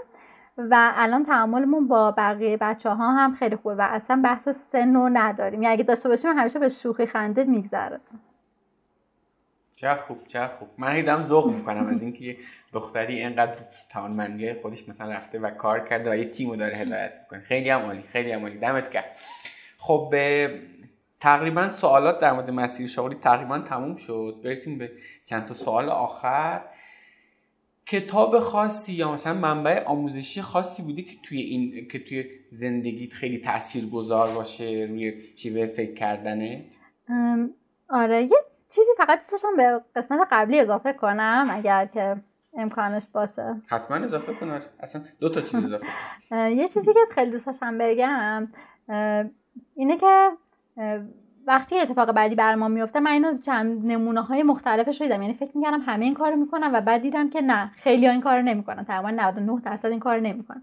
و 0.59 0.93
الان 0.97 1.23
تعاملمون 1.23 1.89
با 1.89 2.11
بقیه 2.13 2.57
بچه 2.57 2.91
ها 2.91 3.13
هم 3.13 3.35
خیلی 3.35 3.57
خوبه 3.57 3.75
و 3.75 3.81
اصلا 3.91 4.21
بحث 4.25 4.49
سن 4.49 4.95
رو 4.95 5.09
نداریم. 5.13 5.63
یعنی 5.63 5.75
اگه 5.75 5.85
داشته 5.85 6.09
باشیم 6.09 6.31
همیشه 6.31 6.59
به 6.59 6.69
شوخی 6.69 7.07
خنده 7.07 7.45
میگذره 7.45 8.01
چه 9.77 9.95
خوب 9.95 10.27
چه 10.27 10.51
خوب. 10.59 10.69
من 10.79 10.93
هیدم 10.93 11.27
ذوق 11.27 11.47
می‌کنم 11.47 11.87
از 11.87 12.03
اینکه 12.03 12.37
دختری 12.73 13.19
اینقدر 13.19 13.57
توانمندی 13.93 14.55
خودش 14.55 14.89
مثلا 14.89 15.13
رفته 15.13 15.39
و 15.39 15.51
کار 15.51 15.81
کرده 15.81 16.11
و 16.11 16.15
یه 16.15 16.25
تیمو 16.25 16.57
داره 16.57 16.77
هدایت 16.77 17.13
می‌کنه. 17.21 17.41
خیلی 17.41 17.71
هم 17.71 17.81
عالی 17.81 18.05
خیلی 18.13 18.33
هم 18.33 18.41
عالی. 18.43 18.59
دمت 18.59 18.91
کرد 18.91 19.21
خب 19.79 20.09
به 20.11 20.55
تقریبا 21.21 21.71
سوالات 21.71 22.19
در 22.19 22.33
مورد 22.33 22.51
مسیر 22.51 22.87
شغلی 22.87 23.15
تقریبا 23.15 23.59
تموم 23.59 23.97
شد. 23.97 24.41
برسیم 24.45 24.79
به 24.79 24.93
چند 25.25 25.45
تا 25.45 25.55
سوال 25.55 25.89
آخر. 25.89 26.63
کتاب 27.87 28.41
خاصی 28.41 28.93
یا 28.93 29.13
مثلا 29.13 29.35
منبع 29.35 29.85
آموزشی 29.85 30.43
خاصی 30.43 30.83
بودی 30.83 31.03
که 31.03 31.17
توی 31.23 31.41
این 31.41 31.89
که 31.89 31.99
توی 31.99 32.25
زندگیت 32.51 33.13
خیلی 33.13 33.39
تأثیر 33.39 33.87
گذار 33.87 34.31
باشه 34.31 34.87
روی 34.89 35.23
شیوه 35.37 35.67
فکر 35.67 35.95
کردنت؟ 35.95 36.65
آره 37.89 38.23
یه 38.23 38.39
چیزی 38.69 38.91
فقط 38.97 39.19
دوست 39.19 39.33
داشتم 39.33 39.57
به 39.57 39.81
قسمت 39.97 40.29
قبلی 40.31 40.61
اضافه 40.61 40.93
کنم 40.93 41.49
اگر 41.51 41.87
که 41.87 42.17
امکانش 42.57 43.07
باشه. 43.13 43.63
حتما 43.67 43.97
اضافه 43.97 44.35
کن 44.35 44.51
آره. 44.51 44.65
اصلا 44.81 45.03
دو 45.21 45.29
تا 45.29 45.41
چیز 45.41 45.55
اضافه 45.55 45.87
یه 46.61 46.69
چیزی 46.69 46.93
که 46.93 47.01
خیلی 47.15 47.31
دوست 47.31 47.47
داشتم 47.47 47.79
بگم 47.79 48.49
اینه 49.77 49.97
که 49.99 50.31
وقتی 51.47 51.81
اتفاق 51.81 52.13
بعدی 52.13 52.35
بر 52.35 52.55
ما 52.55 52.69
میفته 52.69 53.01
من 53.01 53.11
اینو 53.11 53.39
چند 53.39 53.87
نمونه 53.93 54.21
های 54.21 54.43
مختلفش 54.43 55.03
دیدم. 55.03 55.23
یعنی 55.23 55.35
فکر 55.35 55.51
می‌کردم 55.57 55.81
همه 55.81 56.05
این 56.05 56.15
کارو 56.15 56.37
می‌کنن 56.37 56.71
و 56.75 56.81
بعد 56.81 57.03
دیدم 57.03 57.31
که 57.31 57.41
نه 57.41 57.71
خیلی 57.77 58.07
ها 58.07 58.13
این 58.13 58.21
کارو 58.21 58.43
نمی‌کنن. 58.43 58.85
تقریبا 58.85 59.11
99 59.11 59.61
درصد 59.61 59.89
این 59.89 60.01
کارو 60.01 60.21
نمی‌کنن. 60.21 60.63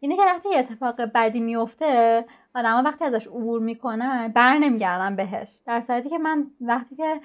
اینه 0.00 0.16
که 0.16 0.22
وقتی 0.22 0.56
اتفاق 0.56 1.04
بعدی 1.04 1.40
میفته 1.40 2.24
آدما 2.54 2.82
وقتی 2.82 3.04
ازش 3.04 3.26
عبور 3.26 3.60
می‌کنن 3.60 4.28
بر 4.28 4.58
نمیگردن 4.58 5.16
بهش. 5.16 5.62
در 5.66 5.80
صورتی 5.80 6.08
که 6.08 6.18
من 6.18 6.46
وقتی 6.60 6.96
که 6.96 7.20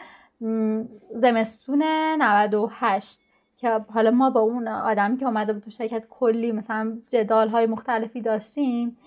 زمستون 1.15 1.83
98 1.83 3.21
که 3.57 3.69
حالا 3.93 4.11
ما 4.11 4.29
با 4.29 4.39
اون 4.39 4.67
آدمی 4.67 5.17
که 5.17 5.25
اومده 5.25 5.53
بود 5.53 5.63
تو 5.63 5.69
شرکت 5.69 6.03
کلی 6.09 6.51
مثلا 6.51 6.97
جدال 7.07 7.49
های 7.49 7.65
مختلفی 7.65 8.21
داشتیم 8.21 8.97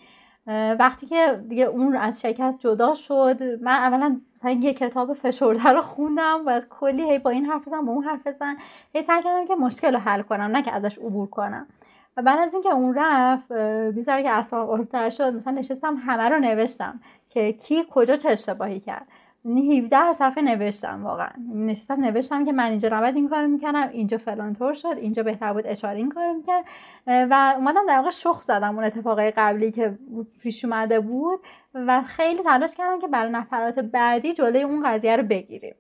وقتی 0.78 1.06
که 1.06 1.44
دیگه 1.48 1.64
اون 1.64 1.96
از 1.96 2.20
شرکت 2.20 2.54
جدا 2.58 2.94
شد 2.94 3.42
من 3.42 3.72
اولا 3.72 4.20
مثلا 4.34 4.50
یه 4.50 4.74
کتاب 4.74 5.12
فشرده 5.12 5.68
رو 5.68 5.80
خوندم 5.80 6.42
و 6.46 6.60
کلی 6.70 7.10
هی 7.10 7.18
با 7.18 7.30
این 7.30 7.46
حرف 7.46 7.66
بزنم 7.66 7.86
با 7.86 7.92
اون 7.92 8.04
حرف 8.04 8.26
بزنم 8.26 8.56
هی 8.94 9.02
سعی 9.02 9.22
کردم 9.22 9.46
که 9.46 9.54
مشکل 9.54 9.94
رو 9.94 9.98
حل 9.98 10.22
کنم 10.22 10.42
نه 10.42 10.62
که 10.62 10.72
ازش 10.72 10.98
عبور 10.98 11.26
کنم. 11.28 11.66
و 12.16 12.22
بعد 12.22 12.38
از 12.38 12.54
اینکه 12.54 12.70
اون 12.72 12.94
رفت 12.96 13.52
بیزاره 13.94 14.22
که 14.22 14.30
اصلا 14.30 14.66
قربتر 14.66 15.10
شد 15.10 15.34
مثلا 15.34 15.52
نشستم 15.52 15.96
همه 16.06 16.28
رو 16.28 16.38
نوشتم 16.38 17.00
که 17.28 17.52
کی 17.52 17.84
کجا 17.90 18.16
چه 18.16 18.30
اشتباهی 18.30 18.80
کرد. 18.80 19.06
17 19.46 20.12
صفحه 20.12 20.44
نوشتم 20.44 21.04
واقعا. 21.04 21.30
نشستم 21.54 22.00
نوشتم 22.00 22.44
که 22.44 22.52
من 22.52 22.70
اینجا 22.70 22.88
نباید 22.88 23.16
این 23.16 23.28
کارو 23.28 23.48
می‌کنم 23.48 23.88
اینجا 23.92 24.18
فلان 24.18 24.54
طور 24.54 24.74
شد 24.74 24.94
اینجا 24.96 25.22
بهتر 25.22 25.52
بود 25.52 25.66
اشاره 25.66 25.96
این 25.96 26.08
کارو 26.08 26.34
می‌کرد. 26.34 26.64
و 27.06 27.54
اومدم 27.56 27.86
در 27.88 27.96
واقع 27.96 28.10
شخ 28.10 28.42
زدم 28.42 28.74
اون 28.74 28.84
اتفاقای 28.84 29.30
قبلی 29.30 29.70
که 29.70 29.98
پیش 30.40 30.64
اومده 30.64 31.00
بود 31.00 31.40
و 31.74 32.02
خیلی 32.02 32.42
تلاش 32.42 32.74
کردم 32.74 33.00
که 33.00 33.08
برای 33.08 33.32
نفرات 33.32 33.78
بعدی 33.78 34.32
جلوی 34.32 34.62
اون 34.62 34.82
قضیه 34.88 35.16
رو 35.16 35.22
بگیریم. 35.22 35.74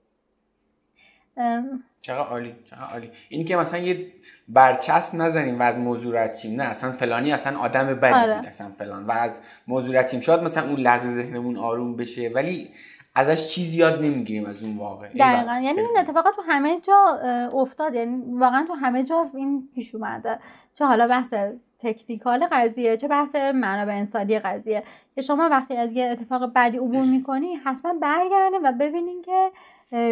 چقدر 2.00 2.28
عالی 2.28 2.54
چقدر 2.64 2.92
عالی. 2.92 3.10
اینی 3.28 3.44
که 3.44 3.56
مثلا 3.56 3.80
یه 3.80 4.12
برچسب 4.48 5.14
نزنیم 5.14 5.60
و 5.60 5.62
از 5.62 5.78
موضوع 5.78 6.22
رد 6.22 6.36
نه 6.56 6.64
اصلا 6.64 6.92
فلانی 6.92 7.32
اصلا 7.32 7.58
آدم 7.58 7.94
بدی 7.94 8.14
آره. 8.14 8.36
بود 8.36 8.46
اصلا 8.46 8.68
فلان. 8.68 9.06
و 9.06 9.10
از 9.10 9.40
موضوع 9.66 9.98
رد 9.98 10.20
شاید 10.20 10.40
مثلا 10.40 10.68
اون 10.68 10.80
لحظه 10.80 11.08
ذهنمون 11.08 11.56
آروم 11.56 11.96
بشه 11.96 12.30
ولی 12.34 12.70
ازش 13.14 13.48
چیزی 13.48 13.78
یاد 13.78 14.04
نمی‌گیریم 14.04 14.46
از 14.46 14.62
اون 14.62 14.76
واقع. 14.76 15.08
دقیقا. 15.08 15.52
یعنی 15.52 15.80
این 15.80 15.98
اتفاقات 15.98 16.36
تو 16.36 16.42
همه 16.42 16.80
جا 16.80 17.20
افتاد. 17.52 17.94
یعنی 17.94 18.22
واقعا 18.26 18.64
تو 18.68 18.74
همه 18.74 19.02
جا 19.02 19.30
این 19.34 19.68
پیش 19.74 19.94
اومده. 19.94 20.38
چه 20.74 20.84
حالا 20.84 21.06
بحث 21.06 21.34
تکنیکال 21.78 22.46
قضیه 22.52 22.96
چه 22.96 23.08
بحث 23.08 23.34
منابع 23.34 23.92
انسانی 23.92 24.38
قضیه. 24.38 24.82
که 25.14 25.22
شما 25.22 25.48
وقتی 25.50 25.76
از 25.76 25.92
یه 25.92 26.04
اتفاق 26.04 26.46
بعدی 26.46 26.78
عبور 26.78 27.04
می‌کنی 27.04 27.54
حتما 27.54 27.94
برگرده 28.02 28.58
و 28.64 28.72
ببینین 28.72 29.22
که 29.22 29.50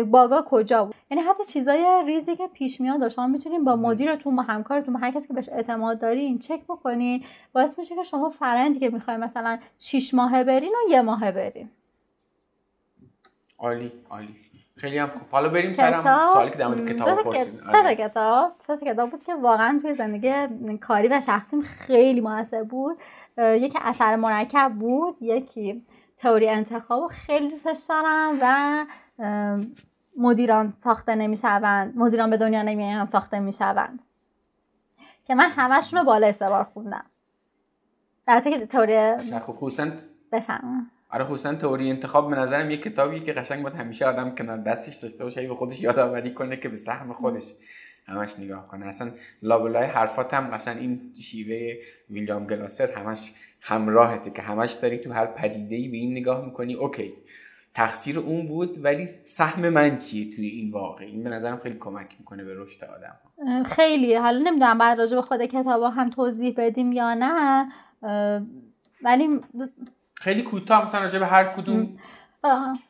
باگا 0.05 0.45
کجا 0.49 0.85
بود. 0.85 0.95
یعنی 1.11 1.23
حتی 1.23 1.45
چیزای 1.45 2.03
ریزی 2.07 2.37
که 2.37 2.47
پیش 2.47 2.81
میاد 2.81 3.09
شما 3.09 3.27
می‌تونین 3.27 3.65
با 3.65 3.77
مدیرتون 3.77 4.37
با 4.37 4.43
همکارتون 4.43 4.95
با 4.95 5.01
هر 5.01 5.11
کسی 5.11 5.29
که 5.29 5.35
بهش 5.35 5.49
اعتماد 5.49 6.01
دارین 6.01 6.39
چک 6.39 6.61
بکنین 6.69 7.25
باعث 7.53 7.79
میشه 7.79 7.95
که 7.95 8.03
شما 8.03 8.29
فرندی 8.29 8.79
که 8.79 8.91
می‌خواین 8.91 9.21
مثلا 9.21 9.59
6 9.79 10.15
ماهه 10.15 10.45
برین 10.45 10.71
و 10.71 10.91
یه 10.91 11.03
ماهه 11.03 11.33
برین. 11.33 11.71
عالی 13.63 13.93
عالی. 14.11 14.37
خیلی 14.77 14.99
هم 14.99 15.09
خوب. 15.09 15.29
حالا 15.31 15.49
بریم 15.49 15.73
سرم 15.73 16.29
سوالی 16.33 16.51
که 16.51 16.59
در 16.59 16.67
مورد 16.67 16.93
کتاب 16.93 17.23
پرسید 17.23 17.61
سه 17.61 17.83
تا 17.83 17.95
کتاب 17.95 18.53
سه 18.59 18.77
تا 18.77 18.87
کتاب 18.87 19.11
بود 19.11 19.25
که 19.25 19.35
واقعا 19.35 19.79
توی 19.83 19.95
زندگی 19.95 20.33
کاری 20.79 21.09
و 21.09 21.21
شخصیم 21.21 21.61
خیلی 21.61 22.21
موثر 22.21 22.63
بود. 22.63 22.99
یکی 23.39 23.79
اثر 23.83 24.17
مرکب 24.17 24.73
بود 24.81 25.17
یکی 25.21 25.87
تئوری 26.17 26.49
انتخاب 26.49 27.07
خیلی 27.07 27.49
دوستش 27.49 27.87
دارم 27.89 28.39
و 28.43 28.87
مدیران 30.17 30.75
ساخته 30.79 31.15
نمی‌شوند. 31.15 31.97
مدیران 31.97 32.31
به 32.31 32.37
دنیا 32.37 32.63
نمیان 32.63 33.07
ساخته 33.07 33.39
می‌شوند. 33.39 34.03
که 35.25 35.35
من 35.35 35.51
همشون 35.51 35.99
رو 35.99 36.05
بالا 36.05 36.27
استبار 36.27 36.65
خوندم. 36.65 37.05
در 38.27 38.41
که 38.41 38.67
تئوری 38.67 39.39
خوب 39.39 39.57
خصوصا 39.57 39.89
بفهمم 40.33 40.91
آره 41.13 41.25
خصوصا 41.25 41.55
تئوری 41.55 41.91
انتخاب 41.91 42.31
به 42.31 42.37
نظرم 42.37 42.71
یه 42.71 42.77
کتابی 42.77 43.21
که 43.21 43.33
قشنگ 43.33 43.63
باید 43.63 43.77
همیشه 43.77 44.07
آدم 44.07 44.35
کنار 44.35 44.59
دستش 44.59 44.97
داشته 44.97 45.25
باشه 45.25 45.49
به 45.49 45.55
خودش 45.55 45.83
یادآوری 45.83 46.35
کنه 46.35 46.57
که 46.57 46.69
به 46.69 46.77
سهم 46.77 47.13
خودش 47.13 47.53
همش 48.07 48.39
نگاه 48.39 48.69
کنه. 48.69 48.87
اصلا 48.87 49.11
لابلای 49.43 49.85
حرفات 49.85 50.35
هم 50.35 50.51
قشنگ 50.51 50.77
این 50.79 51.13
شیوه 51.23 51.75
ویلیام 52.11 52.47
گلاسر 52.47 52.93
همش 52.93 53.33
همراهته 53.61 54.31
که 54.31 54.43
همش 54.43 54.73
داری 54.73 54.99
تو 54.99 55.13
هر 55.13 55.27
پدیده 55.27 55.77
ای 55.77 55.89
به 55.89 55.97
این 55.97 56.13
نگاه 56.13 56.45
می‌کنی 56.45 56.75
اوکی 56.75 57.13
تقصیر 57.75 58.19
اون 58.19 58.47
بود 58.47 58.85
ولی 58.85 59.07
سهم 59.25 59.69
من 59.69 59.99
چیه 59.99 60.35
توی 60.35 60.47
این 60.47 60.71
واقع 60.71 61.05
این 61.05 61.25
به 61.25 61.31
نظرم 61.31 61.59
خیلی 61.59 61.77
کمک 61.81 62.17
می‌کنه 62.19 62.45
به 62.45 62.55
رشد 62.57 62.85
آدم 62.85 63.65
خیلی. 63.65 64.15
حالا 64.15 64.39
نمی‌دونم 64.39 64.79
بعد 64.79 64.99
راجع 64.99 65.17
به 65.17 65.23
خود 65.23 65.43
کتابا 65.43 65.91
هم 65.91 66.11
توضیح 66.11 66.55
بدیم 66.57 66.93
یا 66.93 67.15
نه. 67.15 67.69
ولی 69.03 69.41
خیلی 70.23 70.43
کوتاه 70.43 70.83
مثلا 70.83 71.01
راجع 71.01 71.19
به 71.19 71.27
هر 71.27 71.45
کدوم 71.45 71.89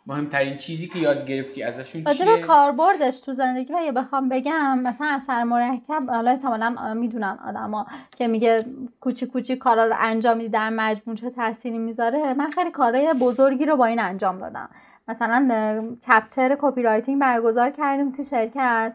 مهمترین 0.06 0.56
چیزی 0.56 0.88
که 0.88 0.98
یاد 0.98 1.26
گرفتی 1.26 1.62
ازشون 1.62 2.04
چیه؟ 2.04 2.26
راجع 2.26 2.42
کاربردش 2.42 3.20
تو 3.20 3.32
زندگی 3.32 3.74
اگه 3.74 3.92
بخوام 3.92 4.28
بگم 4.28 4.78
مثلا 4.78 5.06
اثر 5.06 5.42
مرکب 5.42 6.10
حالا 6.10 6.30
احتمالا 6.30 6.94
می‌دونن 6.94 7.38
آدما 7.48 7.86
که 8.16 8.28
میگه 8.28 8.64
کوچیک 9.00 9.26
کوچیک 9.26 9.56
کارا 9.56 9.84
رو 9.84 9.94
انجام 9.98 10.36
میدی 10.36 10.48
در 10.48 10.70
مجموع 10.70 11.16
چه 11.16 11.30
تأثیری 11.30 11.78
می‌ذاره. 11.78 12.34
من 12.34 12.50
خیلی 12.50 12.70
کارهای 12.70 13.14
بزرگی 13.20 13.66
رو 13.66 13.76
با 13.76 13.86
این 13.86 14.00
انجام 14.00 14.38
دادم. 14.38 14.68
مثلا 15.08 15.84
chapter 16.06 16.56
copywriting 16.60 17.20
برگزار 17.20 17.70
کردیم 17.70 18.12
تو 18.12 18.22
شرکت. 18.22 18.92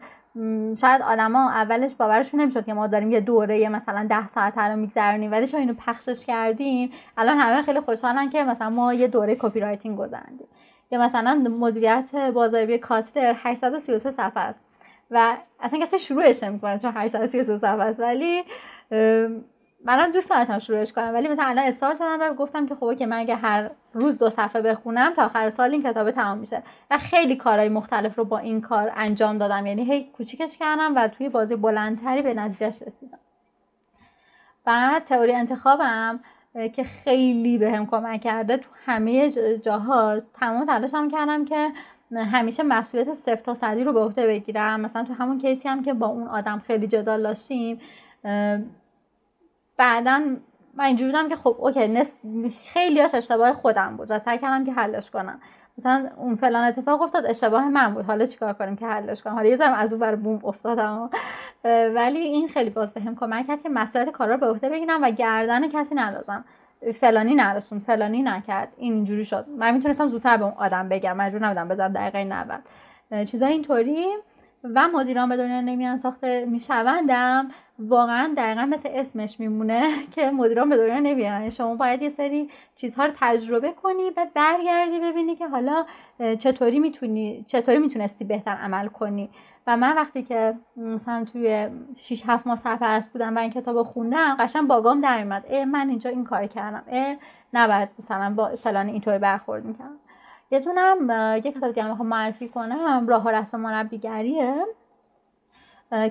شاید 0.80 1.02
آدما 1.02 1.50
اولش 1.50 1.94
باورشون 1.94 2.40
نمی‌شد 2.40 2.66
که 2.66 2.74
ما 2.74 2.86
داریم 2.86 3.10
یه 3.10 3.20
دوره 3.20 3.68
مثلا 3.68 4.06
ده 4.10 4.26
ساعت 4.26 4.58
رو 4.58 4.76
میگذرونیم 4.76 5.30
ولی 5.32 5.46
چون 5.46 5.60
اینو 5.60 5.74
پخشش 5.74 6.26
کردیم 6.26 6.90
الان 7.16 7.38
همه 7.38 7.62
خیلی 7.62 7.80
خوشحالن 7.80 8.30
که 8.30 8.44
مثلا 8.44 8.70
ما 8.70 8.94
یه 8.94 9.08
دوره 9.08 9.36
copywriting 9.38 9.98
گذراندیم 9.98 10.48
یا 10.90 11.00
مثلا 11.00 11.34
مدیریت 11.34 12.10
بازاریابی 12.34 12.78
کاتلر 12.78 13.34
833 13.36 14.10
صفحه 14.10 14.40
است. 14.42 14.60
و 15.10 15.36
اصلا 15.60 15.80
کسی 15.80 15.98
شروعش 15.98 16.42
نمی‌کنه 16.42 16.78
چون 16.78 16.92
833 16.96 17.56
صفحه 17.56 17.82
است 17.82 18.00
ولی 18.00 18.42
منم 19.88 20.12
دوست 20.12 20.30
داشتم 20.30 20.58
شروعش 20.58 20.92
کنم 20.92 21.14
ولی 21.14 21.28
مثلا 21.28 21.44
الان 21.44 21.64
استارت 21.64 21.96
زدم 21.96 22.18
و 22.20 22.34
گفتم 22.34 22.66
که 22.66 22.74
خب 22.74 22.94
که 22.94 23.06
من 23.06 23.16
اگه 23.16 23.34
هر 23.34 23.70
روز 23.92 24.18
دو 24.18 24.30
صفحه 24.30 24.62
بخونم 24.62 25.14
تا 25.14 25.24
آخر 25.24 25.50
سال 25.50 25.70
این 25.70 25.82
کتاب 25.82 26.10
تمام 26.10 26.38
میشه. 26.38 26.62
و 26.90 26.98
خیلی 26.98 27.36
کارهای 27.36 27.68
مختلف 27.68 28.18
رو 28.18 28.24
با 28.24 28.38
این 28.38 28.60
کار 28.60 28.92
انجام 28.96 29.38
دادم. 29.38 29.66
یعنی 29.66 29.84
هی 29.84 30.04
کوچیکش 30.04 30.58
کردم 30.58 30.92
و 30.96 31.08
توی 31.08 31.28
بازی 31.28 31.56
بلندتری 31.56 32.22
به 32.22 32.34
نتیجهش 32.34 32.82
رسیدم. 32.82 33.18
بعد 34.64 35.04
تئوری 35.04 35.32
انتخابم 35.32 36.20
که 36.72 36.84
خیلی 36.84 37.58
به 37.58 37.86
کمک 37.90 38.20
کرده 38.20 38.56
تو 38.56 38.68
همه 38.84 39.30
جاها 39.62 40.20
تمام 40.20 40.64
تلاشم 40.64 41.08
کردم 41.08 41.44
که 41.44 41.70
همیشه 42.16 42.62
مسئولیت 42.62 43.12
صفر 43.12 43.34
تا 43.34 43.54
صدی 43.54 43.84
رو 43.84 43.92
به 43.92 44.00
عهده 44.00 44.26
بگیرم. 44.26 44.80
مثلا 44.80 45.04
تو 45.04 45.12
همون 45.12 45.38
کیسی 45.38 45.68
هم 45.68 45.82
که 45.82 45.94
با 45.94 46.06
اون 46.06 46.28
آدم 46.28 46.58
خیلی 46.66 46.86
جدال 46.86 47.22
داشتیم 47.22 47.80
بعدا 49.78 50.22
من 50.74 50.84
اینجوری 50.84 51.10
بودم 51.12 51.28
که 51.28 51.36
خب 51.36 51.56
اوکی 51.58 51.88
نس 51.88 52.20
خیلی 52.72 53.00
هاش 53.00 53.14
اشتباه 53.14 53.52
خودم 53.52 53.96
بود 53.96 54.10
و 54.10 54.18
سعی 54.18 54.38
کردم 54.38 54.64
که 54.64 54.72
حلش 54.72 55.10
کنم. 55.10 55.40
مثلا 55.78 56.10
اون 56.16 56.34
فلان 56.34 56.64
اتفاق 56.64 57.02
افتاد 57.02 57.26
اشتباه 57.26 57.68
من 57.68 57.94
بود. 57.94 58.04
حالا 58.04 58.26
چیکار 58.26 58.52
کنیم 58.52 58.76
که 58.76 58.86
حلش 58.86 59.22
کنم؟ 59.22 59.34
حالا 59.34 59.48
یه 59.48 59.56
ذره 59.56 59.78
از 59.78 59.92
اون 59.92 60.00
بر 60.00 60.14
بوم 60.14 60.40
افتادم. 60.44 61.10
ولی 61.94 62.18
این 62.18 62.48
خیلی 62.48 62.70
باز 62.70 62.94
بهم 62.94 63.14
به 63.14 63.20
کمک 63.20 63.46
کرد 63.46 63.62
که 63.62 63.68
مسئولیت 63.68 64.10
کارا 64.10 64.34
رو 64.34 64.40
به 64.40 64.46
عهده 64.46 64.68
بگیرم 64.68 65.02
و 65.02 65.10
گردن 65.10 65.68
کسی 65.68 65.94
نندازم. 65.94 66.44
فلانی 66.94 67.34
نرسون 67.34 67.78
فلانی 67.78 68.22
نکرد. 68.22 68.72
اینجوری 68.76 69.24
شد. 69.24 69.46
من 69.58 69.74
می‌تونستم 69.74 70.08
زودتر 70.08 70.36
به 70.36 70.44
اون 70.44 70.54
آدم 70.56 70.88
بگم. 70.88 71.16
مجبور 71.16 71.42
نبودم 71.42 71.68
بزنم 71.68 71.92
دقیقه 71.92 72.24
90 72.24 73.26
چیزای 73.26 73.52
اینطوری 73.52 74.06
و 74.64 74.88
مدیران 74.88 75.28
به 75.28 75.36
دنیا 75.36 75.60
نمیان 75.60 75.96
ساخته 75.96 76.44
میشوندم 76.44 77.50
واقعا 77.78 78.34
دقیقا 78.36 78.66
مثل 78.66 78.88
اسمش 78.92 79.40
میمونه 79.40 79.82
که 80.14 80.30
مدیران 80.30 80.68
به 80.68 80.76
دنیا 80.76 80.98
نمیان 80.98 81.32
یعنی 81.32 81.50
شما 81.50 81.74
باید 81.74 82.02
یه 82.02 82.08
سری 82.08 82.50
چیزها 82.76 83.06
رو 83.06 83.12
تجربه 83.20 83.72
کنی 83.72 84.10
بعد 84.10 84.34
برگردی 84.34 85.00
ببینی 85.00 85.36
که 85.36 85.48
حالا 85.48 85.86
چطوری 86.38 86.78
می‌تونی 86.78 87.44
چطوری 87.46 87.78
می‌تونستی 87.78 88.24
بهتر 88.24 88.52
عمل 88.52 88.88
کنی. 88.88 89.30
و 89.66 89.76
من 89.76 89.96
وقتی 89.96 90.22
که 90.22 90.54
مثلا 90.76 91.24
توی 91.24 91.68
6 91.96 92.22
7 92.26 92.46
ماه 92.46 92.56
سرپرست 92.56 93.12
بودم 93.12 93.36
و 93.36 93.38
این 93.38 93.50
کتاب 93.50 93.82
خوندم 93.82 94.36
قشنگ 94.38 94.68
باگام 94.68 95.00
در 95.00 95.22
اومد 95.22 95.54
من 95.54 95.88
اینجا 95.88 96.10
این 96.10 96.24
کار 96.24 96.46
کردم. 96.46 96.82
اه 96.88 97.16
نباید 97.52 97.88
مثلا 97.98 98.34
با 98.34 98.56
فلان 98.56 98.86
اینطوری 98.86 99.18
برخورد 99.18 99.64
می‌کردم. 99.64 99.98
یه 100.50 100.60
دونم 100.60 101.10
یه 101.44 101.52
کتاب 101.52 101.68
دیگه 101.68 101.88
می‌خوام 101.88 102.08
معرفی 102.08 102.48
کنم 102.48 103.06
راه 103.08 103.24
و 103.24 103.28
رسم 103.28 103.60
مربیگریه 103.60 104.54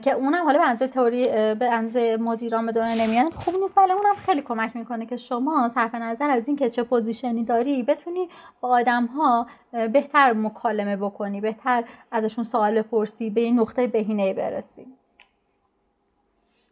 که 0.01 0.11
اونم 0.11 0.45
حالا 0.45 0.59
به 0.59 0.65
انزه 0.65 0.87
تئوری 0.87 1.27
به 1.55 1.71
انزه 1.71 2.17
مدیران 2.17 2.65
به 2.65 2.71
دنیا 2.71 3.05
نمیاد 3.05 3.33
خوب 3.33 3.55
نیست 3.61 3.77
ولی 3.77 3.91
اونم 3.91 4.15
خیلی 4.15 4.41
کمک 4.41 4.75
می‌کنه 4.75 5.05
که 5.05 5.17
شما 5.17 5.69
صرف 5.69 5.95
نظر 5.95 6.29
از 6.29 6.47
اینکه 6.47 6.69
چه 6.69 6.83
پوزیشنی 6.83 7.43
داری 7.43 7.83
بتونی 7.83 8.29
با 8.61 8.69
آدم 8.69 9.05
ها 9.05 9.47
بهتر 9.71 10.33
مکالمه 10.33 10.97
بکنی 10.97 11.41
بهتر 11.41 11.83
ازشون 12.11 12.43
سوال 12.43 12.81
بپرسی 12.81 13.29
به 13.29 13.41
این 13.41 13.59
نقطه 13.59 13.87
بهینه 13.87 14.33
برسی. 14.33 14.87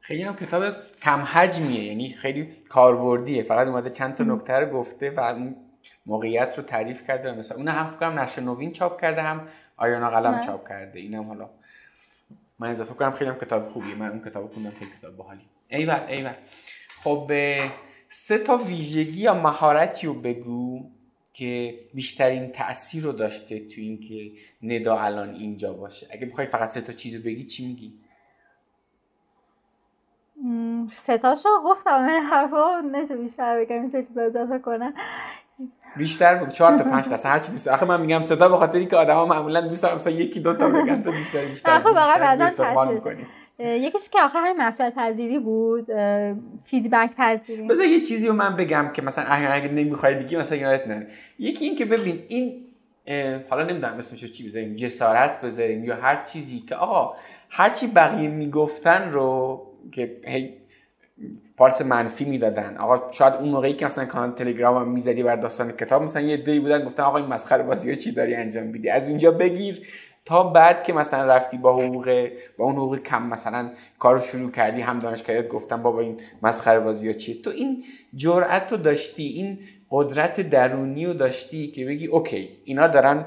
خیلی 0.02 0.24
هم 0.24 0.36
کتاب 0.36 0.64
کم 1.02 1.22
حجمیه 1.22 1.84
یعنی 1.84 2.10
خیلی 2.10 2.48
کاربردیه 2.70 3.44
فقط 3.44 3.68
اومده 3.68 3.90
چند 3.90 4.16
تا 4.16 4.24
نکته 4.24 4.54
رو 4.54 4.66
گفته 4.78 5.10
و 5.18 5.34
موقعیت 6.06 6.58
رو 6.58 6.64
تعریف 6.64 7.08
کرده 7.08 7.32
مثلا 7.32 7.58
اون 7.58 7.68
هم 7.68 7.88
فکر 7.88 8.10
نشر 8.10 8.42
نوین 8.42 8.72
چاپ 8.72 9.02
کرده 9.02 9.22
هم 9.22 9.48
آیانا 9.78 10.10
قلم 10.10 10.42
چاپ 10.42 10.70
کرده 10.70 11.00
اینم 11.00 11.24
حالا 11.24 11.50
من 12.60 12.70
اضافه 12.70 12.94
کنم 12.94 13.12
خیلی 13.12 13.30
هم 13.30 13.38
کتاب 13.38 13.68
خوبیه. 13.68 13.96
من 13.96 14.10
اون 14.10 14.22
کتاب 14.26 14.54
خوندم 14.54 14.72
خیلی 14.72 14.92
کتاب 15.00 15.16
باحالی. 15.16 15.42
ایول 15.70 16.00
ایول. 16.08 16.34
خب 17.04 17.32
سه 18.10 18.38
تا 18.38 18.58
ویژگی 18.58 19.22
یا 19.22 19.34
مهارتی 19.34 20.08
رو 20.08 20.14
بگو 20.14 20.92
که 21.34 21.80
بیشترین 21.94 22.52
تاثیر 22.52 23.04
رو 23.04 23.12
داشته 23.12 23.60
تو 23.60 23.82
اینکه 23.82 24.32
ندا 24.64 25.00
الان 25.00 25.30
اینجا 25.30 25.74
باشه. 25.74 26.08
اگه 26.12 26.26
بخوای 26.26 26.48
فقط 26.48 26.70
سه 26.70 26.82
تا 26.82 26.94
چیزو 26.94 27.20
بگی 27.20 27.46
چی 27.46 27.68
میگی؟ 27.68 27.94
سه 30.90 31.18
تاشو 31.18 31.50
گفتم 31.66 32.06
من 32.06 32.24
حرفا 32.32 32.82
نشه 32.92 33.18
بیشتر 33.18 33.60
بگم 33.60 33.76
این 33.76 33.90
سه 33.90 34.04
چیز 34.04 34.18
اضافه 34.18 34.60
کنم. 34.60 34.94
بیشتر 35.98 36.36
بود 36.36 36.50
چهار 36.50 36.78
تا 36.78 36.84
پنج 36.84 37.06
تا 37.06 37.30
هر 37.30 37.40
چی 37.40 37.52
دوست 37.52 37.68
آخه 37.68 37.86
من 37.86 38.02
میگم 38.02 38.22
صدا 38.22 38.50
به 38.50 38.58
خاطر 38.58 38.80
اینکه 38.80 38.96
آدما 38.96 39.26
معمولا 39.26 39.62
دوست 39.62 39.84
دارن 39.84 39.96
مثلا 39.96 40.14
یکی 40.14 40.40
دو 40.40 40.54
تا 40.54 40.70
بگن 40.70 41.02
تو 41.02 41.12
دوست 41.12 41.34
داری 41.34 41.48
بیشتر 41.48 41.80
خب 41.80 41.86
واقعا 41.86 42.98
یکیش 43.60 44.10
که 44.10 44.22
آخه 44.22 44.40
همین 44.40 44.62
مسئولیت 44.62 44.96
پذیری 44.96 45.40
بود 45.40 45.86
فیدبک 46.64 47.16
پذیری 47.18 47.68
بذار 47.68 47.86
یه 47.86 48.00
چیزی 48.00 48.28
رو 48.28 48.34
من 48.34 48.56
بگم 48.56 48.90
که 48.94 49.02
مثلا 49.02 49.26
اگه 49.26 49.68
نمی‌خوای 49.68 50.16
بگی 50.16 50.38
مثلا 50.38 50.58
یادت 50.58 50.88
نره. 50.88 51.08
یکی 51.40 51.66
این 51.66 51.76
که 51.76 51.86
ببین 51.86 52.24
این 52.28 52.66
حالا 53.50 53.64
نمی‌دونم 53.64 53.98
اسمش 53.98 54.26
چی 54.26 54.48
بذاریم 54.48 54.76
جسارت 54.76 55.42
بذاریم 55.42 55.84
یا 55.84 55.96
هر 55.96 56.24
چیزی 56.24 56.60
که 56.60 56.76
آقا 56.76 57.18
هر 57.50 57.70
چی 57.70 57.88
بقیه 57.88 58.30
می‌گفتن 58.30 59.12
رو 59.12 59.62
که 59.92 60.16
هی 60.28 60.54
پالس 61.58 61.82
منفی 61.82 62.26
می‌دادن. 62.26 62.78
آقا 62.78 63.12
شاید 63.12 63.34
اون 63.34 63.50
موقعی 63.50 63.74
که 63.74 63.86
مثلا 63.86 64.06
کانال 64.06 64.32
تلگرام 64.32 64.78
هم 64.78 64.92
می‌زدی 64.92 65.24
بر 65.24 65.36
داستان 65.36 65.72
کتاب 65.72 66.04
مثلا 66.04 66.22
یه 66.22 66.38
دی 66.38 66.60
بودن 66.60 66.86
گفتن 66.86 67.04
آقا 67.04 67.18
این 67.18 67.28
مسخره 67.28 67.64
بازی 67.64 67.96
چی 67.96 68.12
داری 68.12 68.36
انجام 68.36 68.64
میدی؟ 68.64 68.90
از 68.90 69.10
اونجا 69.10 69.32
بگیر 69.32 69.88
تا 70.26 70.44
بعد 70.44 70.84
که 70.84 70.94
مثلا 70.94 71.34
رفتی 71.36 71.58
با 71.58 71.74
حقوق 71.74 72.30
با 72.58 72.66
اون 72.66 72.76
حقوق 72.76 73.00
کم 73.00 73.24
مثلا 73.24 73.72
کارو 74.00 74.20
شروع 74.20 74.52
کردی 74.52 74.82
هم 74.82 75.00
دانشگاهیت 75.00 75.48
گفتم 75.48 75.84
بابا 75.84 76.00
این 76.00 76.18
مسخره 76.44 76.80
بازی 76.80 77.14
چیه 77.14 77.42
تو 77.42 77.50
این 77.50 77.84
جرأت 78.16 78.72
رو 78.72 78.78
داشتی 78.78 79.24
این 79.24 79.60
قدرت 79.92 80.42
درونی 80.42 81.06
رو 81.06 81.14
داشتی 81.14 81.68
که 81.68 81.86
بگی 81.86 82.08
اوکی 82.08 82.50
اینا 82.64 82.88
دارن 82.88 83.26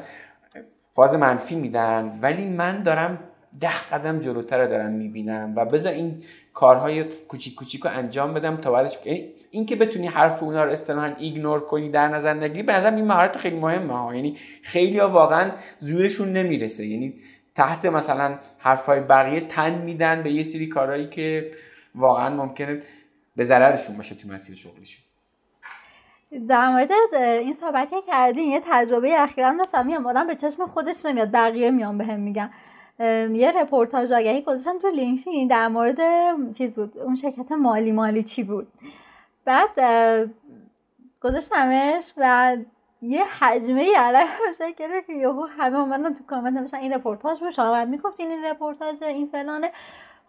فاز 0.93 1.15
منفی 1.15 1.55
میدن 1.55 2.19
ولی 2.23 2.47
من 2.47 2.83
دارم 2.83 3.19
ده 3.61 3.83
قدم 3.93 4.21
جلوتر 4.21 4.67
دارم 4.67 4.93
می‌بینم 4.93 5.55
و 5.57 5.65
بذار 5.65 5.93
این 5.93 6.23
کارهای 6.55 7.05
کوچیک 7.05 7.55
کوچیک 7.55 7.83
رو 7.83 7.91
انجام 7.91 8.35
بدم 8.35 8.57
تا 8.57 8.73
بعدش 8.73 8.99
یعنی 9.05 9.29
این 9.51 9.67
که 9.67 9.77
بتونی 9.77 10.07
حرف 10.07 10.43
اونا 10.43 10.65
رو 10.65 10.71
اصطلاحا 10.71 11.15
ایگنور 11.19 11.61
کنی 11.61 11.89
در 11.89 12.09
نظر 12.09 12.35
نگیری 12.35 12.63
به 12.63 12.73
نظر 12.73 12.95
این 12.95 13.05
مهارت 13.05 13.37
خیلی 13.37 13.57
مهمه 13.57 13.93
ها. 13.93 14.15
یعنی 14.15 14.37
خیلی 14.63 14.99
ها 14.99 15.11
واقعا 15.11 15.51
زورشون 15.81 16.33
نمی‌رسه. 16.33 16.87
یعنی 16.87 17.15
تحت 17.55 17.85
مثلا 17.85 18.39
حرفهای 18.59 19.01
بقیه 19.01 19.41
تن 19.41 19.75
میدن 19.75 20.23
به 20.23 20.31
یه 20.33 20.43
سری 20.43 20.67
کارهایی 20.67 21.09
که 21.09 21.51
واقعا 21.95 22.35
ممکنه 22.35 22.83
به 23.37 23.45
ضررشون 23.45 23.97
باشه 23.97 24.15
تو 24.15 24.29
مسیر 24.29 24.57
شغلشون. 24.57 25.05
در 26.49 26.69
مورد 26.69 27.15
این 27.15 27.55
صحبت 27.55 27.91
که 27.91 27.97
کردین 28.07 28.51
یه 28.51 28.63
تجربه 28.67 29.23
اخیرا 29.23 29.55
داشتم. 29.59 29.87
میام 29.87 30.07
آدم 30.07 30.27
به 30.27 30.35
چشم 30.35 30.67
خودش 30.67 31.07
نمیاد 31.07 31.33
بقیه 31.33 31.71
میان 31.71 31.99
بهم 31.99 32.21
میگن. 32.21 32.51
یه 33.33 33.53
رپورتاج 33.57 34.13
آگهی 34.13 34.43
گذاشتم 34.43 34.79
تو 34.79 34.89
لینکدین 34.89 35.49
در 35.49 35.69
مورد 35.69 35.99
چیز 36.53 36.77
بود 36.77 36.99
اون 36.99 37.17
شرکت 37.17 37.53
مالی 37.53 37.93
مالی 37.93 38.23
چی 38.23 38.43
بود؟ 38.43 38.69
بعد 39.45 39.71
گذاشتمش 41.23 42.13
و 42.17 42.57
یه 43.03 43.25
حجمه 43.25 43.81
ای 43.81 43.95
علیه 43.95 44.27
شکره 44.59 45.03
که 45.03 45.13
یهو 45.13 45.47
همه 45.59 45.79
اومدن 45.79 46.13
تو 46.13 46.25
کامنت 46.25 46.61
نوشتن 46.61 46.79
این 46.79 46.93
رپورتاج 46.93 47.41
بود 47.41 47.51
شما 47.51 47.85
می‌گفتین 47.85 48.31
این 48.31 48.45
رپورتاج 48.45 49.03
این 49.03 49.27
فلانه. 49.27 49.71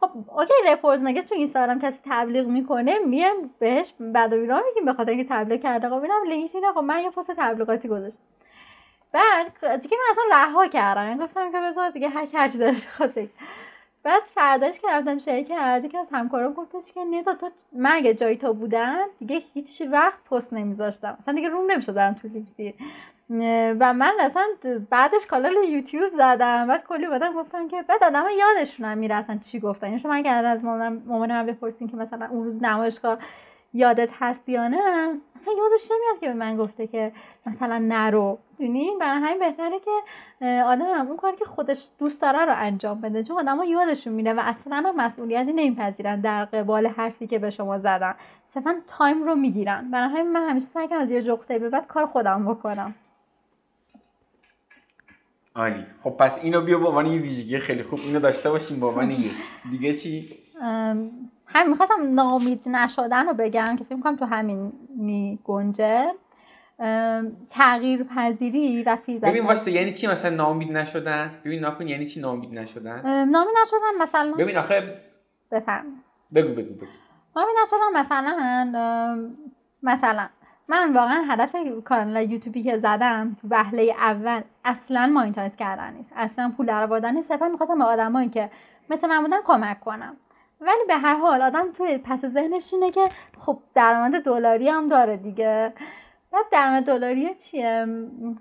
خب 0.02 0.10
اوکی 0.38 0.54
رپورت 0.68 1.00
مگه 1.04 1.22
تو 1.22 1.36
اینستاگرام 1.36 1.80
کسی 1.80 2.02
تبلیغ 2.06 2.48
می‌کنه؟ 2.48 2.96
میم 3.08 3.52
بهش 3.60 3.94
بعد 4.00 4.34
و 4.34 4.38
میگیم 4.38 4.86
به 4.86 4.94
خاطر 4.94 5.12
اینکه 5.12 5.30
تبلیغ 5.30 5.62
کرده. 5.62 5.90
خب 5.90 6.00
ببینم 6.00 6.24
لینکدین. 6.30 6.72
خب 6.74 6.80
من 6.80 7.02
یه 7.02 7.10
پست 7.10 7.32
تبلیغاتی 7.32 7.88
گذاشتم. 7.88 8.24
بعد 9.12 9.82
دیگه 9.82 9.98
من 9.98 10.12
اصلا 10.12 10.24
رها 10.32 10.68
کردم. 10.68 11.08
یعنی 11.08 11.20
گفتم 11.24 11.52
که 11.52 11.60
بذار 11.60 11.90
دیگه 11.90 12.10
هر 12.10 12.28
هر 12.34 12.48
چیزی 12.48 12.88
خاطر 12.88 13.28
بعد 14.04 14.24
فرداش 14.24 14.80
که 14.80 14.88
رفتم 14.92 15.18
شرکت 15.18 15.90
که 15.92 15.98
از 15.98 16.08
همکارم 16.12 16.54
گفتش 16.54 16.92
که 16.94 17.04
نیتا 17.04 17.34
تو 17.34 17.50
من 17.74 17.92
اگه 17.92 18.14
جای 18.14 18.38
تو 18.38 18.54
بودم 18.54 19.06
دیگه 19.20 19.42
هیچ 19.54 19.82
وقت 19.92 20.24
پست 20.32 20.54
نمیذاشتم. 20.54 21.16
اصلا 21.20 21.34
دیگه 21.34 21.50
روم 21.50 21.72
نمی‌شد 21.72 21.96
دارم 21.96 22.14
تو 22.14 22.28
لینکدین. 22.28 22.74
و 23.80 23.94
من 23.94 24.14
اصلا 24.20 24.44
بعدش 24.90 25.26
کانال 25.26 25.54
یوتیوب 25.54 26.12
زدم. 26.12 26.68
بعد 26.68 26.84
کلی 26.88 27.08
بدم 27.08 27.34
گفتم 27.34 27.68
که 27.68 27.82
بعد 27.82 28.04
آدم 28.04 28.26
یادشون 28.40 28.86
هم 28.86 28.98
میره 28.98 29.16
اصلا 29.16 29.38
چی 29.38 29.60
گفتن. 29.60 29.88
یعنی 29.88 30.00
شما 30.00 30.14
اگر 30.14 30.46
از 30.46 30.64
مامانم 30.64 31.46
بپرسین 31.46 31.88
که 31.88 31.98
مثلا 31.98 32.28
اون 32.32 32.44
روز 32.44 32.64
نمایشگاه 32.64 33.18
یادت 33.74 34.10
هست 34.20 34.50
یا 34.50 34.68
نه؟ 34.68 34.78
اصلا 35.36 35.54
یادش 35.58 35.92
نمیاد 35.92 36.20
که 36.22 36.28
به 36.28 36.34
من 36.34 36.58
گفته 36.58 36.88
که 36.88 37.12
مثلا 37.46 37.78
نرو. 37.78 38.40
دونی 38.60 38.92
برای 39.00 39.22
همین 39.22 39.40
بهتره 39.40 39.80
که 39.80 39.92
آدم 40.62 41.08
اون 41.08 41.18
کاری 41.18 41.38
که 41.38 41.46
خودش 41.46 41.90
دوست 42.00 42.22
داره 42.22 42.46
رو 42.46 42.54
انجام 42.58 43.02
بده. 43.02 43.24
چون 43.24 43.38
آدم 43.40 43.58
ها 43.58 43.66
یادشون 43.66 44.14
میره 44.14 44.34
و 44.34 44.40
اصلا 44.40 44.94
مسئولیتی 44.98 45.54
نمیپذیرن 45.54 46.22
در 46.22 46.46
قبال 46.46 46.88
حرفی 46.88 47.28
که 47.28 47.40
به 47.40 47.50
شما 47.50 47.78
زدن. 47.80 48.16
صرفا 48.46 48.76
تایم 48.88 49.24
رو 49.24 49.36
می‌گیرن. 49.36 49.92
برای 49.92 50.10
همین 50.10 50.32
من 50.32 50.50
همیشه 50.50 50.66
سعی 50.66 50.88
کنم 50.88 51.00
از 51.00 51.12
یه 51.12 51.22
جغته 51.24 51.60
به 51.60 51.70
بعد 51.70 51.88
کار 51.88 52.06
خودم 52.06 52.46
بکنم. 52.46 52.96
عالی. 55.56 55.86
خب 56.02 56.10
پس 56.10 56.44
اینو 56.44 56.62
بیا 56.62 56.80
به 56.80 56.88
عنوان 56.88 57.06
یه 57.06 57.22
ویژگی 57.22 57.60
خیلی 57.60 57.84
خوب 57.84 58.00
اینو 58.06 58.20
داشته 58.20 58.50
باشیم 58.50 58.80
به 58.80 58.86
عنوان 58.86 59.12
یک. 59.22 59.32
دیگه 59.72 59.94
چی؟ 59.94 60.30
هم 61.50 61.70
می‌خواستم 61.70 62.14
ناامید 62.14 62.70
نشدن 62.70 63.28
رو 63.28 63.34
بگم 63.34 63.76
که 63.76 63.84
فکر 63.84 64.00
کنم 64.00 64.16
تو 64.16 64.26
همین 64.26 64.74
می 64.98 65.40
گنجه 65.44 66.14
تغییر 67.50 68.04
پذیری 68.04 68.84
و 68.84 68.96
فیدبک 68.96 69.30
ببین 69.30 69.46
واسه 69.46 69.72
یعنی 69.72 69.94
چی 69.94 70.08
مثلا 70.08 70.36
ناامید 70.36 70.72
نشدن؟ 70.72 71.32
ببین 71.46 71.60
ناکن 71.60 71.88
یعنی 71.88 72.06
چی 72.06 72.20
ناامید 72.20 72.60
نشدن؟ 72.60 73.30
ناامید 73.30 73.56
نشدن 73.62 74.02
مثلا 74.02 74.34
ببین 74.34 74.58
آخه 74.58 75.02
بفهم 75.52 75.86
بگو 76.36 76.50
بگو 76.50 76.74
بگو. 76.74 76.86
ناامید 77.36 77.56
نشدن 77.64 78.00
مثلا 78.00 78.36
مثلا 79.84 80.30
من 80.68 80.94
واقعا 80.94 81.26
هدف 81.30 81.56
کانال 81.86 82.32
یوتیوبی 82.32 82.64
که 82.64 82.78
زدم 82.78 83.36
تو 83.42 83.48
وهله 83.52 83.96
اول 84.00 84.42
اصلا 84.66 85.08
مانیتایز 85.08 85.56
کردن 85.56 85.94
نیست. 85.94 86.12
اصلا 86.16 86.54
پول 86.58 86.66
درآوردن 86.66 87.14
نیست. 87.14 87.28
صرفا 87.28 87.48
می‌خواستم 87.48 87.78
به 87.78 87.84
آدمایی 87.84 88.30
که 88.30 88.50
مثل 88.90 89.08
من 89.08 89.22
بودن 89.22 89.42
کمک 89.44 89.80
کنم. 89.80 90.18
ولی 90.62 90.86
به 90.88 90.96
هر 90.96 91.16
حال 91.16 91.42
آدم 91.42 91.68
توی 91.68 91.98
پس 91.98 92.26
ذهنش 92.26 92.74
اینه 92.74 92.92
که 92.92 93.10
خب 93.40 93.60
درآمد 93.76 94.24
دلاری 94.24 94.70
هم 94.70 94.90
داره 94.90 95.18
دیگه. 95.18 95.74
بعد 96.32 96.46
درآمد 96.52 96.84
دلاری 96.84 97.36
چیه؟ 97.36 97.86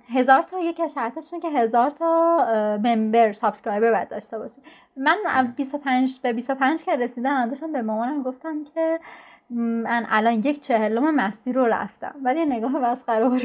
هزار 0.09 0.43
تا 0.43 0.61
یک 0.61 0.87
شرطش 0.87 1.31
که 1.43 1.49
هزار 1.49 1.91
تا 1.91 2.37
member 2.85 3.33
subscriber 3.33 3.93
باید 3.93 4.09
داشته 4.09 4.39
باشه 4.39 4.63
من 4.97 5.17
25 5.57 6.21
به 6.21 6.33
25 6.33 6.85
که 6.85 6.97
رسیدم 6.97 7.49
داشتم 7.49 7.73
به 7.73 7.83
مامانم 7.83 8.23
گفتم 8.23 8.65
که 8.65 9.01
من 9.51 10.07
الان 10.09 10.33
یک 10.33 10.61
چهلم 10.61 11.15
مسیر 11.15 11.55
رو 11.55 11.65
رفتم. 11.65 12.15
ولی 12.23 12.45
نگاه 12.45 12.79
مسخره 12.79 13.41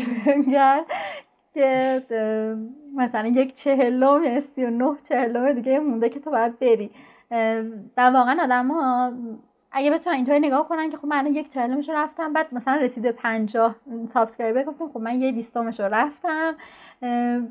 کرد 0.51 0.85
که 1.53 2.01
مثلا 2.95 3.27
یک 3.27 3.53
چهلم 3.53 4.23
یا 4.23 4.39
سی 4.39 4.65
و 4.65 4.69
نه 4.69 4.97
چهلم 5.09 5.53
دیگه 5.53 5.79
مونده 5.79 6.09
که 6.09 6.19
تو 6.19 6.31
باید 6.31 6.59
بری. 6.59 6.91
و 7.97 8.01
واقعا 8.09 8.43
آدم 8.43 8.67
ها 8.67 9.13
اگه 9.75 9.91
بتونن 9.91 10.15
اینطوری 10.15 10.39
نگاه 10.39 10.67
کنن 10.67 10.89
که 10.89 10.97
خب 10.97 11.05
من 11.05 11.25
یک 11.25 11.49
چهلمش 11.49 11.89
رفتم 11.89 12.33
بعد 12.33 12.47
مثلا 12.51 12.75
رسیده 12.75 13.11
پنجاه 13.11 13.75
subscriber 14.05 14.63
گفتم 14.63 14.87
خب 14.87 14.99
من 14.99 15.21
یه 15.21 15.31
بیستمش 15.31 15.79
رو 15.79 15.85
رفتم. 15.85 16.55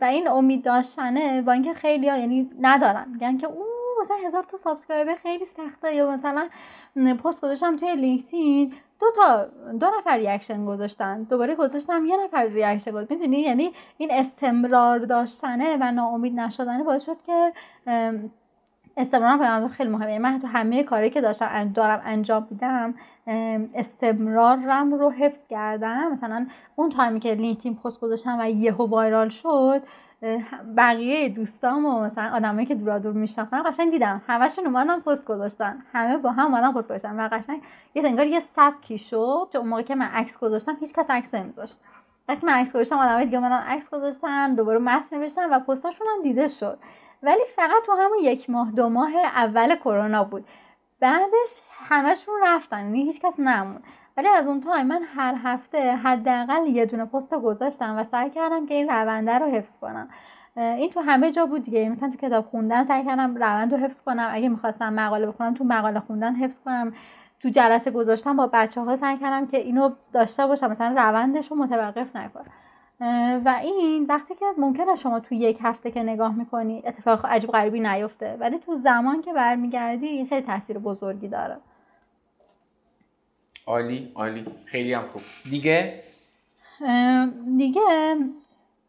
و 0.00 0.04
این 0.04 0.28
امید 0.28 0.64
داشتنه 0.64 1.42
با 1.42 1.52
اینکه 1.52 1.72
خیلی 1.72 2.08
ها 2.08 2.16
یعنی 2.16 2.50
ندارن. 2.60 3.06
میگن 3.12 3.36
که 3.36 3.46
او 3.46 3.64
مثلا 4.00 4.16
هزار 4.26 4.42
تا 4.42 4.56
subscriber 4.56 5.14
خیلی 5.14 5.44
سخته. 5.44 5.94
یا 5.94 6.10
مثلا 6.10 6.48
پست 7.24 7.40
گذاشتم 7.40 7.76
توی 7.76 7.96
لینکدین 7.96 8.72
دو 9.00 9.06
تا 9.16 9.44
دو 9.80 9.86
نفر 9.98 10.16
reaction 10.16 10.64
گذاشتن. 10.64 11.22
دوباره 11.22 11.54
گذاشتم 11.54 12.06
یه 12.06 12.16
نفر 12.24 12.44
reaction 12.44 12.90
گذاشت. 12.90 13.10
می‌دونی؟ 13.10 13.40
یعنی 13.40 13.72
این 13.98 14.08
استمرار 14.12 14.98
داشتنه 14.98 15.76
و 15.80 15.92
ناامید 15.92 16.40
نشدنه 16.40 16.82
باعث 16.82 17.02
شد 17.04 17.22
که 17.26 17.52
استمرار 18.96 19.60
به 19.60 19.68
خیلی 19.68 19.90
مهمه. 19.90 20.12
یعنی 20.12 20.18
من 20.18 20.38
تو 20.38 20.46
همه 20.46 20.82
کاری 20.82 21.10
که 21.10 21.20
داشتم 21.20 21.68
دارم 21.68 22.02
انجام 22.04 22.46
میدم 22.50 22.94
استمرارم 23.74 24.94
رو 24.94 25.10
حفظ 25.10 25.46
کردم. 25.46 26.12
مثلا 26.12 26.46
اون 26.76 26.88
تایمی 26.88 27.20
که 27.20 27.34
لینکدین 27.34 27.76
پست 27.76 28.00
گذاشتم 28.00 28.36
و 28.40 28.50
یهو 28.50 28.86
وایرال 28.86 29.28
شد 29.28 29.82
بقیه 30.76 31.28
دوستام 31.28 31.86
و 31.86 32.00
مثلا 32.00 32.36
آدمایی 32.36 32.66
که 32.66 32.74
دورا 32.74 32.98
دور 32.98 33.12
میشناختن 33.12 33.62
قشنگ 33.62 33.90
دیدم. 33.90 34.22
همشون 34.26 34.66
اومدن 34.66 35.00
پست 35.00 35.26
گذاشتن. 35.26 35.82
همه 35.92 36.16
با 36.16 36.30
هم 36.30 36.46
اومدن 36.46 36.72
پست 36.72 36.88
گذاشتن 36.88 37.20
و 37.20 37.28
قشنگ 37.32 37.62
یه 37.94 38.06
انگار 38.06 38.26
یه 38.26 38.40
سبکی 38.40 38.98
شد. 38.98 39.48
چون 39.52 39.60
اون 39.60 39.70
موقع 39.70 39.82
که 39.82 39.94
من 39.94 40.06
عکس 40.06 40.38
گذاشتم 40.38 40.76
هیچ 40.80 40.94
کس 40.94 41.10
عکس 41.10 41.34
نمیذاشت. 41.34 41.80
وقتی 42.28 42.46
من 42.46 42.52
عکس 42.52 42.72
گذاشتم 42.72 42.98
آدمای 42.98 43.24
دیگه 43.24 43.38
من 43.38 43.52
عکس 43.52 43.90
گذاشتن 43.90 44.54
دوباره 44.54 44.78
متن 44.78 45.16
نوشتن 45.16 45.50
و 45.50 45.58
پستاشون 45.58 46.06
هم 46.16 46.22
دیده 46.22 46.48
شد. 46.48 46.78
ولی 47.22 47.42
فقط 47.56 47.86
تو 47.86 47.92
همون 47.92 48.18
یک 48.22 48.50
ماه 48.50 48.70
دو 48.70 48.88
ماه 48.88 49.16
اول 49.16 49.76
کرونا 49.76 50.24
بود. 50.24 50.44
بعدش 51.00 51.62
همشون 51.70 52.34
رفتن 52.42 52.84
یعنی 52.84 53.02
هیچ 53.02 53.20
کس 53.20 53.40
نمون. 53.40 53.80
ولی 54.16 54.28
از 54.28 54.46
اون 54.48 54.60
تایم 54.60 54.86
من 54.86 55.02
هر 55.16 55.34
هفته 55.44 55.96
حداقل 55.96 56.66
یه 56.66 56.86
دونه 56.86 57.04
پست 57.04 57.34
گذاشتم 57.34 57.98
و 57.98 58.04
سعی 58.04 58.30
کردم 58.30 58.66
که 58.66 58.74
این 58.74 58.88
رونده 58.88 59.38
رو 59.38 59.46
حفظ 59.46 59.78
کنم. 59.78 60.08
این 60.56 60.90
تو 60.90 61.00
همه 61.00 61.30
جا 61.30 61.46
بود 61.46 61.62
دیگه. 61.62 61.88
مثلا 61.88 62.10
تو 62.10 62.16
کتاب 62.16 62.46
خوندن 62.46 62.84
سعی 62.84 63.04
کردم 63.04 63.36
روند 63.36 63.74
رو 63.74 63.80
حفظ 63.80 64.02
کنم. 64.02 64.30
اگه 64.32 64.48
می‌خواستم 64.48 64.92
مقاله 64.92 65.26
بخونم 65.26 65.54
تو 65.54 65.64
مقاله 65.64 66.00
خوندن 66.00 66.34
حفظ 66.34 66.60
کنم. 66.64 66.94
تو 67.40 67.48
جلسه 67.48 67.90
گذاشتم 67.90 68.36
با 68.36 68.50
بچه 68.52 68.80
ها 68.80 68.96
سعی 68.96 69.18
کردم 69.18 69.46
که 69.46 69.56
اینو 69.56 69.90
داشته 70.12 70.46
باشم. 70.46 70.70
مثلا 70.70 70.94
روندش 70.96 71.50
رو 71.50 71.56
متوقف 71.56 72.16
نکنم. 72.16 72.52
و 73.44 73.60
این 73.62 74.06
وقتی 74.08 74.34
که 74.34 74.46
ممکنه 74.58 74.94
شما 74.94 75.20
تو 75.20 75.34
یک 75.34 75.58
هفته 75.62 75.90
که 75.90 76.02
نگاه 76.02 76.34
می‌کنی 76.34 76.82
اتفاق 76.86 77.26
عجیب 77.26 77.50
غریبی 77.50 77.80
نیفته 77.80 78.36
ولی 78.40 78.58
تو 78.58 78.74
زمان 78.74 79.22
که 79.22 79.32
برمیگردی 79.32 80.06
این 80.06 80.26
خیلی 80.26 80.46
تاثیر 80.46 80.78
بزرگی 80.78 81.28
داره. 81.28 81.56
عالی 83.66 84.12
عالی. 84.14 84.46
خیلی 84.64 84.92
هم 84.92 85.08
خوب. 85.12 85.22
دیگه؟ 85.50 86.02
دیگه 87.56 87.80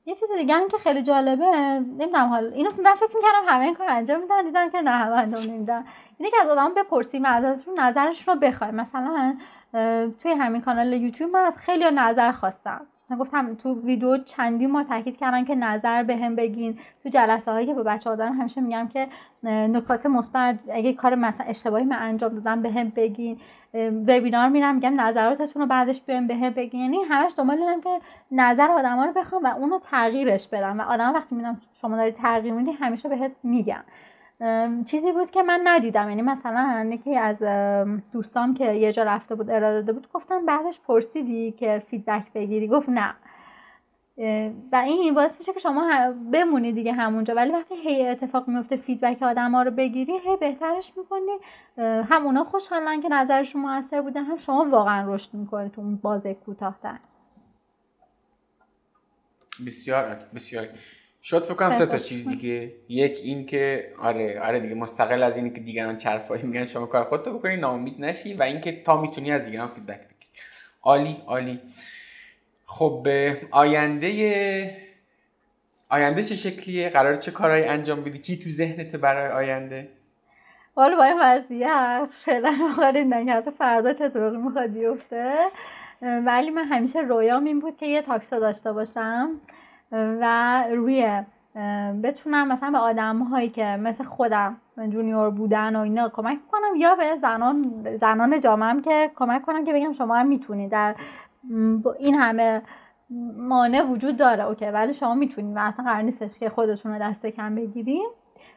یه 0.05 0.15
چیز 0.15 0.29
دیگه 0.37 0.55
هم 0.55 0.67
که 0.67 0.77
خیلی 0.77 1.01
جالبه 1.01 1.45
نمی‌دونم 1.79 2.27
حال 2.27 2.53
اینو 2.53 2.69
من 2.83 2.93
فکر 2.93 3.15
می‌کردم 3.15 3.43
همه 3.47 3.65
این 3.65 3.73
کار 3.73 3.89
انجام 3.89 4.21
میدن 4.21 4.43
دیدم 4.43 4.69
که 4.69 4.81
نه 4.81 4.91
همه 4.91 5.15
انجام 5.15 5.43
نمیدن. 5.43 5.85
اینه 6.17 6.31
که 6.31 6.37
از 6.41 6.49
آدم 6.49 6.73
بپرسیم 6.73 7.25
از 7.25 7.43
ازشون 7.43 7.79
نظرشون 7.79 8.33
رو 8.33 8.39
بخوایم. 8.39 8.75
مثلا 8.75 9.37
توی 10.21 10.31
همین 10.31 10.61
کانال 10.61 10.93
یوتیوب 10.93 11.31
من 11.31 11.45
از 11.45 11.57
خیلی 11.57 11.85
نظر 11.91 12.31
خواستم. 12.31 12.87
گفتم 13.15 13.55
تو 13.55 13.81
ویدیو 13.81 14.17
چندی 14.17 14.67
ما 14.67 14.83
تاکید 14.83 15.17
کردن 15.17 15.45
که 15.45 15.55
نظر 15.55 16.03
به 16.03 16.17
هم 16.17 16.35
بگین 16.35 16.79
تو 17.03 17.09
جلسه 17.09 17.51
هایی 17.51 17.65
که 17.65 17.73
با 17.73 17.83
بچه 17.83 18.09
ها 18.09 18.15
دارم 18.15 18.33
همیشه 18.33 18.61
میگم 18.61 18.87
که 18.87 19.07
نکات 19.43 20.05
مثبت 20.05 20.59
اگه 20.71 20.93
کار 20.93 21.15
مثلا 21.15 21.47
اشتباهی 21.47 21.83
من 21.83 21.97
انجام 21.99 22.33
دادم 22.33 22.61
به 22.61 22.71
هم 22.71 22.89
بگین 22.89 23.37
وبینار 24.07 24.49
میرم 24.49 24.75
میگم 24.75 25.01
نظراتتون 25.01 25.61
رو 25.61 25.67
بعدش 25.67 26.01
بیاین 26.01 26.27
به 26.27 26.49
بگین 26.49 26.81
یعنی 26.81 26.97
همش 27.09 27.31
دنبال 27.37 27.57
اینم 27.57 27.81
که 27.81 27.99
نظر 28.31 28.71
آدما 28.71 29.05
رو 29.05 29.13
بخوام 29.13 29.43
و 29.43 29.47
اونو 29.47 29.79
تغییرش 29.79 30.47
بدم. 30.47 30.79
و 30.79 30.81
آدم 30.81 31.13
وقتی 31.13 31.35
می‌بینم 31.35 31.59
شما 31.81 31.97
داری 31.97 32.11
تغییر 32.11 32.53
میدی 32.53 32.71
همیشه 32.71 33.09
بهت 33.09 33.31
میگم. 33.43 33.83
چیزی 34.85 35.11
بود 35.11 35.31
که 35.31 35.43
من 35.43 35.61
ندیدم. 35.63 36.09
یعنی 36.09 36.21
مثلا 36.21 36.89
یکی 36.91 37.17
از 37.17 37.43
دوستان 38.11 38.53
که 38.53 38.73
یه 38.73 38.91
جا 38.91 39.03
رفته 39.03 39.35
بود 39.35 39.49
ارائه 39.49 39.75
داده 39.75 39.93
بود 39.93 40.07
گفتم 40.13 40.45
بعدش 40.45 40.79
پرسیدی 40.79 41.51
که 41.51 41.83
feedback 41.87 42.33
بگیری؟ 42.33 42.67
گفت 42.67 42.89
نه. 42.89 43.15
و 44.71 44.75
این 44.75 45.13
باعث 45.13 45.39
میشه 45.39 45.53
که 45.53 45.59
شما 45.59 46.13
بمونی 46.33 46.71
دیگه 46.71 46.93
همونجا. 46.93 47.33
ولی 47.33 47.51
وقتی 47.51 47.75
هی 47.75 48.07
اتفاق 48.07 48.47
میفته 48.47 48.75
feedback 48.75 49.23
آدم 49.23 49.51
ها 49.51 49.61
رو 49.61 49.71
بگیری 49.71 50.13
هی 50.17 50.37
بهترش 50.37 50.93
می‌کنی. 50.97 51.37
هم 52.09 52.25
اونا 52.25 52.43
خوشحالن 52.43 53.01
که 53.01 53.09
نظرشون 53.09 53.61
موثر 53.61 54.01
بوده 54.01 54.21
هم 54.21 54.37
شما 54.37 54.67
واقعا 54.69 55.13
رشد 55.13 55.33
می‌کنی 55.33 55.69
تو 55.69 55.81
اون 55.81 55.95
بازه 55.95 56.33
کوتاهتر. 56.33 56.99
بسیار 59.65 60.19
بسیار. 60.35 60.67
شد 61.23 61.43
فکر 61.43 61.53
کنم 61.53 61.71
سه 61.71 61.85
تا 61.85 61.97
چیز 61.97 62.27
دیگه. 62.27 62.73
یک 62.89 63.17
این 63.23 63.45
که 63.45 63.93
آره 63.99 64.41
آره 64.41 64.59
دیگه 64.59 64.75
مستقل 64.75 65.23
از 65.23 65.37
اینی 65.37 65.49
که 65.49 65.61
دیگران 65.61 65.97
چرفایی 65.97 66.43
میگن 66.43 66.65
شما 66.65 66.85
کار 66.85 67.03
خودتو 67.03 67.37
بکنی 67.37 67.57
ناامید 67.57 67.95
نشی 67.99 68.33
و 68.33 68.43
اینکه 68.43 68.81
تا 68.81 69.01
می‌تونی 69.01 69.31
از 69.31 69.43
دیگران 69.43 69.67
فیدبک 69.67 69.99
بگیری. 69.99 70.31
عالی 70.81 71.17
عالی. 71.27 71.59
خب 72.65 73.07
آینده 73.51 74.77
آینده 75.89 76.23
چه 76.23 76.35
شکلیه؟ 76.35 76.89
قرار 76.89 77.15
چه 77.15 77.31
کارهایی 77.31 77.63
انجام 77.63 78.03
بدی؟ 78.03 78.19
کی 78.19 78.39
تو 78.39 78.49
ذهنت 78.49 78.95
برای 78.95 79.31
آینده؟ 79.31 79.89
حالا 80.75 80.95
با 80.95 81.03
این 81.03 81.19
وضعیت 81.21 82.09
فعلا 82.25 82.55
بخواد 82.69 83.49
فردا 83.57 83.93
چطور 83.93 84.37
می‌خواد 84.37 84.69
بیفته؟ 84.69 85.33
ولی 86.01 86.49
من 86.49 86.63
همیشه 86.63 86.99
رویام 86.99 87.45
این 87.45 87.59
بود 87.59 87.77
که 87.77 87.85
یه 87.85 88.01
تاکسو 88.01 88.39
داشته 88.39 88.71
باشم. 88.71 89.41
و 89.93 90.63
روی 90.71 91.23
بتونم 92.03 92.47
مثلا 92.47 92.71
به 92.71 92.77
آدم 92.77 93.19
هایی 93.19 93.49
که 93.49 93.65
مثل 93.65 94.03
خودم 94.03 94.57
junior 94.89 95.29
بودن 95.29 95.75
و 95.75 95.79
اینا 95.79 96.09
کمک 96.09 96.39
کنم 96.51 96.75
یا 96.77 96.95
به 96.95 97.15
زنان 97.21 97.85
زنان 97.97 98.39
جامعه 98.39 98.81
که 98.81 99.11
کمک 99.15 99.41
کنم 99.41 99.65
که 99.65 99.73
بگم 99.73 99.91
شما 99.91 100.15
هم 100.15 100.27
می‌تونید 100.27 100.71
در 100.71 100.95
این 101.99 102.15
همه 102.15 102.61
مانع 103.37 103.81
وجود 103.81 104.17
داره. 104.17 104.45
اوکی 104.45 104.65
ولی 104.65 104.93
شما 104.93 105.15
می‌تونید 105.15 105.55
و 105.55 105.59
اصلا 105.59 105.85
قرار 105.85 106.01
نیستش 106.01 106.39
که 106.39 106.49
خودتون 106.49 106.93
رو 106.93 106.99
دست 106.99 107.25
کم 107.25 107.55
بگیریم 107.55 108.09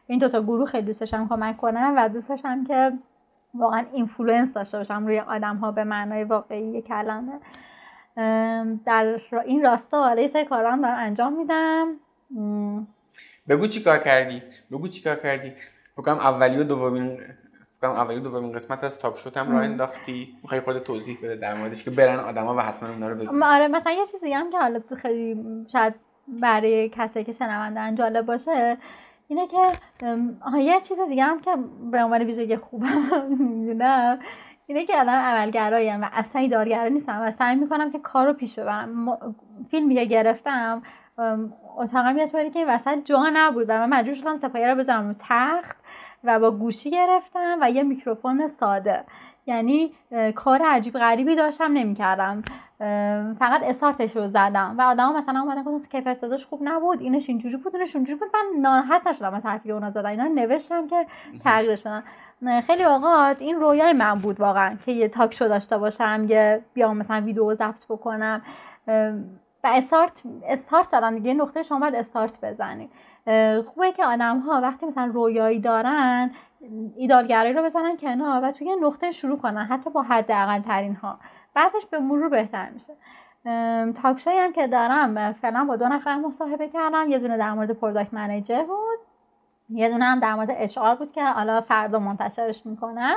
این 0.07 0.19
دوتا 0.19 0.41
گروه 0.41 0.65
خیلی 0.65 0.85
دوستشم 0.85 1.27
کمک 1.27 1.57
کنم 1.57 1.93
و 1.97 2.09
دوستشم 2.09 2.63
که 2.63 2.91
واقعا 3.53 3.85
influence 3.93 4.53
داشته 4.53 4.77
باشم 4.77 5.05
روی 5.05 5.19
آدم 5.19 5.55
ها 5.55 5.71
به 5.71 5.83
معنای 5.83 6.23
واقعی 6.23 6.81
کلمه. 6.81 7.39
در 8.85 9.19
این 9.45 9.63
راستا 9.63 10.03
حالا 10.03 10.21
یه 10.21 10.27
سری 10.27 10.43
دارم 10.45 10.83
انجام 10.83 11.33
میدم. 11.33 11.87
بگو 13.49 13.67
چی 13.67 13.83
کار 13.83 13.97
کردی؟ 13.97 14.43
بگو 14.71 14.87
چی 14.87 15.01
کار 15.01 15.15
کردی؟ 15.15 15.53
فکرم 15.97 16.17
اولی 16.17 16.57
و 16.57 16.63
دومین 16.63 17.19
فکرم 17.77 17.91
اولی 17.91 18.19
و 18.19 18.23
دومین 18.23 18.51
قسمت 18.51 18.83
از 18.83 18.99
تاک 18.99 19.17
شوت 19.17 19.37
هم 19.37 19.51
راه 19.51 19.63
انداختی. 19.63 20.37
می‌خوای 20.43 20.61
خود 20.61 20.79
توضیح 20.79 21.17
بده 21.23 21.35
در 21.35 21.53
موردش 21.53 21.83
که 21.83 21.91
برن 21.91 22.19
آدما 22.19 22.55
و 22.55 22.59
حتما 22.59 22.89
اونا 22.89 23.09
رو 23.09 23.15
ببینن 23.15 23.43
آره 23.43 23.67
مثلا 23.67 23.91
یه 23.93 24.05
چیزی 24.05 24.33
هم 24.33 24.49
که 24.49 24.59
حالا 24.59 24.79
تو 24.79 24.95
خیلی 24.95 25.43
شاید 25.71 25.95
برای 26.27 26.89
کسایی 26.89 27.25
که 27.25 27.31
شنوندن 27.31 27.95
جالب 27.95 28.25
باشه 28.25 28.77
اینه 29.27 29.47
که 29.47 29.71
یه 30.57 30.81
چیز 30.81 30.97
دیگه 31.09 31.23
هم 31.23 31.39
که 31.39 31.51
به 31.91 32.03
عنوان 32.03 32.21
ویژگی 32.21 32.57
خوبم 32.57 33.27
می‌دونم. 33.39 34.19
اینه 34.69 34.85
که 34.85 34.97
آدم 34.97 35.09
عملگرایم 35.09 36.01
و 36.01 36.07
اصلا 36.13 36.41
ایدارگرا 36.41 36.87
نیستم 36.87 37.21
و 37.21 37.31
سعی 37.31 37.55
می‌کنم 37.55 37.91
که 37.91 37.99
کار 37.99 38.25
رو 38.27 38.33
پیش 38.33 38.59
ببرم. 38.59 39.17
فیلمی 39.71 39.95
که 39.95 40.05
گرفتم 40.05 40.81
اتاقم 41.77 42.17
یه 42.17 42.27
طوری 42.27 42.49
که 42.49 42.65
وسط 42.65 43.03
جا 43.05 43.23
نبود 43.33 43.65
و 43.69 43.73
من 43.73 43.89
مجبور 43.89 44.13
شدم 44.13 44.35
سپایه 44.35 44.67
رو 44.67 44.75
بذارم 44.75 45.07
رو 45.07 45.15
تخت 45.19 45.77
و 46.23 46.39
با 46.39 46.51
گوشی 46.51 46.91
گرفتم 46.91 47.57
و 47.61 47.71
یه 47.71 47.83
میکروفون 47.83 48.47
ساده. 48.47 49.03
یعنی 49.45 49.93
کار 50.35 50.61
عجیب 50.65 50.93
غریبی 50.93 51.35
داشتم 51.35 51.71
نمی‌کردم. 51.73 52.41
فقط 53.39 53.63
استارتش 53.63 54.15
رو 54.15 54.27
زدم 54.27 54.75
و 54.77 54.81
آدم 54.81 55.15
مثلا 55.15 55.41
اومدن 55.41 55.63
گفتن 55.63 56.01
که 56.01 56.13
صداش 56.13 56.45
خوب 56.45 56.59
نبود 56.63 57.01
اینش 57.01 57.29
اینجوری 57.29 57.57
بود 57.57 57.75
اینش 57.75 57.95
اونجوری 57.95 58.19
بود. 58.19 58.29
من 58.33 58.61
ناراحت 58.61 59.07
نشدم 59.07 59.33
از 59.33 59.45
حرفی 59.45 59.71
اونا 59.71 59.89
زدن. 59.89 60.09
اینا 60.09 60.27
نوشتم 60.27 60.87
که 60.87 61.05
تغییرش 61.43 61.81
بدم 61.81 62.03
خیلی 62.67 62.83
اوقات 62.83 63.41
این 63.41 63.59
رویای 63.59 63.93
من 63.93 64.13
بود 64.13 64.39
واقعا 64.39 64.77
که 64.85 64.91
یه 64.91 65.07
talk 65.07 65.33
show 65.33 65.47
داشته 65.47 65.77
باشم 65.77 66.25
یه 66.29 66.65
بیام 66.73 66.97
مثلا 66.97 67.21
ویدیو 67.21 67.53
ضبط 67.53 67.85
بکنم. 67.89 68.41
و 69.63 69.67
استارت 69.67 70.23
استارت 70.43 70.89
زدن 70.89 71.15
دیگه 71.15 71.33
نقطه 71.33 71.63
شما 71.63 71.79
باید 71.79 71.95
استارت 71.95 72.39
بزنید 72.41 72.89
خوبه 73.67 73.91
که 73.91 74.05
آدم 74.05 74.39
ها 74.39 74.61
وقتی 74.61 74.85
مثلا 74.85 75.11
رویایی 75.13 75.59
دارن 75.59 76.31
ایدالگرایی 76.95 77.53
رو 77.53 77.63
بزنن 77.63 77.95
کنار 77.97 78.43
و 78.43 78.51
توی 78.51 78.75
نقطه 78.81 79.11
شروع 79.11 79.37
کنن 79.37 79.65
حتی 79.65 79.89
با 79.89 80.01
حداقل 80.01 80.59
ترین 80.59 80.95
ها 80.95 81.19
بعدش 81.53 81.85
به 81.85 81.99
مرور 81.99 82.29
بهتر 82.29 82.69
میشه. 82.69 82.93
talk 83.93 84.10
show 84.10 84.26
هایی 84.26 84.39
هم 84.39 84.53
که 84.53 84.67
دارم 84.67 85.33
فعلا 85.33 85.65
با 85.65 85.75
دو 85.75 85.87
نفر 85.87 86.15
مصاحبه 86.15 86.67
کردم 86.67 87.09
یه 87.09 87.19
دونه 87.19 87.37
در 87.37 87.53
مورد 87.53 87.71
product 87.71 88.13
manager 88.13 88.63
بود. 88.63 89.06
یه 89.69 89.89
دونه 89.89 90.05
هم 90.05 90.19
در 90.19 90.35
مورد 90.35 90.49
اچ 90.51 90.79
بود 90.99 91.11
که 91.11 91.25
حالا 91.25 91.61
فردا 91.61 91.99
منتشرش 91.99 92.65
می‌کنم. 92.65 93.15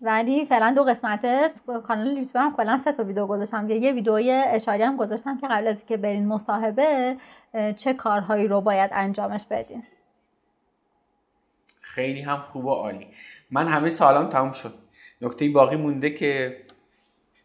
ولی 0.00 0.44
فعلا 0.46 0.72
دو 0.76 0.84
قسمت 0.84 1.26
کانال 1.86 2.06
یوتیوب 2.06 2.36
هم 2.36 2.56
کلا 2.56 2.76
سه 2.76 2.92
تا 2.92 3.04
ویدیو 3.04 3.26
گذاشتم. 3.26 3.70
یه 3.70 3.92
ویدیوی 3.92 4.30
اشاری 4.30 4.82
هم 4.82 4.96
گذاشتم 4.96 5.38
که 5.38 5.48
قبل 5.48 5.66
از 5.66 5.78
اینکه 5.78 5.96
برین 5.96 6.28
مصاحبه 6.28 7.16
چه 7.76 7.92
کارهایی 7.92 8.48
رو 8.48 8.60
باید 8.60 8.90
انجامش 8.94 9.44
بدین. 9.50 9.84
خیلی 11.80 12.22
هم 12.22 12.42
خوب 12.42 12.64
و 12.64 12.70
عالی. 12.70 13.06
من 13.50 13.68
همه 13.68 13.90
سالام 13.90 14.28
تموم 14.28 14.52
شد. 14.52 14.74
نکته 15.22 15.48
باقی 15.48 15.76
مونده 15.76 16.10
که 16.10 16.56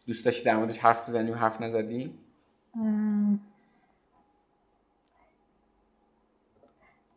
دوست 0.06 0.24
داشتی 0.24 0.44
در 0.44 0.56
موردش 0.56 0.78
حرف 0.78 1.08
بزنی 1.08 1.30
و 1.30 1.34
حرف 1.34 1.60
نزدی؟ 1.60 2.14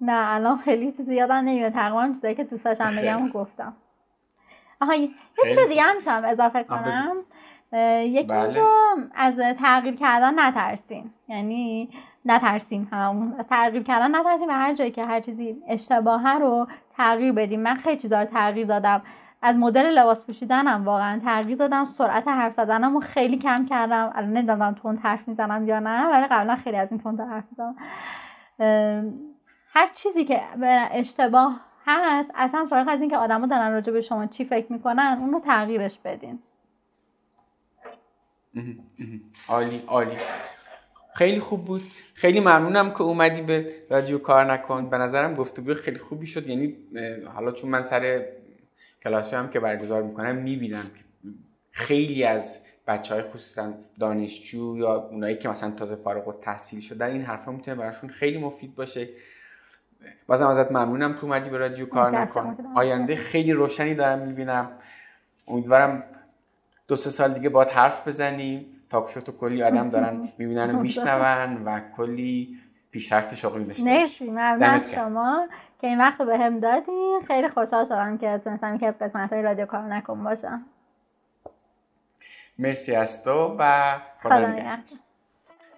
نه 0.01 0.33
الان 0.35 0.57
خیلی 0.57 0.91
چیزی 0.91 1.15
یادم 1.15 1.35
نمیاد. 1.35 1.71
تقریبا 1.71 2.07
چیزایی 2.07 2.35
که 2.35 2.43
دوست 2.43 2.65
داشتم 2.65 2.91
بگم 3.01 3.29
گفتم. 3.29 3.73
آها 4.81 4.95
یه 4.95 5.09
چیز 5.43 5.59
دیگه 5.69 5.81
هم 5.81 5.95
می‌تونم 5.95 6.25
اضافه 6.25 6.63
کنم. 6.63 7.15
یکی 8.03 8.27
بله. 8.27 8.63
از 9.15 9.35
تغییر 9.59 9.95
کردن 9.95 10.39
نترسین. 10.39 11.11
یعنی 11.27 11.89
نترسیم 12.25 12.87
همون 12.91 13.35
از 13.39 13.47
تغییر 13.47 13.83
کردن 13.83 14.15
نترسیم 14.15 14.47
و 14.47 14.51
هر 14.51 14.73
جایی 14.73 14.91
که 14.91 15.05
هر 15.05 15.19
چیزی 15.19 15.63
اشتباهه 15.67 16.39
رو 16.39 16.67
تغییر 16.97 17.31
بدیم. 17.31 17.59
من 17.61 17.75
خیلی 17.75 17.97
چیزا 17.97 18.19
رو 18.19 18.25
تغییر 18.25 18.67
دادم. 18.67 19.01
از 19.41 19.57
مدل 19.57 19.85
لباس 19.85 20.25
پوشیدنم 20.25 20.85
واقعا 20.85 21.19
تغییر 21.19 21.57
دادم. 21.57 21.85
سرعت 21.85 22.27
حرف 22.27 22.53
زدنم 22.53 22.93
رو 22.93 22.99
خیلی 22.99 23.37
کم 23.37 23.65
کردم. 23.65 24.11
الان 24.15 24.33
نمی‌دونم 24.33 24.73
تون 24.73 24.97
حرف 24.97 25.27
می‌زنم 25.27 25.67
یا 25.67 25.79
نه 25.79 26.07
ولی 26.07 26.25
قبلا 26.25 26.55
خیلی 26.55 26.77
از 26.77 26.91
این 26.91 27.01
تون 27.01 27.19
حرف 27.19 27.43
می‌زنم 27.51 27.75
هر 29.69 29.89
چیزی 29.93 30.25
که 30.25 30.41
اشتباه 30.91 31.61
هست 31.85 32.31
اصلا 32.35 32.67
فارغ 32.69 32.87
از 32.89 33.01
اینکه 33.01 33.17
آدما 33.17 33.47
دارن 33.47 33.71
راجع 33.71 33.93
به 33.93 34.01
شما 34.01 34.25
چی 34.25 34.45
فکر 34.45 34.71
می‌کنن 34.71 35.17
اون 35.21 35.31
رو 35.31 35.39
تغییرش 35.39 35.99
بدین. 36.05 36.39
عالی 39.47 39.83
عالی. 39.87 40.17
خیلی 41.13 41.39
خوب 41.39 41.65
بود. 41.65 41.81
خیلی 42.13 42.39
ممنونم 42.39 42.89
که 42.89 43.01
اومدی 43.01 43.41
به 43.41 43.73
رادیو 43.89 44.17
کار 44.17 44.45
نکن. 44.45 44.89
به 44.89 44.97
نظرم 44.97 45.33
گفتگو 45.33 45.73
خیلی 45.73 45.99
خوبی 45.99 46.25
شد. 46.25 46.47
یعنی 46.47 46.77
حالا 47.33 47.51
چون 47.51 47.69
من 47.69 47.83
سر 47.83 48.25
کلاسی 49.03 49.35
هم 49.35 49.49
که 49.49 49.59
برگزار 49.59 50.03
می‌کنم 50.03 50.35
می‌بینم 50.35 50.91
خیلی 51.71 52.23
از 52.23 52.59
بچه 52.87 53.13
های 53.13 53.23
خصوصا 53.23 53.73
دانشجو 53.99 54.77
یا 54.77 54.95
اونایی 54.95 55.35
که 55.35 55.49
مثلا 55.49 55.71
تازه 55.71 55.95
فارغ 55.95 56.27
و 56.27 56.33
تحصیل 56.33 56.79
شدن 56.79 57.11
این 57.11 57.21
حرفا 57.21 57.51
می‌تونه 57.51 57.77
براشون 57.77 58.09
خیلی 58.09 58.37
مفید 58.37 58.75
باشه. 58.75 59.09
بازم 60.27 60.47
ازت 60.47 60.71
ممنونم 60.71 61.13
که 61.13 61.23
اومدی 61.23 61.49
به 61.49 61.57
رادیو 61.57 61.85
کار 61.85 62.11
نکن. 62.11 62.57
آینده 62.75 63.15
خیلی 63.15 63.53
روشنی 63.53 63.95
دارم 63.95 64.19
می‌بینم. 64.19 64.71
امیدوارم 65.47 66.03
دو 66.87 66.95
سه 66.95 67.09
سال 67.09 67.33
دیگه 67.33 67.49
باید 67.49 67.69
حرف 67.69 68.07
بزنیم. 68.07 68.65
تاک 68.89 69.13
تو 69.19 69.31
کلی 69.31 69.63
آدم 69.63 69.89
دارن 69.89 70.19
می‌بینن 70.37 70.75
و 70.75 70.79
میشنون 70.79 71.63
و 71.65 71.79
کلی 71.97 72.59
پیشرفت 72.91 73.35
شغلی 73.35 73.63
داشته 73.63 73.83
مرسی 73.83 74.29
ممنون 74.29 74.63
از 74.63 74.91
شما 74.91 75.47
که 75.81 75.87
این 75.87 75.97
وقت 75.97 76.19
رو 76.19 76.25
به 76.25 76.37
هم 76.37 76.59
دادین. 76.59 77.21
خیلی 77.27 77.47
خوشحال 77.47 77.85
شدم 77.85 78.17
که 78.17 78.37
تونستم 78.37 78.75
یکی 78.75 78.85
از 78.85 78.97
قسمت 79.01 79.33
های 79.33 79.41
رادیو 79.41 79.65
کار 79.65 79.81
نکن 79.81 80.23
باشم. 80.23 80.65
مرسی 82.59 82.95
از 82.95 83.23
تو 83.23 83.55
و 83.59 83.97
خدا 84.23 84.53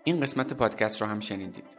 این 0.03 0.22
قسمت 0.22 0.53
پادکست 0.53 1.01
رو 1.01 1.07
هم 1.07 1.19
شنیدید. 1.19 1.78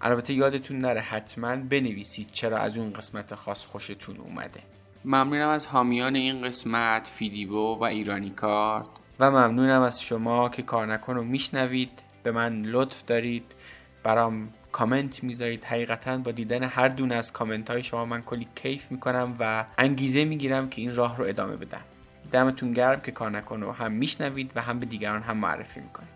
البته 0.00 0.34
یادتون 0.34 0.78
نره 0.78 1.00
حتما 1.00 1.56
بنویسید 1.56 2.28
چرا 2.32 2.58
از 2.58 2.78
اون 2.78 2.92
قسمت 2.92 3.34
خاص 3.34 3.64
خوشتون 3.64 4.16
اومده. 4.16 4.60
ممنونم 5.04 5.48
از 5.48 5.66
حامیان 5.66 6.16
این 6.16 6.42
قسمت 6.42 7.06
فیدیبو 7.06 7.78
و 7.80 7.84
ایرانی 7.84 8.30
کارت. 8.30 8.86
و 9.20 9.30
ممنونم 9.30 9.82
از 9.82 10.02
شما 10.02 10.48
که 10.48 10.62
کار 10.62 10.86
نکن 10.86 11.14
رو 11.14 11.24
میشنوید. 11.24 11.90
به 12.22 12.32
من 12.32 12.62
لطف 12.62 13.04
دارید. 13.04 13.44
برام 14.02 14.48
کامنت 14.72 15.24
می‌ذارید. 15.24 15.64
حقیقتا 15.64 16.18
با 16.18 16.30
دیدن 16.30 16.62
هر 16.62 16.88
دونه 16.88 17.14
از 17.14 17.32
کامنت 17.32 17.70
های 17.70 17.82
شما 17.82 18.04
من 18.04 18.22
کلی 18.22 18.48
کیف 18.54 18.90
می‌کنم 18.90 19.36
و 19.40 19.64
انگیزه 19.78 20.24
می‌گیرم 20.24 20.68
که 20.68 20.82
این 20.82 20.94
راه 20.94 21.16
رو 21.16 21.24
ادامه 21.24 21.56
بدم. 21.56 21.80
دمتون 22.32 22.72
گرم 22.72 23.00
که 23.00 23.12
کار 23.12 23.30
نکن 23.30 23.60
رو 23.60 23.72
هم 23.72 23.92
میشنوید 23.92 24.52
و 24.54 24.60
هم 24.60 24.78
به 24.78 24.86
دیگران 24.86 25.22
هم 25.22 25.36
معرفی 25.36 25.80
می‌کنید. 25.80 26.15